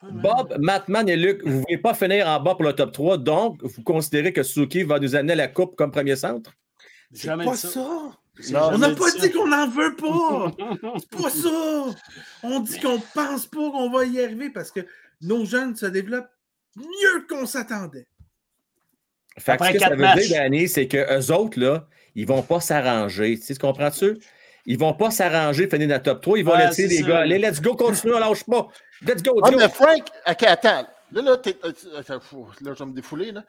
Bob, 0.03 0.55
Mattman 0.59 1.07
et 1.09 1.15
Luc, 1.15 1.41
vous 1.43 1.49
ne 1.57 1.61
voulez 1.61 1.77
pas 1.77 1.93
finir 1.93 2.27
en 2.27 2.39
bas 2.39 2.55
pour 2.55 2.63
le 2.63 2.73
top 2.73 2.91
3, 2.91 3.17
donc 3.19 3.61
vous 3.61 3.83
considérez 3.83 4.33
que 4.33 4.41
Suzuki 4.41 4.81
va 4.83 4.97
nous 4.99 5.15
amener 5.15 5.35
la 5.35 5.47
coupe 5.47 5.75
comme 5.75 5.91
premier 5.91 6.15
centre? 6.15 6.51
C'est 7.13 7.27
Jamais 7.27 7.45
pas 7.45 7.55
ça. 7.55 7.79
Non, 8.51 8.69
On 8.73 8.77
n'a 8.77 8.89
pas 8.91 9.11
dit 9.19 9.31
qu'on 9.31 9.47
n'en 9.47 9.67
veut 9.67 9.95
pas. 9.95 10.51
C'est 10.99 11.21
pas 11.21 11.29
ça. 11.29 11.95
On 12.43 12.59
dit 12.61 12.79
qu'on 12.79 12.99
pense 13.13 13.45
pas 13.45 13.57
qu'on 13.71 13.89
va 13.91 14.05
y 14.05 14.23
arriver 14.23 14.49
parce 14.49 14.71
que 14.71 14.79
nos 15.21 15.45
jeunes 15.45 15.75
se 15.75 15.85
développent 15.85 16.31
mieux 16.75 17.25
qu'on 17.29 17.45
s'attendait. 17.45 18.07
Fait 19.37 19.57
que 19.57 19.65
ce 19.65 19.71
que 19.73 19.79
ça 19.79 19.89
veut 19.89 19.95
matchs. 19.97 20.27
dire, 20.27 20.37
Danny, 20.41 20.67
c'est 20.67 20.87
qu'eux 20.87 21.31
autres, 21.31 21.59
là, 21.59 21.87
ils 22.15 22.25
vont 22.27 22.41
pas 22.41 22.59
s'arranger. 22.61 23.37
Tu 23.37 23.45
sais, 23.45 23.53
tu 23.53 23.59
comprends-tu? 23.59 24.17
Ils 24.65 24.77
vont 24.77 24.93
pas 24.93 25.09
s'arranger, 25.11 25.67
finir 25.69 25.87
dans 25.87 25.95
le 25.95 26.01
top 26.01 26.21
3. 26.21 26.37
Ils 26.39 26.45
vont 26.45 26.51
Ouais, 26.53 26.67
laisser 26.67 26.87
les 26.87 26.97
ça. 26.99 27.07
gars. 27.07 27.19
Allez, 27.19 27.39
let's 27.39 27.61
go, 27.61 27.75
continue, 27.75 28.13
on 28.13 28.19
lâche 28.19 28.43
pas. 28.43 28.67
Let's 29.05 29.23
go, 29.23 29.39
Ah, 29.43 29.49
let's 29.49 29.55
go. 29.55 29.59
mais 29.59 29.69
Frank, 29.69 30.07
ok, 30.27 30.43
attends. 30.43 30.87
Là, 31.13 31.21
là, 31.21 31.37
t'es- 31.37 31.57
euh, 31.65 32.19
fou, 32.21 32.47
là, 32.61 32.73
je 32.73 32.79
vais 32.83 32.89
me 32.89 32.93
défouler. 32.95 33.31
Là. 33.31 33.43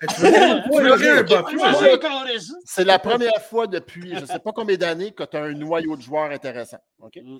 C'est 2.64 2.84
la 2.84 2.98
première 2.98 3.42
fois 3.42 3.66
depuis 3.66 4.14
je 4.14 4.20
ne 4.20 4.26
sais 4.26 4.38
pas 4.38 4.52
combien 4.52 4.76
d'années 4.76 5.12
que 5.12 5.22
tu 5.24 5.36
as 5.36 5.42
un 5.44 5.52
noyau 5.52 5.96
de 5.96 6.02
joueurs 6.02 6.30
intéressant. 6.30 6.78
OK? 7.00 7.16
Mm. 7.22 7.38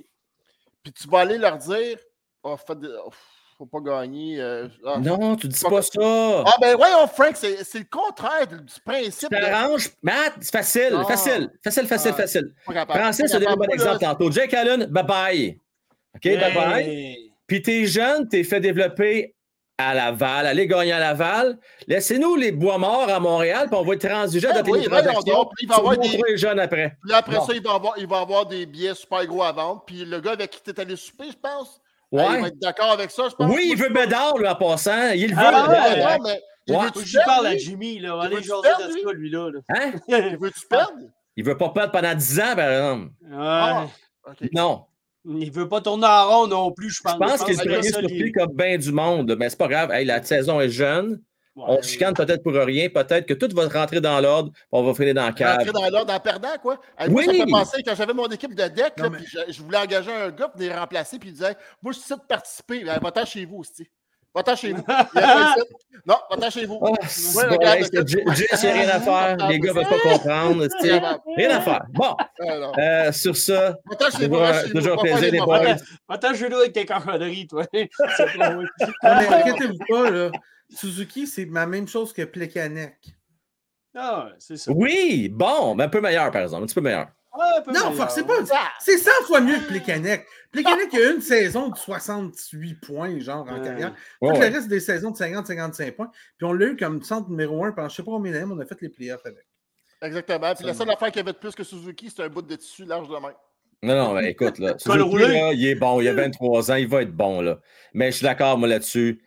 Puis 0.83 0.93
tu 0.93 1.09
vas 1.09 1.21
aller 1.21 1.39
leur 1.39 1.57
dire 1.59 1.99
oh, 2.43 2.57
des- 2.77 2.89
oh, 3.05 3.11
faut 3.59 3.67
pas 3.67 3.81
gagner. 3.81 4.41
euh, 4.41 4.69
ah. 4.87 4.99
Non, 4.99 5.37
tu 5.37 5.49
dis 5.49 5.61
pas 5.63 5.83
ça. 5.83 6.43
Ah, 6.47 6.55
ben 6.61 6.77
voyons, 6.77 7.07
Frank, 7.07 7.33
c'est 7.37 7.63
c'est 7.65 7.79
le 7.81 7.87
contraire 7.91 8.47
du 8.47 8.81
principe. 8.85 9.29
Tu 9.31 9.37
de- 9.37 9.41
t'arranges. 9.41 9.91
Matt, 10.03 10.35
c'est 10.41 10.53
facile, 10.53 10.93
Ah. 10.97 11.05
facile, 11.05 11.51
facile, 11.63 11.87
facile, 11.87 12.13
Ah. 12.15 12.17
facile. 12.21 12.55
Francis, 12.89 13.31
te 13.31 13.37
donne 13.39 13.49
un 13.49 13.57
bon 13.57 13.69
exemple 13.73 13.99
tantôt. 13.99 14.31
Jake 14.31 14.55
Allen, 14.55 14.87
bye-bye. 14.87 15.57
OK, 16.15 16.23
bye-bye. 16.23 16.83
Hey. 16.83 17.33
Puis 17.47 17.63
tes 17.63 17.87
jeunes, 17.87 18.29
t'es 18.29 18.45
fait 18.45 18.61
développer 18.61 19.35
à 19.79 19.95
Laval, 19.95 20.47
allez 20.47 20.67
gagner 20.67 20.93
à 20.93 20.99
Laval. 21.01 21.59
Laissez-nous 21.89 22.37
les 22.37 22.53
bois 22.53 22.79
morts 22.79 23.09
à 23.09 23.19
Montréal, 23.19 23.69
puis 23.69 23.79
on 23.81 23.85
va 23.85 23.95
être 23.95 24.07
transiger 24.09 24.47
Ah 24.51 24.59
dans 24.59 24.63
tes 24.63 24.71
oui, 24.71 24.81
il 24.85 24.89
va 24.91 24.99
avoir 24.99 25.23
Tu 25.25 25.67
vas 25.67 25.97
des- 25.97 26.21
les 26.29 26.37
jeunes 26.37 26.61
après. 26.61 26.97
Puis 27.05 27.13
après 27.15 27.37
Bon. 27.37 27.47
ça, 27.47 27.53
il 27.55 27.63
va, 27.63 27.75
avoir, 27.75 27.95
il 27.99 28.07
va 28.07 28.19
avoir 28.21 28.47
des 28.47 28.67
billets 28.67 28.95
super 28.95 29.27
gros 29.27 29.43
à 29.43 29.53
vendre. 29.53 29.83
Puis 29.87 30.05
le 30.05 30.21
gars 30.21 30.33
avec 30.33 30.51
qui 30.51 30.63
tu 30.63 30.71
es 30.71 30.81
allé 30.81 30.95
souper, 30.97 31.25
je 31.31 31.37
pense, 31.39 31.81
Ouais. 32.13 32.25
il 32.37 32.41
va 32.43 32.49
être 32.49 32.59
d'accord 32.59 32.91
avec 32.93 33.11
ça, 33.11 33.25
je 33.31 33.35
pense. 33.35 33.51
Oui, 33.51 33.69
il 33.73 33.77
veut 33.77 33.89
Bédard, 33.89 34.37
lui, 34.39 34.47
en 34.47 34.55
passant. 34.55 35.11
Il 35.15 35.31
le 35.31 35.35
veut. 35.37 35.43
Ah, 35.43 35.65
Ah, 35.67 35.69
Bédard. 35.69 35.85
ouais, 36.11 36.19
non, 36.19 36.25
mais 36.25 36.41
il 36.69 36.75
Ouais. 36.77 37.05
j'y 37.05 37.17
parle 37.25 37.47
à? 37.47 37.57
Jimmy, 37.57 37.99
là. 37.99 38.21
Jaser 38.31 38.45
de 39.07 39.13
lui? 39.13 39.33
ça, 39.33 39.39
là. 39.39 39.61
Hein? 39.71 39.93
Il 40.09 40.39
veut-tu 40.39 40.67
perdre? 40.69 40.93
Il 41.35 41.45
veut 41.45 41.57
pas 41.57 41.71
perdre 41.71 41.93
pendant 41.93 42.15
10 42.15 42.39
ans, 42.41 42.55
par 42.55 42.69
exemple. 42.71 43.11
Ah. 43.35 43.87
Non. 44.53 44.85
Il 45.25 45.53
veut 45.53 45.69
pas 45.69 45.81
tourner 45.81 46.07
en 46.07 46.29
rond 46.29 46.47
non 46.49 46.73
plus, 46.73 46.91
je 46.91 47.01
pense. 47.03 47.13
Je 47.15 47.19
pense 47.19 47.45
qu'il 47.45 47.55
est 47.55 47.57
que 47.59 47.69
le 47.69 47.75
premier 47.77 47.89
ça, 47.91 47.99
surpris 48.01 48.33
comme 48.33 48.53
bien 48.55 48.77
du 48.79 48.93
monde. 48.93 49.37
Mais 49.39 49.49
c'est 49.51 49.59
pas 49.59 49.69
grave. 49.69 49.91
Hey, 49.93 50.05
la 50.05 50.23
saison 50.23 50.61
est 50.61 50.69
jeune. 50.69 51.21
Ouais, 51.55 51.65
On 51.69 51.83
chicane 51.83 52.15
peut-être 52.15 52.43
pour 52.43 52.55
rien. 52.55 52.89
Peut-être 52.89 53.27
que 53.27 53.35
tout 53.35 53.49
va 53.55 53.69
rentrer 53.69 54.01
dans 54.01 54.19
l'ordre. 54.21 54.51
On 54.73 54.83
va 54.83 54.95
finir 54.95 55.15
dans 55.15 55.23
le 55.23 55.29
Rentrer 55.29 55.45
cave. 55.67 55.73
dans 55.73 55.89
l'ordre 55.91 56.13
en 56.13 56.19
perdant, 56.19 56.57
quoi. 56.63 56.81
Hey, 56.99 57.11
moi, 57.11 57.21
Oui. 57.21 57.27
ça 57.27 57.33
me 57.33 57.39
fait 57.39 57.51
penser, 57.53 57.83
quand 57.85 57.95
j'avais 57.95 58.15
mon 58.15 58.27
équipe 58.29 58.55
de 58.55 58.69
deck, 58.69 58.95
là, 58.97 59.05
Non, 59.05 59.11
mais- 59.11 59.19
puis 59.19 59.27
je, 59.29 59.53
je 59.53 59.63
voulais 59.63 59.79
engager 59.79 60.11
un 60.11 60.31
gars 60.31 60.49
pour 60.49 60.61
les 60.61 60.73
remplacer, 60.75 61.19
puis 61.19 61.29
il 61.29 61.33
disait 61.35 61.55
Moi, 61.83 61.93
je 61.93 61.99
suis 61.99 62.15
de 62.15 62.21
participer. 62.27 62.83
Ben, 62.85 62.99
Va-t'en 63.03 63.25
chez 63.27 63.45
vous, 63.45 63.59
aussi. 63.59 63.87
Va-t'en 64.35 64.57
chez 64.57 64.73
vous. 64.73 64.83
Non, 66.07 66.17
va-t'en 66.31 66.51
chez 66.51 66.67
vous. 66.67 66.81
Ah, 66.83 66.91
Ouais, 66.91 67.45
regarde, 67.49 67.79
hey, 67.79 67.85
c'est- 67.85 68.09
J- 68.09 68.19
Jess, 68.35 68.63
il 68.63 68.67
n'y 68.67 68.71
a 68.73 68.75
rien 68.83 68.89
à 68.89 69.01
faire. 69.01 69.49
Les 69.49 69.59
gars 69.61 69.73
ne 69.73 69.75
veulent 69.77 69.89
pas 69.89 69.99
comprendre. 69.99 70.67
Rien 71.37 71.51
à 71.57 71.61
faire. 71.61 71.85
Bon, 71.91 72.17
euh, 72.79 73.13
sur 73.13 73.37
ça, 73.37 73.77
Va-t'en 73.91 74.11
chez 74.19 74.29
vous. 74.29 74.39
toujours, 74.73 75.05
chez 75.05 75.11
plaisir, 75.13 75.33
les 75.33 75.39
boys. 75.41 75.77
Attends, 76.09 76.35
je 76.35 76.47
vais 76.47 76.55
avec 76.55 76.73
tes 76.73 76.87
cochonneries, 76.87 77.47
toi. 77.47 77.65
Non, 77.73 78.65
mais 79.03 79.27
inquiétez-vous 79.29 79.79
pas, 79.89 80.11
là. 80.11 80.31
Suzuki, 80.75 81.27
c'est 81.27 81.45
la 81.53 81.67
même 81.67 81.87
chose 81.87 82.13
que 82.15 82.23
Plekanec. 82.23 82.97
Ah, 83.95 84.31
c'est 84.39 84.57
ça. 84.57 84.73
Oui, 84.73 85.29
bon, 85.31 85.75
mais 85.75 85.85
un 85.85 85.89
peu 85.89 86.01
meilleur, 86.01 86.31
par 86.31 86.41
exemple. 86.43 86.63
Un 86.63 86.67
petit 86.67 86.75
peu 86.75 86.81
meilleur. 86.81 87.09
Ouais, 87.35 87.45
un 87.59 87.61
peu 87.63 87.73
Non, 87.73 88.09
c'est 88.09 88.27
pas. 88.27 88.35
C'est 88.81 88.99
100 88.99 89.11
fois 89.27 89.41
mieux 89.41 89.57
que 89.59 89.69
Plekanec. 89.69 90.27
Plekanec 90.51 90.93
a 90.93 90.99
eu 90.99 91.15
une 91.15 91.23
saison 91.23 91.71
de 91.71 91.77
68 91.77 92.75
points, 92.75 93.19
genre, 93.21 93.47
en 93.49 93.61
carrière. 93.61 93.95
Tout 94.21 94.29
ouais. 94.29 94.51
le 94.51 94.55
reste 94.55 94.69
des 94.69 94.81
saisons 94.81 95.11
de 95.11 95.17
50-55 95.17 95.93
points. 95.93 96.11
Puis 96.37 96.47
on 96.47 96.53
l'a 96.53 96.67
eu 96.67 96.77
comme 96.77 97.03
centre 97.03 97.31
numéro 97.31 97.65
1 97.65 97.73
pendant 97.73 97.89
je 97.89 97.97
sais 97.97 98.03
pas 98.03 98.11
combien 98.11 98.33
d'années, 98.33 98.53
on 98.53 98.59
a 98.59 98.67
fait 98.67 98.81
les 98.83 98.91
playoffs 98.91 99.25
avec. 99.25 99.47
Exactement. 100.03 100.55
Puis 100.55 100.67
la 100.67 100.75
seule 100.75 100.91
affaire 100.91 101.09
qu'il 101.09 101.19
y 101.19 101.21
avait 101.21 101.33
de 101.33 101.39
plus 101.39 101.55
que 101.55 101.65
Suzuki, 101.65 102.13
c'est 102.15 102.23
un 102.23 102.29
bout 102.29 102.43
de 102.43 102.57
tissu 102.57 102.85
large 102.85 103.09
de 103.09 103.15
main. 103.15 103.33
Non, 103.83 103.97
non, 103.97 104.15
mais 104.15 104.31
écoute, 104.31 104.59
là, 104.59 104.75
Suzuki, 104.79 105.17
là, 105.17 105.53
il 105.53 105.67
est 105.67 105.75
bon, 105.75 106.01
il 106.01 106.09
a 106.09 106.15
23 106.15 106.71
ans, 106.71 106.75
il 106.75 106.89
va 106.89 107.03
être 107.03 107.15
bon, 107.15 107.41
là. 107.41 107.61
Mais 107.95 108.11
je 108.11 108.19
suis 108.19 108.25
d'accord, 108.25 108.59
moi, 108.59 108.69
là-dessus. 108.69 109.23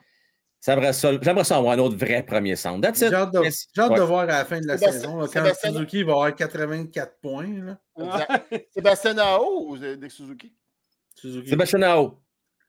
J'aimerais 0.65 0.93
ça, 0.93 1.11
ça 1.43 1.57
avoir 1.57 1.73
un 1.73 1.79
autre 1.79 1.95
vrai 1.95 2.23
premier 2.25 2.55
centre. 2.55 2.91
J'ai 2.95 3.13
hâte, 3.13 3.31
de, 3.33 3.39
Ouais. 3.39 3.49
de 3.97 4.01
voir 4.01 4.21
à 4.21 4.25
la 4.25 4.45
fin 4.45 4.59
de 4.59 4.65
la 4.65 4.77
Sébastien- 4.77 4.91
saison, 5.01 5.17
là, 5.17 5.25
quand 5.27 5.31
Sébastien- 5.33 5.71
Suzuki 5.73 6.03
va 6.03 6.11
avoir 6.13 6.35
84 6.35 7.19
points. 7.21 7.77
Sébastien 8.71 9.13
Nao 9.13 9.69
ou 9.69 9.77
Dick 9.77 10.11
Suzuki? 10.11 10.53
Suzuki. 11.15 11.49
Sébastien 11.49 11.79
Nao. 11.79 12.19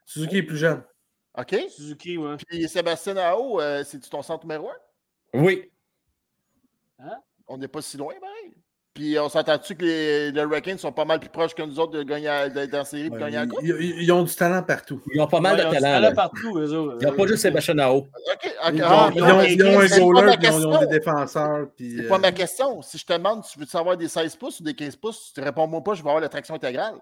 Suzuki 0.05 0.39
est 0.39 0.43
plus 0.43 0.59
jeune. 0.59 0.82
OK. 1.39 1.56
Suzuki, 1.70 2.16
ouais. 2.18 2.36
Puis 2.47 2.68
Sébastien 2.68 3.14
Nao, 3.14 3.60
euh, 3.60 3.82
c'est-tu 3.85 4.09
ton 4.10 4.23
centre 4.23 4.44
numéro 4.47 4.68
1? 4.70 4.74
Oui. 5.43 5.70
On 7.48 7.59
n'est 7.59 7.68
pas 7.68 7.81
si 7.82 7.97
loin, 7.97 8.14
pareil. 8.20 8.55
Puis 8.97 9.18
on 9.18 9.28
s'entend-tu 9.28 9.77
que 9.77 9.85
les, 9.85 10.31
les 10.32 10.40
Hurricanes 10.40 10.78
sont 10.78 10.90
pas 10.90 11.05
mal 11.05 11.20
plus 11.20 11.28
proches 11.28 11.55
que 11.55 11.60
nous 11.62 11.78
autres 11.78 11.93
de 11.93 12.02
gagner 12.02 12.28
à- 12.28 12.48
d'être 12.48 12.73
en 12.74 12.82
série 12.82 13.02
et 13.06 13.10
de 13.10 13.14
Ouais, 13.14 13.20
gagner 13.20 13.36
la 13.36 13.47
coupe? 13.47 13.59
ils, 13.62 13.68
ils- 13.78 14.02
ils 14.05 14.10
ont 14.12 14.23
du 14.23 14.35
talent 14.35 14.62
partout. 14.62 15.02
Ils 15.14 15.20
ont 15.20 15.27
pas 15.27 15.39
mal 15.40 15.52
Ouais, 15.56 15.59
de 15.59 15.64
ils 15.64 15.68
ont 15.68 15.70
du 15.73 15.78
talent. 15.81 15.94
talent 15.97 16.09
là. 16.09 16.14
partout, 16.14 16.59
eux 16.59 16.73
autres. 16.73 16.97
Il 17.02 17.05
n'y 17.06 17.12
a 17.12 17.14
pas 17.14 17.27
juste 17.27 17.43
Sébastien 17.43 17.74
Nao. 17.74 17.97
OK, 17.98 18.06
OK. 18.06 18.51
Ils 18.73 18.82
ah, 18.82 19.06
ont, 19.06 19.10
ils 19.10 19.16
ils 19.18 19.23
un 19.23 19.43
des- 19.43 19.89
c'est 19.89 19.98
pas 19.98 20.05
goaler, 20.06 20.36
puis 20.39 20.48
ils 20.48 20.66
ont, 20.66 20.81
ils 20.81 20.86
des 20.89 20.98
défenseurs. 20.98 21.66
puis, 21.77 21.97
C'est 21.98 22.05
euh, 22.06 22.09
pas 22.09 22.18
ma 22.18 22.32
question. 22.32 22.81
Si 22.81 22.97
je 22.97 23.05
te 23.05 23.12
demande, 23.12 23.44
tu 23.44 23.59
veux 23.59 23.66
savoir 23.66 23.98
des 23.98 24.09
16 24.09 24.35
pouces 24.36 24.60
ou 24.60 24.64
des 24.64 24.73
15 24.74 24.97
pouces, 24.97 25.31
tu 25.35 25.43
réponds-moi 25.43 25.82
pas, 25.85 25.93
je 25.93 26.02
vais 26.02 26.09
avoir 26.09 26.23
la 26.23 26.31
traction 26.31 26.55
intégrale. 26.55 26.94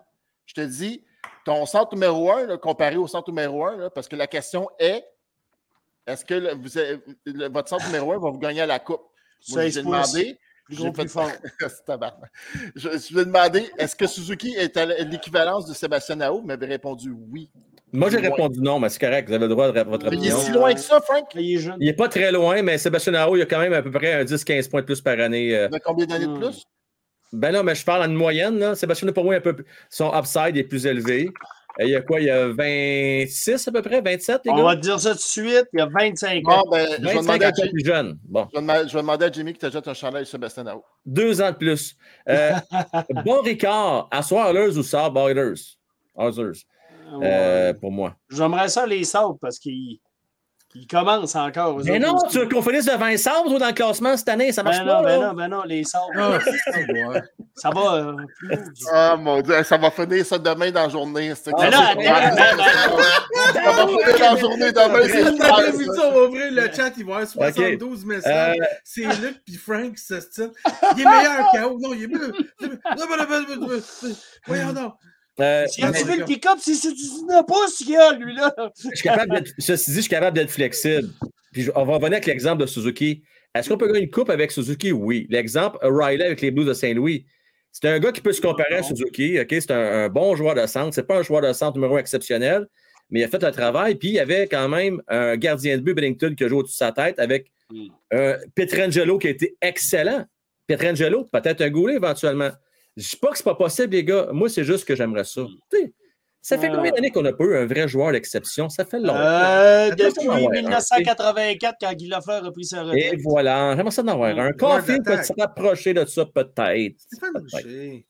Je 0.46 0.54
te 0.54 0.60
dis, 0.62 1.04
ton 1.44 1.64
centre 1.64 1.94
numéro 1.94 2.32
1, 2.32 2.56
comparé 2.58 2.96
au 2.96 3.06
centre 3.06 3.30
numéro 3.30 3.64
1, 3.66 3.88
parce 3.94 4.08
que 4.08 4.16
la 4.16 4.26
question 4.26 4.68
est 4.80 5.04
est-ce 6.08 6.24
que 6.24 6.34
le- 6.34 6.54
vous 6.54 6.76
avez- 6.76 7.00
le- 7.24 7.48
votre 7.50 7.68
centre 7.68 7.86
numéro 7.86 8.12
1 8.12 8.18
va 8.18 8.30
vous 8.30 8.38
gagner 8.38 8.62
à 8.62 8.66
la 8.66 8.80
coupe? 8.80 9.00
Moi, 9.50 9.62
je 9.62 9.70
16 9.70 9.74
vous 9.74 9.78
ai 9.78 9.82
pouces. 10.00 10.12
demandé. 10.12 10.38
Plus 10.64 10.76
j'ai 10.76 10.82
gros, 10.84 10.94
fait- 10.94 11.02
plus 11.02 11.08
fort. 11.10 11.30
C'est 11.60 11.84
tabarnak. 11.84 12.30
je, 12.74 12.88
je 12.90 13.12
vous 13.14 13.20
ai 13.20 13.24
demandé 13.26 13.70
est-ce 13.78 13.94
que 13.96 14.06
Suzuki 14.06 14.54
est 14.54 14.76
à 14.76 14.86
l'équivalence 14.86 15.66
de 15.66 15.74
Sébastien 15.74 16.16
Nao? 16.16 16.40
Vous 16.40 16.46
m'avez 16.46 16.66
répondu 16.66 17.12
oui? 17.30 17.50
Moi, 17.92 18.10
j'ai 18.10 18.18
répondu 18.18 18.60
non, 18.60 18.80
mais 18.80 18.88
c'est 18.88 18.98
correct. 18.98 19.28
Vous 19.28 19.34
avez 19.34 19.44
le 19.44 19.48
droit 19.50 19.70
de 19.70 19.80
votre 19.82 20.10
Mais 20.10 20.16
il 20.16 20.26
est 20.26 20.32
opinion. 20.32 20.38
si 20.38 20.50
loin 20.50 20.74
que 20.74 20.80
ça, 20.80 21.00
Frank? 21.00 21.26
Il 21.34 21.54
est 21.56 21.58
jeune. 21.60 21.76
Il 21.78 21.86
n'est 21.86 21.92
pas 21.92 22.08
très 22.08 22.32
loin, 22.32 22.60
mais 22.62 22.76
Sébastien 22.76 23.12
Nao, 23.12 23.36
il 23.36 23.42
a 23.42 23.46
quand 23.46 23.60
même 23.60 23.72
à 23.72 23.82
peu 23.82 23.90
près 23.92 24.14
un 24.14 24.24
10-15 24.24 24.68
points 24.68 24.80
de 24.80 24.86
plus 24.86 25.00
par 25.00 25.20
année. 25.20 25.54
euh. 25.56 25.68
De 25.68 25.78
combien 25.78 26.06
d'années 26.06 26.26
de 26.26 26.30
Hmm. 26.32 26.40
plus? 26.40 26.64
Ben 27.32 27.52
non, 27.52 27.62
mais 27.62 27.74
je 27.74 27.84
parle 27.84 28.02
en 28.08 28.12
moyenne. 28.12 28.58
Là. 28.58 28.74
Sébastien, 28.74 29.10
pour 29.12 29.24
moi, 29.24 29.34
un 29.36 29.40
peu, 29.40 29.54
son 29.90 30.12
upside 30.16 30.56
est 30.56 30.64
plus 30.64 30.86
élevé. 30.86 31.28
Euh, 31.80 31.84
Il 31.84 31.90
y 31.90 31.96
a 31.96 32.00
quoi? 32.02 32.20
Il 32.20 32.26
y 32.26 32.30
a 32.30 32.48
26 32.48 33.68
à 33.68 33.72
peu 33.72 33.82
près? 33.82 34.00
27, 34.00 34.42
les 34.44 34.50
On 34.52 34.56
gars? 34.56 34.62
va 34.62 34.76
te 34.76 34.80
dire 34.80 35.00
ça 35.00 35.10
tout 35.10 35.16
de 35.16 35.20
suite. 35.20 35.66
Il 35.72 35.78
y 35.78 35.82
a 35.82 35.86
25 35.86 36.48
ans. 36.48 36.62
Bon, 36.64 36.70
ben, 36.70 36.86
je 36.98 37.02
vais 37.02 37.14
25 37.14 37.22
demander 37.22 37.44
à 37.44 37.52
Jimmy. 37.52 37.70
plus 37.72 37.84
jeune. 37.84 38.18
Bon, 38.24 38.46
Je 38.52 38.56
vais 38.56 38.60
demander- 38.66 38.88
je 38.88 38.94
vais 38.94 39.00
demander 39.00 39.24
à 39.26 39.32
Jimmy 39.32 39.52
qui 39.52 39.58
t'achète 39.58 39.88
un 39.88 39.94
chandail 39.94 40.26
Sébastien 40.26 40.64
Nao. 40.64 40.84
deux 41.04 41.40
ans 41.42 41.50
de 41.50 41.56
plus. 41.56 41.96
Euh, 42.28 42.52
bon 43.24 43.40
Ricard, 43.42 44.08
à 44.10 44.20
Oilers 44.30 44.76
ou 44.78 44.82
Saab 44.82 45.16
Oilers? 45.16 45.54
Oilers, 46.16 46.60
euh, 47.22 47.74
pour 47.74 47.90
moi. 47.90 48.14
J'aimerais 48.30 48.68
ça 48.68 48.86
les 48.86 49.02
sables 49.04 49.34
parce 49.40 49.58
qu'ils 49.58 49.98
ils 50.74 50.86
commencent 50.88 51.36
encore. 51.36 51.80
Mais 51.84 51.98
non, 51.98 52.16
tu 52.30 52.38
veux 52.40 52.48
qu'on 52.48 52.62
finisse 52.62 52.86
devant 52.86 53.06
les 53.06 53.16
Sabres 53.18 53.48
toi, 53.48 53.58
dans 53.60 53.66
le 53.68 53.72
classement 53.72 54.16
cette 54.16 54.28
année? 54.28 54.50
Ça 54.52 54.62
marche 54.62 54.78
Ben 54.78 54.84
pas, 54.86 54.96
non, 54.96 55.02
ben 55.02 55.08
là. 55.20 55.26
non, 55.28 55.34
ben 55.34 55.48
non, 55.48 55.62
les. 55.64 55.82
Ah, 55.94 56.30
ouais. 56.30 57.20
Ça 57.54 57.70
va 57.70 57.94
euh, 57.94 58.16
plus. 58.38 58.58
Ah 58.92 59.16
mon 59.16 59.40
dieu, 59.40 59.62
ça 59.62 59.76
va 59.76 59.90
finir 59.92 60.26
ça 60.26 60.38
demain 60.38 60.72
dans 60.72 60.82
la 60.82 60.88
journée. 60.88 61.32
Ah, 61.56 61.70
là, 61.70 61.70
ça, 61.70 61.90
attends, 61.90 63.86
va 63.86 63.86
finir 63.86 64.18
dans 64.18 64.34
la 64.34 64.40
journée 64.40 64.72
demain. 64.72 65.00
c'est 65.04 65.22
Cet 65.22 65.32
super, 65.34 65.52
après-midi, 65.54 65.84
ça. 65.84 66.02
on 66.08 66.12
va 66.12 66.20
ouvrir 66.24 66.52
le 66.52 66.72
chat, 66.72 66.90
il 66.96 67.04
va 67.04 67.10
y 67.12 67.14
avoir 67.14 67.28
72 67.28 68.04
messages. 68.04 68.56
Euh, 68.60 68.64
C'est 68.82 69.02
Luc 69.20 69.42
puis 69.44 69.54
Frank 69.54 69.94
qui 69.94 70.02
se 70.02 70.14
tiennent. 70.14 70.50
Il 70.96 71.02
est 71.02 71.04
meilleur 71.04 71.46
qu'Ao. 71.52 71.78
Non, 71.78 71.92
il 71.94 72.04
est 72.04 72.08
mieux. 72.08 72.32
Voyons 74.46 74.72
donc. 74.72 74.94
Euh, 75.40 75.66
Si 75.66 75.80
tu 75.80 75.86
veux 75.86 76.18
le 76.18 76.24
pick-up, 76.24 76.58
c'est 76.60 76.74
c'est 76.74 76.92
19 76.92 77.46
pouces 77.46 77.76
qu'il 77.78 77.90
y 77.90 77.96
a, 77.96 78.12
lui, 78.12 78.34
là. 78.34 78.54
je 78.78 78.96
suis 78.96 79.02
capable 79.08 79.34
d'être, 79.34 79.52
ceci 79.58 79.90
dit, 79.90 79.96
je 79.96 80.00
suis 80.02 80.10
capable 80.10 80.36
d'être 80.36 80.50
flexible. 80.50 81.08
Puis 81.52 81.68
on 81.74 81.84
va 81.84 81.94
revenir 81.94 82.12
avec 82.12 82.26
l'exemple 82.26 82.62
de 82.62 82.66
Suzuki. 82.66 83.22
Est-ce 83.54 83.68
qu'on 83.68 83.76
peut 83.78 83.86
gagner 83.86 84.00
une 84.04 84.10
coupe 84.10 84.30
avec 84.30 84.50
Suzuki? 84.50 84.92
Oui. 84.92 85.26
L'exemple, 85.30 85.78
Riley 85.82 86.24
avec 86.24 86.40
les 86.40 86.50
Blues 86.50 86.66
de 86.66 86.74
Saint-Louis. 86.74 87.26
C'est 87.70 87.88
un 87.88 87.98
gars 87.98 88.12
qui 88.12 88.20
peut 88.20 88.32
se 88.32 88.40
comparer 88.40 88.76
à 88.76 88.82
Suzuki. 88.82 89.38
OK? 89.40 89.48
C'est 89.50 89.70
un, 89.70 90.04
un 90.04 90.08
bon 90.08 90.34
joueur 90.36 90.54
de 90.54 90.66
centre. 90.66 90.94
C'est 90.94 91.06
pas 91.06 91.18
un 91.18 91.22
joueur 91.22 91.42
de 91.42 91.52
centre 91.52 91.74
numéro 91.76 91.96
un 91.96 92.00
exceptionnel, 92.00 92.66
mais 93.10 93.20
il 93.20 93.24
a 93.24 93.28
fait 93.28 93.42
le 93.42 93.50
travail. 93.52 93.94
Puis 93.94 94.08
il 94.08 94.14
y 94.14 94.20
avait 94.20 94.48
quand 94.48 94.68
même 94.68 95.00
un 95.08 95.36
gardien 95.36 95.76
de 95.76 95.82
but, 95.82 95.94
Bennington, 95.94 96.34
qui 96.36 96.44
a 96.44 96.48
joué 96.48 96.58
au-dessus 96.58 96.74
de 96.74 96.78
sa 96.78 96.92
tête 96.92 97.18
avec 97.18 97.50
Mm. 97.70 97.86
un 98.12 98.36
Pietrangelo 98.54 99.18
qui 99.18 99.28
a 99.28 99.30
été 99.30 99.56
excellent. 99.60 100.24
Pietrangelo, 100.66 101.24
peut-être 101.24 101.60
un 101.62 101.70
goulet 101.70 101.94
éventuellement. 101.94 102.50
Je 102.96 103.08
dis 103.10 103.16
pas 103.16 103.30
que 103.30 103.36
c'est 103.38 103.44
pas 103.44 103.54
possible, 103.54 103.92
les 103.94 104.04
gars. 104.04 104.28
Moi, 104.32 104.48
c'est 104.48 104.64
juste 104.64 104.84
que 104.84 104.94
j'aimerais 104.94 105.24
ça. 105.24 105.42
Tu 105.70 105.78
sais, 105.78 105.92
Ça 106.46 106.58
fait 106.58 106.68
Ah. 106.70 106.76
combien 106.76 106.92
d'années 106.92 107.10
qu'on 107.10 107.22
n'a 107.22 107.32
pas 107.32 107.44
eu 107.44 107.56
un 107.56 107.64
vrai 107.64 107.88
joueur 107.88 108.12
d'exception? 108.12 108.68
Ça 108.68 108.84
fait 108.84 108.98
longtemps. 109.00 109.16
Euh, 109.16 109.90
depuis 109.94 110.28
en 110.28 110.32
avoir 110.34 110.50
un. 110.52 110.60
1984, 110.60 111.76
quand 111.80 111.92
Guy 111.94 112.06
Lafleur 112.08 112.44
a 112.44 112.52
pris 112.52 112.66
sa 112.66 112.76
Et 112.78 112.80
retraite. 112.82 113.20
voilà, 113.22 113.74
j'aimerais 113.74 113.90
ça 113.90 114.02
en 114.02 114.08
avoir 114.08 114.28
un. 114.30 114.34
Joueur 114.34 114.56
Caulfield 114.58 115.04
peut 115.06 115.22
se 115.22 115.32
rapprocher 115.38 115.94
de 115.94 116.04
ça, 116.04 116.26
peut-être. 116.26 117.00
Stéphane 117.00 117.32
Peut-être. 117.32 117.66
Richer. 117.66 118.06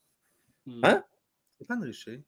Hein? 0.83 1.03
Stéphane 1.55 1.83
Richer. 1.83 2.21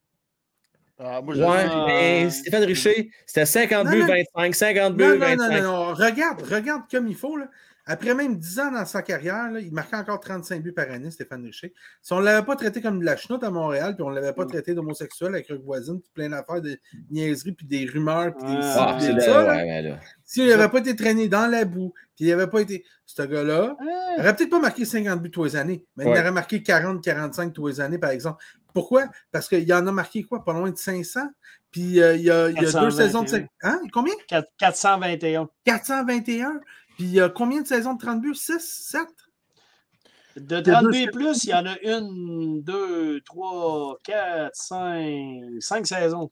Ah, 0.98 1.20
moi, 1.22 1.34
je 1.34 1.42
Ouais, 1.42 1.86
mais 1.86 2.30
Stéphane 2.30 2.64
Richer, 2.64 3.10
c'était 3.26 3.44
50 3.46 3.84
Non, 3.84 3.90
buts, 3.92 4.00
non. 4.00 4.06
25, 4.06 4.54
50 4.54 4.96
buts, 4.96 5.04
Non, 5.04 5.10
non, 5.10 5.18
25. 5.18 5.36
non, 5.36 5.56
non, 5.62 5.62
non. 5.88 5.94
Regarde, 5.94 6.42
regarde 6.42 6.82
comme 6.90 7.06
il 7.06 7.14
faut. 7.16 7.36
Là. 7.36 7.48
Après 7.90 8.14
même 8.14 8.36
10 8.36 8.60
ans 8.60 8.70
dans 8.70 8.84
sa 8.84 9.02
carrière, 9.02 9.50
là, 9.50 9.60
il 9.60 9.72
marquait 9.72 9.96
encore 9.96 10.20
35 10.20 10.62
buts 10.62 10.72
par 10.72 10.90
année, 10.90 11.10
Stéphane 11.10 11.42
Richer. 11.44 11.72
Si 12.02 12.12
on 12.12 12.20
ne 12.20 12.24
l'avait 12.26 12.44
pas 12.46 12.54
traité 12.54 12.80
comme 12.82 13.00
de 13.00 13.04
la 13.04 13.16
chenoute 13.16 13.42
à 13.42 13.50
Montréal, 13.50 13.94
puis 13.96 14.02
on 14.04 14.10
ne 14.10 14.14
l'avait 14.14 14.32
pas 14.34 14.44
Mm. 14.44 14.48
traité 14.50 14.74
d'homosexuel 14.74 15.28
avec 15.34 15.48
Rock 15.48 15.62
Voisine, 15.64 15.98
puis 16.00 16.10
plein 16.14 16.28
d'affaires, 16.28 16.60
de 16.60 16.78
niaiseries, 17.10 17.52
puis 17.52 17.66
des 17.66 17.86
rumeurs, 17.86 18.34
puis 18.36 18.46
des 18.46 18.58
Ah, 18.62 18.86
Ah, 18.90 18.96
puis 18.98 19.06
des 19.08 19.12
là, 19.14 19.20
ça, 19.20 19.42
là, 19.42 19.56
ouais, 19.56 19.62
ouais, 19.64 19.82
là. 19.82 20.00
s'il 20.24 20.46
n'avait 20.46 20.68
pas 20.68 20.78
été 20.78 20.94
traîné 20.94 21.28
dans 21.28 21.46
la 21.46 21.64
boue, 21.64 21.92
puis 22.14 22.26
il 22.26 22.28
n'avait 22.28 22.46
pas 22.46 22.60
été. 22.60 22.84
Ce 23.06 23.22
gars-là, 23.22 23.74
il 23.80 24.18
n'aurait 24.18 24.36
peut-être 24.36 24.50
pas 24.50 24.60
marqué 24.60 24.84
50 24.84 25.22
buts 25.22 25.30
tous 25.30 25.44
les 25.44 25.56
années, 25.56 25.84
mais 25.96 26.04
il 26.04 26.08
aurait 26.10 26.30
marqué 26.30 26.62
40, 26.62 27.02
45 27.02 27.52
tous 27.54 27.66
les 27.68 27.80
années, 27.80 27.98
par 27.98 28.10
exemple. 28.10 28.44
Pourquoi? 28.74 29.06
Parce 29.32 29.48
qu'il 29.48 29.72
en 29.72 29.86
a 29.86 29.92
marqué 29.92 30.22
quoi? 30.24 30.44
Pas 30.44 30.52
loin 30.52 30.70
de 30.70 30.76
500. 30.76 31.20
Puis 31.70 32.00
euh, 32.02 32.14
il 32.16 32.22
y 32.22 32.30
a, 32.30 32.48
il 32.50 32.54
y 32.54 32.58
a 32.58 32.60
deux 32.60 32.66
421. 32.72 32.90
saisons 32.90 33.22
de. 33.22 33.44
Hein? 33.62 33.80
Combien? 33.92 34.12
4- 34.30 34.44
421. 34.58 35.48
421. 35.64 36.60
Puis 36.98 37.06
il 37.06 37.12
y 37.14 37.20
a 37.20 37.28
combien 37.28 37.62
de 37.62 37.66
saisons 37.66 37.94
de 37.94 38.00
30 38.00 38.20
buts? 38.20 38.34
6, 38.34 38.58
7? 38.90 39.02
De 40.36 40.60
deux 40.60 40.72
30 40.72 40.90
buts 40.90 40.98
et 40.98 41.06
plus, 41.06 41.44
il 41.44 41.50
y 41.50 41.54
en 41.54 41.64
a 41.64 41.78
une, 41.82 42.60
deux, 42.62 43.20
trois, 43.22 43.96
quatre, 44.04 44.54
cinq, 44.54 45.42
cinq 45.60 45.86
saisons. 45.86 46.28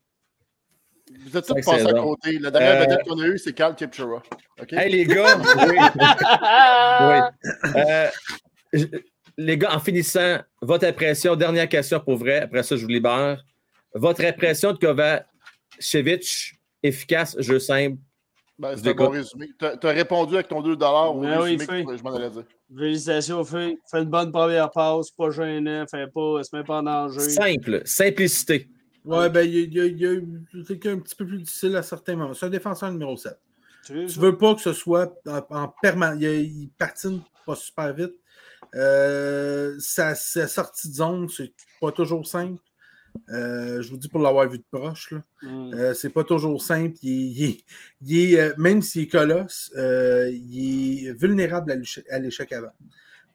Vous 1.25 1.37
êtes 1.37 1.47
tous 1.47 1.55
passés 1.55 1.87
à 1.87 1.93
côté. 2.03 2.39
La 2.41 2.51
dernière 2.51 2.73
Euh, 2.73 2.81
vedette 2.85 3.07
qu'on 3.07 3.19
a 3.21 3.27
eue, 3.27 3.39
c'est 3.39 3.53
Carl 3.53 3.77
Kipchura. 3.77 4.23
Hey, 4.73 4.91
les 4.91 5.05
gars, 5.07 5.39
oui, 5.39 5.77
oui. 7.01 7.73
Euh, 7.77 8.09
je- 8.73 8.87
les 9.39 9.57
gars, 9.59 9.73
en 9.75 9.79
finissant, 9.79 10.39
votre 10.61 10.85
impression, 10.87 11.37
dernière 11.37 11.69
question 11.69 12.01
pour 12.01 12.17
vrai, 12.17 12.41
après 12.41 12.65
ça, 12.65 12.75
je 12.77 12.83
vous 12.83 12.89
libère. 12.89 13.45
Votre 13.95 14.25
impression 14.25 14.73
de 14.73 14.79
Kovacevic, 14.79 16.55
efficace, 16.83 17.37
jeu 17.41 17.61
simple. 17.61 17.99
Ben, 18.59 18.75
c'est 18.77 18.89
un 18.89 18.95
bon 18.95 19.11
résumé. 19.11 19.49
Tu 19.59 19.67
as 19.87 19.91
répondu 19.91 20.35
avec 20.35 20.49
ton 20.49 20.63
2 20.63 20.73
au 20.73 20.77
Ben 20.77 21.41
oui, 21.43 21.57
résumé 21.57 21.67
fait. 21.67 21.85
que 21.85 21.97
je 21.97 22.03
m'en 22.03 22.15
allais 22.15 22.31
dire. 22.31 22.45
Félicitations, 22.75 23.45
fait. 23.45 23.77
Fait 23.91 23.99
une 24.03 24.09
bonne 24.09 24.33
première 24.33 24.71
passe, 24.71 25.11
pas 25.11 25.31
gênant, 25.31 25.85
fait 25.91 26.07
pas, 26.13 26.43
se 26.43 26.57
met 26.57 26.65
pas 26.65 26.79
en 26.79 26.83
danger. 26.83 27.21
Simple, 27.21 27.83
simplicité. 27.85 28.69
Ouais, 29.05 29.29
ben 29.31 29.43
il 29.43 29.55
y 29.55 29.59
a, 29.59 29.63
il 29.63 29.75
y 29.75 29.81
a- 29.81 29.85
il 29.87 30.01
y 30.01 30.07
a 30.07 30.13
eu 30.15 30.65
quelqu'un 30.67 30.95
un 30.95 30.99
petit 30.99 31.15
peu 31.15 31.27
plus 31.27 31.39
difficile 31.39 31.77
à 31.77 31.83
certains 31.83 32.17
moments. 32.17 32.35
C'est 32.35 32.47
un 32.47 32.51
défenseur 32.51 32.91
numéro 32.91 33.17
7. 33.17 33.39
Tu 33.85 34.07
Tu 34.07 34.19
veux 34.19 34.37
pas 34.37 34.55
que 34.55 34.61
ce 34.63 34.73
soit 34.73 35.15
en, 35.29 35.41
en 35.51 35.69
permanence. 35.81 36.19
Il, 36.21 36.29
il 36.63 36.71
patine 36.77 37.21
pas 37.45 37.55
super 37.55 37.93
vite. 37.95 38.15
Euh, 38.75 39.77
sa, 39.79 40.15
sa 40.17 40.49
sortie 40.49 40.89
de 40.89 40.95
zone, 40.95 41.29
c'est 41.29 41.53
pas 41.81 41.93
toujours 41.93 42.27
simple. 42.27 42.61
Euh, 43.31 43.83
je 43.83 43.91
vous 43.91 43.97
dis 43.97 44.09
pour 44.09 44.21
l'avoir 44.21 44.49
vu 44.49 44.59
de 44.59 44.65
proche. 44.71 45.13
Mm. 45.43 45.75
Euh, 45.75 45.95
c'est 45.95 46.11
pas 46.11 46.25
toujours 46.25 46.63
simple. 46.63 46.97
Il 47.03 47.59
il 48.03 48.37
euh, 48.37 48.55
même 48.59 48.83
s'il 48.83 49.03
est 49.03 49.09
colosse, 49.09 49.73
euh, 49.77 50.31
il 50.31 51.09
est 51.09 51.13
vulnérable 51.13 51.73
à 51.73 51.77
l'échec- 51.77 52.53
avant. 52.53 52.73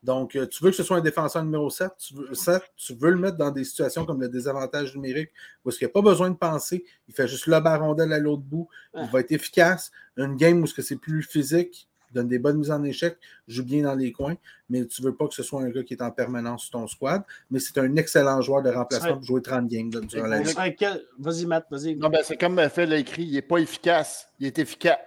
Donc, 0.04 0.32
tu 0.32 0.64
veux 0.64 0.72
que 0.72 0.76
ce 0.76 0.82
soit 0.82 0.98
un 0.98 1.02
défenseur 1.02 1.44
numéro 1.44 1.70
7, 1.70 1.92
tu 2.00 2.16
veux, 2.16 2.34
7, 2.34 2.64
tu 2.76 2.96
veux 2.96 3.12
le 3.12 3.20
mettre 3.20 3.38
dans 3.38 3.52
des 3.52 3.64
situations 3.64 4.04
comme 4.04 4.20
le 4.20 4.30
désavantage 4.30 4.96
numérique 4.96 5.30
où 5.64 5.70
il 5.70 5.78
n'y 5.80 5.86
a 5.86 5.90
pas 5.90 6.02
besoin 6.02 6.32
de 6.32 6.36
penser, 6.36 6.84
il 7.08 7.14
fait 7.14 7.28
juste 7.28 7.46
le 7.46 7.58
rondelle 7.58 8.12
à 8.12 8.18
l'autre 8.18 8.42
bout, 8.42 8.68
il 8.96 9.08
va 9.12 9.20
être 9.20 9.32
efficace. 9.32 9.92
Une 10.18 10.38
game 10.38 10.60
où 10.64 10.66
ce 10.66 10.74
que 10.74 10.82
c'est 10.82 10.96
plus 10.96 11.22
physique, 11.22 11.88
donne 12.14 12.28
des 12.28 12.40
bonnes 12.40 12.58
mises 12.58 12.72
en 12.72 12.84
échec, 12.84 13.18
joue 13.48 13.64
bien 13.64 13.84
dans 13.84 13.96
les 13.96 14.12
coins, 14.12 14.36
mais 14.70 14.86
tu 14.86 15.02
veux 15.02 15.16
pas 15.16 15.28
que 15.28 15.34
ce 15.34 15.44
soit 15.44 15.62
un 15.62 15.70
gars 15.70 15.84
qui 15.84 15.94
est 15.94 16.02
en 16.02 16.12
permanence 16.12 16.64
sur 16.64 16.72
ton 16.72 16.88
squad, 16.88 17.22
mais 17.50 17.60
c'est 17.60 17.78
un 17.78 17.96
excellent 17.96 18.42
joueur 18.42 18.62
de 18.64 18.70
remplacement 18.70 19.14
pour 19.16 19.24
jouer 19.24 19.42
30 19.42 19.68
games 19.68 19.90
là, 19.94 20.00
durant 20.02 20.28
la 20.28 20.38
On 20.40 20.44
vie. 20.44 20.50
serait 20.52 20.76
quel- 20.76 21.02
Vas-y, 21.20 21.46
Matt, 21.46 21.66
vas-y. 21.72 21.96
Non, 21.96 22.10
ben, 22.10 22.22
c'est 22.24 22.38
comme 22.38 22.60
Phil 22.74 22.90
l'a 22.90 22.98
écrit, 22.98 23.24
il 23.24 23.34
n'est 23.34 23.42
pas 23.42 23.58
efficace. 23.58 24.28
Il 24.40 24.48
est 24.48 24.60
efficace. 24.60 24.98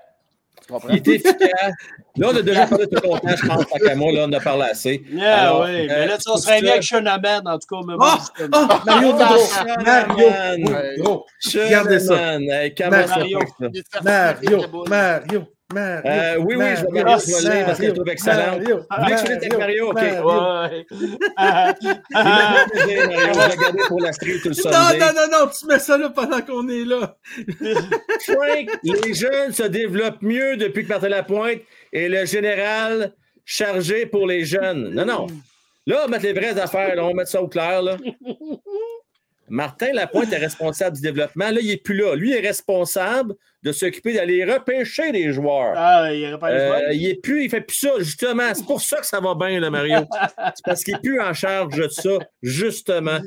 Tu 0.66 0.72
comprends? 0.72 0.88
Il 0.88 0.96
est 0.96 1.08
efficace. 1.08 1.72
Là, 2.16 2.28
on 2.32 2.36
a 2.36 2.40
déjà 2.42 2.66
parlé 2.66 2.86
tout 2.86 3.02
longtemps, 3.06 3.36
je 3.36 3.46
pense, 3.46 3.64
qu'à 3.66 3.94
moi, 3.96 4.12
là, 4.12 4.26
on 4.28 4.32
a 4.32 4.40
parlé 4.40 4.62
assez. 4.70 5.04
Yeah, 5.10 5.42
Alors, 5.48 5.62
oui. 5.64 5.70
euh, 5.80 5.86
mais 5.88 6.06
là, 6.06 6.18
serais 6.20 6.38
ce- 6.58 6.62
mieux 6.64 6.70
avec 6.70 6.82
Shonaman, 6.82 7.42
en 7.48 7.58
tout 7.58 7.66
cas. 7.68 7.82
Mais 7.86 7.94
bon, 7.94 8.00
Ah! 8.02 8.18
c'est 8.24 8.42
comme- 8.50 8.50
Ah! 8.70 8.82
Mario 8.86 9.12
Boudreau! 9.12 9.84
Mario 9.84 10.30
Man. 10.30 10.94
Boudreau! 10.96 11.26
Regardez 11.54 11.98
ça. 12.00 12.38
Mario. 12.38 13.40
ça 13.40 13.70
fait 13.70 13.82
ça? 13.92 14.00
Mario! 14.02 14.62
Mario! 14.88 15.44
Mario! 15.74 16.02
Euh, 16.06 16.36
oui, 16.38 16.54
oui, 16.56 16.64
je 16.76 16.80
vais 16.82 16.86
regarder, 17.00 17.24
je 17.26 17.32
vais 17.32 17.48
le 17.50 17.54
lire 17.56 17.66
parce 17.66 17.78
que 17.78 17.86
je 17.86 17.90
trouve 17.90 18.08
excellent. 18.08 18.36
Mario, 18.58 18.76
Vous 18.78 19.02
voulez 19.02 19.14
que 19.14 19.18
je 19.20 19.24
finisse 19.26 19.36
avec 19.36 19.58
Mario? 19.58 19.90
OK. 19.90 19.96
Ouais. 20.00 20.86
Ah, 21.36 21.74
Mario. 21.82 21.92
Je 22.84 23.38
vais 23.38 23.56
regarder 23.56 23.82
pour 23.88 24.00
la 24.00 24.12
street 24.12 24.38
tout 24.42 24.48
le 24.50 24.54
Non, 24.64 24.70
Sunday. 24.72 24.98
non, 24.98 25.06
non, 25.14 25.38
non, 25.44 25.50
tu 25.58 25.66
mets 25.66 25.78
ça 25.78 25.98
là 25.98 26.10
pendant 26.10 26.40
qu'on 26.40 26.68
est 26.68 26.84
là. 26.84 27.16
Frank, 28.24 28.78
les 28.82 29.14
jeunes 29.14 29.52
se 29.52 29.64
développent 29.64 30.22
mieux 30.22 30.56
depuis 30.56 30.84
que 30.84 30.88
Martin 30.88 31.08
Lapointe 31.08 31.60
est 31.92 32.08
le 32.08 32.24
général 32.24 33.12
chargé 33.44 34.06
pour 34.06 34.26
les 34.26 34.44
jeunes. 34.44 34.90
Non, 34.94 35.04
non. 35.04 35.26
Là, 35.86 35.96
on 35.98 36.02
va 36.02 36.08
mettre 36.08 36.24
les 36.24 36.32
vraies 36.32 36.58
affaires, 36.58 36.94
là, 36.96 37.04
on 37.04 37.08
va 37.08 37.14
mettre 37.14 37.30
ça 37.30 37.42
au 37.42 37.48
clair. 37.48 37.82
Là. 37.82 37.96
Martin 39.48 39.92
Lapointe 39.92 40.32
est 40.32 40.38
responsable 40.38 40.96
du 40.96 41.02
développement. 41.02 41.50
Là, 41.50 41.58
il 41.60 41.68
n'est 41.68 41.76
plus 41.76 41.94
là. 41.94 42.14
Lui 42.14 42.32
est 42.32 42.40
responsable 42.40 43.34
de 43.62 43.72
s'occuper 43.72 44.12
d'aller 44.12 44.44
repêcher 44.44 45.10
des 45.12 45.32
joueurs. 45.32 45.72
Ah, 45.76 46.12
il 46.12 46.20
les 46.20 46.26
Euh, 46.32 46.66
joueurs? 46.68 46.92
il 46.92 47.06
est 47.08 47.14
plus, 47.22 47.44
il 47.44 47.50
fait 47.50 47.62
plus 47.62 47.76
ça, 47.78 47.90
justement. 47.98 48.52
C'est 48.54 48.66
pour 48.66 48.80
ça 48.80 48.98
que 48.98 49.06
ça 49.06 49.20
va 49.20 49.34
bien, 49.34 49.58
là, 49.60 49.70
Mario. 49.70 50.00
C'est 50.54 50.64
parce 50.64 50.84
qu'il 50.84 50.94
n'est 50.94 51.00
plus 51.00 51.20
en 51.20 51.32
charge 51.32 51.74
de 51.76 51.88
ça, 51.88 52.18
justement. 52.42 53.18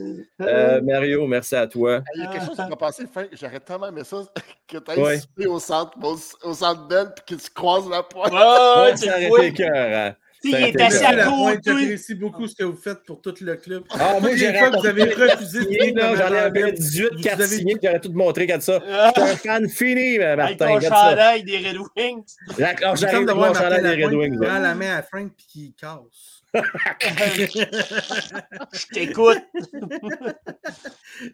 Euh, 0.42 0.82
Mario, 0.82 1.26
merci 1.28 1.56
à 1.56 1.66
toi. 1.68 2.02
Il 2.16 2.22
y 2.22 2.26
a 2.26 2.28
quelque 2.28 2.46
chose 2.46 2.56
qui 2.56 2.70
m'a 2.70 2.76
passé, 2.76 3.06
fin, 3.12 3.26
j'aurais 3.34 3.60
tellement 3.60 3.88
aimé 3.88 4.04
ça, 4.04 4.18
que 4.68 4.78
tu 4.78 5.00
Ouais. 5.00 5.18
ailles 5.40 5.48
au 5.48 5.60
centre, 5.60 5.94
au, 6.04 6.18
au 6.48 6.54
centre 6.54 6.88
belle, 6.88 7.08
puis 7.16 7.26
qu'il 7.26 7.40
se 7.40 7.50
croise 7.50 7.90
la 7.90 8.04
pointe. 8.04 8.32
Ouais, 8.32 8.38
ouais, 8.38 8.82
Ouais, 8.84 8.92
tu 8.94 9.06
ça 9.06 9.16
aurait 9.30 9.48
été 9.48 9.54
cœur. 9.64 10.14
Il 10.48 10.56
est 10.56 10.72
bien. 10.72 10.86
à 10.88 11.26
côté. 11.26 11.62
j'apprécie 11.66 12.16
beaucoup 12.16 12.48
ce 12.48 12.56
que 12.56 12.64
vous 12.64 12.76
faites 12.78 13.04
pour 13.06 13.22
tout 13.22 13.34
le 13.42 13.56
club. 13.56 13.84
Ah, 13.92 14.18
moi, 14.22 14.32
j'ai 14.36 14.54
fois 14.54 14.70
que 14.72 14.78
vous 14.80 14.86
avez 14.88 15.04
refusé 15.06 15.60
de 15.92 16.00
J'en 16.00 16.34
avais 16.34 16.64
ville, 16.64 16.74
18 16.76 17.10
vous 17.16 17.22
cartes 17.22 17.42
avez- 17.42 17.56
signées, 17.58 17.76
puis 17.76 17.88
j'aurais 17.88 18.00
tout 18.00 18.12
montré 18.14 18.48
comme 18.48 18.62
ça. 18.62 18.82
Ah, 18.90 19.12
Je 19.16 19.22
suis 19.22 19.32
un 19.32 19.36
fan 19.38 19.70
fini, 19.70 20.20
euh, 20.20 20.34
Avec 20.34 20.60
Martin. 20.60 20.66
ton 20.68 20.76
Regarde 20.76 20.94
ça. 20.96 21.10
chandail 21.10 21.44
des 21.44 21.58
Red 21.58 21.78
Wings. 21.96 22.24
J'ai 22.58 22.64
J'arrive 22.64 22.80
de 22.96 23.04
avec 23.04 23.30
voir 23.36 23.36
mon 23.36 23.42
Martin 23.54 23.76
chandail 23.76 23.98
des 23.98 24.06
Red 24.06 24.14
Wings. 24.14 24.40
prend 24.40 24.60
la 24.60 24.76
main 24.76 24.96
à 24.98 25.02
Frank 25.04 25.32
puis 25.38 25.46
qui 25.48 25.74
casse. 25.80 26.34
Je 28.74 28.94
t'écoute. 28.94 29.38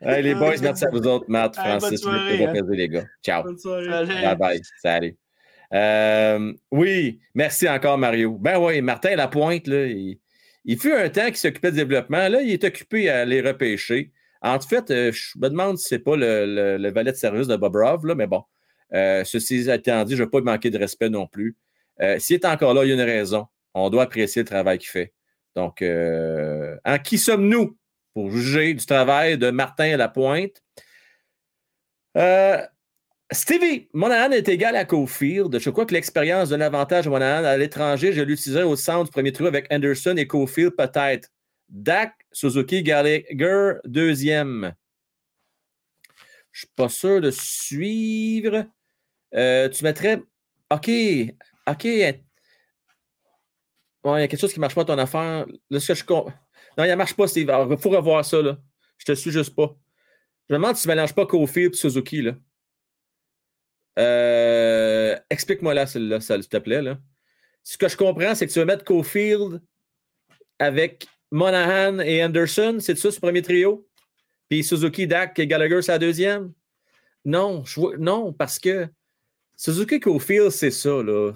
Hey, 0.01 0.23
les 0.23 0.35
boys, 0.35 0.55
merci 0.61 0.85
à 0.85 0.89
vous 0.89 1.05
autres, 1.07 1.25
Matt, 1.27 1.55
Hey, 1.57 1.63
bonne 1.63 1.79
Francis, 1.79 2.01
soirée, 2.01 2.45
hein. 2.45 2.53
les 2.71 2.89
gars. 2.89 3.05
Ciao. 3.23 3.43
Bonne 3.43 3.57
soirée. 3.57 3.85
Salut. 3.85 4.13
Bye 4.21 4.35
bye. 4.35 4.61
Salut. 4.81 5.17
Euh, 5.73 6.53
oui, 6.71 7.19
merci 7.33 7.67
encore, 7.67 7.97
Mario. 7.97 8.37
Ben 8.37 8.59
oui, 8.59 8.81
Martin 8.81 9.15
Lapointe, 9.15 9.67
là, 9.67 9.85
il, 9.87 10.19
il 10.65 10.79
fut 10.79 10.93
un 10.93 11.09
temps 11.09 11.25
qu'il 11.27 11.37
s'occupait 11.37 11.71
du 11.71 11.77
développement. 11.77 12.27
Là, 12.29 12.41
il 12.41 12.51
est 12.51 12.63
occupé 12.63 13.09
à 13.09 13.25
les 13.25 13.41
repêcher. 13.41 14.11
En 14.41 14.59
fait, 14.59 14.91
euh, 14.91 15.11
je 15.11 15.37
me 15.39 15.49
demande 15.49 15.77
si 15.77 15.85
c'est 15.89 15.99
pas 15.99 16.15
le, 16.15 16.45
le- 16.45 16.77
le 16.77 16.91
valet 16.91 17.11
de 17.11 17.17
service 17.17 17.47
de 17.47 17.55
Bobrov, 17.55 18.05
là, 18.05 18.13
mais 18.15 18.27
bon. 18.27 18.43
Euh, 18.93 19.23
ceci 19.23 19.69
étant 19.69 20.03
dit, 20.03 20.15
je 20.15 20.21
ne 20.21 20.27
vais 20.27 20.29
pas 20.29 20.41
manquer 20.41 20.69
de 20.69 20.77
respect 20.77 21.09
non 21.09 21.25
plus. 21.25 21.55
Euh, 22.01 22.19
S'il 22.19 22.35
est 22.35 22.45
encore 22.45 22.73
là, 22.73 22.83
il 22.85 22.89
y 22.89 22.91
a 22.91 22.95
une 22.95 23.01
raison. 23.01 23.47
On 23.73 23.89
doit 23.89 24.03
apprécier 24.03 24.43
le 24.43 24.47
travail 24.47 24.77
qu'il 24.77 24.89
fait. 24.89 25.13
Donc, 25.55 25.81
euh, 25.81 26.75
en 26.85 26.99
qui 26.99 27.17
sommes-nous 27.17 27.77
pour 28.13 28.29
juger 28.29 28.73
du 28.75 28.85
travail 28.85 29.37
de 29.37 29.49
Martin 29.49 29.97
Lapointe? 29.97 30.61
Stevie, 33.33 33.89
Monahan 33.93 34.31
est 34.31 34.47
égal 34.47 34.75
à 34.75 34.85
Cofield. 34.85 35.57
Je 35.59 35.69
crois 35.69 35.85
que 35.85 35.93
l'expérience 35.93 36.49
donne 36.49 36.61
avantage 36.61 37.07
à 37.07 37.09
Monahan 37.09 37.43
à 37.43 37.57
l'étranger. 37.57 38.13
Je 38.13 38.21
l'utiliserai 38.21 38.63
au 38.63 38.75
centre 38.75 39.05
du 39.05 39.11
premier 39.11 39.31
trou 39.31 39.45
avec 39.45 39.71
Anderson 39.71 40.15
et 40.17 40.27
Cofield 40.27 40.75
peut-être. 40.75 41.29
Dak, 41.69 42.13
Suzuki, 42.31 42.83
Gallagher, 42.83 43.73
deuxième. 43.85 44.73
Je 46.51 46.57
ne 46.57 46.67
suis 46.67 46.73
pas 46.75 46.89
sûr 46.89 47.21
de 47.21 47.31
suivre. 47.31 48.65
Euh, 49.33 49.69
tu 49.69 49.83
mettrais. 49.83 50.21
OK. 50.69 50.89
OK. 51.67 51.87
Bon, 54.03 54.17
il 54.17 54.19
y 54.19 54.23
a 54.23 54.27
quelque 54.27 54.39
chose 54.39 54.53
qui 54.53 54.59
ne 54.59 54.61
marche 54.61 54.75
pas 54.75 54.85
ton 54.85 54.97
affaire. 54.97 55.45
Je 55.71 56.03
Non, 56.13 56.83
il 56.83 56.89
ne 56.89 56.95
marche 56.95 57.15
pas, 57.15 57.27
Steve. 57.27 57.51
Il 57.69 57.77
faut 57.77 57.89
revoir 57.89 58.23
ça. 58.23 58.41
Là. 58.41 58.57
Je 58.97 59.05
te 59.05 59.13
suis 59.13 59.31
juste 59.31 59.55
pas. 59.55 59.75
Je 60.49 60.53
me 60.53 60.59
demande 60.59 60.75
si 60.75 60.83
tu 60.83 60.89
ne 60.89 60.93
mélanges 60.93 61.15
pas 61.15 61.25
Cofield 61.25 61.73
et 61.73 61.77
Suzuki. 61.77 62.21
Là. 62.21 62.33
Euh, 63.99 65.15
Explique-moi 65.29 65.73
là, 65.73 65.85
celle-là, 65.85 66.19
s'il 66.19 66.47
te 66.47 66.57
plaît. 66.57 66.81
Ce 67.63 67.77
que 67.77 67.87
je 67.87 67.97
comprends, 67.97 68.35
c'est 68.35 68.47
que 68.47 68.51
tu 68.51 68.59
veux 68.59 68.65
mettre 68.65 68.83
Cofield 68.83 69.61
avec 70.59 71.07
Monahan 71.31 71.99
et 71.99 72.23
Anderson, 72.23 72.77
c'est 72.79 72.97
ça, 72.97 73.11
ce 73.11 73.19
premier 73.19 73.41
trio? 73.41 73.87
Puis 74.49 74.63
Suzuki, 74.63 75.07
Dak 75.07 75.37
et 75.39 75.47
Gallagher, 75.47 75.81
c'est 75.81 75.91
la 75.91 75.99
deuxième? 75.99 76.53
Non, 77.25 77.63
non, 77.97 78.33
parce 78.33 78.59
que 78.59 78.87
Suzuki 79.55 79.99
Cofield, 79.99 80.51
c'est 80.51 80.71
ça. 80.71 81.01
Là. 81.01 81.33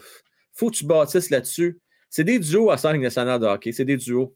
faut 0.54 0.70
que 0.70 0.76
tu 0.76 0.86
bâtisses 0.86 1.30
là-dessus. 1.30 1.80
C'est 2.10 2.24
des 2.24 2.40
duos 2.40 2.72
à 2.72 2.78
5 2.78 3.00
nationale 3.00 3.40
de 3.40 3.46
hockey. 3.46 3.72
C'est 3.72 3.86
des 3.86 3.98
duos. 3.98 4.36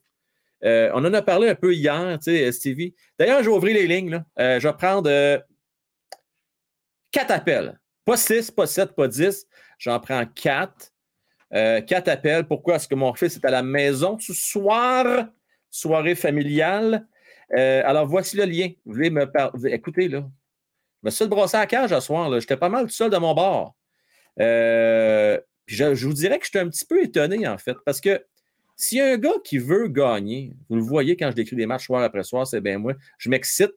Euh, 0.64 0.91
on 0.93 1.03
en 1.03 1.14
a 1.14 1.22
parlé 1.22 1.49
un 1.49 1.56
peu 1.56 1.73
hier, 1.73 2.18
tu 2.19 2.31
sais, 2.31 2.52
Stevie. 2.52 2.95
D'ailleurs, 3.18 3.43
je 3.43 3.49
vais 3.49 3.56
ouvrir 3.56 3.76
les 3.76 3.88
lignes. 3.88 4.11
Là. 4.11 4.26
Euh, 4.39 4.60
je 4.60 4.68
vais 4.68 4.73
prendre 4.76 5.10
euh, 5.10 5.38
appels. 7.30 7.80
Pas 8.05 8.17
six, 8.17 8.51
pas 8.51 8.67
sept, 8.67 8.93
pas 8.93 9.07
dix. 9.07 9.45
J'en 9.77 9.99
prends 9.99 10.25
quatre. 10.25 10.91
Euh, 11.53 11.81
quatre 11.81 12.07
appels. 12.07 12.45
Pourquoi? 12.45 12.75
Parce 12.75 12.87
que 12.87 12.95
mon 12.95 13.13
fils 13.13 13.35
est 13.35 13.45
à 13.45 13.51
la 13.51 13.63
maison 13.63 14.17
ce 14.19 14.33
soir? 14.33 15.27
Soirée 15.69 16.15
familiale. 16.15 17.07
Euh, 17.57 17.81
alors, 17.85 18.07
voici 18.07 18.37
le 18.37 18.45
lien. 18.45 18.69
Vous 18.85 18.93
voulez 18.93 19.09
me 19.09 19.25
parler? 19.29 19.71
Écoutez, 19.71 20.07
là. 20.07 20.23
Je 21.03 21.07
me 21.07 21.11
suis 21.11 21.27
brossé 21.27 21.57
à 21.57 21.61
la 21.61 21.65
cage 21.65 21.89
ce 21.89 21.99
soir. 21.99 22.39
J'étais 22.39 22.57
pas 22.57 22.69
mal 22.69 22.85
tout 22.85 22.91
seul 22.91 23.09
de 23.09 23.17
mon 23.17 23.33
bord. 23.33 23.75
Euh, 24.39 25.39
puis 25.65 25.75
je, 25.75 25.95
je 25.95 26.07
vous 26.07 26.13
dirais 26.13 26.39
que 26.39 26.45
j'étais 26.45 26.59
un 26.59 26.69
petit 26.69 26.85
peu 26.85 27.03
étonné, 27.03 27.47
en 27.47 27.57
fait, 27.57 27.75
parce 27.85 27.99
que 27.99 28.23
s'il 28.75 28.97
y 28.97 29.01
a 29.01 29.11
un 29.13 29.17
gars 29.17 29.33
qui 29.43 29.57
veut 29.57 29.87
gagner, 29.87 30.53
vous 30.69 30.75
le 30.75 30.81
voyez 30.81 31.15
quand 31.17 31.29
je 31.29 31.35
décris 31.35 31.55
des 31.55 31.65
matchs 31.65 31.85
soir 31.85 32.01
après 32.03 32.23
soir, 32.23 32.47
c'est 32.47 32.61
bien 32.61 32.77
moi, 32.77 32.93
je 33.17 33.29
m'excite. 33.29 33.73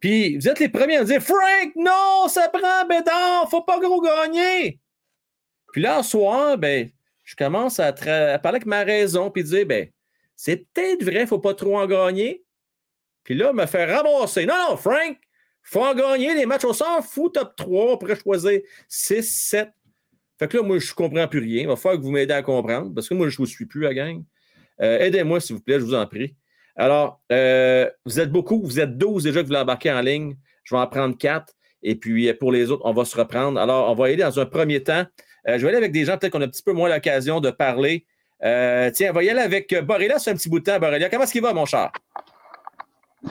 Puis 0.00 0.36
vous 0.36 0.48
êtes 0.48 0.58
les 0.58 0.68
premiers 0.68 0.96
à 0.96 1.00
me 1.02 1.06
dire 1.06 1.22
Frank, 1.22 1.72
non, 1.76 2.28
ça 2.28 2.48
prend 2.48 2.86
Bédard, 2.88 3.48
faut 3.50 3.62
pas 3.62 3.78
gros 3.78 4.00
gagner. 4.00 4.80
Puis 5.72 5.82
là, 5.82 6.02
ce 6.02 6.10
soir, 6.10 6.58
ben, 6.58 6.88
je 7.24 7.34
commence 7.36 7.80
à, 7.80 7.88
à 7.88 8.38
parler 8.38 8.56
avec 8.56 8.66
ma 8.66 8.82
raison, 8.82 9.30
puis 9.30 9.44
dire 9.44 9.66
ben, 9.66 9.88
c'est 10.36 10.66
peut-être 10.72 11.02
vrai, 11.02 11.26
faut 11.26 11.38
pas 11.38 11.54
trop 11.54 11.78
en 11.78 11.86
gagner. 11.86 12.44
Puis 13.24 13.34
là, 13.34 13.52
me 13.52 13.66
faire 13.66 13.88
ramasser. 13.88 14.46
Non, 14.46 14.54
non, 14.68 14.76
Frank, 14.76 15.18
faut 15.62 15.84
en 15.84 15.94
gagner 15.94 16.34
les 16.34 16.46
matchs. 16.46 16.64
On 16.64 16.72
s'en 16.72 17.02
fout, 17.02 17.34
top 17.34 17.56
3. 17.56 17.92
On 17.94 17.98
pourrait 17.98 18.14
choisir 18.14 18.60
6, 18.88 19.22
7. 19.22 19.68
Fait 20.38 20.46
que 20.46 20.58
là, 20.58 20.62
moi, 20.62 20.78
je 20.78 20.94
comprends 20.94 21.26
plus 21.26 21.40
rien. 21.40 21.62
Il 21.62 21.66
va 21.66 21.74
falloir 21.74 22.00
que 22.00 22.04
vous 22.06 22.12
m'aidez 22.12 22.34
à 22.34 22.42
comprendre 22.42 22.94
parce 22.94 23.08
que 23.08 23.14
moi, 23.14 23.28
je 23.28 23.34
ne 23.34 23.38
vous 23.38 23.46
suis 23.46 23.66
plus, 23.66 23.80
la 23.80 23.94
gang. 23.94 24.22
Euh, 24.80 24.98
Aidez-moi, 24.98 25.40
s'il 25.40 25.56
vous 25.56 25.62
plaît, 25.62 25.80
je 25.80 25.84
vous 25.84 25.94
en 25.94 26.06
prie. 26.06 26.36
Alors, 26.76 27.20
euh, 27.32 27.88
vous 28.04 28.20
êtes 28.20 28.30
beaucoup. 28.30 28.60
Vous 28.62 28.78
êtes 28.80 28.96
12 28.98 29.24
déjà 29.24 29.42
que 29.42 29.46
vous 29.46 29.52
l'embarquez 29.52 29.90
en 29.92 30.00
ligne. 30.00 30.36
Je 30.64 30.74
vais 30.74 30.80
en 30.80 30.86
prendre 30.86 31.16
4. 31.16 31.46
Et 31.82 31.94
puis, 31.94 32.28
euh, 32.28 32.34
pour 32.38 32.52
les 32.52 32.70
autres, 32.70 32.82
on 32.84 32.92
va 32.92 33.04
se 33.04 33.16
reprendre. 33.16 33.58
Alors, 33.60 33.90
on 33.90 33.94
va 33.94 34.06
aller 34.06 34.16
dans 34.16 34.38
un 34.40 34.46
premier 34.46 34.82
temps. 34.82 35.04
Euh, 35.48 35.56
je 35.58 35.62
vais 35.62 35.68
aller 35.68 35.76
avec 35.78 35.92
des 35.92 36.04
gens, 36.04 36.18
peut-être 36.18 36.32
qu'on 36.32 36.40
a 36.42 36.44
un 36.44 36.48
petit 36.48 36.62
peu 36.62 36.72
moins 36.72 36.88
l'occasion 36.88 37.40
de 37.40 37.50
parler. 37.50 38.04
Euh, 38.44 38.90
tiens, 38.92 39.10
on 39.10 39.14
va 39.14 39.22
y 39.22 39.30
aller 39.30 39.40
avec 39.40 39.74
Borrelia 39.84 40.18
sur 40.18 40.32
un 40.32 40.36
petit 40.36 40.48
bout 40.50 40.58
de 40.60 40.64
temps. 40.64 40.78
Borrelia, 40.78 41.08
comment 41.08 41.22
est-ce 41.22 41.32
qu'il 41.32 41.42
va, 41.42 41.52
mon 41.54 41.64
cher? 41.64 41.90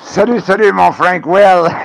Salut, 0.02 0.40
salut, 0.40 0.72
mon 0.72 0.92
Frank 0.92 1.26
Well. 1.26 1.72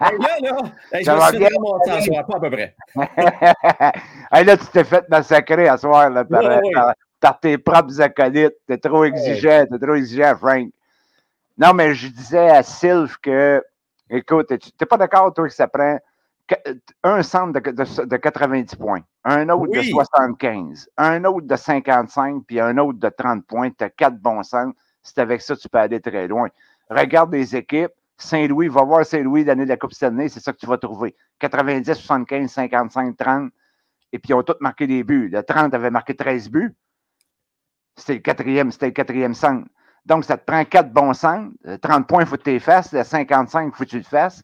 Hey, 0.00 0.18
là, 0.18 0.28
là, 0.42 0.56
hey, 0.92 1.00
je 1.00 1.04
Ça 1.04 1.16
me 1.16 1.20
suis 1.22 1.38
bien? 1.38 1.48
remonté 1.56 1.90
en 1.90 2.00
soir, 2.00 2.26
pas 2.26 2.36
à 2.36 2.40
peu 2.40 2.50
près. 2.50 2.76
hey, 4.32 4.44
là, 4.44 4.56
tu 4.56 4.66
t'es 4.66 4.84
fait 4.84 5.08
massacrer 5.08 5.68
à 5.68 5.76
soir 5.76 6.10
là, 6.10 6.24
par, 6.24 6.42
Ouais, 6.42 6.48
ouais. 6.56 6.70
par- 6.74 6.94
par 7.26 7.40
tes 7.40 7.58
propres 7.58 8.00
acolytes. 8.00 8.54
T'es 8.68 8.78
trop 8.78 9.04
exigeant, 9.04 9.66
t'es 9.68 9.78
trop 9.84 9.94
exigeant, 9.96 10.36
Frank. 10.36 10.68
Non, 11.58 11.72
mais 11.74 11.92
je 11.92 12.06
disais 12.06 12.50
à 12.50 12.62
Sylve 12.62 13.16
que, 13.20 13.60
écoute, 14.08 14.46
tu 14.60 14.70
n'es 14.80 14.86
pas 14.86 14.96
d'accord, 14.96 15.34
toi, 15.34 15.48
que 15.48 15.52
ça 15.54 15.66
prend 15.66 15.98
un 17.02 17.22
centre 17.24 17.58
de, 17.58 17.70
de- 17.72 18.04
de 18.04 18.16
90 18.16 18.76
points, 18.76 19.00
un 19.24 19.48
autre 19.48 19.70
Oui. 19.72 19.78
de 19.78 19.82
75, 19.82 20.88
un 20.96 21.24
autre 21.24 21.48
de 21.48 21.56
55, 21.56 22.44
puis 22.46 22.60
un 22.60 22.78
autre 22.78 23.00
de 23.00 23.08
30 23.08 23.44
points. 23.44 23.70
Tu 23.70 23.82
as 23.82 23.90
quatre 23.90 24.18
bons 24.18 24.44
centres. 24.44 24.76
C'est 25.02 25.18
avec 25.18 25.40
ça 25.42 25.56
que 25.56 25.60
tu 25.60 25.68
peux 25.68 25.78
aller 25.78 26.00
très 26.00 26.28
loin. 26.28 26.48
Regarde 26.88 27.32
les 27.32 27.56
équipes. 27.56 27.90
Saint-Louis, 28.18 28.68
va 28.68 28.82
voir 28.84 29.04
Saint-Louis 29.04 29.42
l'année 29.44 29.64
de 29.64 29.68
la 29.70 29.76
Coupe 29.76 29.92
Stanley, 29.92 30.28
c'est 30.28 30.40
ça 30.40 30.52
que 30.52 30.58
tu 30.58 30.66
vas 30.66 30.78
trouver. 30.78 31.16
90, 31.40 31.92
75, 31.92 32.48
55, 32.50 33.16
30. 33.16 33.50
Et 34.12 34.18
puis, 34.20 34.30
ils 34.30 34.34
ont 34.34 34.42
tous 34.44 34.54
marqué 34.60 34.86
des 34.86 35.02
buts. 35.02 35.28
Le 35.28 35.42
30 35.42 35.74
avait 35.74 35.90
marqué 35.90 36.14
13 36.14 36.48
buts. 36.48 36.72
C'était 37.96 38.14
le 38.14 38.20
quatrième, 38.20 38.70
c'était 38.70 38.86
le 38.86 38.92
quatrième 38.92 39.34
centre. 39.34 39.66
Donc, 40.04 40.24
ça 40.24 40.36
te 40.36 40.44
prend 40.44 40.64
quatre 40.64 40.92
bons 40.92 41.14
centres. 41.14 41.52
Euh, 41.66 41.78
30 41.78 42.06
points, 42.06 42.22
il 42.22 42.26
faut 42.26 42.36
que 42.36 42.42
tu 42.42 42.50
les 42.50 42.60
fasses. 42.60 42.92
Le 42.92 43.02
55, 43.02 43.72
il 43.72 43.76
faut 43.76 43.84
que 43.84 43.90
tu 43.90 43.98
le 43.98 44.04
fasses. 44.04 44.42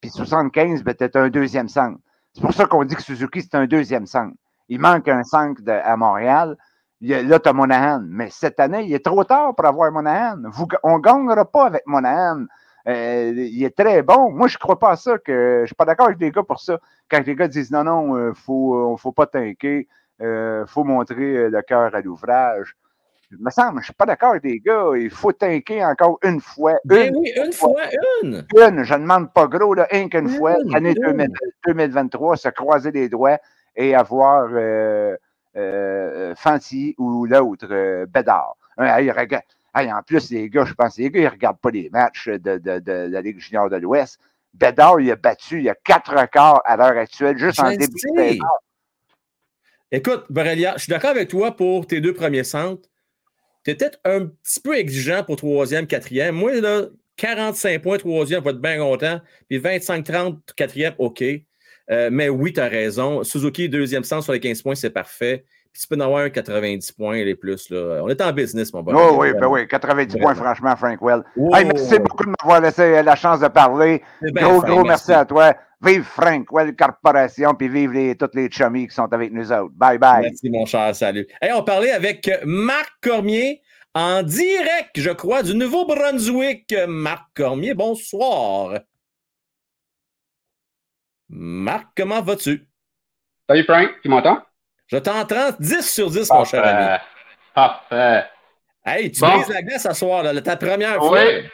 Puis 0.00 0.10
75, 0.10 0.82
ben, 0.82 0.94
tu 0.94 1.18
un 1.18 1.28
deuxième 1.28 1.68
centre. 1.68 1.98
C'est 2.32 2.42
pour 2.42 2.54
ça 2.54 2.66
qu'on 2.66 2.84
dit 2.84 2.94
que 2.94 3.02
Suzuki, 3.02 3.42
c'est 3.42 3.56
un 3.56 3.66
deuxième 3.66 4.06
centre. 4.06 4.34
Il 4.68 4.80
manque 4.80 5.08
un 5.08 5.24
centre 5.24 5.62
à 5.68 5.96
Montréal. 5.96 6.56
Là, 7.00 7.38
tu 7.40 7.48
as 7.48 7.52
Monahan. 7.52 8.02
Mais 8.06 8.28
cette 8.30 8.60
année, 8.60 8.84
il 8.84 8.94
est 8.94 9.04
trop 9.04 9.24
tard 9.24 9.54
pour 9.56 9.66
avoir 9.66 9.90
Monahan. 9.90 10.42
On 10.84 10.98
ne 10.98 11.02
gagnera 11.02 11.44
pas 11.44 11.66
avec 11.66 11.82
Monahan. 11.86 12.44
Euh, 12.86 13.32
il 13.36 13.64
est 13.64 13.76
très 13.76 14.02
bon. 14.02 14.30
Moi, 14.30 14.46
je 14.48 14.56
ne 14.56 14.58
crois 14.58 14.78
pas 14.78 14.92
à 14.92 14.96
ça. 14.96 15.18
Que, 15.18 15.56
je 15.56 15.60
ne 15.62 15.66
suis 15.66 15.74
pas 15.74 15.84
d'accord 15.84 16.06
avec 16.06 16.20
les 16.20 16.30
gars 16.30 16.42
pour 16.42 16.60
ça. 16.60 16.78
Quand 17.10 17.26
les 17.26 17.34
gars 17.34 17.48
disent 17.48 17.70
non, 17.70 17.84
non, 17.84 18.16
il 18.16 18.24
ne 18.28 18.32
faut, 18.32 18.92
euh, 18.92 18.96
faut 18.96 19.12
pas 19.12 19.26
tanker, 19.26 19.88
il 20.20 20.64
faut 20.66 20.84
montrer 20.84 21.36
euh, 21.36 21.50
le 21.50 21.62
cœur 21.62 21.94
à 21.94 22.00
l'ouvrage. 22.00 22.76
Il 23.32 23.38
me 23.38 23.50
semble, 23.50 23.74
je 23.74 23.78
ne 23.78 23.84
suis 23.84 23.92
pas 23.92 24.06
d'accord 24.06 24.30
avec 24.30 24.42
les 24.42 24.58
gars. 24.58 24.86
Il 24.96 25.08
faut 25.10 25.32
tanker 25.32 25.84
encore 25.84 26.18
une 26.24 26.40
fois. 26.40 26.74
Ben 26.84 27.14
Une, 27.14 27.20
oui, 27.20 27.32
une 27.36 27.52
fois, 27.52 27.82
une. 28.22 28.44
une, 28.56 28.82
je 28.82 28.94
ne 28.94 28.98
demande 28.98 29.32
pas 29.32 29.46
gros, 29.46 29.74
là, 29.74 29.86
un 29.92 30.08
qu'une 30.08 30.28
fois, 30.28 30.56
Une, 30.64 30.72
l'année 30.72 30.94
une. 30.96 31.02
2000 31.16 31.28
2023, 31.66 32.36
se 32.36 32.48
croiser 32.48 32.90
les 32.90 33.08
doigts 33.08 33.38
et 33.76 33.94
avoir 33.94 34.48
euh, 34.52 35.16
euh, 35.56 36.34
Fancy 36.34 36.96
ou 36.98 37.24
l'autre, 37.26 37.68
euh, 37.70 38.04
Bédard. 38.06 38.56
Hey, 38.78 39.10
regarde- 39.12 39.44
hey, 39.76 39.92
en 39.92 40.02
plus, 40.02 40.30
les 40.32 40.50
gars, 40.50 40.64
je 40.64 40.74
pense 40.74 40.98
les 40.98 41.08
gars, 41.10 41.20
ils 41.20 41.24
ne 41.26 41.30
regardent 41.30 41.60
pas 41.60 41.70
les 41.70 41.88
matchs 41.90 42.28
de, 42.28 42.36
de, 42.58 42.58
de, 42.58 42.78
de 42.80 42.92
la 43.12 43.20
Ligue 43.20 43.38
junior 43.38 43.70
de 43.70 43.76
l'Ouest. 43.76 44.18
Bédard, 44.54 44.98
il 45.00 45.08
a 45.12 45.14
battu, 45.16 45.58
il 45.58 45.64
y 45.64 45.68
a 45.70 45.76
quatre 45.76 46.12
records 46.16 46.62
à 46.64 46.76
l'heure 46.76 46.98
actuelle, 46.98 47.38
juste 47.38 47.58
Je 47.58 47.62
en 47.62 47.70
début 47.70 47.92
de. 48.16 48.38
Écoute, 49.92 50.24
Borrelia, 50.30 50.74
je 50.76 50.82
suis 50.84 50.90
d'accord 50.90 51.10
avec 51.10 51.28
toi 51.28 51.52
pour 51.56 51.86
tes 51.86 52.00
deux 52.00 52.14
premiers 52.14 52.44
centres. 52.44 52.89
Tu 53.64 53.70
es 53.70 53.74
peut-être 53.74 53.98
un 54.04 54.26
petit 54.26 54.60
peu 54.60 54.76
exigeant 54.76 55.22
pour 55.22 55.36
troisième, 55.36 55.86
quatrième. 55.86 56.34
Moi, 56.34 56.60
là, 56.60 56.86
45 57.16 57.82
points 57.82 57.98
troisième, 57.98 58.42
va 58.42 58.50
être 58.50 58.60
bien 58.60 58.78
content. 58.78 59.20
Puis 59.48 59.58
25-30, 59.58 60.38
quatrième, 60.56 60.94
OK. 60.98 61.22
Euh, 61.90 62.08
mais 62.10 62.28
oui, 62.28 62.52
tu 62.52 62.60
as 62.60 62.68
raison. 62.68 63.22
Suzuki, 63.24 63.68
deuxième 63.68 64.04
centre 64.04 64.24
sur 64.24 64.32
les 64.32 64.40
15 64.40 64.62
points, 64.62 64.74
c'est 64.74 64.90
parfait. 64.90 65.44
Puis 65.72 65.82
tu 65.82 65.88
peux 65.88 65.96
en 65.96 66.00
avoir 66.00 66.22
un 66.22 66.30
90 66.30 66.92
points, 66.92 67.16
les 67.16 67.34
plus. 67.34 67.70
Là. 67.70 68.00
On 68.02 68.08
est 68.08 68.20
en 68.20 68.32
business, 68.32 68.72
mon 68.72 68.82
bon. 68.82 68.92
Oh 68.96 69.16
oui, 69.20 69.32
ben 69.38 69.46
oui, 69.46 69.68
90 69.68 70.16
points, 70.18 70.34
franchement, 70.34 70.74
Frank 70.76 71.00
Well. 71.00 71.22
Oh, 71.36 71.54
Hey, 71.54 71.64
merci 71.64 71.98
beaucoup 71.98 72.24
de 72.24 72.32
m'avoir 72.40 72.60
laissé 72.60 73.02
la 73.02 73.14
chance 73.14 73.40
de 73.40 73.48
parler. 73.48 74.02
Gros, 74.22 74.60
fin, 74.62 74.68
gros 74.68 74.84
merci 74.84 75.12
à 75.12 75.24
toi. 75.24 75.54
Vive 75.82 76.04
Frank 76.04 76.52
Well 76.52 76.76
Corporation, 76.76 77.54
puis 77.54 77.68
vive 77.68 77.92
les, 77.92 78.14
tous 78.16 78.28
les 78.34 78.50
chummies 78.50 78.86
qui 78.88 78.94
sont 78.94 79.10
avec 79.12 79.32
nous 79.32 79.50
autres. 79.50 79.72
Bye 79.74 79.98
bye. 79.98 80.22
Merci, 80.22 80.50
mon 80.50 80.66
cher. 80.66 80.94
Salut. 80.94 81.26
Hey, 81.40 81.52
on 81.52 81.62
parlait 81.62 81.92
avec 81.92 82.30
Marc 82.44 82.92
Cormier 83.02 83.62
en 83.94 84.22
direct, 84.22 84.90
je 85.00 85.10
crois, 85.10 85.42
du 85.42 85.54
Nouveau-Brunswick. 85.54 86.74
Marc 86.86 87.28
Cormier, 87.34 87.72
bonsoir. 87.72 88.80
Marc, 91.30 91.88
comment 91.96 92.20
vas-tu? 92.22 92.66
Salut 93.48 93.64
Frank, 93.64 93.90
tu 94.02 94.08
m'entends? 94.08 94.42
Je 94.86 94.96
t'entends 94.98 95.52
10 95.58 95.82
sur 95.88 96.10
10, 96.10 96.30
mon 96.30 96.44
cher 96.44 96.64
ami. 96.64 96.98
Parfait. 97.54 98.24
Hey, 98.84 99.10
tu 99.12 99.20
Bon. 99.20 99.28
brises 99.28 99.48
la 99.48 99.62
glace 99.62 99.82
ce 99.84 99.92
soir, 99.92 100.22
là, 100.24 100.40
ta 100.42 100.56
première 100.56 100.96
fois. 100.96 101.22
Oui. 101.24 101.48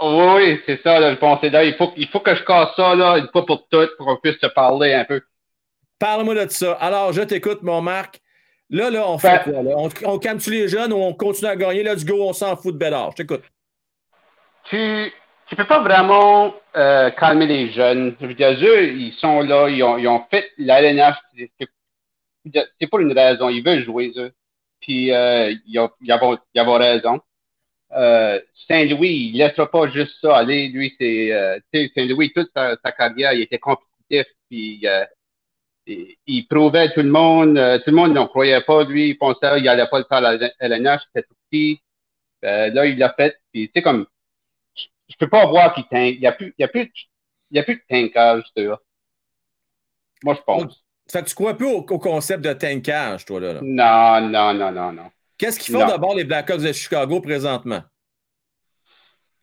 Oui, 0.00 0.26
oui, 0.34 0.60
c'est 0.66 0.82
ça, 0.82 0.98
là, 0.98 1.10
le 1.12 1.50
là. 1.50 1.64
Il 1.64 1.74
faut, 1.74 1.92
il 1.96 2.08
faut 2.08 2.20
que 2.20 2.34
je 2.34 2.42
casse 2.42 2.70
ça, 2.76 2.94
là, 2.94 3.18
une 3.18 3.28
fois 3.30 3.46
pour 3.46 3.68
toutes, 3.68 3.96
pour 3.96 4.06
qu'on 4.06 4.16
puisse 4.16 4.38
se 4.40 4.46
parler 4.46 4.92
un 4.92 5.04
peu. 5.04 5.22
Parle-moi 5.98 6.34
de 6.34 6.50
ça. 6.50 6.72
Alors, 6.74 7.12
je 7.12 7.22
t'écoute, 7.22 7.62
mon 7.62 7.80
Marc. 7.80 8.20
Là, 8.70 8.90
là, 8.90 9.08
on 9.08 9.18
fait 9.18 9.42
Ben- 9.46 9.52
quoi? 9.52 9.62
Là? 9.62 9.74
On, 9.76 9.88
on 10.04 10.18
calme-tu 10.18 10.50
les 10.50 10.68
jeunes 10.68 10.92
ou 10.92 10.96
on 10.96 11.14
continue 11.14 11.50
à 11.50 11.56
gagner? 11.56 11.82
Let's 11.82 12.04
go, 12.04 12.28
on 12.28 12.32
s'en 12.32 12.56
fout 12.56 12.74
de 12.74 12.78
Bellard. 12.78 13.12
Je 13.12 13.16
t'écoute. 13.16 13.44
Tu, 14.64 15.12
tu 15.46 15.56
peux 15.56 15.66
pas 15.66 15.80
vraiment 15.80 16.54
euh, 16.76 17.10
calmer 17.10 17.46
les 17.46 17.70
jeunes. 17.70 18.16
Je 18.20 18.26
veux 18.26 18.34
dire, 18.34 18.50
eux, 18.50 18.88
ils 18.88 19.12
sont 19.20 19.42
là, 19.42 19.68
ils 19.68 19.82
ont, 19.82 19.98
ils 19.98 20.08
ont 20.08 20.24
fait 20.30 20.50
l'ALNH. 20.58 21.16
C'est 22.80 22.86
pour 22.88 23.00
une 23.00 23.12
raison. 23.12 23.48
Ils 23.48 23.62
veulent 23.62 23.84
jouer, 23.84 24.12
eux. 24.16 24.32
Puis, 24.80 25.12
euh, 25.12 25.54
ils, 25.66 25.78
ont, 25.78 25.90
ils, 26.00 26.12
ont, 26.12 26.38
ils 26.54 26.60
ont 26.60 26.74
raison. 26.74 27.20
Euh, 27.94 28.40
Saint-Louis, 28.68 29.30
il 29.32 29.38
laissera 29.38 29.70
pas 29.70 29.88
juste 29.88 30.16
ça 30.20 30.38
aller. 30.38 30.68
Lui, 30.68 30.94
c'est 30.98 31.32
euh, 31.32 31.58
Saint-Louis, 31.94 32.32
toute 32.34 32.50
sa, 32.54 32.76
sa 32.84 32.92
carrière, 32.92 33.32
il 33.32 33.42
était 33.42 33.58
compétitif. 33.58 34.26
Puis, 34.50 34.80
euh, 34.86 35.04
il, 35.86 36.16
il 36.26 36.46
prouvait 36.48 36.92
tout 36.94 37.02
le 37.02 37.10
monde. 37.10 37.56
tout 37.84 37.90
le 37.90 37.96
monde 37.96 38.14
n'en 38.14 38.28
croyait 38.28 38.62
pas. 38.62 38.84
Lui, 38.84 39.10
il 39.10 39.18
pensait 39.18 39.56
qu'il 39.58 39.68
allait 39.68 39.88
pas 39.88 39.98
le 40.00 40.06
faire 40.08 40.18
à 40.24 40.36
la 40.36 40.50
LNH. 40.60 41.02
C'était 41.14 41.26
tout 41.28 41.36
petit. 41.50 41.80
Là, 42.42 42.86
il 42.86 42.98
l'a 42.98 43.14
fait. 43.14 43.38
Puis, 43.52 43.70
c'est 43.74 43.82
comme 43.82 44.06
je 45.08 45.16
peux 45.18 45.28
pas 45.28 45.46
voir 45.46 45.74
qu'il 45.74 45.84
tank. 45.84 46.14
Il 46.14 46.20
n'y 46.20 46.26
a 46.26 46.32
plus, 46.32 46.54
il 46.58 46.62
y 46.62 46.64
a 46.64 46.68
plus, 46.68 46.86
de- 46.86 46.92
il 47.50 47.56
y 47.56 47.60
a 47.60 47.62
plus 47.62 47.76
de 47.76 47.82
tankage, 47.88 48.44
tu 48.56 48.66
vois. 48.66 48.82
Moi, 50.24 50.34
je 50.34 50.40
pense. 50.42 50.84
Que 51.12 51.20
tu 51.22 51.34
crois 51.34 51.54
plus 51.56 51.66
au, 51.66 51.78
au 51.86 51.98
concept 51.98 52.42
de 52.44 52.52
tankage, 52.52 53.24
toi, 53.26 53.40
là. 53.40 53.52
là? 53.54 53.60
Non, 53.62 54.28
non, 54.28 54.54
non, 54.54 54.72
non, 54.72 54.92
non. 54.92 55.10
Qu'est-ce 55.36 55.58
qu'ils 55.58 55.74
font 55.74 55.86
d'abord, 55.86 56.14
les 56.14 56.24
Blackhawks 56.24 56.62
de 56.62 56.72
Chicago, 56.72 57.20
présentement? 57.20 57.82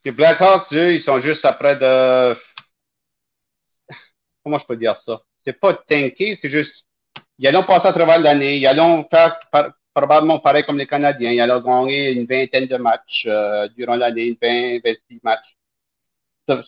Les 0.06 0.12
Blackhawks, 0.12 0.72
eux, 0.74 0.96
ils 0.96 1.04
sont 1.04 1.20
juste 1.22 1.46
après 1.46 1.76
de. 1.76 2.36
Comment 4.44 4.58
je 4.60 4.66
peux 4.66 4.78
dire 4.78 5.00
ça? 5.06 5.22
C'est 5.46 5.60
pas 5.60 5.74
tanker, 5.74 6.40
c'est 6.42 6.50
juste. 6.50 6.74
Ils 7.38 7.48
allons 7.48 7.64
passer 7.64 7.88
à 7.88 7.94
travers 7.94 8.20
l'année. 8.20 8.58
Ils 8.58 8.66
allons 8.68 9.08
faire 9.10 9.40
par- 9.52 9.74
probablement 9.94 10.40
pareil 10.40 10.64
comme 10.64 10.78
les 10.78 10.88
Canadiens. 10.88 11.32
Ils 11.32 11.42
allons 11.42 11.60
gagner 11.62 12.12
une 12.12 12.26
vingtaine 12.26 12.68
de 12.68 12.78
matchs 12.78 13.24
euh, 13.28 13.68
durant 13.70 13.96
l'année, 13.96 14.28
une 14.28 14.38
20, 14.42 14.80
26 14.84 15.20
matchs. 15.24 15.58
Ça, 16.48 16.64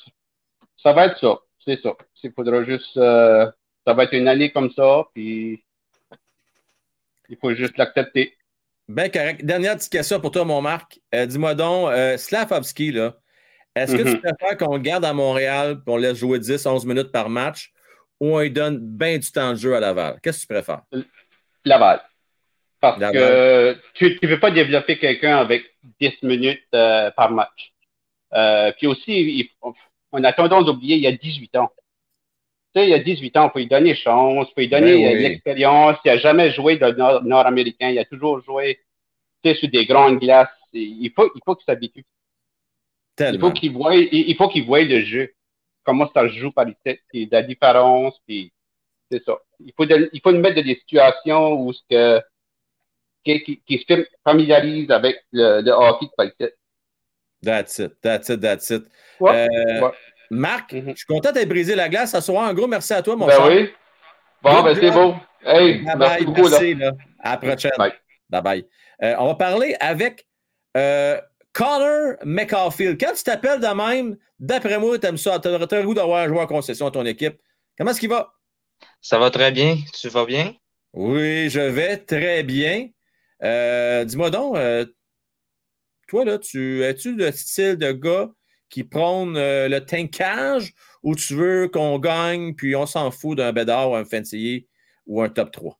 ça 0.78 0.94
va 0.94 1.06
être 1.08 1.20
ça. 1.20 1.40
C'est 1.66 1.82
ça. 1.82 1.94
Il 2.24 2.32
faudra 2.34 2.64
juste. 2.64 2.98
euh, 2.98 3.50
ça 3.86 3.94
va 3.94 4.04
être 4.04 4.14
une 4.14 4.28
année 4.28 4.52
comme 4.52 4.72
ça, 4.72 5.06
puis. 5.14 5.64
Il 7.30 7.38
faut 7.38 7.54
juste 7.56 7.78
l'accepter. 7.78 8.38
Ben 8.90 9.10
correct. 9.10 9.44
Dernière 9.46 9.76
petite 9.76 9.92
question 9.92 10.20
pour 10.20 10.32
toi, 10.32 10.44
mon 10.46 10.62
Marc. 10.62 11.00
Euh, 11.16 11.26
Dis-moi 11.26 11.56
donc, 11.56 11.90
euh, 11.90 12.18
Slavovski, 12.18 12.92
là, 12.92 13.16
est-ce 13.76 13.96
que 13.96 14.02
Mhm. 14.04 14.14
tu 14.16 14.20
préfères 14.22 14.58
qu'on 14.58 14.76
le 14.76 14.82
garde 14.82 15.06
à 15.06 15.14
Montréal 15.14 15.78
et 15.86 15.90
on 15.90 15.96
le 15.96 16.02
laisse 16.04 16.18
jouer 16.18 16.40
10, 16.40 16.66
11 16.66 16.86
minutes 16.86 17.12
par 17.12 17.30
match 17.30 17.72
ou 18.20 18.36
on 18.36 18.40
lui 18.42 18.52
donne 18.52 18.80
bien 18.80 19.18
du 19.18 19.32
temps 19.32 19.52
de 19.52 19.56
jeu 19.58 19.76
à 19.76 19.80
Laval? 19.80 20.20
Qu'est-ce 20.22 20.40
que 20.40 20.54
tu 20.54 20.54
préfères? 20.54 20.82
Laval. 21.66 22.02
Parce 22.82 23.00
Laval. 23.00 23.22
que 23.22 23.78
tu 23.94 24.20
ne 24.22 24.28
veux 24.28 24.40
pas 24.40 24.52
développer 24.52 25.00
quelqu'un 25.00 25.38
avec 25.38 25.64
10 26.02 26.22
minutes 26.22 26.62
euh, 26.76 27.10
par 27.12 27.32
match. 27.32 27.72
Euh, 28.34 28.74
puis 28.78 28.88
aussi, 28.88 29.12
il- 29.40 29.50
on 30.12 30.24
a 30.24 30.34
tendance 30.34 30.66
d'oublier, 30.66 30.98
il 30.98 31.02
y 31.02 31.08
a 31.08 31.12
18 31.14 31.56
ans. 31.56 31.72
Tu 32.76 32.82
sais, 32.82 32.88
il 32.88 32.90
y 32.90 32.94
a 32.94 33.00
18 33.00 33.38
ans, 33.38 33.48
il 33.50 33.52
faut 33.52 33.60
lui 33.60 33.68
donner 33.68 33.94
chance, 33.96 34.48
il 34.50 34.54
faut 34.54 34.60
lui 34.62 34.68
donner 34.70 34.94
Ben 34.94 35.16
oui. 35.18 35.22
l'expérience. 35.24 35.98
Il 36.06 36.08
n'a 36.12 36.18
jamais 36.18 36.52
joué 36.52 36.78
de 36.78 36.88
nord- 36.92 37.24
nord-américain, 37.24 37.90
il 37.90 38.00
a 38.00 38.06
toujours 38.06 38.42
joué 38.44 38.80
tu 39.44 39.50
sais, 39.52 39.56
sur 39.60 39.70
des 39.70 39.86
grandes 39.86 40.20
glaces. 40.20 40.50
Il 40.74 41.12
faut, 41.16 41.30
il 41.36 41.42
faut 41.46 41.56
qu'il 41.56 41.66
s'habitue. 41.66 42.06
Il 43.20 43.40
faut 43.40 43.52
qu'il 43.52 43.72
voie, 43.74 43.96
il, 43.96 44.08
il 44.12 44.36
faut 44.36 44.50
qu'il 44.50 44.66
voie 44.66 44.82
le 44.84 45.02
jeu, 45.06 45.34
comment 45.84 46.10
ça 46.14 46.28
se 46.28 46.34
joue 46.34 46.52
par 46.52 46.68
ici, 46.68 47.00
puis 47.10 47.30
la 47.32 47.44
différence, 47.44 48.20
puis 48.26 48.52
c'est 49.12 49.24
ça. 49.24 49.38
Il 49.60 49.72
faut, 49.78 49.86
de- 49.86 50.10
il 50.12 50.22
faut 50.22 50.32
le 50.32 50.40
mettre 50.40 50.56
dans 50.56 50.66
des 50.66 50.76
situations 50.76 51.54
où 51.62 51.74
ce 51.74 51.82
que, 51.88 52.22
qui, 53.24 53.44
qui, 53.44 53.62
qui 53.68 53.86
se 53.88 54.06
familiarise 54.24 54.90
avec 54.90 55.18
le, 55.32 55.62
le 55.62 55.72
hockey 55.72 56.08
par 56.18 56.26
ici. 56.26 56.50
That's 57.44 57.78
it, 57.78 57.92
that's 58.02 58.30
it, 58.30 58.40
that's 58.42 58.70
it. 58.72 58.84
Ouais. 59.20 59.48
Euh, 59.50 59.82
Ouais. 59.82 59.92
Marc, 60.34 60.74
Mhm. 60.74 60.90
je 60.92 60.96
suis 60.98 61.06
content 61.06 61.32
d'être 61.32 61.48
brisé 61.50 61.76
la 61.76 61.90
glace 61.90 62.12
ce 62.12 62.22
soir. 62.22 62.44
Un 62.48 62.54
gros 62.54 62.68
merci 62.68 62.94
à 62.94 63.02
toi, 63.02 63.16
mon 63.16 63.28
Ben 63.28 63.36
cher. 63.38 63.46
oui. 63.48 63.70
Bon, 64.42 64.56
Good 64.62 64.66
ben 64.66 64.76
c'est 64.82 64.92
beau. 64.92 65.16
Hey, 65.46 65.76
Bye 65.84 65.96
merci 65.98 65.98
bye, 65.98 66.26
beaucoup, 66.26 66.44
là. 66.44 66.50
merci, 66.50 66.74
là. 66.76 66.92
À 67.20 67.32
la 67.32 67.38
prochaine. 67.38 67.72
Bye. 67.78 67.94
Bye 68.30 68.42
bye. 68.42 68.68
Euh, 69.04 69.16
on 69.20 69.28
va 69.28 69.36
parler 69.36 69.76
avec 69.80 70.26
euh, 70.78 71.20
Connor 71.54 72.16
McCarfield. 72.24 73.00
Quand 73.00 73.14
tu 73.14 73.24
t'appelles 73.24 73.60
de 73.60 73.68
même, 73.68 74.18
d'après 74.40 74.78
moi, 74.80 74.98
tu 74.98 75.06
aimes 75.08 75.18
ça. 75.18 75.40
Tu 75.40 75.48
as 75.48 75.58
le 75.58 75.84
goût 75.86 75.94
d'avoir 75.94 76.24
un 76.24 76.28
joueur 76.28 76.42
en 76.44 76.48
concession 76.48 76.88
à 76.88 76.92
ton 76.92 77.06
équipe? 77.06 77.38
Comment 77.78 77.92
est-ce 77.92 78.00
qu'il 78.00 78.10
va? 78.10 78.34
Ça 79.02 79.20
va 79.20 79.30
très 79.30 79.52
bien. 79.52 79.78
Tu 80.00 80.10
vas 80.10 80.26
bien? 80.26 80.54
Oui, 80.94 81.50
je 81.50 81.60
vais 81.60 81.98
très 81.98 82.44
bien. 82.44 82.90
Euh, 83.44 84.04
Dis-moi 84.06 84.30
donc, 84.30 84.56
euh, 84.58 84.86
toi, 86.08 86.26
là, 86.26 86.38
tu 86.38 86.84
es-tu 86.84 87.16
le 87.16 87.32
style 87.32 87.78
de 87.78 87.92
gars 87.92 88.30
qui 88.74 88.84
prône 88.84 89.38
euh, 89.38 89.70
le 89.70 89.86
tankage 89.86 90.74
ou 91.04 91.16
tu 91.16 91.36
veux 91.36 91.68
qu'on 91.68 92.00
gagne 92.00 92.56
puis 92.56 92.76
on 92.76 92.88
s'en 92.88 93.12
fout 93.12 93.38
d'un 93.38 93.54
Bédard 93.54 93.92
ou 93.92 93.96
un 93.96 94.04
Fencier 94.04 94.68
ou 95.06 95.22
un 95.22 95.30
top 95.30 95.52
3? 95.52 95.80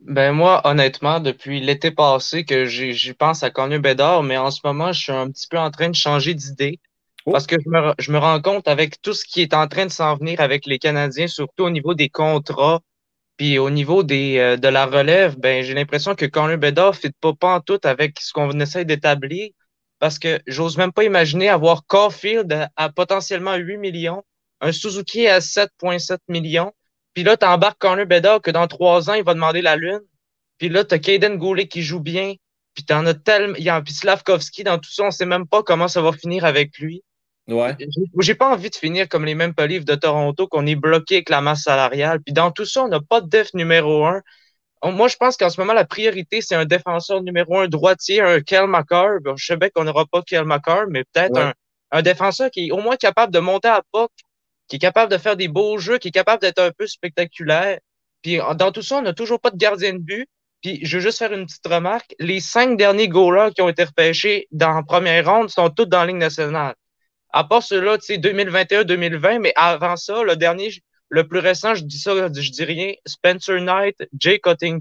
Ben 0.00 0.32
moi, 0.32 0.60
honnêtement, 0.64 1.20
depuis 1.20 1.60
l'été 1.60 1.90
passé 1.90 2.44
que 2.44 2.66
j'y 2.66 3.14
pense 3.14 3.42
à 3.42 3.50
Connor 3.50 3.80
Bedard, 3.80 4.22
mais 4.22 4.36
en 4.36 4.50
ce 4.50 4.60
moment, 4.64 4.92
je 4.92 5.00
suis 5.00 5.12
un 5.12 5.30
petit 5.30 5.46
peu 5.46 5.58
en 5.58 5.70
train 5.70 5.88
de 5.88 5.94
changer 5.94 6.34
d'idée. 6.34 6.80
Oh. 7.26 7.32
Parce 7.32 7.46
que 7.46 7.56
je 7.62 7.68
me, 7.68 7.92
je 7.98 8.12
me 8.12 8.18
rends 8.18 8.40
compte 8.40 8.66
avec 8.68 9.00
tout 9.02 9.12
ce 9.12 9.24
qui 9.24 9.42
est 9.42 9.52
en 9.52 9.68
train 9.68 9.84
de 9.86 9.90
s'en 9.90 10.16
venir 10.16 10.40
avec 10.40 10.66
les 10.66 10.78
Canadiens, 10.78 11.28
surtout 11.28 11.64
au 11.64 11.70
niveau 11.70 11.94
des 11.94 12.08
contrats, 12.08 12.80
puis 13.36 13.58
au 13.58 13.70
niveau 13.70 14.02
des, 14.02 14.38
euh, 14.38 14.56
de 14.56 14.68
la 14.68 14.86
relève, 14.86 15.38
ben 15.38 15.62
j'ai 15.62 15.74
l'impression 15.74 16.14
que 16.14 16.26
Connor 16.26 16.58
Bedard 16.58 16.92
ne 16.92 16.96
fit 16.96 17.12
pas, 17.20 17.34
pas 17.34 17.54
en 17.56 17.60
tout 17.60 17.80
avec 17.84 18.18
ce 18.20 18.32
qu'on 18.32 18.58
essaie 18.58 18.86
d'établir. 18.86 19.50
Parce 20.00 20.18
que 20.18 20.40
j'ose 20.48 20.76
même 20.78 20.92
pas 20.92 21.04
imaginer 21.04 21.48
avoir 21.48 21.86
Caulfield 21.86 22.52
à, 22.52 22.70
à 22.76 22.90
potentiellement 22.90 23.54
8 23.56 23.78
millions, 23.78 24.24
un 24.60 24.72
Suzuki 24.72 25.28
à 25.28 25.40
7,7 25.40 26.18
millions, 26.28 26.72
puis 27.14 27.22
là, 27.24 27.36
t'embarques 27.36 27.78
Connor 27.78 28.06
Bedard 28.06 28.40
que 28.42 28.50
dans 28.50 28.66
trois 28.66 29.10
ans, 29.10 29.14
il 29.14 29.24
va 29.24 29.34
demander 29.34 29.62
la 29.62 29.76
lune. 29.76 30.00
Puis 30.58 30.68
là, 30.68 30.84
t'as 30.84 30.98
Kaden 30.98 31.36
Goulet 31.38 31.68
qui 31.68 31.82
joue 31.82 32.00
bien. 32.00 32.34
Puis 32.74 32.84
t'en 32.84 33.04
as 33.06 33.14
tellement. 33.14 33.56
Il 33.58 33.64
y 33.64 33.68
a 33.70 33.80
puis 33.82 33.94
Slavkovski 33.94 34.64
dans 34.64 34.78
tout 34.78 34.90
ça, 34.90 35.04
on 35.04 35.10
sait 35.10 35.26
même 35.26 35.46
pas 35.46 35.62
comment 35.62 35.88
ça 35.88 36.02
va 36.02 36.12
finir 36.12 36.44
avec 36.44 36.78
lui. 36.78 37.02
Ouais. 37.48 37.74
J'ai- 37.80 37.88
J'ai 38.20 38.34
pas 38.36 38.52
envie 38.52 38.70
de 38.70 38.76
finir 38.76 39.08
comme 39.08 39.24
les 39.24 39.34
mêmes 39.34 39.54
Leafs 39.58 39.84
de 39.84 39.94
Toronto, 39.96 40.46
qu'on 40.46 40.66
est 40.66 40.76
bloqué 40.76 41.16
avec 41.16 41.30
la 41.30 41.40
masse 41.40 41.62
salariale. 41.64 42.20
Puis 42.22 42.32
dans 42.32 42.52
tout 42.52 42.64
ça, 42.64 42.84
on 42.84 42.88
n'a 42.88 43.00
pas 43.00 43.20
de 43.20 43.28
def 43.28 43.52
numéro 43.54 44.04
un. 44.06 44.22
On- 44.82 44.92
Moi, 44.92 45.08
je 45.08 45.16
pense 45.16 45.36
qu'en 45.36 45.50
ce 45.50 45.60
moment, 45.60 45.72
la 45.74 45.84
priorité, 45.84 46.40
c'est 46.40 46.54
un 46.54 46.64
défenseur 46.64 47.22
numéro 47.22 47.58
un 47.58 47.68
droitier, 47.68 48.20
un 48.20 48.40
Kel 48.40 48.66
McCarr. 48.66 49.20
Bon, 49.22 49.36
je 49.36 49.44
sais 49.44 49.56
bien 49.56 49.68
qu'on 49.70 49.84
n'aura 49.84 50.06
pas 50.06 50.22
Kel 50.22 50.44
McCarr, 50.44 50.86
mais 50.88 51.04
peut-être 51.12 51.34
Ouais. 51.36 51.42
un, 51.42 51.52
un 51.92 52.02
défenseur 52.02 52.50
qui 52.50 52.68
est 52.68 52.70
au 52.72 52.78
moins 52.78 52.96
capable 52.96 53.32
de 53.32 53.38
monter 53.40 53.68
à 53.68 53.82
POC, 53.92 54.10
qui 54.68 54.76
est 54.76 54.78
capable 54.78 55.10
de 55.12 55.18
faire 55.18 55.36
des 55.36 55.48
beaux 55.48 55.78
jeux, 55.78 55.98
qui 55.98 56.08
est 56.08 56.12
capable 56.12 56.40
d'être 56.40 56.60
un 56.60 56.70
peu 56.70 56.86
spectaculaire. 56.86 57.78
Puis 58.22 58.38
dans 58.56 58.70
tout 58.72 58.82
ça, 58.82 58.96
on 58.98 59.02
n'a 59.02 59.12
toujours 59.12 59.40
pas 59.40 59.50
de 59.50 59.56
gardien 59.56 59.92
de 59.94 59.98
but. 59.98 60.28
Puis 60.62 60.78
je 60.82 60.98
veux 60.98 61.02
juste 61.02 61.18
faire 61.18 61.32
une 61.32 61.46
petite 61.46 61.66
remarque. 61.66 62.14
Les 62.18 62.38
cinq 62.40 62.76
derniers 62.76 63.08
goalers 63.08 63.52
qui 63.54 63.62
ont 63.62 63.68
été 63.70 63.82
repêchés 63.84 64.46
dans 64.50 64.72
la 64.74 64.82
première 64.82 65.26
ronde 65.30 65.48
sont 65.50 65.70
tous 65.70 65.86
dans 65.86 66.00
la 66.00 66.06
Ligue 66.06 66.16
nationale. 66.16 66.74
À 67.32 67.44
part 67.44 67.62
ceux-là, 67.62 67.96
tu 67.98 68.04
sais, 68.06 68.18
2021-2020, 68.18 69.38
mais 69.40 69.52
avant 69.56 69.96
ça, 69.96 70.22
le 70.22 70.36
dernier, 70.36 70.70
le 71.10 71.26
plus 71.26 71.40
récent, 71.40 71.74
je 71.74 71.84
dis 71.84 71.98
ça, 71.98 72.14
je 72.32 72.50
dis 72.50 72.64
rien, 72.64 72.92
Spencer 73.04 73.60
Knight, 73.60 73.96
Jay 74.18 74.38
Cutting. 74.38 74.80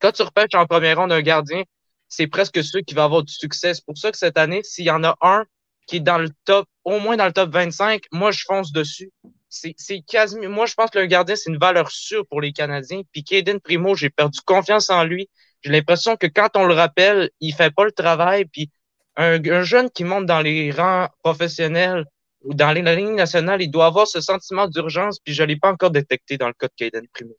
Quand 0.00 0.12
tu 0.12 0.22
repêches 0.22 0.54
en 0.54 0.66
première 0.66 0.98
ronde 0.98 1.12
un 1.12 1.20
gardien, 1.20 1.62
c'est 2.08 2.26
presque 2.26 2.64
ceux 2.64 2.80
qui 2.80 2.94
vont 2.94 3.04
avoir 3.04 3.22
du 3.22 3.32
succès. 3.32 3.74
C'est 3.74 3.84
pour 3.84 3.96
ça 3.96 4.10
que 4.10 4.18
cette 4.18 4.38
année, 4.38 4.62
s'il 4.64 4.86
y 4.86 4.90
en 4.90 5.04
a 5.04 5.16
un 5.20 5.44
qui 5.86 5.96
est 5.96 6.00
dans 6.00 6.18
le 6.18 6.30
top, 6.44 6.66
au 6.84 6.98
moins 6.98 7.16
dans 7.16 7.26
le 7.26 7.32
top 7.32 7.50
25, 7.50 8.04
moi, 8.10 8.30
je 8.30 8.42
fonce 8.46 8.72
dessus. 8.72 9.10
C'est 9.48 10.00
quasi, 10.06 10.38
moi, 10.38 10.66
je 10.66 10.74
pense 10.74 10.90
que 10.90 10.98
le 10.98 11.06
gardien, 11.06 11.36
c'est 11.36 11.50
une 11.50 11.58
valeur 11.58 11.90
sûre 11.90 12.26
pour 12.26 12.40
les 12.40 12.52
Canadiens. 12.52 13.02
Puis 13.12 13.24
Caden 13.24 13.60
Primo, 13.60 13.94
j'ai 13.94 14.08
perdu 14.08 14.40
confiance 14.44 14.88
en 14.90 15.04
lui. 15.04 15.28
J'ai 15.62 15.70
l'impression 15.70 16.16
que 16.16 16.26
quand 16.26 16.56
on 16.56 16.64
le 16.64 16.74
rappelle, 16.74 17.30
il 17.40 17.52
fait 17.54 17.74
pas 17.74 17.84
le 17.84 17.92
travail. 17.92 18.46
Puis 18.46 18.70
un, 19.16 19.44
un 19.44 19.62
jeune 19.62 19.90
qui 19.90 20.04
monte 20.04 20.26
dans 20.26 20.40
les 20.40 20.70
rangs 20.70 21.08
professionnels 21.22 22.06
dans 22.44 22.72
les 22.72 22.82
lignes 22.96 23.14
nationales, 23.14 23.62
il 23.62 23.70
doit 23.70 23.86
avoir 23.86 24.06
ce 24.06 24.20
sentiment 24.20 24.66
d'urgence. 24.66 25.18
Puis 25.20 25.34
je 25.34 25.42
l'ai 25.42 25.56
pas 25.56 25.70
encore 25.70 25.90
détecté 25.90 26.36
dans 26.38 26.48
le 26.48 26.54
cas 26.54 26.68
de 26.68 26.72
Caden 26.76 27.06
Primo. 27.12 27.36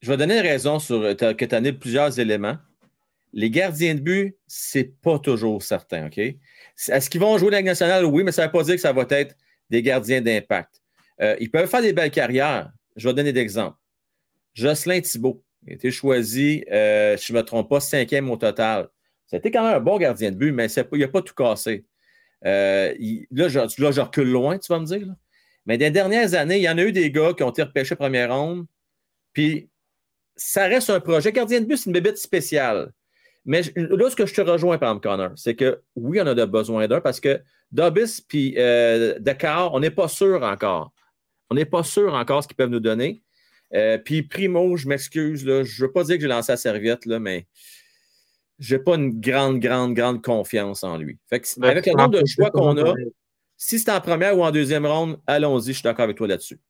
Je 0.00 0.10
vais 0.10 0.16
donner 0.16 0.38
une 0.38 0.46
raison 0.46 0.78
sur 0.78 1.00
que 1.16 1.44
tu 1.44 1.44
as 1.44 1.48
donné 1.48 1.72
plusieurs 1.72 2.18
éléments. 2.18 2.56
Les 3.32 3.50
gardiens 3.50 3.94
de 3.94 4.00
but, 4.00 4.36
c'est 4.46 5.00
pas 5.00 5.18
toujours 5.18 5.62
certain, 5.62 6.06
OK? 6.06 6.18
Est-ce 6.18 7.08
qu'ils 7.08 7.20
vont 7.20 7.38
jouer 7.38 7.50
la 7.50 7.58
Ligue 7.58 7.66
nationale? 7.66 8.04
Oui, 8.04 8.24
mais 8.24 8.32
ça 8.32 8.42
ne 8.42 8.46
veut 8.48 8.52
pas 8.52 8.62
dire 8.64 8.74
que 8.74 8.80
ça 8.80 8.92
va 8.92 9.06
être 9.10 9.36
des 9.70 9.82
gardiens 9.82 10.20
d'impact. 10.20 10.82
Euh, 11.20 11.36
ils 11.40 11.50
peuvent 11.50 11.68
faire 11.68 11.82
des 11.82 11.92
belles 11.92 12.10
carrières. 12.10 12.70
Je 12.96 13.08
vais 13.08 13.14
donner 13.14 13.32
des 13.32 13.40
exemples. 13.40 13.76
Jocelyn 14.54 15.00
Thibault 15.00 15.42
a 15.66 15.72
été 15.72 15.90
choisi, 15.90 16.64
euh, 16.70 17.16
je 17.16 17.32
ne 17.32 17.38
me 17.38 17.42
trompe 17.42 17.70
pas, 17.70 17.80
cinquième 17.80 18.30
au 18.30 18.36
total. 18.36 18.88
C'était 19.26 19.50
quand 19.50 19.64
même 19.64 19.76
un 19.76 19.80
bon 19.80 19.96
gardien 19.96 20.30
de 20.30 20.36
but, 20.36 20.52
mais 20.52 20.66
il 20.66 20.98
n'a 20.98 21.08
pas 21.08 21.22
tout 21.22 21.34
cassé. 21.34 21.86
Euh, 22.44 22.94
là, 23.30 23.48
je, 23.48 23.58
là, 23.58 24.04
recule 24.04 24.30
loin, 24.30 24.58
tu 24.58 24.72
vas 24.72 24.80
me 24.80 24.86
dire. 24.86 25.06
Mais 25.66 25.78
des 25.78 25.90
dernières 25.90 26.34
années, 26.34 26.56
il 26.56 26.62
y 26.62 26.68
en 26.68 26.78
a 26.78 26.82
eu 26.82 26.92
des 26.92 27.10
gars 27.10 27.32
qui 27.36 27.42
ont 27.42 27.50
été 27.50 27.62
repêchés 27.62 27.94
première 27.94 28.34
ronde, 28.34 28.66
puis 29.32 29.68
ça 30.34 30.66
reste 30.66 30.90
un 30.90 31.00
projet. 31.00 31.32
Gardien 31.32 31.60
de 31.60 31.66
but, 31.66 31.76
c'est 31.76 31.86
une 31.86 31.92
bébête 31.92 32.18
spéciale. 32.18 32.92
Mais 33.44 33.62
là, 33.76 34.10
ce 34.10 34.16
que 34.16 34.26
je 34.26 34.34
te 34.34 34.40
rejoins, 34.40 34.76
exemple, 34.76 35.00
Connor, 35.00 35.30
c'est 35.36 35.54
que 35.54 35.82
oui, 35.96 36.20
on 36.20 36.26
a 36.26 36.46
besoin 36.46 36.86
d'un 36.86 37.00
parce 37.00 37.20
que 37.20 37.40
Dobbs 37.72 38.22
puis 38.28 38.54
euh, 38.56 39.18
Dakar, 39.18 39.74
on 39.74 39.80
n'est 39.80 39.90
pas 39.90 40.08
sûr 40.08 40.42
encore. 40.42 40.92
On 41.50 41.54
n'est 41.54 41.64
pas 41.64 41.82
sûr 41.82 42.14
encore 42.14 42.42
ce 42.42 42.48
qu'ils 42.48 42.56
peuvent 42.56 42.70
nous 42.70 42.80
donner. 42.80 43.22
Euh, 43.74 43.98
puis 43.98 44.22
Primo, 44.22 44.76
je 44.76 44.86
m'excuse, 44.86 45.44
je 45.44 45.50
ne 45.50 45.80
veux 45.80 45.92
pas 45.92 46.04
dire 46.04 46.16
que 46.16 46.22
j'ai 46.22 46.28
lancé 46.28 46.52
la 46.52 46.56
serviette, 46.56 47.06
là, 47.06 47.18
mais 47.18 47.46
je 48.62 48.76
n'ai 48.76 48.82
pas 48.82 48.94
une 48.94 49.20
grande, 49.20 49.60
grande, 49.60 49.94
grande 49.94 50.22
confiance 50.22 50.84
en 50.84 50.96
lui. 50.96 51.18
Fait 51.28 51.42
ben, 51.58 51.70
avec 51.70 51.86
le 51.86 51.92
nombre 51.92 52.20
de 52.20 52.26
choix 52.26 52.50
qu'on 52.50 52.76
a, 52.78 52.94
si 53.56 53.78
c'est 53.78 53.90
en 53.90 54.00
première 54.00 54.38
ou 54.38 54.44
en 54.44 54.50
deuxième 54.50 54.86
ronde, 54.86 55.20
allons-y, 55.26 55.68
je 55.68 55.72
suis 55.72 55.82
d'accord 55.82 56.04
avec 56.04 56.16
toi 56.16 56.26
là-dessus 56.26 56.60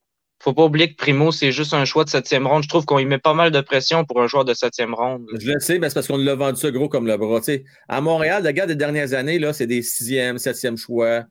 faut 0.43 0.53
pas 0.53 0.65
oublier 0.65 0.91
que 0.91 0.97
Primo, 0.97 1.31
c'est 1.31 1.53
juste 1.53 1.73
un 1.73 1.85
choix 1.85 2.05
de 2.05 2.11
septième 2.11 2.49
ronde. 2.49 2.65
Je 2.65 2.69
trouve 2.69 2.85
qu'on 2.85 2.99
y 2.99 3.07
met 3.07 3.19
pas 3.19 3.33
mal 3.33 3.53
de 3.53 3.61
pression 3.61 4.05
pour 4.05 4.21
un 4.21 4.27
joueur 4.27 4.45
de 4.45 4.55
septième 4.55 4.93
ronde. 4.93 5.25
Je 5.39 5.53
le 5.53 5.61
sais, 5.61 5.79
mais 5.79 5.89
c'est 5.89 5.95
parce 5.95 6.09
qu'on 6.09 6.17
l'a 6.17 6.35
vendu 6.35 6.61
ça 6.61 6.71
gros 6.73 6.89
comme 6.89 7.07
le 7.07 7.17
bras. 7.17 7.41
à 7.89 8.01
Montréal, 8.01 8.43
le 8.43 8.51
gars 8.51 8.67
des 8.67 8.75
dernières 8.75 9.15
années, 9.15 9.39
là, 9.39 9.53
c'est 9.53 9.69
des 9.69 9.83
sixième, 9.83 10.39
septième 10.39 10.77
choix. 10.77 11.25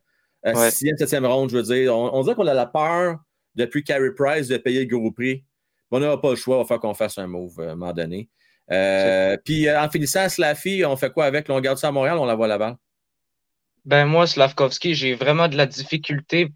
Euh, 0.45 0.69
sixième, 0.69 0.97
septième 0.97 1.25
ronde, 1.25 1.49
je 1.49 1.57
veux 1.57 1.63
dire. 1.63 1.95
On, 1.95 2.21
dirait 2.23 2.35
qu'on 2.35 2.47
a 2.47 2.53
la 2.53 2.65
peur, 2.65 3.17
depuis 3.55 3.83
Carey 3.83 4.11
Price, 4.15 4.47
de 4.47 4.55
payer 4.55 4.85
le 4.85 4.97
gros 4.97 5.11
prix. 5.11 5.43
on 5.91 5.99
n'a 5.99 6.15
pas 6.15 6.29
le 6.29 6.35
choix, 6.37 6.55
il 6.55 6.59
va 6.59 6.65
falloir 6.65 6.81
qu'on 6.81 6.93
fasse 6.93 7.17
un 7.17 7.27
move 7.27 7.59
euh, 7.59 7.69
à 7.69 7.71
un 7.73 7.75
moment 7.75 7.91
donné. 7.91 8.29
Euh, 8.71 9.37
puis 9.43 9.69
en 9.69 9.89
finissant, 9.89 10.29
Slaffy, 10.29 10.85
on 10.85 10.95
fait 10.95 11.11
quoi 11.11 11.25
avec? 11.25 11.49
on 11.49 11.59
garde 11.59 11.77
ça 11.77 11.89
à 11.89 11.91
Montréal, 11.91 12.17
on 12.17 12.25
la 12.25 12.35
voit 12.35 12.47
là-bas? 12.47 12.77
Ben 13.85 14.05
moi, 14.05 14.27
Slavkovski, 14.27 14.93
j'ai 14.93 15.15
vraiment 15.15 15.47
de 15.47 15.57
la 15.57 15.65
difficulté 15.65 16.49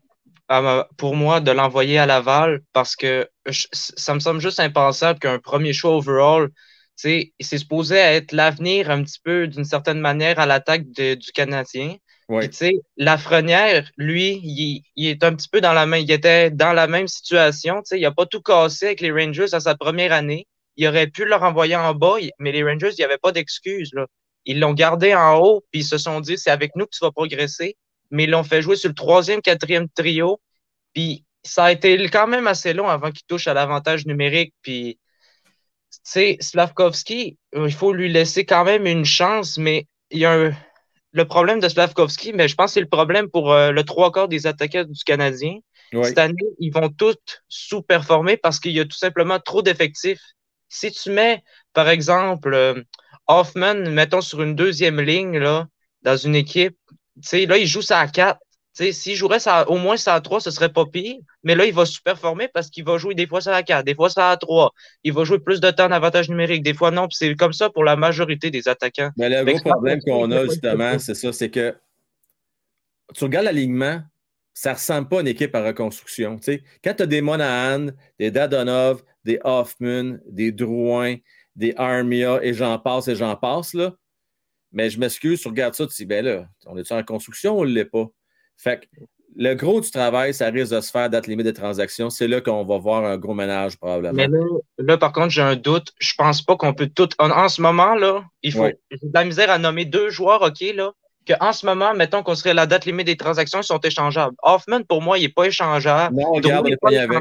pour 0.98 1.16
moi 1.16 1.40
de 1.40 1.52
l'envoyer 1.52 1.98
à 1.98 2.06
Laval 2.06 2.62
parce 2.72 2.96
que 2.96 3.28
ça 3.50 4.14
me 4.14 4.20
semble 4.20 4.40
juste 4.40 4.60
impensable 4.60 5.20
qu'un 5.20 5.40
premier 5.40 5.74
choix 5.74 5.96
overall, 5.96 6.50
c'est 6.96 7.34
supposé 7.42 7.96
être 7.96 8.32
l'avenir 8.32 8.92
un 8.92 9.04
petit 9.04 9.20
peu 9.24 9.48
d'une 9.48 9.66
certaine 9.66 10.00
manière 10.00 10.40
à 10.40 10.46
l'attaque 10.46 10.88
du 10.92 11.32
Canadien. 11.34 11.96
Ouais. 12.28 12.50
Lafrenière, 12.98 13.90
lui, 13.98 14.40
il, 14.44 14.84
il, 14.96 15.08
est 15.08 15.24
un 15.24 15.36
petit 15.36 15.50
peu 15.50 15.62
dans 15.62 15.74
la 15.74 15.86
main, 15.86 15.98
il 15.98 16.10
était 16.10 16.50
dans 16.50 16.74
la 16.74 16.88
même 16.88 17.08
situation. 17.08 17.84
Il 17.92 18.02
n'a 18.02 18.12
pas 18.12 18.26
tout 18.26 18.42
cassé 18.42 18.88
avec 18.88 19.02
les 19.02 19.12
Rangers 19.12 19.54
à 19.54 19.60
sa 19.60 19.76
première 19.76 20.12
année. 20.12 20.48
Il 20.78 20.88
aurait 20.88 21.08
pu 21.08 21.26
le 21.26 21.36
renvoyer 21.36 21.76
en 21.76 21.94
bas, 21.94 22.16
mais 22.40 22.52
les 22.52 22.64
Rangers, 22.64 22.92
il 22.92 22.98
n'y 22.98 23.04
avait 23.06 23.18
pas 23.18 23.32
d'excuses. 23.32 23.92
Ils 24.46 24.60
l'ont 24.60 24.74
gardé 24.74 25.16
en 25.16 25.38
haut, 25.38 25.66
puis 25.72 25.82
ils 25.82 25.86
se 25.86 25.98
sont 25.98 26.20
dit 26.20 26.38
c'est 26.38 26.52
avec 26.52 26.76
nous 26.76 26.86
que 26.86 26.92
tu 26.92 27.04
vas 27.04 27.12
progresser 27.12 27.78
mais 28.12 28.26
ils 28.26 28.30
l'ont 28.30 28.44
fait 28.44 28.62
jouer 28.62 28.76
sur 28.76 28.90
le 28.90 28.96
troisième, 28.96 29.42
quatrième 29.42 29.90
trio. 29.90 30.40
Puis 30.94 31.26
ça 31.44 31.66
a 31.66 31.72
été 31.72 31.98
quand 32.10 32.28
même 32.28 32.48
assez 32.48 32.74
long 32.74 32.88
avant 32.88 33.12
qu'il 33.12 33.26
touche 33.28 33.48
à 33.48 33.54
l'avantage 33.54 34.06
numérique. 34.06 34.54
Puis, 34.62 35.00
tu 35.92 36.00
sais, 36.04 36.38
Slavkovski, 36.40 37.38
euh, 37.56 37.68
il 37.68 37.74
faut 37.74 37.94
lui 37.94 38.12
laisser 38.12 38.46
quand 38.46 38.64
même 38.64 38.86
une 38.86 39.06
chance, 39.06 39.58
mais 39.58 39.88
il 40.12 40.20
y 40.20 40.26
a 40.26 40.34
un... 40.34 40.54
le 41.12 41.26
problème 41.26 41.60
de 41.60 41.70
Slavkovski, 41.70 42.34
mais 42.34 42.48
je 42.48 42.56
pense 42.56 42.72
que 42.72 42.74
c'est 42.76 42.82
le 42.82 42.88
problème 42.88 43.30
pour 43.30 43.52
euh, 43.52 43.72
le 43.72 43.84
trois 43.84 44.12
quarts 44.12 44.28
des 44.28 44.48
attaquants 44.48 44.86
du 44.86 45.04
Canadien. 45.04 45.58
Cette 46.04 46.18
année, 46.18 46.36
ils 46.60 46.72
vont 46.74 46.90
tous 46.90 47.16
sous-performer 47.48 48.36
parce 48.36 48.60
qu'il 48.60 48.74
y 48.74 48.82
a 48.82 48.86
tout 48.86 48.98
simplement 48.98 49.40
trop 49.40 49.62
d'effectifs. 49.62 50.20
Si 50.70 50.92
tu 50.92 51.12
mets, 51.12 51.44
par 51.74 51.90
exemple, 51.90 52.54
euh, 52.54 52.82
Hoffman, 53.28 53.90
mettons 53.92 54.22
sur 54.22 54.42
une 54.42 54.56
deuxième 54.56 55.02
ligne, 55.02 55.38
là, 55.38 55.68
dans 56.02 56.18
une 56.18 56.36
équipe, 56.36 56.78
là, 57.32 57.58
il 57.58 57.68
joue 57.68 57.82
ça 57.82 58.00
à 58.00 58.08
4. 58.08 58.40
S'il 58.74 59.16
jouerait 59.16 59.40
ça, 59.40 59.70
au 59.70 59.78
moins 59.78 59.96
ça 59.96 60.16
à 60.16 60.22
3, 60.22 60.42
ce 60.42 60.52
serait 60.52 60.72
pas 60.72 60.86
pire. 60.86 61.16
Mais 61.44 61.56
là, 61.56 61.66
il 61.66 61.74
va 61.74 61.86
super 61.86 62.20
former 62.20 62.50
parce 62.54 62.70
qu'il 62.70 62.84
va 62.84 62.98
jouer 62.98 63.16
des 63.16 63.26
fois 63.26 63.40
ça 63.40 63.56
à 63.56 63.64
4, 63.64 63.86
des 63.86 63.96
fois 63.96 64.10
ça 64.10 64.32
à 64.32 64.38
3. 64.38 64.74
Il 65.04 65.14
va 65.14 65.24
jouer 65.24 65.40
plus 65.40 65.62
de 65.62 65.72
temps 65.72 65.88
d'avantage 65.88 66.30
numérique, 66.30 66.62
des 66.62 66.74
fois 66.74 66.92
non. 66.92 67.08
C'est 67.10 67.36
comme 67.36 67.54
ça 67.54 67.70
pour 67.70 67.86
la 67.86 67.96
majorité 67.96 68.52
des 68.52 68.68
attaquants. 68.68 69.12
Mais 69.16 69.30
le 69.30 69.46
gros 69.46 69.60
problème 69.60 70.00
qu'on 70.06 70.30
a, 70.32 70.44
justement, 70.44 71.00
c'est 71.00 71.16
ça, 71.16 71.32
c'est 71.32 71.50
que 71.50 71.74
tu 73.14 73.24
regardes 73.24 73.46
l'alignement, 73.46 74.02
ça 74.54 74.72
ne 74.72 74.76
ressemble 74.76 75.08
pas 75.08 75.18
à 75.18 75.22
une 75.22 75.28
équipe 75.28 75.56
à 75.56 75.64
reconstruction. 75.64 76.38
Quand 76.84 76.94
tu 76.94 77.04
as 77.04 77.06
des 77.06 77.22
Monahan, 77.22 77.88
des 78.20 78.32
Dadonov, 78.32 79.04
des 79.26 79.40
Hoffman, 79.44 80.18
des 80.28 80.52
Drouin, 80.52 81.16
des 81.56 81.74
Armia, 81.76 82.40
et 82.42 82.54
j'en 82.54 82.80
passe 82.80 83.08
et 83.08 83.16
j'en 83.16 83.36
passe, 83.36 83.74
là, 83.74 83.94
mais 84.72 84.90
je 84.90 85.00
m'excuse, 85.00 85.42
tu 85.42 85.48
regardes 85.48 85.74
ça, 85.74 85.88
tu 85.88 85.96
dis, 85.96 86.06
ben 86.06 86.24
là, 86.24 86.48
on 86.66 86.78
est 86.78 86.92
en 86.92 87.04
construction, 87.04 87.58
on 87.58 87.66
ne 87.66 87.70
l'est 87.70 87.86
pas? 87.86 88.08
Fait 88.58 88.82
que 88.82 88.86
le 89.38 89.54
gros 89.54 89.82
du 89.82 89.92
travail, 89.92 90.34
ça 90.34 90.50
risque 90.50 90.74
de 90.74 90.80
se 90.80 90.92
faire 90.92 91.10
date 91.10 91.28
limite 91.28 91.46
des 91.46 91.54
transactions. 91.54 92.10
C'est 92.10 92.28
là 92.28 92.40
qu'on 92.40 92.64
va 92.64 92.78
voir 92.78 93.04
un 93.04 93.18
gros 93.18 93.34
ménage 93.34 93.78
probablement. 93.78 94.14
Mais 94.14 94.30
là, 94.78 94.98
par 94.98 95.12
contre, 95.12 95.30
j'ai 95.30 95.42
un 95.42 95.58
doute. 95.58 95.94
Je 96.00 96.14
pense 96.18 96.42
pas 96.42 96.56
qu'on 96.56 96.74
peut 96.74 96.88
tout. 96.88 97.10
En, 97.20 97.50
ce 97.50 97.62
moment, 97.62 97.96
là, 97.96 98.24
il 98.44 98.54
faut. 98.54 98.66
J'ai 98.92 98.98
de 99.08 99.14
la 99.14 99.26
misère 99.26 99.52
à 99.52 99.58
nommer 99.58 99.84
deux 99.84 100.10
joueurs, 100.10 100.42
OK, 100.42 100.62
là, 100.74 100.94
qu'en 101.28 101.52
ce 101.52 101.66
moment, 101.66 101.94
mettons 101.94 102.24
qu'on 102.24 102.36
serait 102.36 102.54
la 102.54 102.66
date 102.66 102.86
limite 102.86 103.08
des 103.08 103.18
transactions, 103.18 103.60
ils 103.60 103.66
sont 103.66 103.80
échangeables. 103.80 104.36
Hoffman, 104.42 104.84
pour 104.84 105.02
moi, 105.02 105.18
il 105.18 105.24
n'est 105.24 105.30
pas 105.30 105.46
échangeable. 105.46 106.16
Non, 106.16 106.34
il 106.36 106.78
pas 106.78 106.98
avec. 106.98 107.20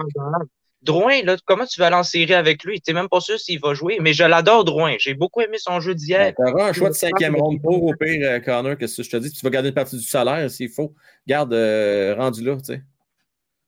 Drouin, 0.85 1.23
là, 1.23 1.37
comment 1.47 1.65
tu 1.65 1.81
vas 1.81 1.87
aller 1.87 1.97
en 1.97 2.03
série 2.03 2.35
avec 2.35 2.63
lui? 2.63 2.81
Tu 2.81 2.93
n'es 2.93 3.01
même 3.01 3.09
pas 3.09 3.21
sûr 3.21 3.41
s'il 3.41 3.59
va 3.59 3.73
jouer, 3.73 3.99
mais 4.01 4.13
je 4.13 4.23
l'adore, 4.23 4.65
Drouin. 4.65 4.97
J'ai 4.99 5.15
beaucoup 5.15 5.41
aimé 5.41 5.57
son 5.59 5.81
jeu 5.81 5.95
d'hier. 5.95 6.35
Ben, 6.39 6.47
tu 6.47 6.53
auras 6.53 6.69
un 6.69 6.73
choix 6.75 6.91
de 6.91 6.95
cinquième 6.95 7.37
ronde 7.37 7.63
pour 7.63 7.83
au 7.83 7.95
pire, 7.95 8.29
euh, 8.29 8.39
Connor, 8.41 8.77
qu'est-ce 8.77 8.99
que 8.99 9.03
je 9.03 9.11
te 9.11 9.17
dis? 9.17 9.33
Tu 9.33 9.41
vas 9.43 9.51
garder 9.51 9.71
une 9.71 9.75
partie 9.75 9.97
du 9.97 10.05
salaire 10.05 10.51
s'il 10.51 10.69
faut. 10.69 10.95
Garde, 11.27 11.55
euh, 11.55 12.15
rendu 12.15 12.45
là, 12.45 12.57
tu 12.57 12.65
sais. 12.65 12.83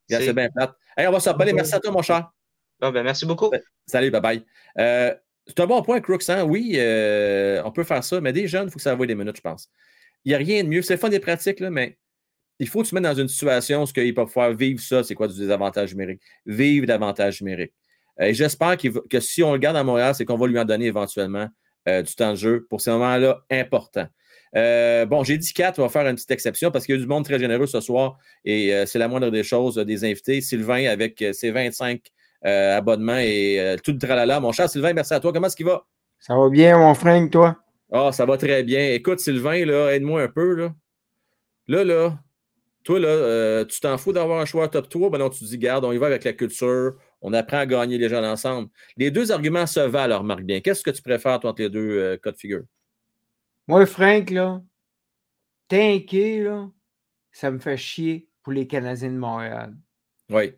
C'est 0.09 0.33
bien 0.35 0.51
plate. 0.51 0.75
Hey, 0.97 1.07
on 1.07 1.13
va 1.13 1.21
s'en 1.21 1.35
parler. 1.35 1.55
Merci 1.55 1.75
à 1.75 1.81
toi, 1.81 1.91
mon 1.91 2.03
cher. 2.03 2.31
ben, 2.81 3.03
merci 3.03 3.25
beaucoup. 3.25 3.51
Salut, 3.87 4.11
bye 4.11 4.21
bye. 4.21 4.45
Euh, 4.79 5.15
c'est 5.47 5.61
un 5.61 5.67
bon 5.67 5.81
point, 5.83 6.01
Crooks. 6.01 6.29
Hein? 6.29 6.45
Oui, 6.45 6.79
on 7.65 7.73
peut 7.73 7.85
faire 7.85 8.05
ça, 8.05 8.21
mais 8.21 8.35
des 8.35 8.47
jeunes, 8.47 8.69
il 8.69 8.71
faut 8.71 8.77
que 8.77 8.83
ça 8.83 8.95
vaille 8.95 9.07
des 9.07 9.15
minutes, 9.15 9.37
je 9.37 9.41
pense. 9.41 9.71
Il 10.27 10.31
n'y 10.31 10.35
a 10.35 10.39
rien 10.39 10.63
de 10.63 10.69
mieux. 10.69 10.83
C'est 10.83 10.99
fun 10.99 11.09
des 11.09 11.21
pratiques, 11.21 11.61
là, 11.61 11.71
mais 11.71 11.97
il 12.59 12.69
faut 12.69 12.83
que 12.83 12.89
tu 12.89 12.95
mettes 12.95 13.05
dans 13.05 13.15
une 13.15 13.29
situation 13.29 13.85
où 13.85 13.87
ils 13.97 14.15
peuvent 14.15 14.27
pouvoir 14.27 14.53
vivre 14.53 14.81
ça, 14.81 15.03
c'est 15.03 15.15
quoi 15.15 15.29
du 15.29 15.39
désavantage 15.39 15.93
numérique? 15.93 16.21
Vivre 16.47 16.87
l'avantage 16.87 17.43
numérique. 17.43 17.73
Euh, 18.21 18.27
et 18.27 18.35
j'espère 18.35 18.77
que 18.77 19.21
si 19.21 19.43
on 19.43 19.53
le 19.53 19.59
garde 19.59 19.77
à 19.77 19.85
Montréal, 19.85 20.15
c'est 20.15 20.25
qu'on 20.25 20.37
va 20.37 20.47
lui 20.47 20.59
en 20.59 20.65
donner 20.65 20.87
éventuellement 20.87 21.49
euh, 21.89 22.03
du 22.03 22.15
temps 22.15 22.31
de 22.31 22.37
jeu 22.37 22.67
pour 22.69 22.81
ces 22.81 22.91
moments-là 22.91 23.41
importants. 23.51 24.09
Euh, 24.55 25.05
bon, 25.05 25.23
j'ai 25.23 25.37
dit 25.37 25.53
4, 25.53 25.79
on 25.79 25.83
va 25.83 25.89
faire 25.89 26.07
une 26.07 26.15
petite 26.15 26.31
exception 26.31 26.71
parce 26.71 26.87
qu'il 26.87 26.95
y 26.95 26.99
a 26.99 27.01
du 27.01 27.07
monde 27.07 27.25
très 27.25 27.39
généreux 27.39 27.67
ce 27.67 27.81
soir 27.81 28.17
et 28.45 28.73
c'est 28.87 28.99
la 28.99 29.07
moindre 29.07 29.31
des 29.31 29.43
choses 29.43 29.75
des 29.77 30.05
invités. 30.05 30.41
Sylvain 30.41 30.87
avec 30.87 31.23
ses 31.33 31.51
25 31.51 32.01
abonnements 32.43 33.19
et 33.19 33.77
tout 33.85 33.93
le 33.93 33.99
tralala. 33.99 34.41
Mon 34.41 34.53
cher 34.53 34.71
Sylvain, 34.71 34.95
merci 34.95 35.13
à 35.13 35.21
toi. 35.21 35.33
Comment 35.33 35.49
est-ce 35.49 35.57
qu'il 35.57 35.67
va? 35.67 35.85
Ça 36.21 36.35
va 36.37 36.49
bien, 36.49 36.79
mon 36.79 36.95
frère, 36.95 37.29
toi? 37.29 37.59
Ah, 37.93 38.13
ça 38.13 38.25
va 38.25 38.39
très 38.39 38.63
bien. 38.63 38.93
Écoute, 38.93 39.21
Sylvain, 39.21 39.67
là, 39.67 39.91
aide-moi 39.91 40.23
un 40.23 40.29
peu. 40.29 40.55
Là, 40.55 40.75
là, 41.69 41.85
là 41.85 42.19
toi, 42.87 43.01
là, 43.01 43.09
euh, 43.09 43.65
tu 43.65 43.81
t'en 43.81 43.99
fous 43.99 44.13
d'avoir 44.13 44.41
un 44.41 44.45
choix 44.45 44.69
top 44.69 44.89
3, 44.89 45.11
ben 45.11 45.19
non, 45.19 45.29
tu 45.29 45.41
te 45.41 45.45
dis, 45.45 45.59
garde, 45.59 45.85
on 45.85 45.91
y 45.91 45.99
va 45.99 46.07
avec 46.07 46.23
la 46.23 46.33
culture, 46.33 46.95
On 47.21 47.33
apprend 47.33 47.57
à 47.59 47.67
gagner 47.67 47.99
les 47.99 48.09
jeunes 48.09 48.25
ensemble. 48.25 48.69
Les 48.97 49.11
deux 49.11 49.33
arguments 49.33 49.67
se 49.67 49.81
valent, 49.81 50.21
remarque 50.21 50.45
bien. 50.45 50.61
Qu'est-ce 50.61 50.85
que 50.85 50.93
tu 50.93 51.03
préfères, 51.03 51.41
toi, 51.41 51.51
entre 51.51 51.63
les 51.63 51.69
deux 51.69 51.99
euh, 51.99 52.17
cas 52.17 52.31
de 52.31 52.37
figure? 52.37 52.63
Moi, 53.67 53.85
Frank, 53.87 54.31
là, 54.31 54.63
t'inquiète, 55.67 56.45
là, 56.45 56.71
ça 57.33 57.51
me 57.51 57.59
fait 57.59 57.77
chier 57.77 58.29
pour 58.45 58.53
les 58.53 58.69
Canadiens 58.69 59.11
de 59.11 59.19
Montréal. 59.19 59.77
Oui. 60.31 60.55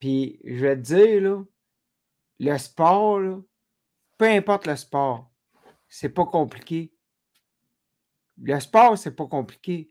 Puis, 0.00 0.40
je 0.44 0.56
vais 0.56 0.74
te 0.74 0.80
dire, 0.80 1.20
là, 1.20 1.44
le 2.40 2.58
sport, 2.58 3.20
là, 3.20 3.40
peu 4.16 4.24
importe 4.24 4.66
le 4.66 4.74
sport, 4.74 5.30
c'est 5.86 6.08
pas 6.08 6.26
compliqué. 6.26 6.92
Le 8.42 8.58
sport, 8.58 8.98
c'est 8.98 9.14
pas 9.14 9.26
compliqué. 9.26 9.88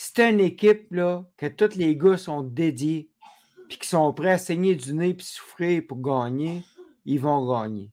Si 0.00 0.12
t'as 0.12 0.30
une 0.30 0.38
équipe, 0.38 0.92
là, 0.92 1.24
que 1.36 1.46
tous 1.46 1.74
les 1.74 1.96
gars 1.96 2.16
sont 2.16 2.42
dédiés, 2.44 3.10
puis 3.68 3.78
qui 3.78 3.88
sont 3.88 4.12
prêts 4.14 4.30
à 4.30 4.38
saigner 4.38 4.76
du 4.76 4.94
nez 4.94 5.12
puis 5.12 5.26
souffrir 5.26 5.82
pour 5.88 6.00
gagner, 6.00 6.62
ils 7.04 7.18
vont 7.18 7.44
gagner. 7.52 7.90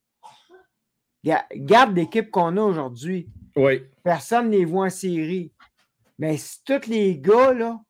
Ga- 1.23 1.47
Garde 1.55 1.95
l'équipe 1.95 2.29
qu'on 2.29 2.57
a 2.57 2.61
aujourd'hui. 2.61 3.27
Oui. 3.55 3.81
Personne 4.03 4.51
ne 4.51 4.57
les 4.57 4.65
voit 4.65 4.85
en 4.85 4.89
série. 4.91 5.51
Mais 6.19 6.37
si 6.37 6.63
tous 6.63 6.85
les 6.85 7.17
gars, 7.17 7.53
là, 7.53 7.81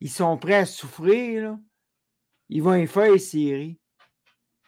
ils 0.00 0.10
sont 0.10 0.36
prêts 0.36 0.56
à 0.56 0.66
souffrir, 0.66 1.42
là, 1.42 1.58
ils 2.50 2.62
vont 2.62 2.74
y 2.74 2.86
faire 2.86 3.10
les 3.10 3.18
séries. 3.18 3.80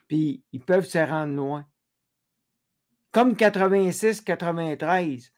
Puis 0.09 0.43
ils 0.51 0.63
peuvent 0.65 0.87
se 0.89 0.97
rendre 0.97 1.35
loin. 1.35 1.67
Comme 3.13 3.35
86-93. 3.35 5.31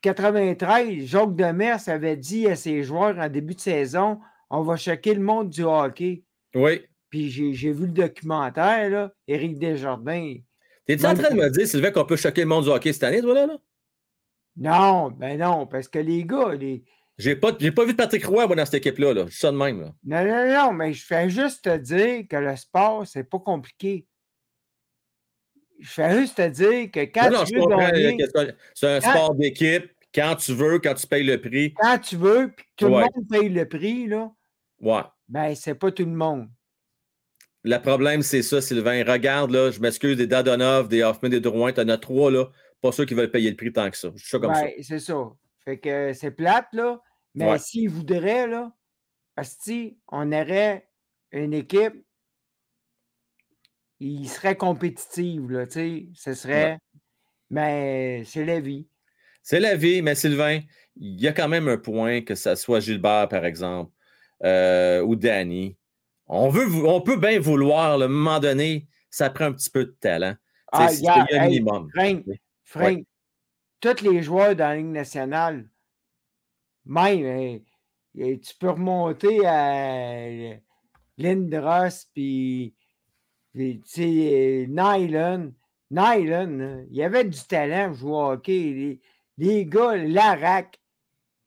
Puis 0.00 0.12
93, 0.12 1.06
Jacques 1.06 1.36
Demers 1.36 1.88
avait 1.88 2.16
dit 2.16 2.46
à 2.46 2.56
ses 2.56 2.82
joueurs 2.82 3.18
en 3.18 3.28
début 3.28 3.54
de 3.54 3.60
saison 3.60 4.18
on 4.50 4.62
va 4.62 4.76
choquer 4.76 5.14
le 5.14 5.20
monde 5.20 5.50
du 5.50 5.62
hockey. 5.62 6.24
Oui. 6.54 6.82
Puis 7.10 7.30
j'ai 7.30 7.72
vu 7.72 7.86
le 7.86 7.92
documentaire, 7.92 8.90
là, 8.90 9.12
Éric 9.26 9.58
Desjardins. 9.58 10.36
T'es-tu 10.86 11.06
en 11.06 11.14
train 11.14 11.30
de 11.30 11.40
me 11.40 11.50
dire, 11.50 11.66
Sylvain, 11.66 11.90
qu'on 11.90 12.04
peut 12.04 12.16
choquer 12.16 12.42
le 12.42 12.46
monde 12.46 12.64
du 12.64 12.70
hockey 12.70 12.92
cette 12.92 13.04
année, 13.04 13.20
toi, 13.20 13.34
là? 13.34 13.46
là? 13.46 13.56
Non, 14.56 15.10
ben 15.10 15.38
non, 15.38 15.66
parce 15.66 15.86
que 15.86 15.98
les 15.98 16.24
gars, 16.24 16.54
les, 16.54 16.82
J'ai 17.16 17.36
pas, 17.36 17.52
pas 17.52 17.84
vu 17.84 17.94
Patrick 17.94 18.24
Roy, 18.24 18.46
moi, 18.46 18.56
dans 18.56 18.64
cette 18.64 18.74
équipe-là. 18.74 19.14
Là. 19.14 19.24
Je 19.26 19.30
suis 19.30 19.40
ça 19.40 19.52
de 19.52 19.56
même. 19.56 19.80
Là. 19.80 19.92
Non, 20.04 20.24
non, 20.24 20.54
non, 20.54 20.72
mais 20.72 20.92
je 20.92 21.04
fais 21.04 21.30
juste 21.30 21.64
te 21.64 21.76
dire 21.76 22.24
que 22.28 22.36
le 22.36 22.56
sport, 22.56 23.06
c'est 23.06 23.24
pas 23.24 23.38
compliqué. 23.38 24.06
Je 25.80 25.88
fais 25.88 26.20
juste 26.20 26.36
te 26.36 26.48
dire 26.48 26.90
que 26.90 27.00
quand 27.00 27.30
Non, 27.30 27.38
non, 27.38 27.44
tu 27.44 27.54
je 27.54 27.60
veux 27.60 27.66
gagner, 27.66 28.16
c'est 28.74 28.86
un- 28.88 29.00
Quand- 29.00 29.10
sport 29.10 29.34
d'équipe. 29.34 29.90
Quand 30.14 30.34
tu 30.36 30.52
veux, 30.54 30.78
quand 30.78 30.94
tu 30.94 31.06
payes 31.06 31.22
le 31.24 31.40
prix. 31.40 31.74
quand 31.74 31.98
tu 31.98 32.16
veux, 32.16 32.50
puis 32.56 32.66
tout 32.76 32.86
Ouais. 32.86 33.04
le 33.04 33.20
monde 33.20 33.28
paye 33.30 33.48
le 33.48 33.68
prix, 33.68 34.06
là, 34.06 34.30
Ouais. 34.80 35.02
ben 35.28 35.54
c'est 35.54 35.74
pas 35.74 35.92
tout 35.92 36.04
le 36.04 36.10
monde. 36.10 36.48
Le 37.64 37.76
problème, 37.78 38.22
c'est 38.22 38.42
ça, 38.42 38.60
Sylvain. 38.62 39.04
Regarde, 39.04 39.50
là, 39.50 39.70
je 39.70 39.80
m'excuse, 39.80 40.16
des 40.16 40.26
Dadonov, 40.26 40.88
des 40.88 41.02
Hoffman, 41.02 41.28
des 41.28 41.40
Drouin, 41.40 41.72
t'en 41.72 41.88
as 41.88 41.98
trois, 41.98 42.30
là. 42.30 42.46
Pas 42.80 42.92
ceux 42.92 43.04
qui 43.04 43.14
veulent 43.14 43.30
payer 43.30 43.50
le 43.50 43.56
prix 43.56 43.72
tant 43.72 43.90
que 43.90 43.96
ça. 43.96 44.10
Je 44.14 44.20
suis 44.20 44.30
ça 44.30 44.38
comme 44.38 44.54
ça. 44.54 44.62
Ben, 44.62 44.72
c'est 44.82 45.00
ça. 45.00 45.30
Fait 45.64 45.78
que 45.78 46.12
c'est 46.14 46.30
plate, 46.30 46.68
là. 46.72 47.00
Mais 47.34 47.50
Ouais. 47.50 47.58
s'ils 47.58 47.90
voudraient, 47.90 48.46
là, 48.46 48.72
si 49.42 49.98
on 50.10 50.32
aurait 50.32 50.88
une 51.32 51.52
équipe, 51.52 51.94
il 54.00 54.28
serait 54.28 54.56
compétitive, 54.56 55.50
là, 55.50 55.66
tu 55.66 55.72
sais. 55.72 56.08
Ce 56.14 56.34
serait. 56.34 56.78
Mais 57.50 58.22
c'est 58.24 58.44
la 58.44 58.60
vie. 58.60 58.86
C'est 59.42 59.60
la 59.60 59.76
vie, 59.76 60.02
mais 60.02 60.14
Sylvain, 60.14 60.60
il 60.96 61.20
y 61.20 61.26
a 61.26 61.32
quand 61.32 61.48
même 61.48 61.68
un 61.68 61.78
point 61.78 62.20
que 62.20 62.34
ça 62.34 62.56
soit 62.56 62.80
Gilbert, 62.80 63.28
par 63.28 63.44
exemple, 63.44 63.92
euh, 64.44 65.00
ou 65.00 65.16
Danny. 65.16 65.76
On, 66.26 66.50
veut, 66.50 66.66
on 66.84 67.00
peut 67.00 67.16
bien 67.16 67.40
vouloir, 67.40 68.00
un 68.00 68.08
moment 68.08 68.40
donné, 68.40 68.86
ça 69.10 69.30
prend 69.30 69.46
un 69.46 69.52
petit 69.52 69.70
peu 69.70 69.86
de 69.86 69.96
talent. 69.98 70.34
Ah, 70.70 70.88
il 70.92 71.00
y 71.00 71.08
a 71.08 71.22
un 71.22 71.26
hey, 71.30 71.48
minimum. 71.48 71.88
Frank. 71.94 72.24
Frank, 72.62 73.04
tous 73.80 74.02
les 74.02 74.22
joueurs 74.22 74.54
dans 74.54 74.68
la 74.68 74.76
Ligue 74.76 74.86
nationale, 74.86 75.66
même, 76.84 77.24
hein, 77.24 77.58
et 78.16 78.40
tu 78.40 78.54
peux 78.56 78.70
remonter 78.70 79.46
à 79.46 80.58
Lindros, 81.16 82.06
puis, 82.12 82.74
tu 83.54 83.80
sais, 83.84 84.66
Nylon. 84.68 85.52
Nylon, 85.90 86.58
là, 86.58 86.76
il 86.90 86.96
y 86.96 87.02
avait 87.02 87.24
du 87.24 87.38
talent 87.46 87.88
pour 87.88 87.96
jouer 87.96 88.10
au 88.12 88.30
hockey. 88.32 88.52
Les, 88.52 89.00
les 89.38 89.64
gars, 89.66 89.96
Larac, 89.96 90.78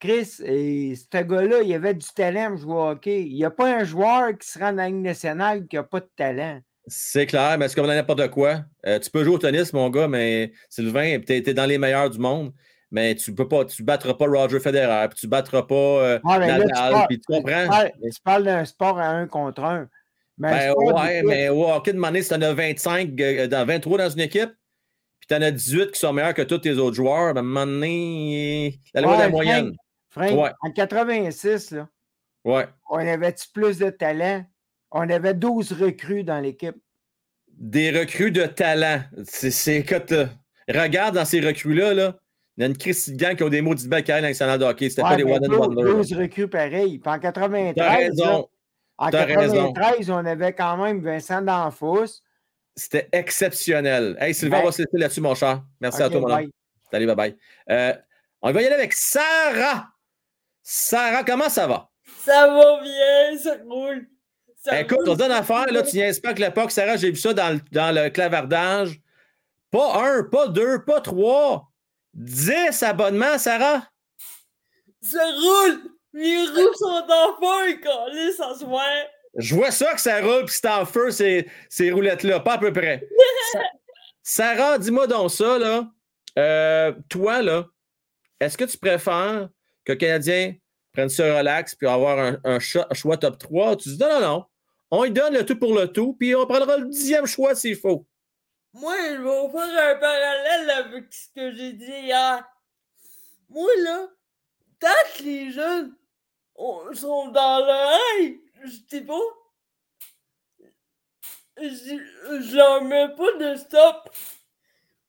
Chris, 0.00 0.40
et 0.44 0.94
ce 0.96 1.22
gars-là, 1.22 1.62
il 1.62 1.72
avait 1.74 1.94
du 1.94 2.06
talent 2.08 2.48
pour 2.50 2.56
jouer 2.58 2.74
au 2.74 2.88
hockey. 2.90 3.22
Il 3.24 3.34
n'y 3.34 3.44
a 3.44 3.50
pas 3.50 3.72
un 3.76 3.84
joueur 3.84 4.36
qui 4.36 4.48
se 4.48 4.58
rend 4.58 4.70
dans 4.72 4.78
la 4.78 4.88
Ligue 4.88 4.96
nationale 4.96 5.66
qui 5.68 5.76
n'a 5.76 5.84
pas 5.84 6.00
de 6.00 6.10
talent. 6.16 6.60
C'est 6.88 7.26
clair, 7.26 7.56
mais 7.58 7.68
c'est 7.68 7.76
comme 7.76 7.86
dans 7.86 7.94
n'importe 7.94 8.28
quoi. 8.30 8.64
Euh, 8.84 8.98
tu 8.98 9.08
peux 9.10 9.22
jouer 9.22 9.34
au 9.34 9.38
tennis, 9.38 9.72
mon 9.72 9.88
gars, 9.88 10.08
mais 10.08 10.52
Sylvain, 10.68 11.20
tu 11.20 11.32
es, 11.34 11.54
dans 11.54 11.66
les 11.66 11.78
meilleurs 11.78 12.10
du 12.10 12.18
monde, 12.18 12.52
mais 12.90 13.14
tu 13.14 13.32
peux 13.32 13.46
pas, 13.46 13.64
tu 13.64 13.84
battras 13.84 14.14
pas 14.14 14.26
Roger 14.26 14.58
Federer, 14.58 15.06
puis 15.08 15.20
tu 15.20 15.28
battras 15.28 15.62
pas 15.62 15.74
euh, 15.76 16.18
Ah, 16.24 16.40
mais 16.40 16.48
là, 16.48 16.58
tu 16.58 16.66
Nadal, 16.66 16.90
parles- 16.92 17.06
tu 17.08 17.20
tu 17.20 17.26
comprends? 17.28 17.84
parles 18.24 18.44
d'un 18.44 18.64
sport 18.64 18.98
à 18.98 19.06
un 19.10 19.28
contre 19.28 19.62
un. 19.62 19.88
Mais 20.38 20.48
un 20.48 20.50
Ben 20.52 20.70
sport 20.72 20.94
ouais, 20.94 21.08
d'équipe, 21.14 21.28
mais 21.28 21.48
au 21.50 21.68
hockey 21.68 21.92
de 21.92 21.98
monnaie, 21.98 22.22
si 22.22 22.30
t'en 22.30 22.40
as 22.42 22.52
25, 22.54 23.20
euh, 23.20 23.46
dans 23.48 23.66
23 23.66 23.98
dans 23.98 24.08
une 24.10 24.20
équipe, 24.20 24.50
puis 25.20 25.26
t'en 25.28 25.42
as 25.42 25.50
18 25.50 25.92
qui 25.92 26.00
sont 26.00 26.12
meilleurs 26.12 26.34
que 26.34 26.42
tous 26.42 26.58
tes 26.58 26.72
autres 26.72 26.96
joueurs, 26.96 27.34
ben, 27.34 27.42
donné, 27.42 28.78
la 28.94 29.00
loi 29.02 29.14
de 29.16 29.18
la 29.20 29.26
Ouais, 29.26 29.30
moyenne. 29.32 29.72
Frank, 30.08 30.30
Ouais. 30.32 30.50
en 30.62 30.70
86, 30.72 31.70
là, 31.72 31.88
Ouais. 32.44 32.66
on 32.90 32.96
avait-tu 32.98 33.48
plus 33.52 33.78
de 33.78 33.90
talent? 33.90 34.44
On 34.90 35.08
avait 35.08 35.34
12 35.34 35.72
recrues 35.72 36.24
dans 36.24 36.40
l'équipe. 36.40 36.76
Des 37.56 37.90
recrues 37.90 38.30
de 38.32 38.44
talent. 38.46 39.02
C'est, 39.24 39.76
écoute, 39.76 40.12
regarde 40.68 41.14
dans 41.14 41.24
ces 41.24 41.40
recrues-là, 41.40 41.94
là, 41.94 42.16
il 42.56 42.62
y 42.62 42.64
a 42.64 42.66
une 42.66 42.76
crise 42.76 43.08
de 43.08 43.16
gang 43.16 43.34
qui 43.36 43.42
ont 43.44 43.48
des 43.48 43.62
maudits 43.62 43.88
belles 43.88 44.04
carrières 44.04 44.28
nationales 44.28 44.58
de 44.58 44.64
hockey. 44.64 44.90
C'était 44.90 45.02
Ouais, 45.02 45.08
pas 45.10 45.16
des 45.16 45.24
mais 45.24 45.32
one 45.36 45.44
and 45.44 45.48
12 45.48 45.58
wonder. 45.68 45.82
là. 45.84 45.90
12 45.92 46.12
recrues 46.14 46.48
pareil. 46.48 46.98
Puis 46.98 47.10
en 47.10 47.18
93, 47.18 47.74
T'as 47.74 47.84
là, 47.88 47.96
raison. 47.96 48.48
En 48.98 49.10
t'as 49.10 49.24
raison. 49.24 49.72
93, 49.72 50.10
on 50.10 50.24
avait 50.26 50.52
quand 50.52 50.76
même 50.76 51.00
Vincent 51.00 51.42
D'Anfous. 51.42 52.20
C'était 52.76 53.08
exceptionnel. 53.12 54.16
Hey, 54.20 54.34
Sylvain, 54.34 54.58
Ben- 54.58 54.62
on 54.62 54.66
va 54.66 54.72
se 54.72 54.82
laisser 54.82 54.98
là-dessus, 54.98 55.20
mon 55.20 55.34
cher. 55.34 55.62
Merci 55.80 56.02
à 56.02 56.08
toi, 56.08 56.20
mon 56.20 56.26
homme. 56.28 56.36
bye. 56.36 56.50
Salut, 56.90 57.06
bye-bye. 57.06 57.36
Euh, 57.70 57.94
on 58.42 58.52
va 58.52 58.62
y 58.62 58.66
aller 58.66 58.74
avec 58.74 58.92
Sarah. 58.94 59.88
Sarah, 60.62 61.24
comment 61.24 61.48
ça 61.48 61.66
va? 61.66 61.90
Ça 62.24 62.46
va 62.48 62.80
bien, 62.82 63.38
ça 63.38 63.56
roule. 63.68 64.06
Ça 64.56 64.80
Écoute, 64.80 64.98
roule. 65.00 65.10
on 65.10 65.14
donne 65.16 65.32
affaire, 65.32 65.66
là, 65.72 65.82
tu 65.82 65.96
niaises 65.96 66.20
pas 66.20 66.28
avec 66.28 66.38
l'époque. 66.38 66.70
Sarah, 66.70 66.96
j'ai 66.96 67.10
vu 67.10 67.16
ça 67.16 67.34
dans 67.34 67.50
le, 67.54 67.60
dans 67.72 67.94
le 67.94 68.10
clavardage. 68.10 69.00
Pas 69.70 70.02
un, 70.04 70.22
pas 70.24 70.48
deux, 70.48 70.84
pas 70.84 71.00
trois. 71.00 71.68
Dix 72.14 72.82
abonnements, 72.82 73.38
Sarah? 73.38 73.88
Ça 75.00 75.24
roule. 75.24 75.80
Mes 76.12 76.46
roues 76.46 76.74
sont 76.74 77.06
en 77.08 77.36
feu, 77.40 77.74
calé, 77.82 78.32
ça 78.32 78.54
se 78.54 78.64
voit. 78.64 78.82
Je 79.36 79.54
vois 79.54 79.70
ça 79.70 79.94
que 79.94 80.00
ça 80.00 80.20
roule 80.20 80.44
puis 80.44 80.54
c'est 80.54 80.68
en 80.68 80.84
feu, 80.84 81.10
ces, 81.10 81.48
ces 81.70 81.90
roulettes-là, 81.90 82.40
pas 82.40 82.54
à 82.54 82.58
peu 82.58 82.72
près. 82.72 83.06
Sa- 83.52 83.60
Sarah, 84.22 84.78
dis-moi 84.78 85.06
donc 85.06 85.30
ça, 85.30 85.58
là. 85.58 85.86
Euh, 86.38 86.92
toi, 87.08 87.40
là, 87.42 87.66
est-ce 88.40 88.56
que 88.58 88.64
tu 88.64 88.76
préfères 88.78 89.48
que 89.84 89.92
le 89.92 89.98
Canadien 89.98 90.54
prenne 90.92 91.08
ça 91.08 91.38
relax 91.38 91.74
puis 91.74 91.86
avoir 91.88 92.18
un, 92.18 92.38
un 92.44 92.58
choix 92.60 93.16
top 93.16 93.38
3? 93.38 93.76
Tu 93.76 93.88
dis 93.90 93.98
non, 93.98 94.08
non, 94.10 94.20
non. 94.20 94.44
On 94.90 95.04
lui 95.04 95.10
donne 95.10 95.32
le 95.32 95.46
tout 95.46 95.58
pour 95.58 95.74
le 95.74 95.88
tout, 95.88 96.14
puis 96.18 96.34
on 96.34 96.46
prendra 96.46 96.76
le 96.76 96.86
dixième 96.86 97.24
choix 97.26 97.54
s'il 97.54 97.76
faut. 97.76 98.06
Moi, 98.74 98.94
je 98.98 99.22
vais 99.22 99.50
faire 99.58 99.96
un 99.96 99.98
parallèle 99.98 100.70
avec 100.70 101.04
ce 101.12 101.28
que 101.34 101.52
j'ai 101.54 101.72
dit 101.72 101.84
hier. 101.90 102.44
Moi, 103.48 103.70
là, 103.82 104.06
tant 104.78 104.88
que 105.16 105.22
les 105.22 105.50
jeunes 105.50 105.94
on- 106.56 106.92
sont 106.94 107.28
dans 107.28 107.64
rêve, 107.64 108.36
je 108.64 109.00
pas, 109.02 109.14
je, 111.56 112.56
leur 112.56 112.82
mets 112.84 113.08
pas 113.14 113.32
de 113.38 113.56
stop. 113.56 114.08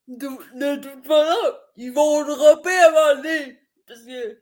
De, 0.07 0.27
de 0.55 0.75
toute 0.81 1.05
façon, 1.05 1.55
ils 1.77 1.91
vont 1.91 2.23
dropper 2.25 2.75
avant 2.75 3.21
les. 3.21 3.57
Parce 3.87 4.01
que. 4.01 4.41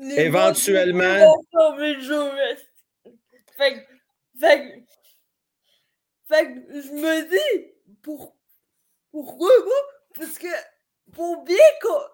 les 0.00 0.14
Éventuellement. 0.20 1.34
vont 1.52 1.76
le 1.76 2.00
jeu. 2.00 2.30
Fait 3.56 3.74
que. 3.74 4.38
Fait 4.38 4.62
que. 4.62 4.88
Fait 6.28 6.46
que 6.54 6.80
je 6.82 6.92
me 6.92 7.28
dis, 7.30 7.72
pour, 8.02 8.36
pourquoi 9.10 9.48
pas? 9.64 10.20
Parce 10.20 10.38
que 10.38 10.46
pour 11.12 11.42
bien 11.44 11.56
co- 11.82 12.06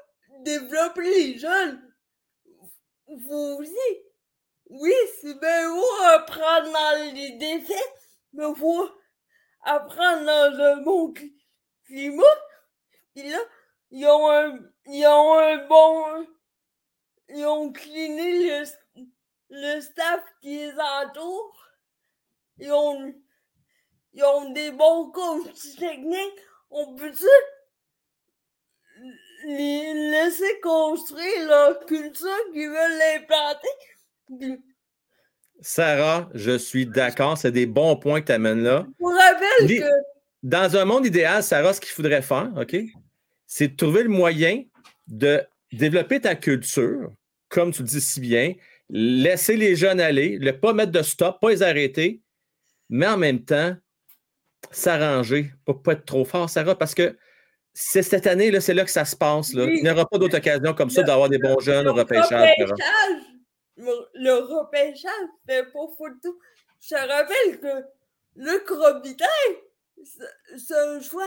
développer 0.45 1.03
les 1.03 1.39
jeunes, 1.39 1.84
faut 3.07 3.61
aussi, 3.61 4.03
oui, 4.71 4.93
c'est 5.21 5.39
bien 5.39 5.69
beau 5.69 6.03
apprendre 6.05 7.13
les 7.13 7.33
défaites, 7.33 8.01
mais 8.33 8.55
faut 8.55 8.89
apprendre 9.63 10.25
dans 10.25 10.61
un 10.61 10.77
bon 10.79 11.13
cli- 11.13 11.35
climat. 11.85 12.25
Puis 13.15 13.29
là, 13.31 13.39
ils 13.91 14.07
ont 14.07 14.31
un, 14.31 14.59
ils 14.87 15.07
ont 15.07 15.39
un 15.39 15.67
bon, 15.67 16.27
ils 17.29 17.47
ont 17.47 17.73
cliné 17.73 18.49
le, 18.49 18.65
le 19.51 19.81
staff 19.81 20.25
qui 20.41 20.57
les 20.57 20.73
entoure. 20.79 21.61
Ils 22.59 22.73
ont, 22.73 23.15
ils 24.13 24.25
ont 24.25 24.51
des 24.51 24.71
bons 24.71 25.11
coachs 25.11 25.77
techniques. 25.79 26.41
On 26.71 26.95
peut-tu 26.95 27.27
les 29.47 30.11
laisser 30.11 30.61
construire 30.63 31.47
leur 31.49 31.85
culture 31.87 32.29
qu'ils 32.53 32.69
veulent 32.69 32.99
l'implanter? 32.99 34.59
Sarah, 35.61 36.29
je 36.35 36.57
suis 36.59 36.87
d'accord. 36.87 37.39
C'est 37.39 37.53
des 37.53 37.67
bons 37.67 37.97
points 37.97 38.21
que 38.21 38.27
tu 38.27 38.33
amènes 38.33 38.63
là. 38.63 38.87
Je 38.87 39.05
vous 39.05 39.11
rappelle 39.11 39.67
Les- 39.67 39.79
que 39.81 39.85
Dans 40.43 40.77
un 40.77 40.85
monde 40.85 41.07
idéal, 41.07 41.43
Sarah, 41.43 41.73
ce 41.73 41.81
qu'il 41.81 41.91
faudrait 41.93 42.21
faire, 42.23 42.51
OK, 42.57 42.77
c'est 43.47 43.69
de 43.69 43.77
trouver 43.77 44.03
le 44.03 44.11
moyen 44.11 44.63
de 45.07 45.43
développer 45.73 46.21
ta 46.21 46.35
culture, 46.35 47.11
comme 47.49 47.73
tu 47.73 47.83
le 47.83 47.89
dis 47.89 48.01
si 48.01 48.21
bien, 48.21 48.53
laisser 48.91 49.57
les 49.57 49.75
jeunes 49.75 50.01
aller, 50.01 50.39
ne 50.39 50.51
pas 50.51 50.75
mettre 50.75 50.93
de 50.93 51.03
stop, 51.03 51.41
pas 51.41 51.51
les 51.51 51.63
arrêter, 51.63 52.21
mais 52.91 53.07
en 53.07 53.17
même 53.17 53.43
temps, 53.43 53.75
s'arranger 54.71 55.51
pour 55.65 55.77
ne 55.77 55.81
pas 55.81 55.93
être 55.93 56.05
trop 56.05 56.25
fort, 56.27 56.51
Sarah, 56.51 56.77
parce 56.77 56.95
que 56.95 57.17
c'est 57.75 58.03
cette 58.03 58.27
année, 58.29 58.51
là, 58.53 58.61
c'est 58.61 58.73
là 58.75 58.85
que 58.85 58.91
ça 58.91 59.05
se 59.05 59.17
passe. 59.17 59.53
Là. 59.53 59.65
Il 59.65 59.83
n'y 59.83 59.91
aura 59.91 60.09
pas 60.09 60.17
d'autre 60.19 60.39
occasion 60.39 60.73
comme 60.75 60.91
ça 60.91 61.03
d'avoir 61.03 61.29
des 61.29 61.39
bons 61.39 61.59
jeunes 61.59 61.87
au 61.89 61.93
repêchage. 61.93 62.55
Le, 63.77 64.33
repêchage 64.59 65.11
fait 65.49 65.65
pas 65.65 65.87
photo. 65.99 66.39
Je 66.81 66.89
te 66.89 66.95
rappelle 66.95 67.61
que 67.61 67.85
le 68.37 68.63
Robitaille, 68.69 69.29
c'est- 70.05 70.59
c'est 70.59 70.75
un 70.75 71.01
choix 71.01 71.27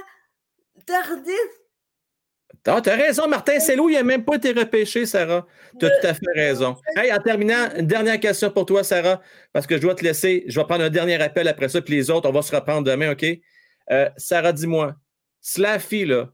tardif. 0.85 1.33
Ah, 2.65 2.81
tu 2.81 2.89
as 2.89 2.95
raison, 2.95 3.27
Martin 3.27 3.59
Sello, 3.59 3.89
il 3.89 3.93
n'a 3.93 4.03
même 4.03 4.23
pas 4.25 4.35
été 4.35 4.51
repêché, 4.51 5.05
Sarah. 5.05 5.45
Tu 5.79 5.85
as 5.85 5.89
de- 5.89 5.95
tout 6.01 6.07
à 6.07 6.13
fait 6.13 6.31
raison. 6.35 6.75
Hey, 6.95 7.11
en 7.13 7.17
terminant, 7.21 7.69
une 7.77 7.87
dernière 7.87 8.19
question 8.19 8.49
pour 8.51 8.65
toi, 8.65 8.83
Sarah, 8.83 9.21
parce 9.53 9.67
que 9.67 9.75
je 9.77 9.81
dois 9.81 9.95
te 9.95 10.03
laisser. 10.03 10.43
Je 10.47 10.59
vais 10.59 10.65
prendre 10.65 10.83
un 10.83 10.89
dernier 10.89 11.21
appel 11.21 11.47
après 11.47 11.69
ça, 11.69 11.81
puis 11.81 11.95
les 11.95 12.09
autres, 12.09 12.29
on 12.29 12.33
va 12.33 12.41
se 12.41 12.53
reprendre 12.55 12.83
demain, 12.83 13.11
OK? 13.11 13.25
Euh, 13.91 14.09
Sarah, 14.17 14.51
dis-moi, 14.53 14.95
Slaffy, 15.41 16.05
là, 16.05 16.29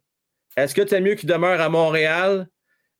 est-ce 0.57 0.73
que 0.75 0.81
tu 0.81 0.93
es 0.95 1.01
mieux 1.01 1.15
qu'il 1.15 1.29
demeure 1.29 1.59
à 1.61 1.69
Montréal, 1.69 2.47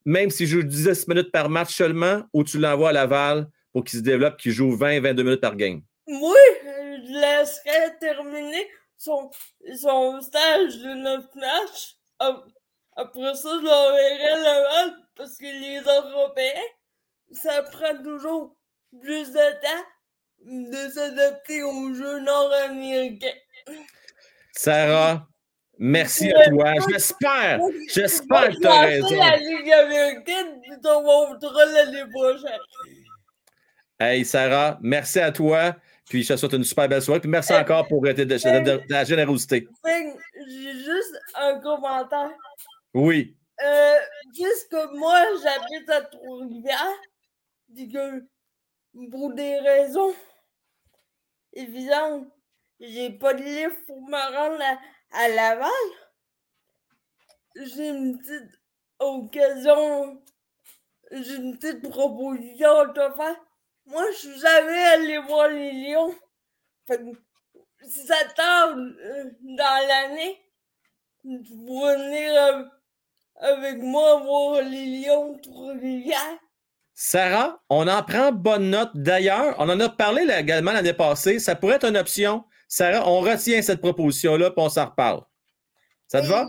même 0.05 0.29
s'il 0.29 0.47
joue 0.47 0.63
10 0.63 1.07
minutes 1.07 1.31
par 1.31 1.49
match 1.49 1.73
seulement, 1.75 2.23
ou 2.33 2.43
tu 2.43 2.57
l'envoies 2.59 2.89
à 2.89 2.93
Laval 2.93 3.47
pour 3.71 3.83
qu'il 3.83 3.99
se 3.99 4.03
développe, 4.03 4.37
qu'il 4.37 4.51
joue 4.51 4.75
20-22 4.75 5.23
minutes 5.23 5.41
par 5.41 5.55
game? 5.55 5.81
Moi, 6.07 6.35
je 6.63 7.13
laisserais 7.19 7.97
terminer 7.99 8.67
son, 8.97 9.31
son 9.81 10.21
stage 10.21 10.77
de 10.77 10.93
neuf 10.95 11.23
matchs. 11.35 11.95
Ap- 12.19 12.45
Après 12.95 13.33
ça, 13.35 13.49
je 13.59 13.65
l'enverrai 13.65 14.43
là 14.43 14.95
parce 15.15 15.37
que 15.37 15.45
les 15.45 15.79
Européens, 15.79 16.61
ça 17.31 17.63
prend 17.63 18.01
toujours 18.03 18.55
plus 19.01 19.31
de 19.31 19.61
temps 19.61 19.85
de 20.45 20.91
s'adapter 20.91 21.63
aux 21.63 21.93
jeux 21.93 22.19
nord-américains. 22.19 23.37
Sarah, 24.51 25.27
merci 25.77 26.31
à 26.31 26.49
toi. 26.49 26.73
J'espère, 26.89 27.59
j'espère 27.93 28.49
que 28.49 28.59
tu 28.59 28.67
as 28.67 28.81
raison. 28.81 29.15
la 29.15 29.37
Ligue 29.37 29.71
américaine, 29.71 30.61
on 30.85 31.01
montrera 31.03 31.65
l'année 31.65 32.09
prochaine. 32.11 32.59
Hey, 33.99 34.25
Sarah, 34.25 34.79
merci 34.81 35.19
à 35.19 35.31
toi. 35.31 35.75
Puis 36.09 36.23
je 36.23 36.33
te 36.33 36.37
souhaite 36.37 36.53
une 36.53 36.63
super 36.63 36.89
belle 36.89 37.01
soirée. 37.01 37.21
Puis 37.21 37.29
merci 37.29 37.53
encore 37.53 37.87
pour 37.87 38.05
euh, 38.05 38.13
ta, 38.13 39.03
générosité. 39.05 39.67
J'ai 39.85 40.73
juste 40.73 41.19
un 41.35 41.59
commentaire. 41.59 42.31
Oui. 42.93 43.35
Euh, 43.63 43.95
puisque 44.33 44.93
moi, 44.95 45.21
j'habite 45.41 45.89
à 45.89 46.01
Trois-Rivières, 46.01 46.99
puis 47.73 47.87
que 47.89 49.09
pour 49.09 49.33
des 49.33 49.59
raisons 49.59 50.13
évidentes, 51.53 52.27
j'ai 52.79 53.11
pas 53.11 53.33
de 53.33 53.43
livre 53.43 53.73
pour 53.87 54.01
me 54.01 54.37
rendre 54.37 54.61
à, 54.61 54.77
à 55.13 55.27
Laval, 55.29 55.69
j'ai 57.55 57.89
une 57.89 58.17
petite 58.17 58.59
occasion, 58.99 60.21
j'ai 61.11 61.35
une 61.35 61.57
petite 61.57 61.89
proposition 61.89 62.79
à 62.79 62.87
te 62.87 63.15
faire. 63.15 63.35
Moi, 63.85 64.03
je 64.11 64.17
suis 64.17 64.39
jamais 64.39 64.83
allé 64.83 65.17
voir 65.19 65.49
les 65.49 65.71
lions. 65.71 66.15
Fait 66.87 66.97
que 66.97 67.11
si 67.87 68.05
ça 68.05 68.15
tarde 68.35 68.79
euh, 68.79 69.29
dans 69.41 69.87
l'année, 69.87 70.39
tu 71.23 71.57
pourrais 71.65 71.97
venir 71.97 72.33
euh, 72.33 72.63
avec 73.35 73.81
moi 73.81 74.21
voir 74.21 74.61
les 74.61 74.85
lions 74.85 75.37
Trois-Rivières. 75.41 76.39
Sarah, 76.95 77.61
on 77.69 77.87
en 77.87 78.03
prend 78.03 78.31
bonne 78.31 78.69
note. 78.69 78.91
D'ailleurs, 78.93 79.55
on 79.57 79.69
en 79.69 79.79
a 79.79 79.89
parlé 79.89 80.23
également 80.37 80.71
l'année 80.71 80.93
passée. 80.93 81.39
Ça 81.39 81.55
pourrait 81.55 81.75
être 81.75 81.87
une 81.87 81.97
option. 81.97 82.45
Sarah, 82.75 83.07
on 83.07 83.19
retient 83.19 83.61
cette 83.61 83.81
proposition-là, 83.81 84.49
puis 84.49 84.59
on 84.63 84.67
s'en 84.69 84.85
reparle. 84.87 85.21
Ça 86.07 86.21
te 86.21 86.25
va? 86.25 86.47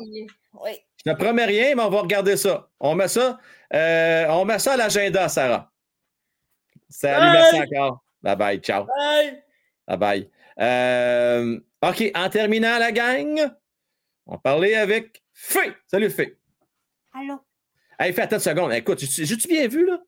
Oui. 0.55 0.79
Je 1.05 1.11
ne 1.11 1.15
promets 1.17 1.45
rien, 1.45 1.75
mais 1.75 1.83
on 1.83 1.91
va 1.91 2.01
regarder 2.01 2.39
ça. 2.39 2.71
On 2.81 2.95
met 2.95 3.09
ça, 3.09 3.39
euh, 3.75 4.27
on 4.31 4.47
met 4.47 4.59
ça 4.59 4.73
à 4.73 4.77
l'agenda, 4.79 5.29
Sarah. 5.29 5.71
Salut, 6.89 7.27
Bye. 7.27 7.33
merci 7.33 7.61
encore. 7.61 8.05
Bye 8.23 8.37
bye, 8.37 8.59
ciao. 8.61 8.87
Bye. 8.87 9.43
Bye 9.87 9.99
bye. 9.99 10.31
Euh, 10.61 11.61
OK, 11.83 12.11
en 12.15 12.31
terminant, 12.31 12.79
la 12.79 12.91
gang, 12.91 13.51
on 14.25 14.39
parlait 14.39 14.77
avec 14.77 15.23
Fé. 15.35 15.75
Salut, 15.87 16.09
Fé. 16.09 16.39
Allô? 17.13 17.39
Hey, 17.99 18.15
fais 18.15 18.23
attends 18.23 18.37
une 18.37 18.41
seconde. 18.41 18.73
Écoute, 18.73 19.01
j'ai- 19.01 19.27
j'ai-tu 19.27 19.47
bien 19.47 19.69
vu, 19.69 19.85
là? 19.87 20.01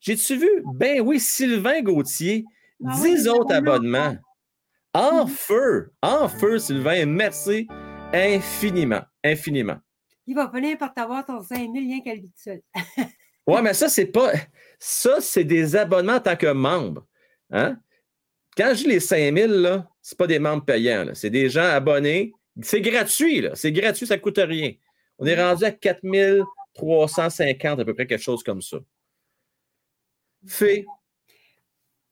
J'ai-tu 0.00 0.36
vu? 0.38 0.48
Ben 0.74 1.02
oui, 1.02 1.20
Sylvain 1.20 1.82
Gauthier, 1.82 2.46
Ah 2.82 2.92
oui, 3.02 3.10
10 3.16 3.20
il 3.20 3.26
est 3.26 3.28
autres 3.28 3.52
abonnements. 3.54 4.16
En 4.92 5.26
feu, 5.26 5.92
en 6.02 6.28
feu, 6.28 6.58
Sylvain. 6.58 7.06
Merci 7.06 7.68
infiniment, 8.12 9.02
infiniment. 9.24 9.78
Il 10.26 10.34
va 10.34 10.50
finir 10.52 10.78
par 10.78 10.92
t'avoir 10.92 11.24
ton 11.24 11.42
5000 11.42 11.88
liens 11.88 12.00
qu'elle 12.00 12.20
vit 12.20 12.30
tout 12.30 12.42
seul. 12.42 12.60
Ouais, 13.46 13.62
mais 13.62 13.74
ça, 13.74 13.88
c'est 13.88 14.06
pas. 14.06 14.32
Ça, 14.78 15.20
c'est 15.20 15.44
des 15.44 15.74
abonnements 15.74 16.14
en 16.14 16.20
tant 16.20 16.36
que 16.36 16.52
membre. 16.52 17.06
Hein? 17.50 17.76
Quand 18.56 18.72
je 18.74 18.82
dis 18.82 18.88
les 18.88 19.00
5000, 19.00 19.46
là, 19.46 19.88
c'est 20.02 20.16
pas 20.16 20.26
des 20.26 20.38
membres 20.38 20.64
payants. 20.64 21.10
C'est 21.14 21.30
des 21.30 21.48
gens 21.48 21.64
abonnés. 21.64 22.32
C'est 22.62 22.80
gratuit, 22.80 23.40
là. 23.40 23.50
C'est 23.54 23.72
gratuit, 23.72 24.06
ça 24.06 24.16
ne 24.16 24.20
coûte 24.20 24.38
rien. 24.38 24.72
On 25.18 25.26
est 25.26 25.40
rendu 25.40 25.64
à 25.64 25.72
4350, 25.72 27.80
à 27.80 27.84
peu 27.84 27.94
près, 27.94 28.06
quelque 28.06 28.22
chose 28.22 28.42
comme 28.42 28.62
ça. 28.62 28.78
Fait. 30.46 30.84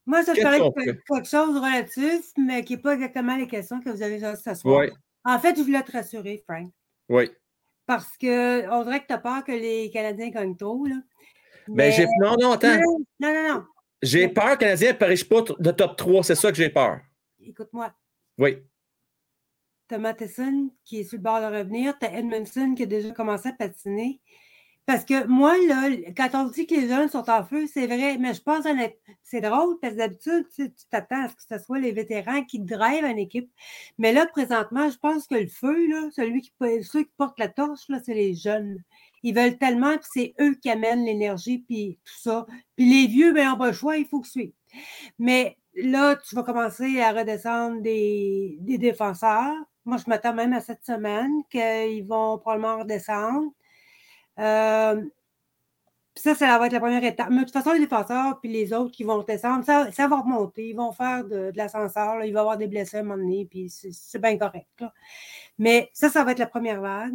Moi, 0.08 0.24
ça, 0.24 0.32
je 0.32 0.40
parlais 0.40 0.58
de 0.58 0.92
quelque 0.92 1.28
chose 1.28 1.52
de 1.54 1.58
relatif, 1.58 2.32
mais 2.38 2.64
qui 2.64 2.72
n'est 2.76 2.80
pas 2.80 2.94
exactement 2.94 3.36
les 3.36 3.46
questions 3.46 3.78
que 3.78 3.90
vous 3.90 4.00
avez 4.02 4.14
déjà 4.14 4.34
ce 4.34 4.54
soir. 4.54 4.80
Oui, 4.80 4.90
En 5.26 5.38
fait, 5.38 5.54
je 5.54 5.62
voulais 5.62 5.82
te 5.82 5.92
rassurer, 5.92 6.42
Frank, 6.48 6.70
oui. 7.10 7.30
parce 7.84 8.16
que 8.16 8.66
on 8.70 8.84
dirait 8.84 9.00
que 9.02 9.06
tu 9.08 9.12
as 9.12 9.18
peur 9.18 9.44
que 9.44 9.52
les 9.52 9.90
Canadiens 9.90 10.30
gagnent 10.30 10.56
trop. 10.56 10.86
Là. 10.86 10.94
Ben, 11.68 11.74
Mais- 11.76 11.92
j'ai. 11.92 12.06
Non, 12.22 12.36
non, 12.40 12.52
attends. 12.52 12.74
Non, 13.20 13.34
non, 13.34 13.48
non. 13.48 13.64
J'ai 14.00 14.28
peur 14.28 14.46
que 14.46 14.50
le 14.52 14.56
Canadien 14.60 14.92
ne 14.92 14.96
pariche 14.96 15.28
pas 15.28 15.42
de 15.42 15.70
top 15.72 15.96
3. 15.98 16.24
C'est 16.24 16.34
ça 16.36 16.50
que 16.50 16.56
j'ai 16.56 16.70
peur. 16.70 17.00
Écoute-moi. 17.42 17.92
Oui. 18.38 18.62
Tu 19.90 19.94
as 19.94 19.98
Matheson 19.98 20.70
qui 20.86 21.00
est 21.00 21.04
sur 21.04 21.18
le 21.18 21.22
bord 21.22 21.40
de 21.40 21.54
revenir. 21.54 21.98
Tu 21.98 22.06
as 22.06 22.18
Edmondson 22.18 22.72
qui 22.74 22.84
a 22.84 22.86
déjà 22.86 23.10
commencé 23.10 23.50
à 23.50 23.52
patiner. 23.52 24.22
Parce 24.88 25.04
que 25.04 25.26
moi, 25.26 25.54
là, 25.68 25.90
quand 26.16 26.30
on 26.34 26.48
dit 26.48 26.66
que 26.66 26.74
les 26.74 26.88
jeunes 26.88 27.10
sont 27.10 27.28
en 27.28 27.44
feu, 27.44 27.66
c'est 27.66 27.86
vrai, 27.86 28.16
mais 28.18 28.32
je 28.32 28.40
pense 28.40 28.64
honnête- 28.64 28.98
c'est 29.22 29.42
drôle 29.42 29.78
parce 29.82 29.92
que 29.92 29.98
d'habitude, 29.98 30.46
tu 30.56 30.70
t'attends 30.90 31.24
à 31.24 31.28
ce 31.28 31.34
que 31.36 31.42
ce 31.50 31.58
soit 31.62 31.78
les 31.78 31.92
vétérans 31.92 32.42
qui 32.44 32.58
drivent 32.60 33.04
une 33.04 33.18
équipe. 33.18 33.50
Mais 33.98 34.14
là, 34.14 34.24
présentement, 34.26 34.88
je 34.90 34.96
pense 34.96 35.26
que 35.26 35.34
le 35.34 35.46
feu, 35.48 35.88
là, 35.88 36.08
celui 36.16 36.40
qui, 36.40 36.52
ceux 36.84 37.02
qui 37.04 37.12
portent 37.18 37.38
la 37.38 37.48
torche, 37.48 37.86
là, 37.90 37.98
c'est 38.02 38.14
les 38.14 38.34
jeunes. 38.34 38.82
Ils 39.22 39.34
veulent 39.34 39.58
tellement, 39.58 39.98
puis 39.98 40.08
c'est 40.10 40.34
eux 40.40 40.54
qui 40.54 40.70
amènent 40.70 41.04
l'énergie, 41.04 41.58
puis 41.58 41.98
tout 42.06 42.20
ça. 42.22 42.46
Puis 42.76 42.88
les 42.88 43.08
vieux, 43.08 43.34
ben, 43.34 43.50
n'ont 43.50 43.58
pas 43.58 43.66
le 43.68 43.72
choix, 43.74 43.98
il 43.98 44.06
faut 44.06 44.20
que 44.20 44.28
suivre. 44.28 44.54
Mais 45.18 45.58
là, 45.74 46.16
tu 46.16 46.34
vas 46.34 46.42
commencer 46.44 47.00
à 47.00 47.12
redescendre 47.12 47.82
des, 47.82 48.56
des 48.60 48.78
défenseurs. 48.78 49.54
Moi, 49.84 49.98
je 49.98 50.04
m'attends 50.08 50.34
même 50.34 50.52
à 50.54 50.60
cette 50.60 50.84
semaine 50.84 51.42
qu'ils 51.50 52.06
vont 52.06 52.38
probablement 52.38 52.78
redescendre. 52.80 53.52
Euh, 54.38 55.02
ça, 56.14 56.34
ça 56.34 56.58
va 56.58 56.66
être 56.66 56.72
la 56.72 56.80
première 56.80 57.04
étape. 57.04 57.28
Mais 57.30 57.40
de 57.40 57.44
toute 57.44 57.52
façon, 57.52 57.72
les 57.72 57.80
défenseurs 57.80 58.40
puis 58.40 58.50
les 58.50 58.72
autres 58.72 58.90
qui 58.90 59.04
vont 59.04 59.22
descendre, 59.22 59.64
ça, 59.64 59.90
ça 59.92 60.08
va 60.08 60.20
remonter. 60.20 60.70
Ils 60.70 60.76
vont 60.76 60.92
faire 60.92 61.24
de, 61.24 61.50
de 61.50 61.56
l'ascenseur. 61.56 62.24
Il 62.24 62.32
va 62.32 62.38
y 62.38 62.40
avoir 62.40 62.56
des 62.56 62.66
blessés 62.66 62.96
à 62.96 63.00
un 63.00 63.02
moment 63.04 63.22
donné, 63.22 63.46
puis 63.48 63.70
c'est 63.70 64.20
bien 64.20 64.36
correct. 64.36 64.66
là. 64.80 64.92
Mais 65.58 65.90
ça, 65.92 66.08
ça 66.08 66.24
va 66.24 66.32
être 66.32 66.38
la 66.38 66.46
première 66.46 66.80
vague. 66.80 67.14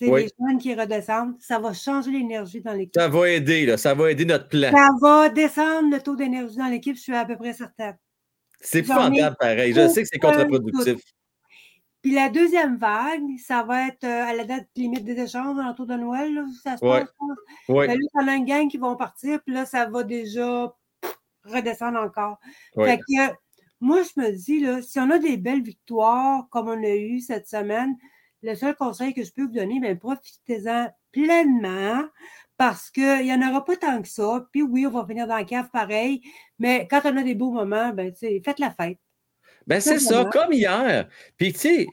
Oui. 0.00 0.22
Les 0.24 0.30
jeunes 0.38 0.58
qui 0.58 0.74
redescendent, 0.74 1.36
ça 1.38 1.58
va 1.60 1.72
changer 1.72 2.10
l'énergie 2.10 2.60
dans 2.60 2.72
l'équipe. 2.72 2.94
Ça 2.94 3.08
va 3.08 3.28
aider, 3.28 3.66
là. 3.66 3.76
Ça 3.76 3.94
va 3.94 4.10
aider 4.10 4.24
notre 4.24 4.48
plan. 4.48 4.72
Ça 4.72 4.88
va 5.00 5.28
descendre 5.28 5.90
le 5.94 6.00
taux 6.00 6.16
d'énergie 6.16 6.56
dans 6.56 6.66
l'équipe, 6.66 6.96
je 6.96 7.02
suis 7.02 7.14
à 7.14 7.24
peu 7.24 7.36
près 7.36 7.52
certaine. 7.52 7.96
C'est 8.60 8.80
épouvantable, 8.80 9.36
pareil. 9.38 9.72
Je 9.72 9.88
sais 9.88 10.02
que 10.02 10.08
c'est 10.12 10.18
contre-productif. 10.18 10.96
Puis 12.02 12.10
la 12.12 12.28
deuxième 12.28 12.76
vague, 12.76 13.22
ça 13.38 13.62
va 13.62 13.86
être 13.86 14.04
euh, 14.04 14.24
à 14.24 14.34
la 14.34 14.44
date 14.44 14.68
limite 14.76 15.04
des 15.04 15.18
échanges, 15.20 15.56
autour 15.70 15.86
de 15.86 15.94
Noël, 15.94 16.34
là, 16.34 16.44
ça 16.62 16.76
se 16.76 16.84
Ouais. 16.84 17.00
passe. 17.00 17.14
Ben 17.68 17.86
là, 17.86 17.94
on 18.14 18.28
a 18.28 18.34
une 18.34 18.44
gang 18.44 18.68
qui 18.68 18.76
vont 18.78 18.96
partir, 18.96 19.40
puis 19.44 19.54
là, 19.54 19.64
ça 19.66 19.86
va 19.86 20.02
déjà 20.02 20.74
redescendre 21.44 21.98
encore. 22.00 22.38
Oui. 22.76 22.88
Fait 22.88 22.98
que 22.98 23.34
moi, 23.80 24.02
je 24.02 24.20
me 24.20 24.30
dis, 24.32 24.60
là, 24.60 24.82
si 24.82 24.98
on 25.00 25.10
a 25.10 25.18
des 25.18 25.36
belles 25.36 25.62
victoires 25.62 26.46
comme 26.50 26.68
on 26.68 26.82
a 26.82 26.94
eu 26.96 27.20
cette 27.20 27.48
semaine, 27.48 27.96
le 28.42 28.54
seul 28.54 28.74
conseil 28.74 29.14
que 29.14 29.22
je 29.24 29.32
peux 29.32 29.42
vous 29.42 29.48
donner, 29.52 29.78
ben, 29.80 29.96
profitez-en 29.98 30.88
pleinement 31.12 32.04
parce 32.56 32.90
qu'il 32.90 33.22
n'y 33.22 33.32
en 33.32 33.48
aura 33.48 33.64
pas 33.64 33.76
tant 33.76 34.02
que 34.02 34.08
ça. 34.08 34.46
Puis 34.52 34.62
oui, 34.62 34.86
on 34.86 34.90
va 34.90 35.02
venir 35.02 35.26
dans 35.26 35.36
la 35.36 35.44
cave 35.44 35.68
pareil, 35.72 36.22
mais 36.58 36.86
quand 36.90 37.00
on 37.04 37.16
a 37.16 37.22
des 37.22 37.34
beaux 37.34 37.52
moments, 37.52 37.90
ben, 37.90 38.12
faites 38.14 38.58
la 38.58 38.70
fête. 38.72 38.98
Ben, 39.66 39.80
c'est 39.80 39.98
ça, 39.98 40.24
comme 40.32 40.52
hier. 40.52 41.08
Puis, 41.36 41.52
tu 41.52 41.58
sais, 41.58 41.86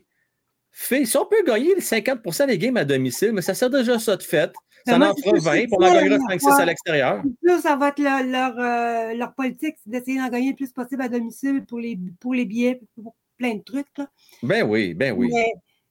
fait- 0.72 1.06
si 1.06 1.18
on 1.18 1.26
peut 1.26 1.44
gagner 1.46 1.76
les 1.76 1.82
50% 1.82 2.48
des 2.48 2.58
games 2.58 2.78
à 2.78 2.86
domicile, 2.86 3.32
mais 3.34 3.42
ça 3.42 3.54
sert 3.54 3.70
déjà 3.70 4.00
ça 4.00 4.16
de 4.16 4.24
fait. 4.24 4.52
Ça 4.86 4.96
en 4.98 5.02
ça, 5.02 5.32
20, 5.32 5.40
c'est 5.42 5.68
puis 5.68 5.68
on 5.74 5.84
en 5.84 5.94
la 5.94 6.18
5-6 6.18 6.40
fois. 6.40 6.62
à 6.62 6.66
l'extérieur. 6.66 7.24
Ça 7.62 7.76
va 7.76 7.90
être 7.90 8.00
leur, 8.00 8.24
leur, 8.24 8.60
euh, 8.60 9.14
leur 9.14 9.34
politique, 9.34 9.76
c'est 9.84 9.90
d'essayer 9.90 10.20
d'en 10.20 10.30
gagner 10.30 10.52
le 10.52 10.56
plus 10.56 10.72
possible 10.72 11.02
à 11.02 11.10
domicile 11.10 11.66
pour 11.66 11.80
les, 11.80 12.00
pour 12.20 12.34
les 12.34 12.46
billets, 12.46 12.82
pour 12.96 13.14
plein 13.38 13.56
de 13.56 13.62
trucs. 13.62 13.88
Là. 13.98 14.08
Ben 14.42 14.64
oui, 14.64 14.94
ben 14.94 15.14
oui. 15.14 15.32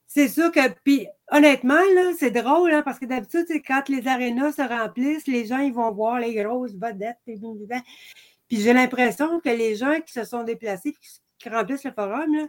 C'est 0.06 0.28
sûr 0.28 0.50
que, 0.50 0.60
puis 0.84 1.06
honnêtement, 1.30 1.74
là, 1.74 2.12
c'est 2.18 2.30
drôle, 2.30 2.72
hein, 2.72 2.82
parce 2.82 2.98
que 2.98 3.04
d'habitude, 3.04 3.44
quand 3.66 3.88
les 3.90 4.08
arénas 4.08 4.52
se 4.52 4.62
remplissent, 4.62 5.26
les 5.26 5.44
gens, 5.44 5.58
ils 5.58 5.72
vont 5.72 5.92
voir 5.92 6.18
les 6.18 6.34
grosses 6.34 6.72
vedettes. 6.72 7.18
Puis 7.26 8.60
j'ai 8.60 8.72
l'impression 8.72 9.38
que 9.40 9.50
les 9.50 9.76
gens 9.76 10.00
qui 10.04 10.14
se 10.14 10.24
sont 10.24 10.44
déplacés, 10.44 10.94
qui, 11.38 11.48
remplissent 11.48 11.84
le 11.84 11.92
forum, 11.92 12.48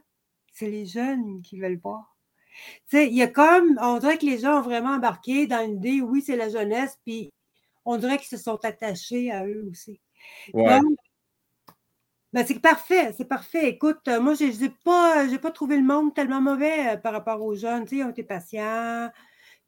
c'est 0.52 0.70
les 0.70 0.86
jeunes 0.86 1.42
qui 1.42 1.60
veulent 1.60 1.80
voir. 1.80 2.16
Il 2.94 3.14
y 3.14 3.22
a 3.22 3.28
comme, 3.28 3.78
on 3.82 4.00
dirait 4.00 4.18
que 4.18 4.26
les 4.26 4.40
gens 4.40 4.60
ont 4.60 4.64
vraiment 4.64 4.96
embarqué 4.96 5.48
dans 5.48 5.66
l'idée, 5.66 6.02
oui, 6.02 6.22
c'est 6.22 6.36
la 6.36 6.50
jeunesse, 6.50 6.98
puis 7.06 7.32
on 7.86 7.98
dirait 7.98 8.18
qu'ils 8.18 8.38
se 8.38 8.44
sont 8.44 8.64
attachés 8.66 9.32
à 9.32 9.46
eux 9.46 9.68
aussi. 9.72 10.02
Ouais. 10.54 10.80
Donc, 10.80 10.98
ben, 12.32 12.46
c'est 12.46 12.60
parfait, 12.60 13.12
c'est 13.18 13.26
parfait. 13.26 13.70
Écoute, 13.70 14.08
euh, 14.08 14.22
moi, 14.22 14.36
je 14.36 14.46
n'ai 14.46 14.70
pas, 14.70 15.26
pas 15.42 15.52
trouvé 15.52 15.78
le 15.78 15.84
monde 15.84 16.14
tellement 16.14 16.42
mauvais 16.42 16.94
euh, 16.94 16.98
par 16.98 17.12
rapport 17.14 17.42
aux 17.42 17.56
jeunes. 17.56 17.86
Tu 17.86 17.90
sais, 17.90 17.96
ils 17.98 18.04
ont 18.04 18.12
été 18.12 18.24
patients. 18.24 19.10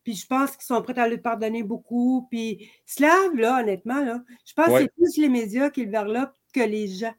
Puis 0.04 0.14
je 0.14 0.26
pense 0.26 0.52
qu'ils 0.52 0.64
sont 0.64 0.80
prêts 0.82 0.98
à 0.98 1.08
lui 1.08 1.18
pardonner 1.18 1.62
beaucoup. 1.64 2.28
Puis 2.30 2.70
Slav, 2.86 3.34
là, 3.34 3.60
honnêtement, 3.60 4.04
là, 4.04 4.22
je 4.44 4.52
pense 4.54 4.68
Ouais. 4.68 4.86
que 4.86 4.92
c'est 4.94 4.94
plus 4.94 5.22
les 5.22 5.28
médias 5.28 5.70
qui 5.70 5.84
le 5.84 5.90
verlopent 5.90 6.36
que 6.52 6.60
les 6.60 6.86
gens. 6.86 7.14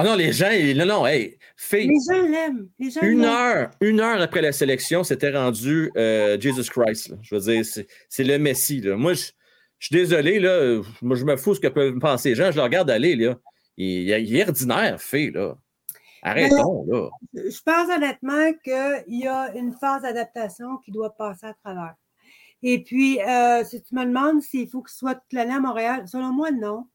Ah 0.00 0.04
non, 0.04 0.14
les 0.14 0.32
gens, 0.32 0.50
non, 0.76 0.86
non, 0.86 1.06
hey, 1.06 1.36
fait 1.56 1.82
Les 1.82 1.94
gens 2.08 2.22
l'aiment. 2.26 2.68
Une 3.02 3.24
heure, 3.24 3.70
une 3.80 4.00
heure 4.00 4.20
après 4.20 4.40
la 4.40 4.52
sélection, 4.52 5.04
c'était 5.04 5.36
rendu 5.36 5.90
euh, 5.96 6.40
Jesus 6.40 6.70
Christ. 6.70 7.10
là. 7.10 7.16
Je 7.22 7.34
veux 7.34 7.40
dire, 7.40 7.64
c'est 8.08 8.24
le 8.24 8.38
Messie. 8.38 8.80
là. 8.80 8.96
Moi, 8.96 9.14
je 9.14 9.30
je 9.80 9.86
suis 9.86 9.96
désolé, 9.96 10.38
là. 10.38 10.82
Moi, 11.00 11.16
je 11.16 11.24
me 11.24 11.36
fous 11.36 11.54
ce 11.54 11.60
que 11.60 11.66
peuvent 11.68 11.98
penser 11.98 12.30
les 12.30 12.34
gens. 12.34 12.50
Je 12.50 12.56
le 12.56 12.62
regarde 12.62 12.90
aller, 12.90 13.16
là. 13.16 13.36
Il, 13.78 14.08
il 14.10 14.36
est 14.36 14.46
ordinaire, 14.46 15.00
fait, 15.00 15.30
là. 15.30 15.56
Arrêtons, 16.22 16.84
là. 16.86 17.08
Je 17.32 17.62
pense 17.64 17.88
honnêtement 17.88 18.52
qu'il 18.62 19.18
y 19.18 19.26
a 19.26 19.56
une 19.56 19.72
phase 19.72 20.02
d'adaptation 20.02 20.76
qui 20.84 20.92
doit 20.92 21.16
passer 21.16 21.46
à 21.46 21.54
travers. 21.54 21.94
Et 22.62 22.82
puis, 22.82 23.22
euh, 23.22 23.64
si 23.64 23.82
tu 23.82 23.94
me 23.94 24.04
demandes 24.04 24.42
s'il 24.42 24.68
faut 24.68 24.82
qu'il 24.82 24.94
soit 24.94 25.14
toute 25.14 25.32
l'année 25.32 25.54
à 25.54 25.60
Montréal, 25.60 26.06
selon 26.06 26.30
moi, 26.30 26.50
non. 26.50 26.86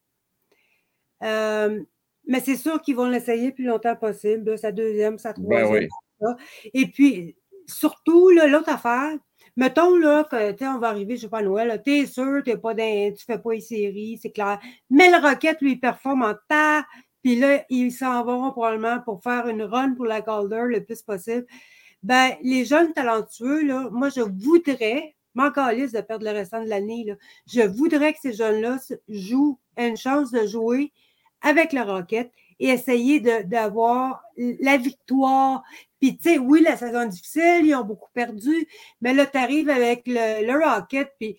Euh, 1.23 1.81
mais 2.27 2.39
c'est 2.39 2.55
sûr 2.55 2.81
qu'ils 2.81 2.95
vont 2.95 3.07
l'essayer 3.07 3.47
le 3.47 3.53
plus 3.53 3.65
longtemps 3.65 3.95
possible, 3.95 4.57
sa 4.57 4.71
deuxième, 4.71 5.17
sa 5.17 5.33
troisième. 5.33 5.69
Ben 5.69 5.71
oui. 5.71 5.87
ça. 6.19 6.35
Et 6.73 6.87
puis, 6.87 7.35
surtout, 7.67 8.29
l'autre 8.29 8.69
affaire, 8.69 9.17
mettons 9.55 9.95
là, 9.97 10.23
que 10.23 10.75
on 10.75 10.79
va 10.79 10.89
arriver, 10.89 11.15
je 11.15 11.21
sais 11.21 11.29
pas, 11.29 11.39
à 11.39 11.43
Noël, 11.43 11.81
tu 11.83 11.91
es 11.91 12.05
sûr, 12.05 12.41
t'es 12.43 12.57
pas 12.57 12.73
dans, 12.73 13.13
tu 13.13 13.23
fais 13.25 13.39
pas 13.39 13.53
les 13.53 13.61
séries, 13.61 14.19
c'est 14.21 14.31
clair. 14.31 14.59
Mais 14.89 15.09
le 15.09 15.17
Rocket, 15.25 15.61
lui, 15.61 15.73
il 15.73 15.79
performe 15.79 16.23
en 16.23 16.35
tas, 16.47 16.85
puis 17.21 17.35
là, 17.37 17.63
ils 17.69 17.91
s'en 17.91 18.23
vont 18.23 18.51
probablement 18.51 18.99
pour 19.01 19.23
faire 19.23 19.47
une 19.47 19.63
run 19.63 19.93
pour 19.95 20.05
la 20.05 20.21
Calder 20.21 20.65
le 20.67 20.83
plus 20.83 21.01
possible. 21.01 21.45
Ben, 22.03 22.33
les 22.43 22.65
jeunes 22.65 22.93
talentueux, 22.93 23.65
là, 23.65 23.89
moi, 23.91 24.09
je 24.09 24.21
voudrais, 24.21 25.15
m'en 25.33 25.51
calisse 25.51 25.91
de 25.91 26.01
perdre 26.01 26.25
le 26.25 26.31
restant 26.31 26.63
de 26.63 26.69
l'année, 26.69 27.03
là, 27.07 27.15
je 27.47 27.61
voudrais 27.61 28.13
que 28.13 28.19
ces 28.21 28.33
jeunes-là 28.33 28.77
jouent, 29.07 29.59
aient 29.75 29.89
une 29.89 29.97
chance 29.97 30.31
de 30.31 30.45
jouer 30.45 30.93
avec 31.45 31.71
le 31.73 31.81
Rocket 31.81 32.31
et 32.59 32.69
essayer 32.69 33.19
d'avoir 33.19 34.21
la 34.37 34.77
victoire. 34.77 35.63
Puis, 36.01 36.17
tu 36.17 36.29
sais, 36.31 36.37
oui, 36.37 36.61
la 36.61 36.75
saison 36.77 37.01
est 37.01 37.09
difficile, 37.09 37.61
ils 37.65 37.75
ont 37.75 37.83
beaucoup 37.83 38.09
perdu, 38.13 38.67
mais 39.01 39.13
là, 39.13 39.25
tu 39.25 39.37
arrives 39.37 39.69
avec 39.69 40.03
le, 40.07 40.45
le 40.45 40.53
Rocket, 40.65 41.11
puis 41.19 41.37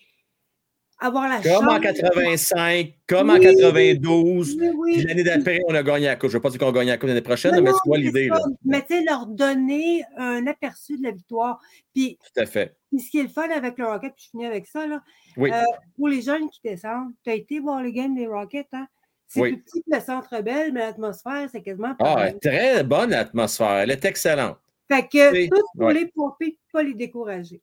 avoir 0.99 1.27
la 1.29 1.39
Comme 1.41 1.67
en 1.67 1.73
chance. 1.81 1.93
85, 1.93 2.93
comme 3.07 3.29
en 3.29 3.33
Oui, 3.35 3.41
92, 3.41 4.57
oui, 4.59 4.69
oui. 4.75 4.93
puis 4.93 5.03
l'année 5.05 5.23
d'après, 5.23 5.59
on 5.67 5.75
a 5.75 5.83
gagné 5.83 6.05
la 6.07 6.15
Coupe. 6.15 6.29
Je 6.31 6.37
ne 6.37 6.39
veux 6.39 6.41
pas 6.41 6.49
dire 6.49 6.59
qu'on 6.59 6.69
a 6.69 6.71
gagné 6.71 6.89
la 6.91 6.97
Coupe 6.97 7.07
l'année 7.09 7.21
prochaine, 7.21 7.55
Non, 7.55 7.61
mais 7.61 7.71
c'est 7.71 7.79
quoi 7.89 7.97
l'idée? 7.97 8.29
Mais 8.65 8.81
tu 8.81 8.87
sais, 8.95 9.03
leur 9.03 9.27
donner 9.27 10.03
un 10.17 10.45
aperçu 10.47 10.97
de 10.97 11.03
la 11.03 11.11
victoire. 11.11 11.59
Puis, 11.93 12.17
Tout 12.33 12.41
à 12.41 12.45
fait. 12.47 12.75
puis 12.89 12.99
ce 12.99 13.11
qui 13.11 13.19
est 13.19 13.23
le 13.23 13.29
fun 13.29 13.47
avec 13.49 13.77
le 13.77 13.85
Rocket, 13.85 14.13
puis 14.15 14.23
je 14.25 14.29
finis 14.31 14.45
avec 14.47 14.65
ça, 14.67 14.87
là, 14.87 15.01
Oui. 15.37 15.51
euh, 15.51 15.61
pour 15.97 16.07
les 16.07 16.21
jeunes 16.21 16.49
qui 16.49 16.61
descendent, 16.63 17.11
tu 17.23 17.29
as 17.29 17.35
été 17.35 17.59
voir 17.59 17.81
les 17.83 17.93
games 17.93 18.15
des 18.15 18.25
Rockets, 18.27 18.67
hein? 18.73 18.87
C'est 19.27 19.39
Oui. 19.41 19.53
plus 19.53 19.63
petit 19.63 19.83
que 19.83 19.95
le 19.95 20.01
centre 20.01 20.41
belle, 20.41 20.71
mais 20.73 20.79
l'atmosphère, 20.81 21.47
c'est 21.51 21.61
quasiment 21.61 21.93
Ah, 21.99 22.03
pareil. 22.03 22.39
très 22.41 22.83
bonne 22.83 23.13
atmosphère. 23.13 23.77
Elle 23.79 23.91
est 23.91 24.05
excellente. 24.05 24.57
Fait 24.89 25.03
que 25.07 25.47
tout 25.49 25.61
pour 25.75 25.87
ouais. 25.87 25.93
les 25.93 26.05
pomper, 26.07 26.57
pas 26.71 26.81
les 26.83 26.93
décourager. 26.93 27.61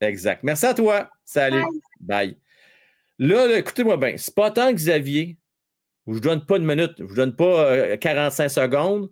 Exact. 0.00 0.42
Merci 0.42 0.66
à 0.66 0.74
toi. 0.74 1.10
Salut. 1.24 1.62
Bye. 2.00 2.36
Là, 3.18 3.46
là, 3.46 3.58
écoutez-moi 3.58 3.96
bien. 3.96 4.14
C'est 4.16 4.34
pas 4.34 4.50
tant 4.50 4.68
que 4.70 4.76
Xavier. 4.76 5.36
Je 6.06 6.10
ne 6.12 6.14
vous 6.14 6.20
donne 6.20 6.44
pas 6.44 6.56
une 6.56 6.66
minute. 6.66 6.92
Je 6.98 7.02
ne 7.04 7.08
vous 7.08 7.14
donne 7.14 7.36
pas 7.36 7.64
euh, 7.66 7.96
45 7.96 8.48
secondes. 8.48 9.10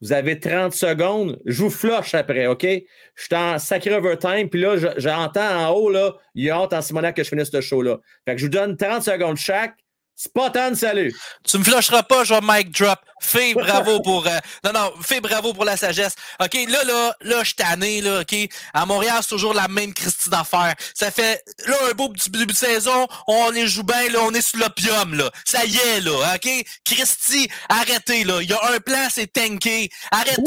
Vous 0.00 0.12
avez 0.12 0.38
30 0.40 0.72
secondes. 0.74 1.40
Je 1.46 1.62
vous 1.62 1.70
flush 1.70 2.14
après, 2.14 2.46
OK? 2.46 2.62
Je 2.64 2.84
suis 3.22 3.34
en 3.34 3.58
sacré 3.58 3.94
overtime. 3.94 4.50
Puis 4.50 4.60
là, 4.60 4.76
je- 4.76 4.88
j'entends 4.98 5.66
en 5.66 5.70
haut, 5.72 5.88
là, 5.90 6.14
il 6.34 6.44
y 6.44 6.50
a 6.50 6.56
hâte 6.56 6.72
en 6.72 6.82
Simonac 6.82 7.14
que 7.16 7.22
je 7.22 7.28
finisse 7.28 7.50
ce 7.50 7.60
show-là. 7.60 7.98
Fait 8.26 8.32
que 8.34 8.38
je 8.40 8.46
vous 8.46 8.50
donne 8.50 8.76
30 8.76 9.02
secondes 9.02 9.36
chaque. 9.36 9.76
Spartan, 10.16 10.74
salut! 10.76 11.12
Tu 11.48 11.58
me 11.58 11.64
flusheras 11.64 12.04
pas, 12.04 12.24
je 12.24 12.34
vais 12.34 12.40
mic 12.42 12.70
drop. 12.70 12.98
Fais 13.20 13.54
bravo 13.54 14.00
pour. 14.04 14.26
euh, 14.26 14.38
non, 14.64 14.72
non, 14.72 14.92
fais 15.02 15.20
bravo 15.20 15.52
pour 15.54 15.64
la 15.64 15.76
sagesse. 15.76 16.14
OK, 16.40 16.54
là, 16.68 16.84
là, 16.84 17.16
là, 17.22 17.38
je 17.40 17.44
suis 17.46 17.54
tanné, 17.54 18.00
là, 18.00 18.20
OK? 18.20 18.34
À 18.74 18.86
Montréal, 18.86 19.18
c'est 19.22 19.30
toujours 19.30 19.54
la 19.54 19.66
même 19.66 19.92
Christie 19.94 20.28
d'affaires. 20.30 20.74
Ça 20.94 21.10
fait, 21.10 21.42
là, 21.66 21.74
un 21.90 21.94
beau 21.94 22.10
petit 22.10 22.30
début 22.30 22.46
de 22.46 22.56
saison, 22.56 23.06
on 23.26 23.50
les 23.50 23.66
joue 23.66 23.82
bien, 23.82 24.08
là, 24.10 24.20
on 24.22 24.30
est 24.32 24.42
sur 24.42 24.58
l'opium, 24.58 25.14
là. 25.14 25.30
Ça 25.44 25.64
y 25.64 25.76
est, 25.78 26.00
là, 26.00 26.34
OK? 26.36 26.48
Christy, 26.84 27.48
arrêtez, 27.68 28.24
là. 28.24 28.40
Il 28.42 28.50
y 28.50 28.52
a 28.52 28.60
un 28.72 28.78
plan, 28.80 29.08
c'est 29.10 29.32
tanké. 29.32 29.88
Arrêtez, 30.12 30.42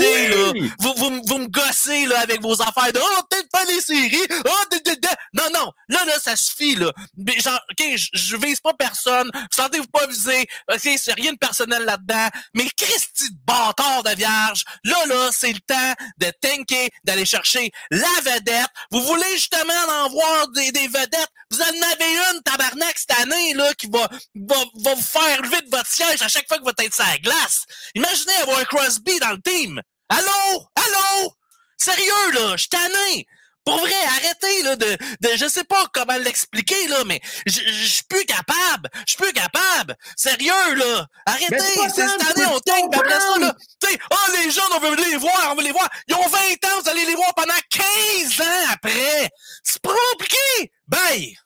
Oui! 0.53 0.59
là. 0.59 0.67
Vous, 0.79 0.93
vous, 0.97 1.21
vous 1.25 1.37
me 1.39 1.47
gossez, 1.47 2.05
là, 2.05 2.19
avec 2.21 2.41
vos 2.41 2.61
affaires 2.61 2.93
de, 2.93 2.99
oh, 3.01 3.21
peut-être 3.29 3.49
pas 3.49 3.65
les 3.65 3.81
séries. 3.81 4.27
Oh, 4.45 4.65
de, 4.71 4.77
de, 4.91 4.95
de. 4.95 5.07
Non, 5.33 5.49
non. 5.53 5.71
Là, 5.89 6.05
là, 6.05 6.13
ça 6.23 6.35
suffit, 6.35 6.75
là. 6.75 6.91
Mais 7.17 7.37
genre, 7.39 7.59
OK, 7.71 7.85
je, 7.97 8.07
je 8.13 8.37
vise 8.37 8.59
pas 8.59 8.73
personne. 8.73 9.29
Sentez-vous 9.57 9.87
pas 9.87 10.05
visé. 10.05 10.47
OK, 10.71 10.89
c'est 10.97 11.13
rien 11.13 11.33
de 11.33 11.37
personnel 11.37 11.83
là-dedans. 11.83 12.27
Mais 12.53 12.67
Christy 12.77 13.29
bâtard 13.43 14.03
de 14.03 14.11
vierge. 14.11 14.63
Là, 14.83 15.05
là, 15.07 15.29
c'est 15.31 15.51
le 15.51 15.59
temps 15.61 15.93
de 16.19 16.31
tanker, 16.41 16.89
d'aller 17.03 17.25
chercher 17.25 17.71
la 17.89 18.07
vedette. 18.23 18.69
Vous 18.91 19.01
voulez 19.01 19.31
justement 19.33 19.73
en 19.89 20.09
voir 20.09 20.47
des, 20.49 20.71
vedettes? 20.71 21.31
Vous 21.49 21.61
en 21.61 21.91
avez 21.91 22.33
une, 22.33 22.41
tabarnak, 22.43 22.97
cette 22.97 23.19
année, 23.19 23.55
là, 23.55 23.73
qui 23.73 23.87
va, 23.87 24.07
va, 24.35 24.55
va 24.75 24.93
vous 24.93 25.01
faire 25.01 25.41
lever 25.41 25.61
de 25.61 25.69
votre 25.75 25.89
siège 25.89 26.21
à 26.21 26.27
chaque 26.27 26.47
fois 26.47 26.59
que 26.59 26.63
vous 26.63 26.69
êtes 26.69 26.93
sur 26.93 27.05
la 27.05 27.17
glace. 27.17 27.65
Imaginez 27.95 28.35
avoir 28.43 28.59
un 28.59 28.65
Crosby 28.65 29.17
dans 29.19 29.31
le 29.31 29.41
team. 29.41 29.81
Allô? 30.09 30.67
Allô? 30.75 31.33
Sérieux, 31.77 32.31
là, 32.33 32.57
je 32.57 32.63
suis. 32.63 33.27
Pour 33.67 33.79
vrai, 33.79 33.93
arrêtez, 34.15 34.63
là, 34.63 34.75
de, 34.77 34.97
de, 35.19 35.35
je 35.35 35.45
sais 35.45 35.65
pas 35.65 35.85
comment 35.91 36.17
l'expliquer, 36.19 36.87
là, 36.87 37.03
mais 37.05 37.19
je 37.45 37.51
suis 37.51 38.03
plus 38.03 38.23
capable. 38.23 38.89
Je 39.05 39.11
suis 39.11 39.17
plus 39.17 39.33
capable. 39.33 39.93
Sérieux, 40.15 40.75
là. 40.75 41.05
Arrêtez. 41.25 41.57
C'est 41.93 42.07
cette 42.07 42.37
année, 42.37 42.45
on 42.45 42.59
tank, 42.61 42.95
après 42.95 43.19
ça, 43.19 43.37
là, 43.39 43.53
tu 43.81 43.89
sais, 43.89 43.99
oh, 44.09 44.31
les 44.37 44.51
jeunes, 44.51 44.63
on 44.73 44.79
veut 44.79 44.95
les 44.95 45.17
voir, 45.17 45.49
on 45.51 45.55
veut 45.55 45.63
les 45.63 45.73
voir. 45.73 45.89
Ils 46.07 46.15
ont 46.15 46.29
20 46.29 46.37
ans, 46.37 46.81
vous 46.81 46.89
allez 46.89 47.03
les 47.07 47.15
voir 47.15 47.33
pendant 47.35 47.53
15 47.69 48.39
ans 48.39 48.71
après. 48.71 49.29
C'est 49.65 49.81
pas 49.81 49.93
compliqué. 50.11 50.71
Bye. 50.87 51.37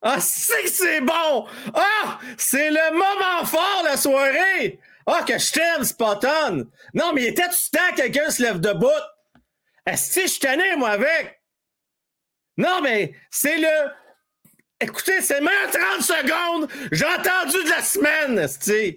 Ah, 0.00 0.20
c'est 0.20 0.68
c'est 0.68 1.00
bon! 1.00 1.48
Ah! 1.74 2.20
C'est 2.36 2.70
le 2.70 2.92
moment 2.92 3.44
fort, 3.44 3.82
la 3.84 3.96
soirée! 3.96 4.78
Ah, 5.08 5.24
que 5.26 5.36
je 5.36 5.50
t'aime, 5.50 5.82
Spotton! 5.82 6.70
Non, 6.94 7.12
mais 7.12 7.24
était-tu 7.24 7.70
temps 7.72 7.90
que 7.90 8.02
quelqu'un 8.02 8.30
se 8.30 8.44
lève 8.44 8.60
debout? 8.60 8.86
Est-ce 9.84 10.20
que 10.20 10.28
je 10.28 10.38
tanné, 10.38 10.76
moi, 10.76 10.90
avec? 10.90 11.37
Non, 12.58 12.80
mais 12.82 13.14
c'est 13.30 13.56
le. 13.56 13.90
Écoutez, 14.80 15.20
c'est 15.22 15.40
même 15.40 15.70
30 15.72 16.02
secondes! 16.02 16.68
J'ai 16.92 17.06
entendu 17.06 17.64
de 17.64 17.70
la 17.70 17.82
semaine, 17.82 18.38
esti. 18.38 18.96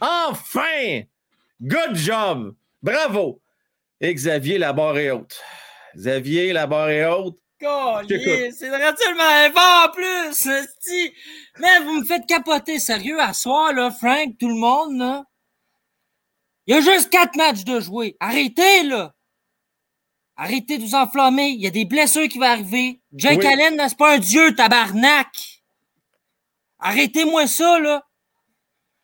Enfin! 0.00 1.02
Good 1.62 1.94
job! 1.94 2.54
Bravo! 2.82 3.40
Et 4.00 4.12
Xavier, 4.12 4.58
la 4.58 4.72
barre 4.72 4.98
est 4.98 5.10
haute. 5.10 5.40
Xavier, 5.96 6.52
la 6.52 6.66
barre 6.66 6.90
est 6.90 7.06
haute. 7.06 7.38
C'est 7.58 8.58
tellement 8.58 9.52
fort 9.54 9.88
en 9.88 9.92
plus. 9.92 10.46
Mais 11.58 11.78
vous 11.80 12.00
me 12.00 12.04
faites 12.04 12.26
capoter, 12.26 12.78
sérieux, 12.78 13.20
à 13.20 13.32
soir, 13.32 13.72
là, 13.72 13.90
Frank, 13.90 14.36
tout 14.38 14.48
le 14.48 14.56
monde, 14.56 14.98
là. 14.98 15.24
Il 16.66 16.74
y 16.74 16.78
a 16.78 16.82
juste 16.82 17.10
quatre 17.10 17.36
matchs 17.36 17.64
de 17.64 17.80
jouer. 17.80 18.16
Arrêtez, 18.20 18.82
là! 18.82 19.13
Arrêtez 20.36 20.78
de 20.78 20.82
vous 20.82 20.94
enflammer. 20.94 21.48
Il 21.50 21.60
y 21.60 21.66
a 21.66 21.70
des 21.70 21.84
blessures 21.84 22.28
qui 22.28 22.38
vont 22.38 22.44
arriver. 22.44 23.00
Jake 23.12 23.38
Oui. 23.38 23.46
Allen, 23.46 23.76
là, 23.76 23.88
c'est 23.88 23.98
pas 23.98 24.14
un 24.14 24.18
dieu, 24.18 24.54
tabarnak! 24.54 25.28
Arrêtez-moi 26.80 27.46
ça, 27.46 27.78
là! 27.78 28.04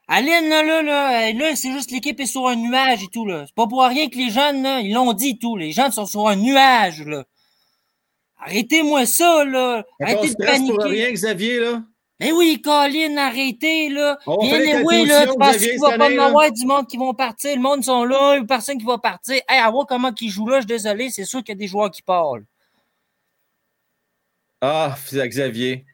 Allen, 0.08 0.48
là, 0.48 0.62
là, 0.64 0.82
là, 0.82 1.32
là, 1.32 1.56
c'est 1.56 1.70
juste 1.70 1.92
l'équipe 1.92 2.18
est 2.18 2.26
sur 2.26 2.48
un 2.48 2.56
nuage 2.56 3.04
et 3.04 3.08
tout, 3.12 3.24
là. 3.24 3.44
C'est 3.46 3.54
pas 3.54 3.68
pour 3.68 3.82
rien 3.84 4.08
que 4.08 4.16
les 4.16 4.30
jeunes, 4.30 4.62
là, 4.64 4.80
ils 4.80 4.92
l'ont 4.92 5.12
dit 5.12 5.30
et 5.30 5.38
tout. 5.38 5.56
Les 5.56 5.70
jeunes 5.70 5.92
sont 5.92 6.06
sur 6.06 6.26
un 6.26 6.34
nuage, 6.34 7.02
là. 7.02 7.24
Arrêtez-moi 8.38 9.06
ça, 9.06 9.44
là! 9.44 9.84
Arrêtez 10.00 10.30
de 10.30 10.34
pour 10.34 10.46
paniquer! 10.46 10.88
rien, 10.88 11.12
Xavier, 11.12 11.60
là. 11.60 11.82
Mais 12.20 12.32
oui, 12.32 12.60
Colin, 12.62 13.16
arrêtez, 13.16 13.88
là. 13.88 14.18
On 14.26 14.40
anyway, 14.52 15.06
là, 15.06 15.24
Xavier, 15.24 15.70
qu'il 15.70 15.80
va 15.80 15.96
pas 15.96 16.04
année, 16.04 16.18
en 16.18 16.22
là? 16.22 16.26
avoir 16.26 16.52
du 16.52 16.66
monde 16.66 16.86
qui 16.86 16.98
vont 16.98 17.14
partir. 17.14 17.56
Le 17.56 17.62
monde 17.62 17.82
sont 17.82 18.04
là, 18.04 18.38
a 18.38 18.44
personne 18.44 18.76
qui 18.76 18.84
va 18.84 18.98
partir. 18.98 19.36
Hey, 19.48 19.58
à 19.58 19.70
voir 19.70 19.86
comment 19.86 20.12
ils 20.20 20.28
jouent 20.28 20.48
là, 20.48 20.56
je 20.56 20.66
suis 20.66 20.66
désolé, 20.66 21.08
c'est 21.08 21.24
sûr 21.24 21.40
qu'il 21.40 21.54
y 21.54 21.56
a 21.56 21.58
des 21.58 21.66
joueurs 21.66 21.90
qui 21.90 22.02
parlent. 22.02 22.44
Ah, 24.60 24.94
Xavier. 25.10 25.86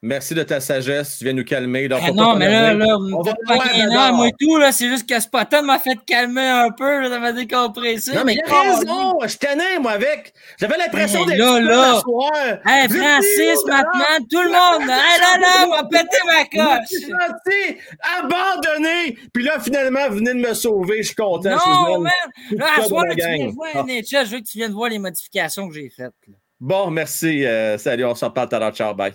Merci 0.00 0.32
de 0.34 0.44
ta 0.44 0.60
sagesse. 0.60 1.18
Tu 1.18 1.24
viens 1.24 1.32
nous 1.32 1.44
calmer. 1.44 1.88
Donc, 1.88 1.98
Ah 2.04 2.06
faut 2.08 2.14
non, 2.14 2.36
mais 2.36 2.48
là, 2.48 2.72
là, 2.72 2.96
on 2.96 3.20
va 3.20 3.34
pas 3.46 4.12
moi 4.12 4.28
et 4.28 4.32
tout, 4.40 4.56
là, 4.56 4.70
c'est 4.70 4.88
juste 4.88 5.08
que 5.08 5.18
Spotton 5.18 5.62
m'a 5.62 5.80
fait 5.80 5.98
calmer 6.06 6.46
un 6.46 6.70
peu, 6.70 7.08
ça 7.08 7.18
m'a 7.18 7.32
décompressé. 7.32 8.14
Non, 8.14 8.22
mais 8.24 8.34
il 8.34 8.40
a 8.40 8.44
Colin. 8.44 8.76
raison. 8.78 9.18
Je 9.26 9.36
tenais, 9.36 9.78
moi, 9.80 9.92
avec. 9.92 10.32
J'avais 10.60 10.78
l'impression 10.78 11.24
Mais 11.26 11.32
d'être 11.32 11.44
là, 11.44 11.60
là. 11.60 12.60
Hey, 12.64 12.88
Francis, 12.88 13.64
maintenant, 13.66 14.24
tout 14.30 14.40
le 14.40 14.50
monde, 14.50 14.88
hey, 14.88 15.20
là, 15.20 15.38
là, 15.40 15.66
m'a 15.66 15.84
pété 15.88 16.16
ma 16.26 16.44
coche. 16.44 16.86
Je 16.92 16.96
suis 16.98 17.10
gentil, 17.10 17.80
abandonné. 18.18 19.16
Puis 19.32 19.42
là, 19.42 19.58
finalement, 19.58 20.08
venez 20.10 20.32
de 20.34 20.38
me 20.48 20.54
sauver. 20.54 20.98
Je 21.02 21.08
suis 21.08 21.16
content. 21.16 21.50
Non, 21.56 22.00
man! 22.00 22.12
Là, 22.52 22.66
ça 22.76 22.82
à 22.82 22.86
soir, 22.86 23.04
tu 23.10 23.16
viens 23.16 23.48
voir 23.48 23.68
Ah. 23.74 23.82
NHL, 23.84 24.26
je 24.26 24.30
veux 24.30 24.38
que 24.40 24.46
tu 24.46 24.58
viennes 24.58 24.72
voir 24.72 24.90
les 24.90 24.98
modifications 25.00 25.68
que 25.68 25.74
j'ai 25.74 25.90
faites. 25.90 26.12
Bon, 26.60 26.88
merci. 26.90 27.44
euh, 27.44 27.76
salut, 27.78 28.04
on 28.04 28.14
s'en 28.14 28.30
parle 28.30 28.48
tout 28.48 28.56
à 28.56 28.58
l'heure. 28.60 28.72
Ciao, 28.74 28.94
bye. 28.94 29.12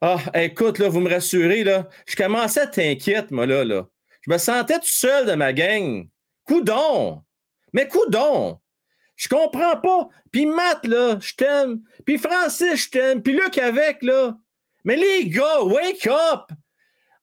Ah, 0.00 0.18
écoute, 0.34 0.78
là, 0.78 0.88
vous 0.88 1.00
me 1.00 1.10
rassurez, 1.10 1.64
là. 1.64 1.88
Je 2.06 2.14
commençais 2.14 2.60
à 2.60 2.66
t'inquiète, 2.66 3.30
moi, 3.30 3.46
là, 3.46 3.64
là. 3.64 3.86
Je 4.22 4.30
me 4.30 4.38
sentais 4.38 4.78
tout 4.78 4.86
seul 4.86 5.26
de 5.26 5.34
ma 5.34 5.52
gang. 5.52 6.08
Coudon! 6.44 7.22
Mais 7.72 7.88
coudon! 7.88 8.60
Je 9.16 9.28
comprends 9.28 9.76
pas. 9.76 10.08
Puis 10.30 10.46
Matt, 10.46 10.86
là, 10.86 11.18
je 11.20 11.34
t'aime. 11.34 11.80
Puis 12.06 12.18
Francis, 12.18 12.84
je 12.84 12.90
t'aime. 12.90 13.22
Puis 13.22 13.32
Luc 13.32 13.58
avec, 13.58 14.02
là. 14.02 14.36
Mais 14.84 14.96
les 14.96 15.28
gars, 15.28 15.62
wake 15.62 16.06
up! 16.06 16.50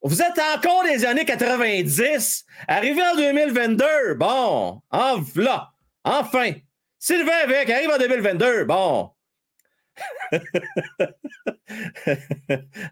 Vous 0.02 0.22
êtes 0.22 0.40
encore 0.56 0.84
des 0.84 1.06
années 1.06 1.26
90. 1.26 2.46
Arrivé 2.68 3.02
en 3.02 3.16
2022. 3.16 4.14
Bon, 4.16 4.82
en 4.92 5.20
voilà. 5.20 5.72
Enfin. 6.04 6.52
Sylvain 7.00 7.38
avec, 7.44 7.70
arrive 7.70 7.90
en 7.90 7.98
2022. 7.98 8.66
Bon. 8.66 9.15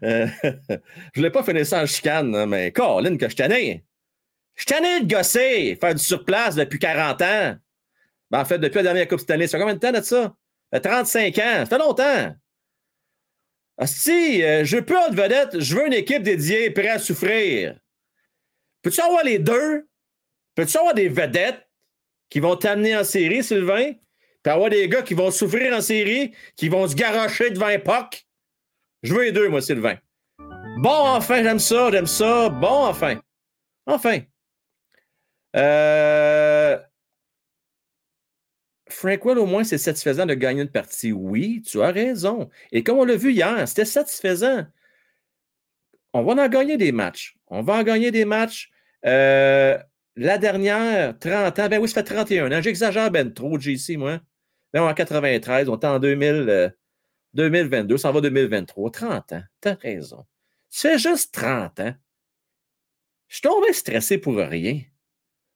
Euh, 0.02 0.26
je 0.42 1.20
voulais 1.20 1.30
pas 1.30 1.42
finir 1.42 1.64
ça 1.64 1.82
en 1.82 1.86
chicane, 1.86 2.34
hein, 2.34 2.46
mais 2.46 2.72
Colin, 2.72 3.16
que 3.16 3.28
je 3.28 3.36
tanné. 3.36 3.84
Je 4.54 4.64
tanné 4.64 5.00
de 5.00 5.12
gosser, 5.12 5.76
faire 5.80 5.94
du 5.94 6.02
surplace 6.02 6.56
depuis 6.56 6.78
40 6.78 7.22
ans. 7.22 7.56
Ben, 8.30 8.40
en 8.40 8.44
fait, 8.44 8.58
depuis 8.58 8.76
la 8.76 8.82
dernière 8.82 9.08
Coupe 9.08 9.20
Stanley. 9.20 9.46
Ça 9.46 9.58
fait 9.58 9.62
combien 9.62 9.74
de 9.74 9.80
temps 9.80 9.92
de 9.92 10.00
ça? 10.00 10.34
Ça 10.72 10.80
fait 10.80 10.80
35 10.80 11.38
ans. 11.38 11.42
Ça 11.60 11.66
fait 11.66 11.78
longtemps. 11.78 12.34
Si, 13.84 14.40
je 14.40 14.76
veux 14.76 14.84
pas 14.84 15.10
de 15.10 15.16
vedette, 15.16 15.60
je 15.60 15.76
veux 15.76 15.86
une 15.86 15.92
équipe 15.92 16.22
dédiée, 16.22 16.70
prête 16.70 16.86
à 16.86 16.98
souffrir. 16.98 17.78
Peux-tu 18.82 19.00
avoir 19.00 19.24
les 19.24 19.38
deux? 19.38 19.88
Peux-tu 20.54 20.76
avoir 20.76 20.94
des 20.94 21.08
vedettes 21.08 21.68
qui 22.28 22.40
vont 22.40 22.56
t'amener 22.56 22.96
en 22.96 23.04
série, 23.04 23.42
Sylvain? 23.42 23.92
Puis 24.44 24.52
avoir 24.52 24.68
des 24.68 24.86
gars 24.90 25.02
qui 25.02 25.14
vont 25.14 25.30
souffrir 25.30 25.74
en 25.74 25.80
série, 25.80 26.34
qui 26.54 26.68
vont 26.68 26.86
se 26.86 26.94
garocher 26.94 27.50
devant 27.50 27.66
un 27.66 27.78
puck? 27.78 28.26
Je 29.02 29.14
veux 29.14 29.24
les 29.24 29.32
deux, 29.32 29.48
moi, 29.48 29.62
Sylvain. 29.62 29.96
Bon, 30.78 30.90
enfin, 30.90 31.42
j'aime 31.42 31.58
ça, 31.58 31.90
j'aime 31.90 32.06
ça. 32.06 32.50
Bon, 32.50 32.84
enfin. 32.86 33.20
Enfin. 33.86 34.20
Euh... 35.56 36.78
Au 39.24 39.46
moins, 39.46 39.64
c'est 39.64 39.78
satisfaisant 39.78 40.26
de 40.26 40.34
gagner 40.34 40.62
une 40.62 40.70
partie. 40.70 41.12
Oui, 41.12 41.62
tu 41.62 41.82
as 41.82 41.90
raison. 41.90 42.50
Et 42.70 42.82
comme 42.82 42.98
on 42.98 43.04
l'a 43.04 43.16
vu 43.16 43.32
hier, 43.32 43.66
c'était 43.66 43.86
satisfaisant. 43.86 44.66
On 46.12 46.22
va 46.22 46.44
en 46.44 46.48
gagner 46.48 46.76
des 46.76 46.92
matchs. 46.92 47.36
On 47.48 47.62
va 47.62 47.74
en 47.74 47.82
gagner 47.82 48.10
des 48.10 48.26
matchs. 48.26 48.70
Euh, 49.06 49.78
la 50.16 50.38
dernière, 50.38 51.18
30 51.18 51.58
ans, 51.58 51.68
ben 51.68 51.80
oui, 51.80 51.88
ça 51.88 51.94
fait 51.94 52.14
31 52.14 52.52
ans. 52.52 52.62
J'exagère 52.62 53.10
ben 53.10 53.32
trop, 53.32 53.58
JC, 53.58 53.96
moi. 53.96 54.20
Ben, 54.74 54.82
en 54.82 54.92
93, 54.92 55.68
on 55.68 55.78
est 55.78 55.84
en 55.86 56.00
2000, 56.00 56.26
euh, 56.48 56.68
2022, 57.34 57.96
ça 57.96 58.10
va 58.10 58.20
2023. 58.20 58.90
30 58.90 59.32
ans. 59.32 59.42
T'as 59.60 59.74
raison. 59.76 60.26
C'est 60.68 60.98
juste 60.98 61.32
30 61.32 61.78
ans. 61.78 61.94
Je 63.28 63.36
suis 63.36 63.42
tombé 63.42 63.72
stressé 63.72 64.18
pour 64.18 64.36
rien. 64.36 64.80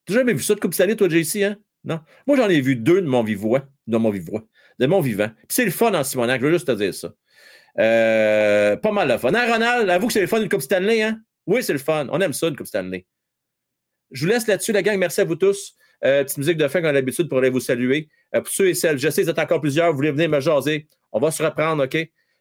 Tu 0.06 0.12
n'as 0.12 0.20
jamais 0.20 0.34
vu 0.34 0.42
ça 0.42 0.54
de 0.54 0.60
Coupe 0.60 0.72
Stanley, 0.72 0.94
toi, 0.94 1.08
JC, 1.08 1.42
hein? 1.42 1.56
Non. 1.82 2.00
Moi, 2.28 2.36
j'en 2.36 2.48
ai 2.48 2.60
vu 2.60 2.76
deux 2.76 3.02
de 3.02 3.08
mon 3.08 3.24
vivant. 3.24 3.60
De 3.88 3.96
mon 3.98 4.10
vivant. 4.10 4.40
De 4.78 4.86
mon 4.86 5.00
vivant. 5.00 5.30
C'est 5.48 5.64
le 5.64 5.72
fun 5.72 5.92
en 5.94 6.04
Simonac, 6.04 6.40
je 6.40 6.46
veux 6.46 6.52
juste 6.52 6.68
te 6.68 6.72
dire 6.72 6.94
ça. 6.94 7.12
Euh, 7.80 8.76
pas 8.76 8.92
mal 8.92 9.08
le 9.08 9.18
fun. 9.18 9.34
Hein, 9.34 9.52
Ronald, 9.52 9.90
avoue 9.90 10.06
que 10.06 10.12
c'est 10.12 10.20
le 10.20 10.28
fun 10.28 10.40
une 10.40 10.48
Coupe 10.48 10.62
Stanley, 10.62 11.02
hein? 11.02 11.20
Oui, 11.46 11.64
c'est 11.64 11.72
le 11.72 11.80
fun. 11.80 12.06
On 12.12 12.20
aime 12.20 12.32
ça, 12.32 12.46
une 12.46 12.56
Coupe 12.56 12.68
Stanley. 12.68 13.04
Je 14.12 14.24
vous 14.24 14.30
laisse 14.30 14.46
là-dessus, 14.46 14.70
la 14.70 14.82
gang. 14.82 14.96
Merci 14.96 15.22
à 15.22 15.24
vous 15.24 15.34
tous. 15.34 15.74
Euh, 16.04 16.22
petite 16.22 16.38
musique 16.38 16.56
de 16.56 16.68
fin, 16.68 16.80
comme 16.80 16.92
d'habitude, 16.92 17.28
pour 17.28 17.38
aller 17.38 17.50
vous 17.50 17.60
saluer. 17.60 18.08
Euh, 18.34 18.40
pour 18.40 18.48
ceux 18.52 18.68
et 18.68 18.74
celles, 18.74 18.98
je 18.98 19.08
sais, 19.08 19.22
vous 19.22 19.30
êtes 19.30 19.38
encore 19.38 19.60
plusieurs, 19.60 19.90
vous 19.90 19.96
voulez 19.96 20.10
venir 20.10 20.28
me 20.28 20.40
jaser. 20.40 20.86
On 21.12 21.18
va 21.20 21.30
se 21.30 21.42
reprendre, 21.42 21.84
OK? 21.84 21.96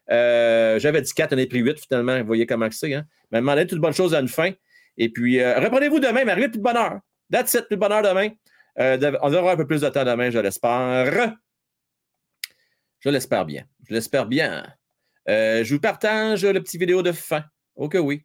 Euh, 0.10 0.80
J'avais 0.80 1.02
dit 1.02 1.14
4, 1.14 1.34
on 1.34 1.38
est 1.38 1.48
pris 1.48 1.60
8 1.60 1.80
finalement. 1.80 2.20
Vous 2.20 2.28
voyez 2.28 2.46
comment 2.46 2.70
c'est. 2.72 2.94
Hein? 2.94 3.06
Mais 3.32 3.40
demandez 3.40 3.68
toute 3.68 3.80
bonne 3.80 3.94
chose 3.94 4.14
à 4.14 4.20
une 4.20 4.28
fin. 4.28 4.52
Et 4.98 5.10
puis, 5.10 5.40
euh, 5.40 5.60
reprenez-vous 5.60 6.00
demain, 6.00 6.24
mais 6.26 6.32
arrivez 6.32 6.50
plus 6.50 6.58
de 6.60 6.64
bonne 6.64 6.78
heure. 6.78 7.00
That's 7.32 7.54
it, 7.54 7.68
plus 7.68 7.76
de 7.76 7.80
bonne 7.80 7.92
heure 7.92 8.02
demain. 8.04 8.30
De- 8.78 9.18
on 9.22 9.34
aura 9.34 9.54
un 9.54 9.58
peu 9.58 9.66
plus 9.66 9.82
de 9.82 9.90
temps 9.90 10.06
demain, 10.06 10.30
je 10.30 10.38
l'espère. 10.40 11.36
Je 13.00 13.10
l'espère 13.10 13.46
bien. 13.46 13.64
Je 13.88 13.94
l'espère 13.94 14.26
bien. 14.28 14.66
Je 15.28 15.74
vous 15.74 15.80
partage 15.80 16.46
le 16.46 16.62
petit 16.62 16.78
vidéo 16.78 17.02
de 17.02 17.12
fin. 17.12 17.44
Ok, 17.76 17.98
oui. 18.00 18.24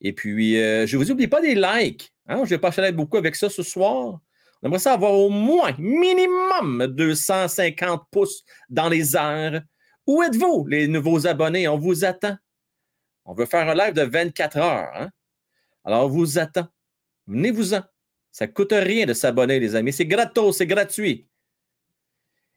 Et 0.00 0.12
puis, 0.12 0.54
je 0.56 0.96
ne 0.96 1.02
vous 1.02 1.10
oublie 1.12 1.28
pas 1.28 1.40
des 1.40 1.54
likes. 1.54 2.12
Hein? 2.26 2.36
Je 2.38 2.42
ne 2.42 2.46
vais 2.48 2.58
pas 2.58 2.70
chaler 2.70 2.92
beaucoup 2.92 3.16
avec 3.16 3.34
ça 3.36 3.48
ce 3.48 3.62
soir. 3.62 4.18
On 4.66 4.78
ça 4.78 4.94
avoir 4.94 5.12
au 5.12 5.28
moins, 5.28 5.74
minimum, 5.78 6.86
250 6.86 8.04
pouces 8.10 8.44
dans 8.70 8.88
les 8.88 9.14
airs. 9.14 9.62
Où 10.06 10.22
êtes-vous, 10.22 10.66
les 10.68 10.88
nouveaux 10.88 11.26
abonnés? 11.26 11.68
On 11.68 11.78
vous 11.78 12.04
attend. 12.06 12.36
On 13.26 13.34
veut 13.34 13.44
faire 13.46 13.68
un 13.68 13.74
live 13.74 13.92
de 13.92 14.02
24 14.02 14.56
heures. 14.56 14.90
hein? 14.94 15.10
Alors, 15.84 16.06
on 16.06 16.08
vous 16.08 16.38
attend. 16.38 16.66
Venez-vous-en. 17.26 17.82
Ça 18.32 18.46
ne 18.46 18.52
coûte 18.52 18.72
rien 18.72 19.04
de 19.06 19.12
s'abonner, 19.12 19.60
les 19.60 19.76
amis. 19.76 19.92
C'est 19.92 20.06
gratos, 20.06 20.56
c'est 20.56 20.66
gratuit. 20.66 21.28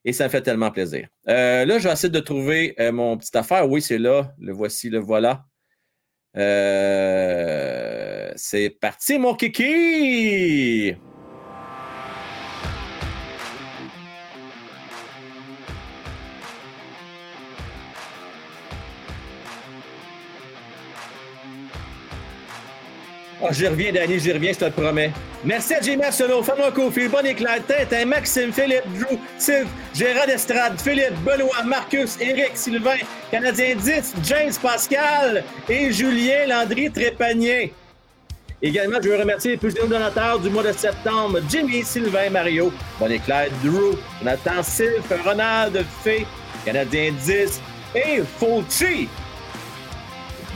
Et 0.05 0.13
ça 0.13 0.23
me 0.25 0.29
fait 0.29 0.41
tellement 0.41 0.71
plaisir. 0.71 1.09
Euh, 1.27 1.65
là, 1.65 1.77
je 1.77 1.88
vais 1.88 1.93
essayer 1.93 2.09
de 2.09 2.19
trouver 2.21 2.73
euh, 2.79 2.93
mon 2.93 3.17
petite 3.17 3.35
affaire. 3.35 3.69
Oui, 3.69 3.81
c'est 3.81 3.97
là. 3.97 4.34
Le 4.39 4.53
voici, 4.53 4.89
le 4.89 4.99
voilà. 4.99 5.45
Euh, 6.38 8.31
c'est 8.35 8.69
parti, 8.69 9.19
mon 9.19 9.35
kiki! 9.35 10.95
Ah, 23.39 23.49
j'y 23.51 23.68
reviens, 23.68 23.91
Danny, 23.91 24.19
j'y 24.19 24.31
reviens, 24.31 24.51
je 24.51 24.57
te 24.57 24.65
le 24.65 24.72
promets. 24.72 25.11
Merci 25.45 25.76
à 25.76 25.80
Jimmy 25.80 26.03
Arsenault, 26.03 26.41
Fabien 26.41 26.72
Cofield, 26.72 27.11
Bonnie 27.11 27.35
Tintin, 27.35 28.05
Maxime, 28.05 28.51
Philippe, 28.51 28.85
Drew, 28.97 29.15
Sylve, 29.38 29.68
Gérard 29.93 30.27
Estrade, 30.27 30.81
Philippe, 30.81 31.14
Benoît, 31.23 31.64
Marcus, 31.64 32.19
Éric, 32.19 32.57
Sylvain, 32.57 32.97
Canadien 33.30 33.76
10, 33.76 34.15
James 34.23 34.53
Pascal 34.59 35.43
et 35.69 35.91
Julien 35.91 36.47
Landry 36.47 36.91
Trépanier. 36.91 37.73
Également, 38.59 38.97
je 39.03 39.09
veux 39.09 39.19
remercier 39.19 39.51
les 39.51 39.57
plus 39.57 39.76
jeunes 39.76 39.89
donateurs 39.89 40.39
du 40.39 40.49
mois 40.49 40.64
de 40.64 40.72
septembre, 40.72 41.39
Jimmy, 41.47 41.84
Sylvain, 41.84 42.31
Mario, 42.31 42.73
Bonnie 42.99 43.19
Claire, 43.19 43.49
Drew, 43.64 43.95
Jonathan 44.19 44.64
Sylve, 44.64 45.22
Ronald, 45.23 45.85
Fay, 46.03 46.26
Canadien 46.65 47.11
10 47.23 47.61
et 47.93 48.23
Fauci. 48.39 49.07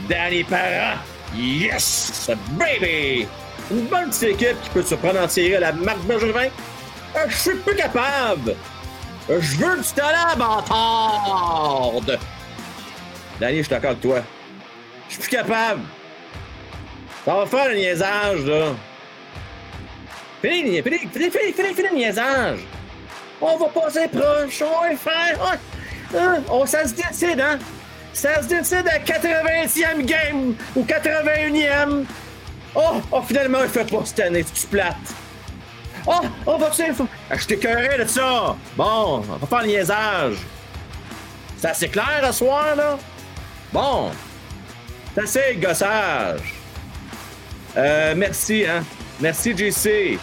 Danny 0.10 0.44
Parent. 0.44 0.98
Yes, 1.36 2.30
baby! 2.52 3.28
Une 3.70 3.86
bonne 3.86 4.10
petite 4.10 4.24
équipe 4.24 4.62
qui 4.64 4.70
peut 4.72 4.84
se 4.84 4.96
prendre 4.96 5.20
en 5.22 5.28
série 5.30 5.56
à 5.56 5.60
la 5.62 5.72
Marc 5.72 6.00
Bergevin. 6.00 6.50
Euh, 7.16 7.26
je 7.30 7.36
suis 7.38 7.56
plus 7.56 7.76
capable. 7.76 8.56
Euh, 9.30 9.40
je 9.40 9.58
veux 9.58 9.78
du 9.82 9.90
talent, 9.94 10.36
bâtard! 10.38 12.02
Danny, 13.40 13.58
je 13.58 13.62
suis 13.64 13.70
d'accord 13.70 13.92
avec 13.92 14.02
toi. 14.02 14.22
Je 15.08 15.14
suis 15.14 15.22
plus 15.22 15.30
capable. 15.30 15.82
Ça 17.24 17.36
va 17.36 17.46
faire 17.46 17.70
le 17.70 17.76
niaisage, 17.76 18.46
là. 18.46 18.66
Fini, 20.42 20.82
fini, 20.82 20.98
fini, 21.00 21.32
fini, 21.32 21.54
fini, 21.54 21.90
le 21.90 21.96
niaisage. 21.96 22.60
On 23.40 23.58
va 23.58 23.68
passer 23.68 24.08
proche, 24.08 24.62
on 24.62 24.90
va 24.90 24.96
faire. 24.96 25.40
ah, 25.42 25.56
ah, 26.18 26.38
on, 26.50 26.66
ça 26.66 26.86
se 26.86 26.94
décide, 26.94 27.40
hein? 27.40 27.58
Ça 28.14 28.42
se 28.42 28.48
décide 28.48 28.88
à 28.88 29.00
80e 29.00 30.04
game 30.04 30.56
ou 30.76 30.84
81e. 30.84 32.06
Oh, 32.76 33.02
oh 33.12 33.22
finalement, 33.22 33.60
il 33.64 33.70
fait 33.70 33.90
pas 33.90 34.06
cette 34.06 34.20
année, 34.20 34.46
c'est 34.54 34.70
plate? 34.70 34.96
Oh, 36.08 36.20
on 36.46 36.58
va 36.58 36.70
tu 36.70 36.84
Je 37.32 37.46
t'écœurais 37.46 37.98
de 37.98 38.08
ça. 38.08 38.56
Bon, 38.76 39.24
on 39.30 39.38
va 39.38 39.48
faire 39.48 39.62
le 39.62 39.68
niaisage. 39.68 40.38
C'est 41.58 41.68
assez 41.68 41.90
clair 41.90 42.22
ce 42.28 42.32
soir, 42.34 42.76
là? 42.76 42.98
Bon. 43.72 44.12
C'est 45.14 45.22
assez 45.22 45.56
gossage. 45.62 46.56
Euh, 47.78 48.14
merci, 48.16 48.66
hein? 48.66 48.84
Merci, 49.20 49.56
JC. 49.56 50.18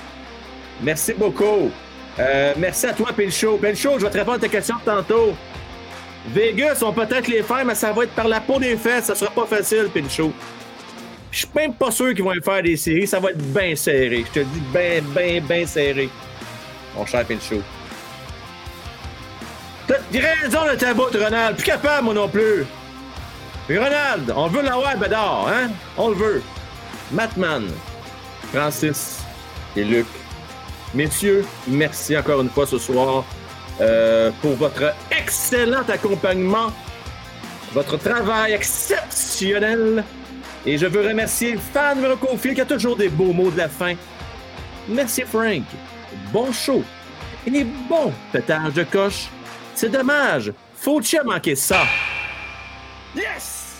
Merci 0.82 1.14
beaucoup. 1.14 1.70
Euh, 2.18 2.54
merci 2.56 2.86
à 2.86 2.92
toi, 2.92 3.10
Pinchot. 3.16 3.58
Pinchot, 3.58 3.98
je 3.98 4.04
vais 4.04 4.10
te 4.10 4.18
répondre 4.18 4.38
à 4.38 4.40
ta 4.40 4.48
question 4.48 4.76
tantôt. 4.84 5.34
Vegas, 6.26 6.82
on 6.82 6.92
peut 6.92 7.06
peut-être 7.06 7.28
les 7.28 7.42
faire, 7.42 7.64
mais 7.64 7.74
ça 7.74 7.92
va 7.92 8.04
être 8.04 8.14
par 8.14 8.28
la 8.28 8.40
peau 8.40 8.58
des 8.58 8.76
fesses. 8.76 9.06
Ça 9.06 9.14
sera 9.14 9.30
pas 9.30 9.46
facile, 9.46 9.88
Pinchot. 9.92 10.32
Je 11.30 11.38
suis 11.38 11.48
même 11.54 11.74
pas 11.74 11.90
sûr 11.90 12.14
qu'ils 12.14 12.24
vont 12.24 12.32
faire 12.42 12.62
des 12.62 12.76
séries. 12.76 13.06
Ça 13.06 13.20
va 13.20 13.30
être 13.30 13.38
bien 13.38 13.74
serré. 13.76 14.24
Je 14.26 14.40
te 14.40 14.44
dis 14.44 14.62
bien, 14.72 15.00
bien, 15.14 15.40
bien 15.40 15.66
serré. 15.66 16.08
Mon 16.96 17.06
cher 17.06 17.24
Pinchot. 17.24 17.62
T'as 19.86 19.96
raison 20.12 20.66
de 20.70 20.76
ta 20.76 20.92
bout, 20.92 21.10
Ronald. 21.14 21.56
Plus 21.56 21.64
capable, 21.64 22.04
moi 22.04 22.14
non 22.14 22.28
plus. 22.28 22.66
Ronald, 23.68 24.32
on 24.34 24.48
veut 24.48 24.62
l'avoir, 24.62 24.96
Bédard, 24.96 25.48
hein? 25.48 25.70
On 25.96 26.10
le 26.10 26.14
veut. 26.16 26.42
Matman, 27.10 27.68
Francis 28.52 29.20
et 29.76 29.84
Luc. 29.84 30.06
Messieurs, 30.94 31.44
merci 31.66 32.16
encore 32.16 32.40
une 32.40 32.50
fois 32.50 32.66
ce 32.66 32.78
soir 32.78 33.24
euh, 33.80 34.30
pour 34.42 34.54
votre 34.54 34.92
excellent 35.10 35.88
accompagnement, 35.88 36.72
votre 37.72 37.96
travail 37.96 38.52
exceptionnel. 38.52 40.04
Et 40.66 40.76
je 40.76 40.86
veux 40.86 41.06
remercier 41.06 41.56
Fan 41.56 42.04
Rocofield 42.04 42.56
qui 42.56 42.60
a 42.60 42.66
toujours 42.66 42.96
des 42.96 43.08
beaux 43.08 43.32
mots 43.32 43.50
de 43.50 43.58
la 43.58 43.68
fin. 43.68 43.94
Merci 44.88 45.22
Frank. 45.22 45.62
Bon 46.32 46.50
show. 46.52 46.82
Et 47.46 47.64
bon 47.64 48.12
pétage 48.32 48.74
de 48.74 48.84
coche. 48.84 49.28
C'est 49.74 49.90
dommage. 49.90 50.52
Faut-tu 50.74 51.16
manquer 51.24 51.54
ça? 51.54 51.82
Yes! 53.14 53.76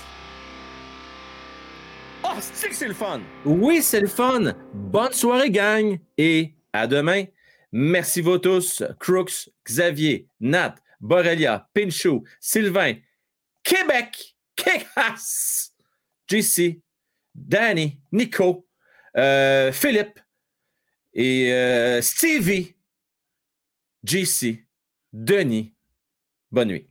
Oh, 2.23 2.29
c'est 2.41 2.69
que 2.69 2.75
c'est 2.75 2.89
le 2.89 2.95
fun! 2.95 3.20
Oui, 3.45 3.83
c'est 3.83 4.01
le 4.01 4.07
fun. 4.07 4.53
Bonne 4.73 5.12
soirée, 5.12 5.51
gang. 5.51 5.99
Et 6.16 6.55
à 6.73 6.87
demain. 6.87 7.25
Merci 7.73 8.20
vous 8.20 8.39
tous. 8.39 8.82
Crooks, 8.99 9.51
Xavier, 9.66 10.28
Nat, 10.40 10.77
Borrelia, 11.01 11.69
Pinchot, 11.74 12.24
Sylvain, 12.40 12.95
Québec, 13.62 14.36
Kekas, 14.57 15.73
JC, 16.28 16.81
Danny, 17.35 18.01
Nico, 18.12 18.66
euh, 19.16 19.73
Philippe 19.73 20.19
et 21.12 21.53
euh, 21.53 22.03
Stevie, 22.03 22.74
JC, 24.05 24.66
Denis. 25.12 25.74
Bonne 26.51 26.69
nuit. 26.69 26.88